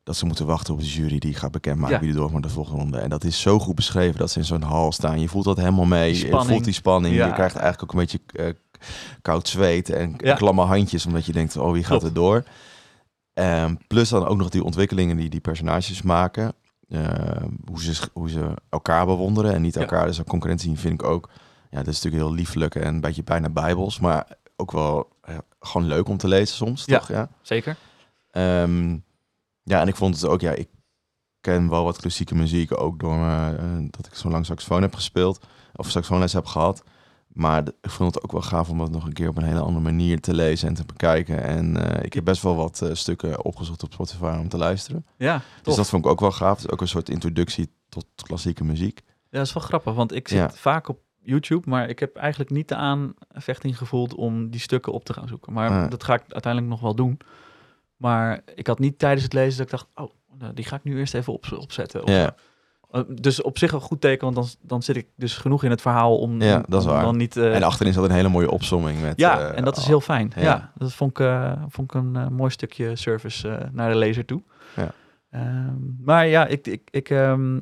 dat 0.02 0.16
ze 0.16 0.26
moeten 0.26 0.46
wachten 0.46 0.74
op 0.74 0.80
de 0.80 0.86
jury 0.86 1.18
die 1.18 1.34
gaat 1.34 1.50
bekendmaken 1.50 1.94
Ja. 1.94 2.00
wie 2.00 2.10
er 2.10 2.16
door 2.16 2.32
naar 2.32 2.40
de 2.40 2.48
volgende 2.48 2.80
ronde. 2.80 2.98
En 2.98 3.08
dat 3.10 3.24
is 3.24 3.40
zo 3.40 3.58
goed 3.58 3.74
beschreven 3.74 4.18
dat 4.18 4.30
ze 4.30 4.38
in 4.38 4.44
zo'n 4.44 4.62
hal 4.62 4.92
staan. 4.92 5.20
Je 5.20 5.28
voelt 5.28 5.44
dat 5.44 5.56
helemaal 5.56 5.84
mee. 5.84 6.18
Je 6.18 6.44
voelt 6.44 6.64
die 6.64 6.72
spanning. 6.72 7.14
Ja. 7.14 7.26
Je 7.26 7.32
krijgt 7.32 7.56
eigenlijk 7.56 7.82
ook 7.82 7.92
een 8.00 8.06
beetje 8.06 8.20
eh, 8.34 8.86
koud 9.22 9.48
zweet 9.48 9.88
en 9.90 10.14
Ja. 10.18 10.34
klamme 10.34 10.62
handjes, 10.64 11.06
omdat 11.06 11.26
je 11.26 11.32
denkt, 11.32 11.56
oh, 11.56 11.72
wie 11.72 11.84
gaat 11.84 12.02
er 12.02 12.12
door? 12.12 12.44
Ehm, 13.34 13.74
plus 13.86 14.08
dan 14.08 14.26
ook 14.26 14.36
nog 14.38 14.48
die 14.48 14.64
ontwikkelingen 14.64 15.16
die 15.16 15.28
die 15.30 15.40
personages 15.40 16.02
maken. 16.02 16.52
Ehm, 16.88 17.48
hoe, 17.64 17.82
ze, 17.82 18.08
hoe 18.12 18.30
ze 18.30 18.54
elkaar 18.68 19.06
bewonderen 19.06 19.54
en 19.54 19.62
niet 19.62 19.76
elkaar 19.76 20.06
dus 20.06 20.22
concurrentie 20.24 20.78
vind 20.78 20.94
ik 21.02 21.02
ook. 21.08 21.28
Ja, 21.70 21.78
dat 21.78 21.86
is 21.86 21.94
natuurlijk 22.02 22.22
heel 22.22 22.34
lieflijk 22.34 22.74
en 22.74 22.86
een 22.94 23.00
beetje 23.00 23.22
bijna 23.22 23.48
bijbels, 23.48 23.98
maar 24.00 24.26
ook 24.56 24.72
wel 24.72 25.08
eh, 25.22 25.38
gewoon 25.60 25.86
leuk 25.86 26.08
om 26.08 26.16
te 26.16 26.28
lezen 26.28 26.56
soms, 26.56 26.84
toch? 26.84 27.08
Ja. 27.08 27.28
Zeker. 27.42 27.76
Ehm, 28.30 28.96
ja, 29.70 29.80
en 29.80 29.88
ik 29.88 29.96
vond 29.96 30.14
het 30.14 30.24
ook, 30.30 30.40
ja, 30.40 30.52
ik 30.52 30.68
ken 31.40 31.68
wel 31.68 31.84
wat 31.84 31.98
klassieke 32.00 32.34
muziek, 32.34 32.80
ook 32.80 32.98
door 33.00 33.12
eh, 33.16 33.48
dat 33.90 34.06
ik 34.06 34.14
zo 34.14 34.28
lang 34.30 34.46
saxofoon 34.46 34.82
heb 34.82 34.94
gespeeld, 34.94 35.40
of 35.74 35.90
saxofoonles 35.90 36.32
heb 36.32 36.46
gehad. 36.46 36.82
Maar 37.28 37.62
ik 37.80 37.90
vond 37.90 38.14
het 38.14 38.24
ook 38.24 38.32
wel 38.32 38.42
gaaf 38.42 38.68
om 38.70 38.78
dat 38.78 38.90
nog 38.90 39.04
een 39.06 39.12
keer 39.12 39.28
op 39.28 39.36
een 39.36 39.42
hele 39.44 39.60
andere 39.60 39.80
manier 39.84 40.20
te 40.20 40.34
lezen 40.34 40.68
en 40.68 40.74
te 40.74 40.84
bekijken. 40.84 41.42
En 41.42 41.76
eh, 41.94 42.04
ik 42.04 42.12
heb 42.12 42.24
best 42.24 42.42
wel 42.42 42.56
wat 42.56 42.82
eh, 42.82 42.90
stukken 42.94 43.44
opgezocht 43.44 43.82
op 43.82 43.92
Spotify 43.92 44.36
om 44.40 44.48
te 44.48 44.56
luisteren. 44.56 45.06
Ja, 45.16 45.42
Dus 45.62 45.74
dat 45.74 45.88
vond 45.88 46.04
ik 46.04 46.10
ook 46.10 46.20
wel 46.20 46.32
gaaf. 46.32 46.56
Het 46.56 46.64
is 46.66 46.70
ook 46.70 46.80
een 46.80 46.88
soort 46.88 47.08
introductie 47.08 47.72
tot 47.88 48.06
klassieke 48.22 48.64
muziek. 48.64 49.00
Ja, 49.06 49.38
dat 49.38 49.46
is 49.46 49.52
wel 49.52 49.62
grappig, 49.62 49.94
want 49.94 50.14
ik 50.14 50.28
zit 50.28 50.38
Ja. 50.38 50.50
vaak 50.50 50.88
op 50.88 50.98
YouTube, 51.22 51.70
maar 51.70 51.88
ik 51.88 51.98
heb 51.98 52.16
eigenlijk 52.16 52.50
niet 52.50 52.68
de 52.68 52.74
aanvechting 52.74 53.78
gevoeld 53.78 54.14
om 54.14 54.50
die 54.50 54.60
stukken 54.60 54.92
op 54.92 55.04
te 55.04 55.12
gaan 55.12 55.28
zoeken. 55.28 55.52
Maar 55.52 55.90
dat 55.90 56.04
ga 56.04 56.14
ik 56.14 56.22
uiteindelijk 56.28 56.72
nog 56.72 56.80
wel 56.80 56.94
doen. 56.94 57.18
Maar 58.00 58.40
ik 58.54 58.66
had 58.66 58.78
niet 58.78 58.98
tijdens 58.98 59.22
het 59.22 59.32
lezen 59.32 59.56
dat 59.56 59.66
ik 59.66 59.70
dacht, 59.78 59.86
oh, 60.08 60.14
nou, 60.38 60.54
die 60.54 60.64
ga 60.64 60.76
ik 60.76 60.84
nu 60.84 60.98
eerst 60.98 61.14
even 61.14 61.32
op, 61.32 61.46
opzetten. 61.58 62.02
Of 62.02 62.08
Ja. 62.08 62.34
Eh, 62.90 63.00
Dus 63.08 63.42
op 63.42 63.58
zich 63.58 63.72
een 63.72 63.80
goed 63.80 64.00
teken, 64.00 64.24
want 64.24 64.34
dan, 64.36 64.46
dan 64.68 64.82
zit 64.82 64.96
ik 64.96 65.06
dus 65.16 65.36
genoeg 65.36 65.64
in 65.64 65.70
het 65.70 65.80
verhaal 65.80 66.18
om, 66.18 66.42
Ja, 66.42 66.62
dat 66.68 66.80
is 66.80 66.86
waar. 66.86 67.02
dan 67.04 67.16
niet... 67.16 67.36
eh, 67.36 67.54
en 67.54 67.62
achterin 67.62 67.92
zat 67.92 68.04
een 68.04 68.10
hele 68.10 68.28
mooie 68.28 68.50
opsomming 68.50 69.00
met... 69.00 69.18
ja, 69.20 69.38
eh, 69.50 69.58
en 69.58 69.64
dat 69.64 69.76
is 69.76 69.86
heel 69.86 70.00
fijn. 70.00 70.32
Ja, 70.36 70.42
ja. 70.42 70.72
dat 70.74 70.92
vond 70.92 71.18
ik, 71.18 71.26
vond 71.68 71.94
ik 71.94 72.00
een 72.00 72.32
mooi 72.34 72.50
stukje 72.50 72.96
service 72.96 73.68
naar 73.72 73.90
de 73.90 73.98
lezer 73.98 74.24
toe. 74.24 74.42
Ja. 74.76 74.92
Ehm, 75.30 75.74
maar 76.04 76.26
ja, 76.26 76.46
ik, 76.46 76.66
ik, 76.66 76.88
ik, 76.90 77.10
ehm, 77.10 77.60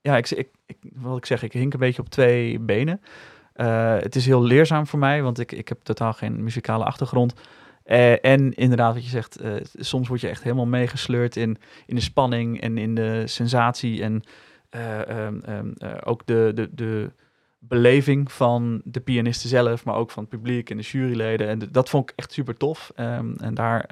ja 0.00 0.16
ik, 0.16 0.30
ik, 0.30 0.48
ik, 0.66 0.76
wat 0.94 1.16
ik 1.16 1.26
zeg, 1.26 1.42
ik 1.42 1.52
hink 1.52 1.72
een 1.72 1.78
beetje 1.80 2.02
op 2.02 2.08
twee 2.08 2.58
benen. 2.60 3.00
Het 4.02 4.16
is 4.16 4.26
heel 4.26 4.42
leerzaam 4.42 4.86
voor 4.86 4.98
mij, 4.98 5.22
want 5.22 5.38
ik, 5.38 5.52
ik 5.52 5.68
heb 5.68 5.82
totaal 5.82 6.12
geen 6.12 6.42
muzikale 6.42 6.84
achtergrond. 6.84 7.34
Eh, 7.86 8.24
en 8.24 8.54
inderdaad, 8.54 8.94
wat 8.94 9.04
je 9.04 9.10
zegt, 9.10 9.36
eh, 9.36 9.54
soms 9.74 10.08
word 10.08 10.20
je 10.20 10.28
echt 10.28 10.42
helemaal 10.42 10.66
meegesleurd 10.66 11.36
in, 11.36 11.58
in 11.86 11.94
de 11.94 12.00
spanning 12.00 12.60
en 12.60 12.78
in 12.78 12.94
de 12.94 13.22
sensatie. 13.26 14.02
En 14.02 14.22
eh, 14.70 15.08
ehm, 15.08 15.38
ehm, 15.40 15.72
eh, 15.78 15.94
ook 16.04 16.26
de, 16.26 16.52
de, 16.54 16.68
de 16.74 17.12
beleving 17.58 18.32
van 18.32 18.80
de 18.84 19.00
pianisten 19.00 19.48
zelf, 19.48 19.84
maar 19.84 19.94
ook 19.94 20.10
van 20.10 20.22
het 20.22 20.32
publiek 20.32 20.70
en 20.70 20.76
de 20.76 20.82
juryleden. 20.82 21.48
En 21.48 21.58
dat 21.70 21.88
vond 21.88 22.10
ik 22.10 22.16
echt 22.16 22.32
super 22.32 22.56
tof. 22.56 22.92
Ehm, 22.94 23.34
en 23.36 23.54
daar 23.54 23.88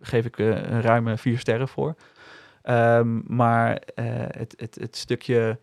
geef 0.00 0.24
ik 0.24 0.38
een 0.38 0.82
ruime 0.82 1.16
vier 1.16 1.38
sterren 1.38 1.68
voor. 1.68 1.94
Maar 3.24 3.82
het, 4.30 4.54
het, 4.56 4.74
het 4.80 4.96
stukje 4.96 5.58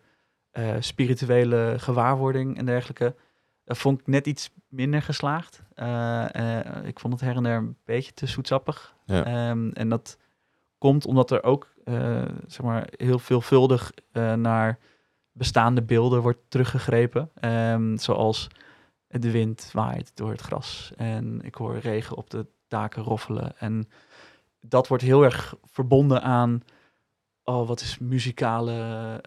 spirituele 0.78 1.74
gewaarwording 1.76 2.58
en 2.58 2.66
dergelijke, 2.66 3.14
vond 3.64 4.00
ik 4.00 4.06
net 4.06 4.26
iets 4.26 4.50
minder 4.68 5.02
geslaagd. 5.02 5.62
Eh, 5.74 6.58
eh, 6.58 6.86
ik 6.86 7.00
vond 7.00 7.12
het 7.12 7.22
her 7.22 7.36
en 7.36 7.42
der 7.42 7.56
een 7.56 7.76
beetje 7.84 8.12
te 8.12 8.26
zoetsappig. 8.26 8.94
Ja. 9.04 9.24
Ehm, 9.24 9.68
en 9.68 9.88
dat 9.88 10.18
komt 10.78 11.06
omdat 11.06 11.30
er 11.30 11.42
ook 11.42 11.72
eh, 11.84 12.22
zeg 12.46 12.66
maar 12.66 12.88
heel 12.96 13.18
veelvuldig 13.18 13.92
naar 14.36 14.78
bestaande 15.32 15.82
beelden 15.82 16.22
wordt 16.22 16.40
teruggegrepen. 16.48 17.30
Ehm, 17.34 17.96
zoals 17.96 18.48
de 19.08 19.30
wind 19.30 19.70
waait 19.72 20.10
door 20.14 20.30
het 20.30 20.40
gras 20.40 20.92
en 20.96 21.40
ik 21.42 21.54
hoor 21.54 21.78
regen 21.78 22.16
op 22.16 22.30
de 22.30 22.46
daken 22.68 23.02
roffelen. 23.02 23.58
En 23.58 23.88
dat 24.60 24.88
wordt 24.88 25.02
heel 25.02 25.22
erg 25.24 25.54
verbonden 25.64 26.22
aan, 26.22 26.62
oh, 27.44 27.68
wat 27.68 27.80
is 27.80 27.98
muzikale, 27.98 29.20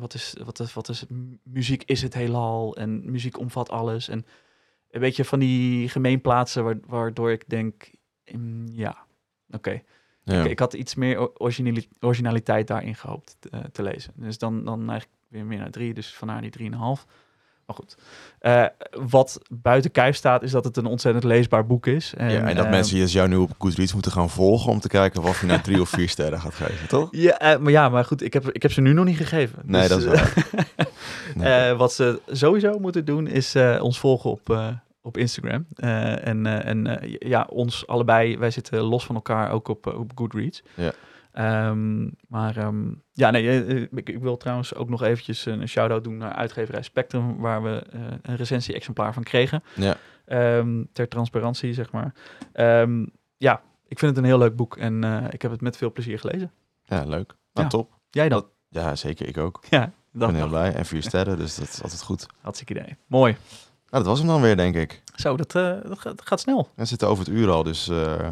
wat, 0.00 0.14
is, 0.14 0.36
wat, 0.44 0.60
is, 0.60 0.74
wat 0.74 0.88
is, 0.88 1.06
mu- 1.06 1.38
muziek 1.42 1.82
is 1.84 2.02
het 2.02 2.14
heelal 2.14 2.76
en 2.76 3.10
muziek 3.10 3.38
omvat 3.38 3.70
alles. 3.70 4.08
En 4.08 4.26
een 4.94 5.00
beetje 5.00 5.24
van 5.24 5.38
die 5.38 5.88
gemeenplaatsen 5.88 6.64
wa- 6.64 6.74
waardoor 6.86 7.30
ik 7.32 7.44
denk, 7.48 7.90
mm, 8.32 8.66
ja, 8.72 8.96
oké. 9.50 9.80
Ja. 10.22 10.42
Ik, 10.42 10.50
ik 10.50 10.58
had 10.58 10.72
iets 10.74 10.94
meer 10.94 11.30
originaliteit 12.00 12.66
daarin 12.66 12.94
gehoopt 12.94 13.36
te, 13.38 13.50
te 13.72 13.82
lezen. 13.82 14.12
Dus 14.16 14.38
dan, 14.38 14.64
dan 14.64 14.78
eigenlijk 14.90 15.20
weer 15.28 15.44
meer 15.44 15.58
naar 15.58 15.70
drie, 15.70 15.94
dus 15.94 16.14
vandaar 16.14 16.40
die 16.40 16.50
drieënhalf. 16.50 17.06
Maar 17.66 17.76
goed. 17.76 17.96
Eh, 18.38 18.64
wat 18.90 19.40
buiten 19.50 19.90
kijf 19.90 20.16
staat, 20.16 20.42
is 20.42 20.50
dat 20.50 20.64
het 20.64 20.76
een 20.76 20.86
ontzettend 20.86 21.24
leesbaar 21.24 21.66
boek 21.66 21.86
is. 21.86 22.14
En, 22.16 22.30
ja, 22.30 22.40
en 22.48 22.54
dat 22.56 22.64
eh, 22.64 22.70
mensen 22.70 22.96
dus 22.98 23.12
jou 23.12 23.28
nu 23.28 23.36
op 23.36 23.50
Goodreads 23.58 23.92
moeten 23.92 24.12
gaan 24.12 24.30
volgen 24.30 24.70
om 24.72 24.80
te 24.80 24.88
kijken 24.88 25.22
of 25.22 25.40
je 25.40 25.46
nou 25.46 25.60
drie 25.60 25.80
of 25.80 25.88
vier 25.88 26.08
sterren 26.08 26.40
gaat 26.40 26.54
geven, 26.54 26.88
toch? 26.88 27.08
Ja, 27.10 27.38
eh, 27.38 27.58
maar 27.58 27.72
ja, 27.72 27.88
maar 27.88 28.04
goed, 28.04 28.22
ik 28.22 28.32
heb, 28.32 28.50
ik 28.50 28.62
heb 28.62 28.72
ze 28.72 28.80
nu 28.80 28.92
nog 28.92 29.04
niet 29.04 29.16
gegeven. 29.16 29.58
Nee, 29.64 29.80
Dus, 29.80 29.88
dat 29.88 29.98
is 29.98 30.04
waar. 30.04 30.32
eh, 30.76 30.84
Nee. 31.34 31.68
eh, 31.70 31.76
wat 31.78 31.92
ze 31.92 32.20
sowieso 32.26 32.78
moeten 32.78 33.04
doen, 33.04 33.26
is 33.26 33.54
eh, 33.54 33.78
ons 33.82 33.98
volgen 33.98 34.30
op, 34.30 34.50
eh, 34.50 34.68
op 35.04 35.16
Instagram. 35.16 35.66
Eh, 35.74 36.26
en 36.26 36.46
eh, 36.46 36.66
en 36.66 36.86
eh, 37.00 37.16
ja, 37.18 37.46
ons 37.50 37.86
allebei, 37.86 38.38
wij 38.38 38.50
zitten 38.50 38.80
los 38.80 39.04
van 39.04 39.14
elkaar 39.14 39.50
ook 39.50 39.68
op, 39.68 39.86
op 39.86 40.12
Goodreads. 40.14 40.62
Ja. 40.74 40.92
Ehm, 41.32 42.08
maar 42.28 42.56
ehm, 42.56 42.92
ja, 43.12 43.30
nee, 43.30 43.88
ik, 43.90 44.08
ik 44.08 44.18
wil 44.18 44.36
trouwens 44.36 44.74
ook 44.74 44.88
nog 44.88 45.02
eventjes 45.02 45.46
een 45.46 45.68
shout-out 45.68 46.04
doen 46.04 46.16
naar 46.16 46.32
uitgeverij 46.32 46.82
Spectrum, 46.82 47.36
waar 47.36 47.62
we 47.62 47.82
een 48.22 48.36
recensie-exemplaar 48.36 49.12
van 49.14 49.22
kregen. 49.22 49.62
Ja. 49.74 49.96
Ehm, 50.24 50.84
ter 50.92 51.08
transparantie, 51.08 51.72
zeg 51.72 51.92
maar. 51.92 52.14
Ja, 53.36 53.62
ik 53.88 53.98
vind 53.98 54.10
het 54.10 54.16
een 54.16 54.30
heel 54.30 54.38
leuk 54.38 54.56
boek 54.56 54.76
en 54.76 55.04
ik 55.30 55.42
heb 55.42 55.50
het 55.50 55.60
met 55.60 55.76
veel 55.76 55.92
plezier 55.92 56.18
gelezen. 56.18 56.52
ja, 56.84 57.04
leuk. 57.04 57.34
Nou, 57.52 57.66
Ja. 57.66 57.68
top. 57.68 57.98
Jij 58.10 58.28
dan? 58.28 58.46
Ja, 58.68 58.96
zeker. 58.96 59.28
Ik 59.28 59.38
ook. 59.38 59.64
Ja, 59.70 59.84
Ik 59.84 59.90
dat 60.12 60.28
ben 60.28 60.36
heel 60.36 60.48
blij. 60.48 60.74
En 60.74 60.86
vier 60.86 61.02
sterren, 61.02 61.36
dus 61.36 61.54
dat 61.54 61.68
is 61.68 61.82
altijd 61.82 62.02
goed. 62.02 62.26
Hartstikke 62.40 62.74
idee. 62.74 62.96
Mooi. 63.06 63.36
Dat 63.98 64.06
was 64.06 64.18
hem 64.18 64.28
dan 64.28 64.40
weer, 64.40 64.56
denk 64.56 64.74
ik. 64.74 65.02
Zo, 65.14 65.36
dat, 65.36 65.54
eh, 65.54 65.72
dat, 66.02 66.20
gaat, 66.24 66.40
snel. 66.40 66.68
We 66.74 66.84
zitten 66.84 67.08
over 67.08 67.24
het 67.24 67.34
uur 67.34 67.50
al, 67.50 67.62
dus... 67.62 67.88
eh, 67.88 68.28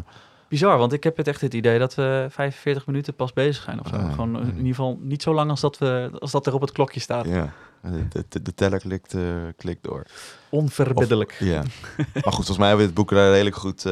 Bizar, 0.47 0.77
want 0.77 0.93
ik 0.93 1.03
heb 1.03 1.17
het 1.17 1.27
echt 1.27 1.41
het 1.41 1.53
idee 1.53 1.79
dat 1.79 1.95
we 1.95 2.27
45 2.29 2.85
minuten 2.85 3.15
pas 3.15 3.33
bezig 3.33 3.63
zijn 3.63 3.79
of 3.79 3.87
zo. 3.87 3.95
Ah, 3.95 4.13
Gewoon 4.13 4.35
eh, 4.35 4.41
in 4.41 4.47
ieder 4.57 4.65
geval 4.67 4.97
niet 5.01 5.21
zo 5.21 5.33
lang 5.33 5.49
als 5.49 5.61
dat, 5.61 5.77
we, 5.77 6.09
als 6.19 6.31
dat 6.31 6.47
er 6.47 6.53
op 6.53 6.61
het 6.61 6.71
klokje 6.71 6.99
staat. 6.99 7.25
ja, 7.25 7.53
de, 7.81 8.25
de, 8.29 8.41
de 8.41 8.53
teller 8.53 8.79
klikt, 8.79 9.13
eh, 9.13 9.21
klikt 9.57 9.83
door. 9.83 10.05
Onverbiddelijk. 10.49 11.35
Ja. 11.39 11.61
maar 11.97 12.07
goed, 12.23 12.33
volgens 12.33 12.57
mij 12.57 12.67
hebben 12.67 12.85
we 12.85 12.91
het 12.91 13.01
boek 13.01 13.11
redelijk 13.11 13.55
goed 13.55 13.85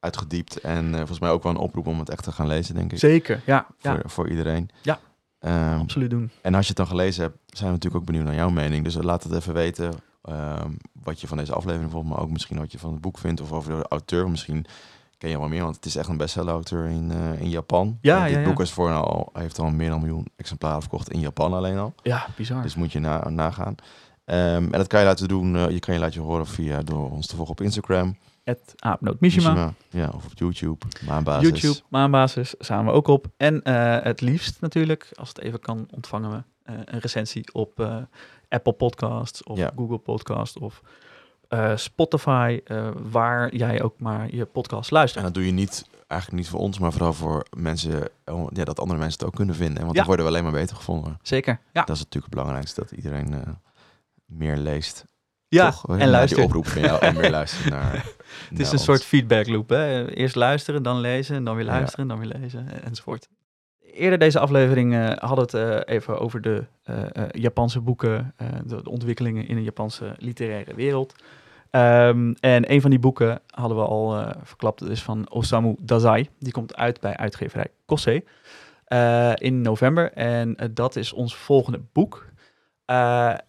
uitgediept. 0.00 0.60
En 0.60 0.94
volgens 0.96 1.18
mij 1.18 1.30
ook 1.30 1.42
wel 1.42 1.52
een 1.52 1.58
oproep 1.58 1.86
om 1.86 1.98
het 1.98 2.10
echt 2.10 2.24
te 2.24 2.32
gaan 2.32 2.46
lezen, 2.46 2.74
denk 2.74 2.92
ik. 2.92 2.98
Zeker, 2.98 3.42
ja. 3.46 3.66
Voor, 3.78 3.90
ja 3.92 4.00
voor 4.04 4.28
iedereen. 4.28 4.68
Ja. 4.82 4.98
Ehm, 5.38 5.78
absoluut 5.78 6.10
doen. 6.10 6.30
en 6.40 6.54
als 6.54 6.62
je 6.62 6.68
het 6.68 6.76
dan 6.76 6.86
gelezen 6.86 7.22
hebt, 7.22 7.36
zijn 7.46 7.66
we 7.68 7.74
natuurlijk 7.74 8.02
ook 8.02 8.06
benieuwd 8.06 8.24
naar 8.24 8.34
jouw 8.34 8.50
mening. 8.50 8.84
Dus 8.84 8.94
laat 9.00 9.22
het 9.22 9.32
even 9.32 9.54
weten 9.54 9.92
ehm, 10.22 10.72
wat 11.02 11.20
je 11.20 11.26
van 11.26 11.36
deze 11.36 11.52
aflevering 11.52 11.90
vond. 11.90 12.08
Maar 12.08 12.18
ook 12.20 12.30
misschien 12.30 12.58
wat 12.58 12.72
je 12.72 12.78
van 12.78 12.92
het 12.92 13.00
boek 13.00 13.18
vindt 13.18 13.40
of 13.40 13.52
over 13.52 13.76
de 13.76 13.88
auteur. 13.88 14.30
Misschien 14.30 14.66
ken 15.18 15.30
je 15.30 15.38
wel 15.38 15.48
meer, 15.48 15.62
want 15.62 15.76
het 15.76 15.84
is 15.84 15.96
echt 15.96 16.08
een 16.08 16.16
bestseller-auteur 16.16 16.86
in, 16.86 17.10
eh, 17.10 17.40
in 17.40 17.48
Japan. 17.48 17.98
Ja, 18.00 18.24
dit 18.24 18.32
ja, 18.32 18.38
ja. 18.38 18.44
boek 18.48 18.60
is 18.60 18.70
voor 18.70 18.92
al, 18.92 19.30
heeft 19.32 19.58
al 19.58 19.70
meer 19.70 19.88
dan 19.88 19.96
een 19.96 20.04
miljoen 20.04 20.26
exemplaren 20.36 20.80
verkocht 20.80 21.10
in 21.10 21.20
Japan 21.20 21.52
alleen 21.52 21.78
al. 21.78 21.94
Ja, 22.02 22.26
bizar. 22.36 22.62
Dus 22.62 22.74
moet 22.74 22.92
je 22.92 22.98
na, 22.98 23.28
nagaan. 23.28 23.74
Ehm, 24.24 24.64
en 24.64 24.70
dat 24.70 24.86
kan 24.86 25.00
je 25.00 25.06
laten 25.06 25.28
doen. 25.28 25.56
eh, 25.56 25.70
je 25.70 25.78
kan 25.78 25.94
je 25.94 26.00
laten 26.00 26.22
horen 26.22 26.46
via 26.46 26.82
door 26.82 27.10
ons 27.10 27.26
te 27.26 27.36
volgen 27.36 27.54
op 27.54 27.60
Instagram. 27.60 28.16
Het 28.44 28.74
Aapnoot 28.76 29.20
Mishima. 29.20 29.72
Ja, 29.88 30.08
of 30.14 30.24
op 30.24 30.32
YouTube. 30.34 30.86
Maanbasis. 31.06 31.60
YouTube, 31.60 31.86
maanbasis, 31.88 32.54
we 32.58 32.90
ook 32.90 33.08
op. 33.08 33.26
En 33.36 33.62
eh, 33.62 34.02
het 34.04 34.20
liefst 34.20 34.60
natuurlijk, 34.60 35.10
als 35.14 35.28
het 35.28 35.40
even 35.40 35.60
kan, 35.60 35.88
ontvangen 35.90 36.30
we 36.30 36.42
een 36.84 36.98
recensie 36.98 37.54
op 37.54 38.06
Apple 38.50 38.72
Podcasts 38.72 39.42
of 39.42 39.58
Ja. 39.58 39.70
Google 39.76 39.98
Podcasts 39.98 40.56
of 40.58 40.80
eh, 41.48 41.76
Spotify, 41.76 42.60
eh, 42.64 42.88
waar 43.10 43.54
jij 43.54 43.82
ook 43.82 44.00
maar 44.00 44.34
je 44.34 44.44
podcast 44.44 44.90
En 44.90 44.96
luistert. 44.96 45.24
dat 45.24 45.34
doe 45.34 45.46
je 45.46 45.52
niet, 45.52 45.84
eigenlijk 46.06 46.42
niet 46.42 46.50
voor 46.50 46.60
ons, 46.60 46.78
maar 46.78 46.92
vooral 46.92 47.12
voor 47.12 47.46
mensen, 47.56 48.08
oh, 48.24 48.48
ja, 48.52 48.64
dat 48.64 48.80
andere 48.80 48.98
mensen 48.98 49.18
het 49.18 49.28
ook 49.28 49.34
kunnen 49.34 49.54
vinden. 49.54 49.78
Want 49.80 49.90
Ja. 49.90 49.96
dan 49.96 50.06
worden 50.06 50.24
we 50.26 50.30
alleen 50.30 50.42
maar 50.42 50.52
beter 50.52 50.76
gevonden. 50.76 51.18
Zeker, 51.22 51.60
ja. 51.72 51.82
Dat 51.84 51.96
is 51.96 52.02
natuurlijk 52.02 52.24
het 52.24 52.34
belangrijkste, 52.34 52.80
dat 52.80 52.90
iedereen 52.90 53.34
eh, 53.34 53.40
meer 54.26 54.56
leest. 54.56 55.04
Ja, 55.48 55.70
Toch? 55.70 55.98
en 55.98 56.08
luistert. 56.10 56.44
oproep 56.44 56.66
van 56.66 56.82
jou 56.82 57.00
en 57.00 57.16
meer 57.16 57.30
luisteren 57.40 57.72
naar 57.72 58.04
Het 58.48 58.60
is 58.60 58.72
een 58.72 58.78
soort 58.78 59.04
feedback 59.04 59.46
loop. 59.48 59.68
Hè? 59.68 60.10
Eerst 60.14 60.34
luisteren, 60.34 60.82
dan 60.82 60.98
lezen, 61.00 61.36
en 61.36 61.44
dan 61.44 61.56
weer 61.56 61.64
Ja. 61.64 61.70
luisteren, 61.70 62.08
dan 62.08 62.18
weer 62.18 62.32
lezen, 62.40 62.82
enzovoort. 62.84 63.28
Eerder 63.92 64.18
deze 64.18 64.38
aflevering 64.38 64.94
eh, 64.94 65.10
hadden 65.16 65.50
we 65.50 65.58
het 65.58 65.86
eh, 65.86 65.94
even 65.94 66.18
over 66.18 66.40
de 66.40 66.64
eh, 66.82 66.94
Japanse 67.30 67.80
boeken, 67.80 68.34
de, 68.64 68.82
de 68.82 68.90
ontwikkelingen 68.90 69.48
in 69.48 69.56
de 69.56 69.62
Japanse 69.62 70.14
literaire 70.18 70.74
wereld. 70.74 71.14
Ehm, 71.70 72.32
en 72.40 72.72
een 72.72 72.80
van 72.80 72.90
die 72.90 72.98
boeken 72.98 73.40
hadden 73.46 73.76
we 73.76 73.84
al 73.84 74.24
verklapt, 74.42 74.80
dat 74.80 74.88
is 74.88 75.02
van 75.02 75.30
Osamu 75.30 75.76
Dazai. 75.80 76.28
Die 76.38 76.52
komt 76.52 76.76
uit 76.76 77.00
bij 77.00 77.16
uitgeverij 77.16 77.68
Kossei 77.86 78.24
eh, 78.90 79.32
in 79.34 79.60
november. 79.60 80.12
En 80.12 80.56
dat 80.70 80.96
is 80.96 81.12
ons 81.12 81.36
volgende 81.36 81.80
boek. 81.92 82.26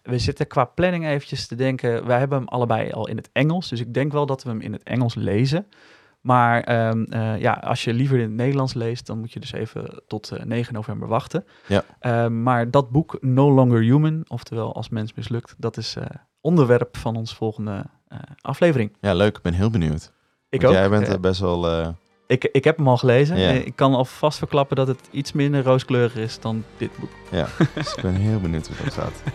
We 0.02 0.18
zitten 0.18 0.46
qua 0.46 0.64
planning 0.64 1.06
eventjes 1.06 1.46
te 1.46 1.54
denken. 1.54 2.06
Wij 2.06 2.18
hebben 2.18 2.38
hem 2.38 2.48
allebei 2.48 2.90
al 2.90 3.08
in 3.08 3.16
het 3.16 3.30
Engels. 3.32 3.68
Dus 3.68 3.80
ik 3.80 3.94
denk 3.94 4.12
wel 4.12 4.26
dat 4.26 4.42
we 4.42 4.48
hem 4.48 4.60
in 4.60 4.72
het 4.72 4.82
Engels 4.82 5.14
lezen. 5.14 5.66
Maar 6.22 6.60
ehm, 6.62 7.02
eh, 7.02 7.38
ja, 7.40 7.52
als 7.52 7.84
je 7.84 7.92
liever 7.92 8.16
in 8.16 8.22
het 8.22 8.32
Nederlands 8.32 8.74
leest, 8.74 9.06
dan 9.06 9.18
moet 9.18 9.32
je 9.32 9.40
dus 9.40 9.52
even 9.52 10.02
tot 10.06 10.30
eh, 10.30 10.44
9 10.44 10.74
november 10.74 11.08
wachten. 11.08 11.44
Ja. 11.66 11.84
Ehm, 12.00 12.42
maar 12.42 12.70
dat 12.70 12.90
boek 12.90 13.16
No 13.20 13.52
Longer 13.52 13.80
Human, 13.80 14.24
oftewel 14.28 14.74
Als 14.74 14.88
Mens 14.88 15.14
Mislukt, 15.14 15.54
dat 15.58 15.76
is 15.76 15.96
eh, 15.96 16.04
onderwerp 16.40 16.96
van 16.96 17.16
ons 17.16 17.34
volgende 17.34 17.84
eh, 18.08 18.18
aflevering. 18.40 18.96
Ja, 19.00 19.14
leuk. 19.14 19.36
Ik 19.36 19.42
ben 19.42 19.52
heel 19.52 19.70
benieuwd. 19.70 20.12
Ik 20.48 20.60
Want 20.62 20.74
ook. 20.74 20.80
Jij 20.80 20.88
bent 20.90 21.06
Eh, 21.06 21.12
eh, 21.14 21.20
best 21.20 21.40
wel... 21.40 21.68
eh, 21.68 21.88
ik, 22.26 22.44
ik 22.52 22.64
heb 22.64 22.76
hem 22.76 22.88
al 22.88 22.96
gelezen. 22.96 23.38
Ja. 23.38 23.48
Eh, 23.48 23.66
Ik 23.66 23.76
kan 23.76 23.94
alvast 23.94 24.38
verklappen 24.38 24.76
dat 24.76 24.86
het 24.88 25.08
iets 25.10 25.32
minder 25.32 25.62
rooskleurig 25.64 26.16
is 26.16 26.40
dan 26.40 26.64
dit 26.76 26.90
boek. 27.00 27.10
ja, 27.30 27.46
dus 27.74 27.94
ik 27.94 28.02
ben 28.02 28.14
heel 28.14 28.40
benieuwd 28.40 28.66
hoe 28.66 28.76
dat 28.84 28.94
gaat. 28.94 29.22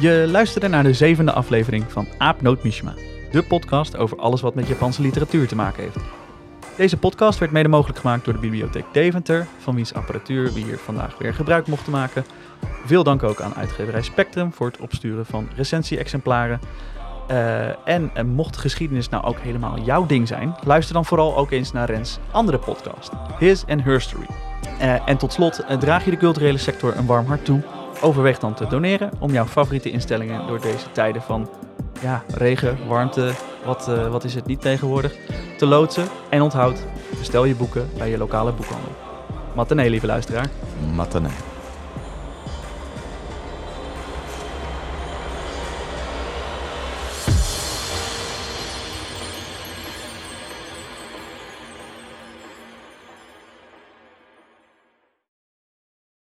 Je 0.00 0.26
luisterde 0.30 0.68
naar 0.68 0.82
de 0.82 0.92
zevende 0.94 1.32
aflevering 1.32 1.84
van 1.92 2.06
Aapnoot 2.18 2.62
Mishima, 2.62 2.94
de 3.32 3.42
podcast 3.42 3.96
over 3.96 4.18
alles 4.18 4.40
wat 4.40 4.54
met 4.54 4.68
Japanse 4.68 5.02
literatuur 5.02 5.48
te 5.48 5.56
maken 5.56 5.82
heeft. 5.82 5.98
Deze 6.76 6.96
podcast 6.96 7.38
werd 7.38 7.52
mede 7.52 7.68
mogelijk 7.68 7.98
gemaakt 7.98 8.24
door 8.24 8.34
de 8.34 8.40
Bibliotheek 8.40 8.84
Deventer, 8.92 9.46
van 9.58 9.74
wiens 9.74 9.94
apparatuur 9.94 10.52
we 10.52 10.60
hier 10.60 10.78
vandaag 10.78 11.18
weer 11.18 11.34
gebruik 11.34 11.66
mochten 11.66 11.92
maken. 11.92 12.24
Veel 12.84 13.04
dank 13.04 13.22
ook 13.22 13.40
aan 13.40 13.54
uitgeverij 13.54 14.02
Spectrum 14.02 14.52
voor 14.52 14.66
het 14.66 14.78
opsturen 14.78 15.26
van 15.26 15.48
recensie-exemplaren. 15.56 16.60
Eh, 17.28 17.88
en 17.88 18.10
eh, 18.14 18.24
mocht 18.24 18.56
geschiedenis 18.56 19.08
nou 19.08 19.24
ook 19.24 19.38
helemaal 19.38 19.80
jouw 19.80 20.06
ding 20.06 20.28
zijn, 20.28 20.56
luister 20.64 20.94
dan 20.94 21.04
vooral 21.04 21.36
ook 21.36 21.50
eens 21.50 21.72
naar 21.72 21.90
Rens 21.90 22.18
andere 22.30 22.58
podcast, 22.58 23.10
His 23.38 23.64
and 23.66 23.82
Her 23.82 24.00
Story. 24.00 24.26
Eh, 24.78 25.08
en 25.08 25.16
tot 25.16 25.32
slot, 25.32 25.64
draag 25.78 26.04
je 26.04 26.10
de 26.10 26.16
culturele 26.16 26.58
sector 26.58 26.96
een 26.96 27.06
warm 27.06 27.26
hart 27.26 27.44
toe? 27.44 27.62
Overweeg 28.02 28.38
dan 28.38 28.54
te 28.54 28.66
doneren 28.66 29.10
om 29.18 29.32
jouw 29.32 29.44
favoriete 29.44 29.90
instellingen 29.90 30.46
door 30.46 30.60
deze 30.60 30.92
tijden 30.92 31.22
van 31.22 31.48
ja, 32.00 32.22
regen, 32.34 32.78
warmte, 32.88 33.32
wat, 33.64 33.88
eh, 33.88 34.08
wat 34.08 34.24
is 34.24 34.34
het 34.34 34.46
niet 34.46 34.60
tegenwoordig, 34.60 35.16
te 35.56 35.66
loodsen. 35.66 36.08
En 36.30 36.42
onthoud, 36.42 36.84
bestel 37.18 37.44
je 37.44 37.54
boeken 37.54 37.88
bij 37.98 38.10
je 38.10 38.18
lokale 38.18 38.52
boekhandel. 38.52 38.92
Matinee, 39.54 39.90
lieve 39.90 40.06
luisteraar. 40.06 40.46
Matane. 40.94 41.28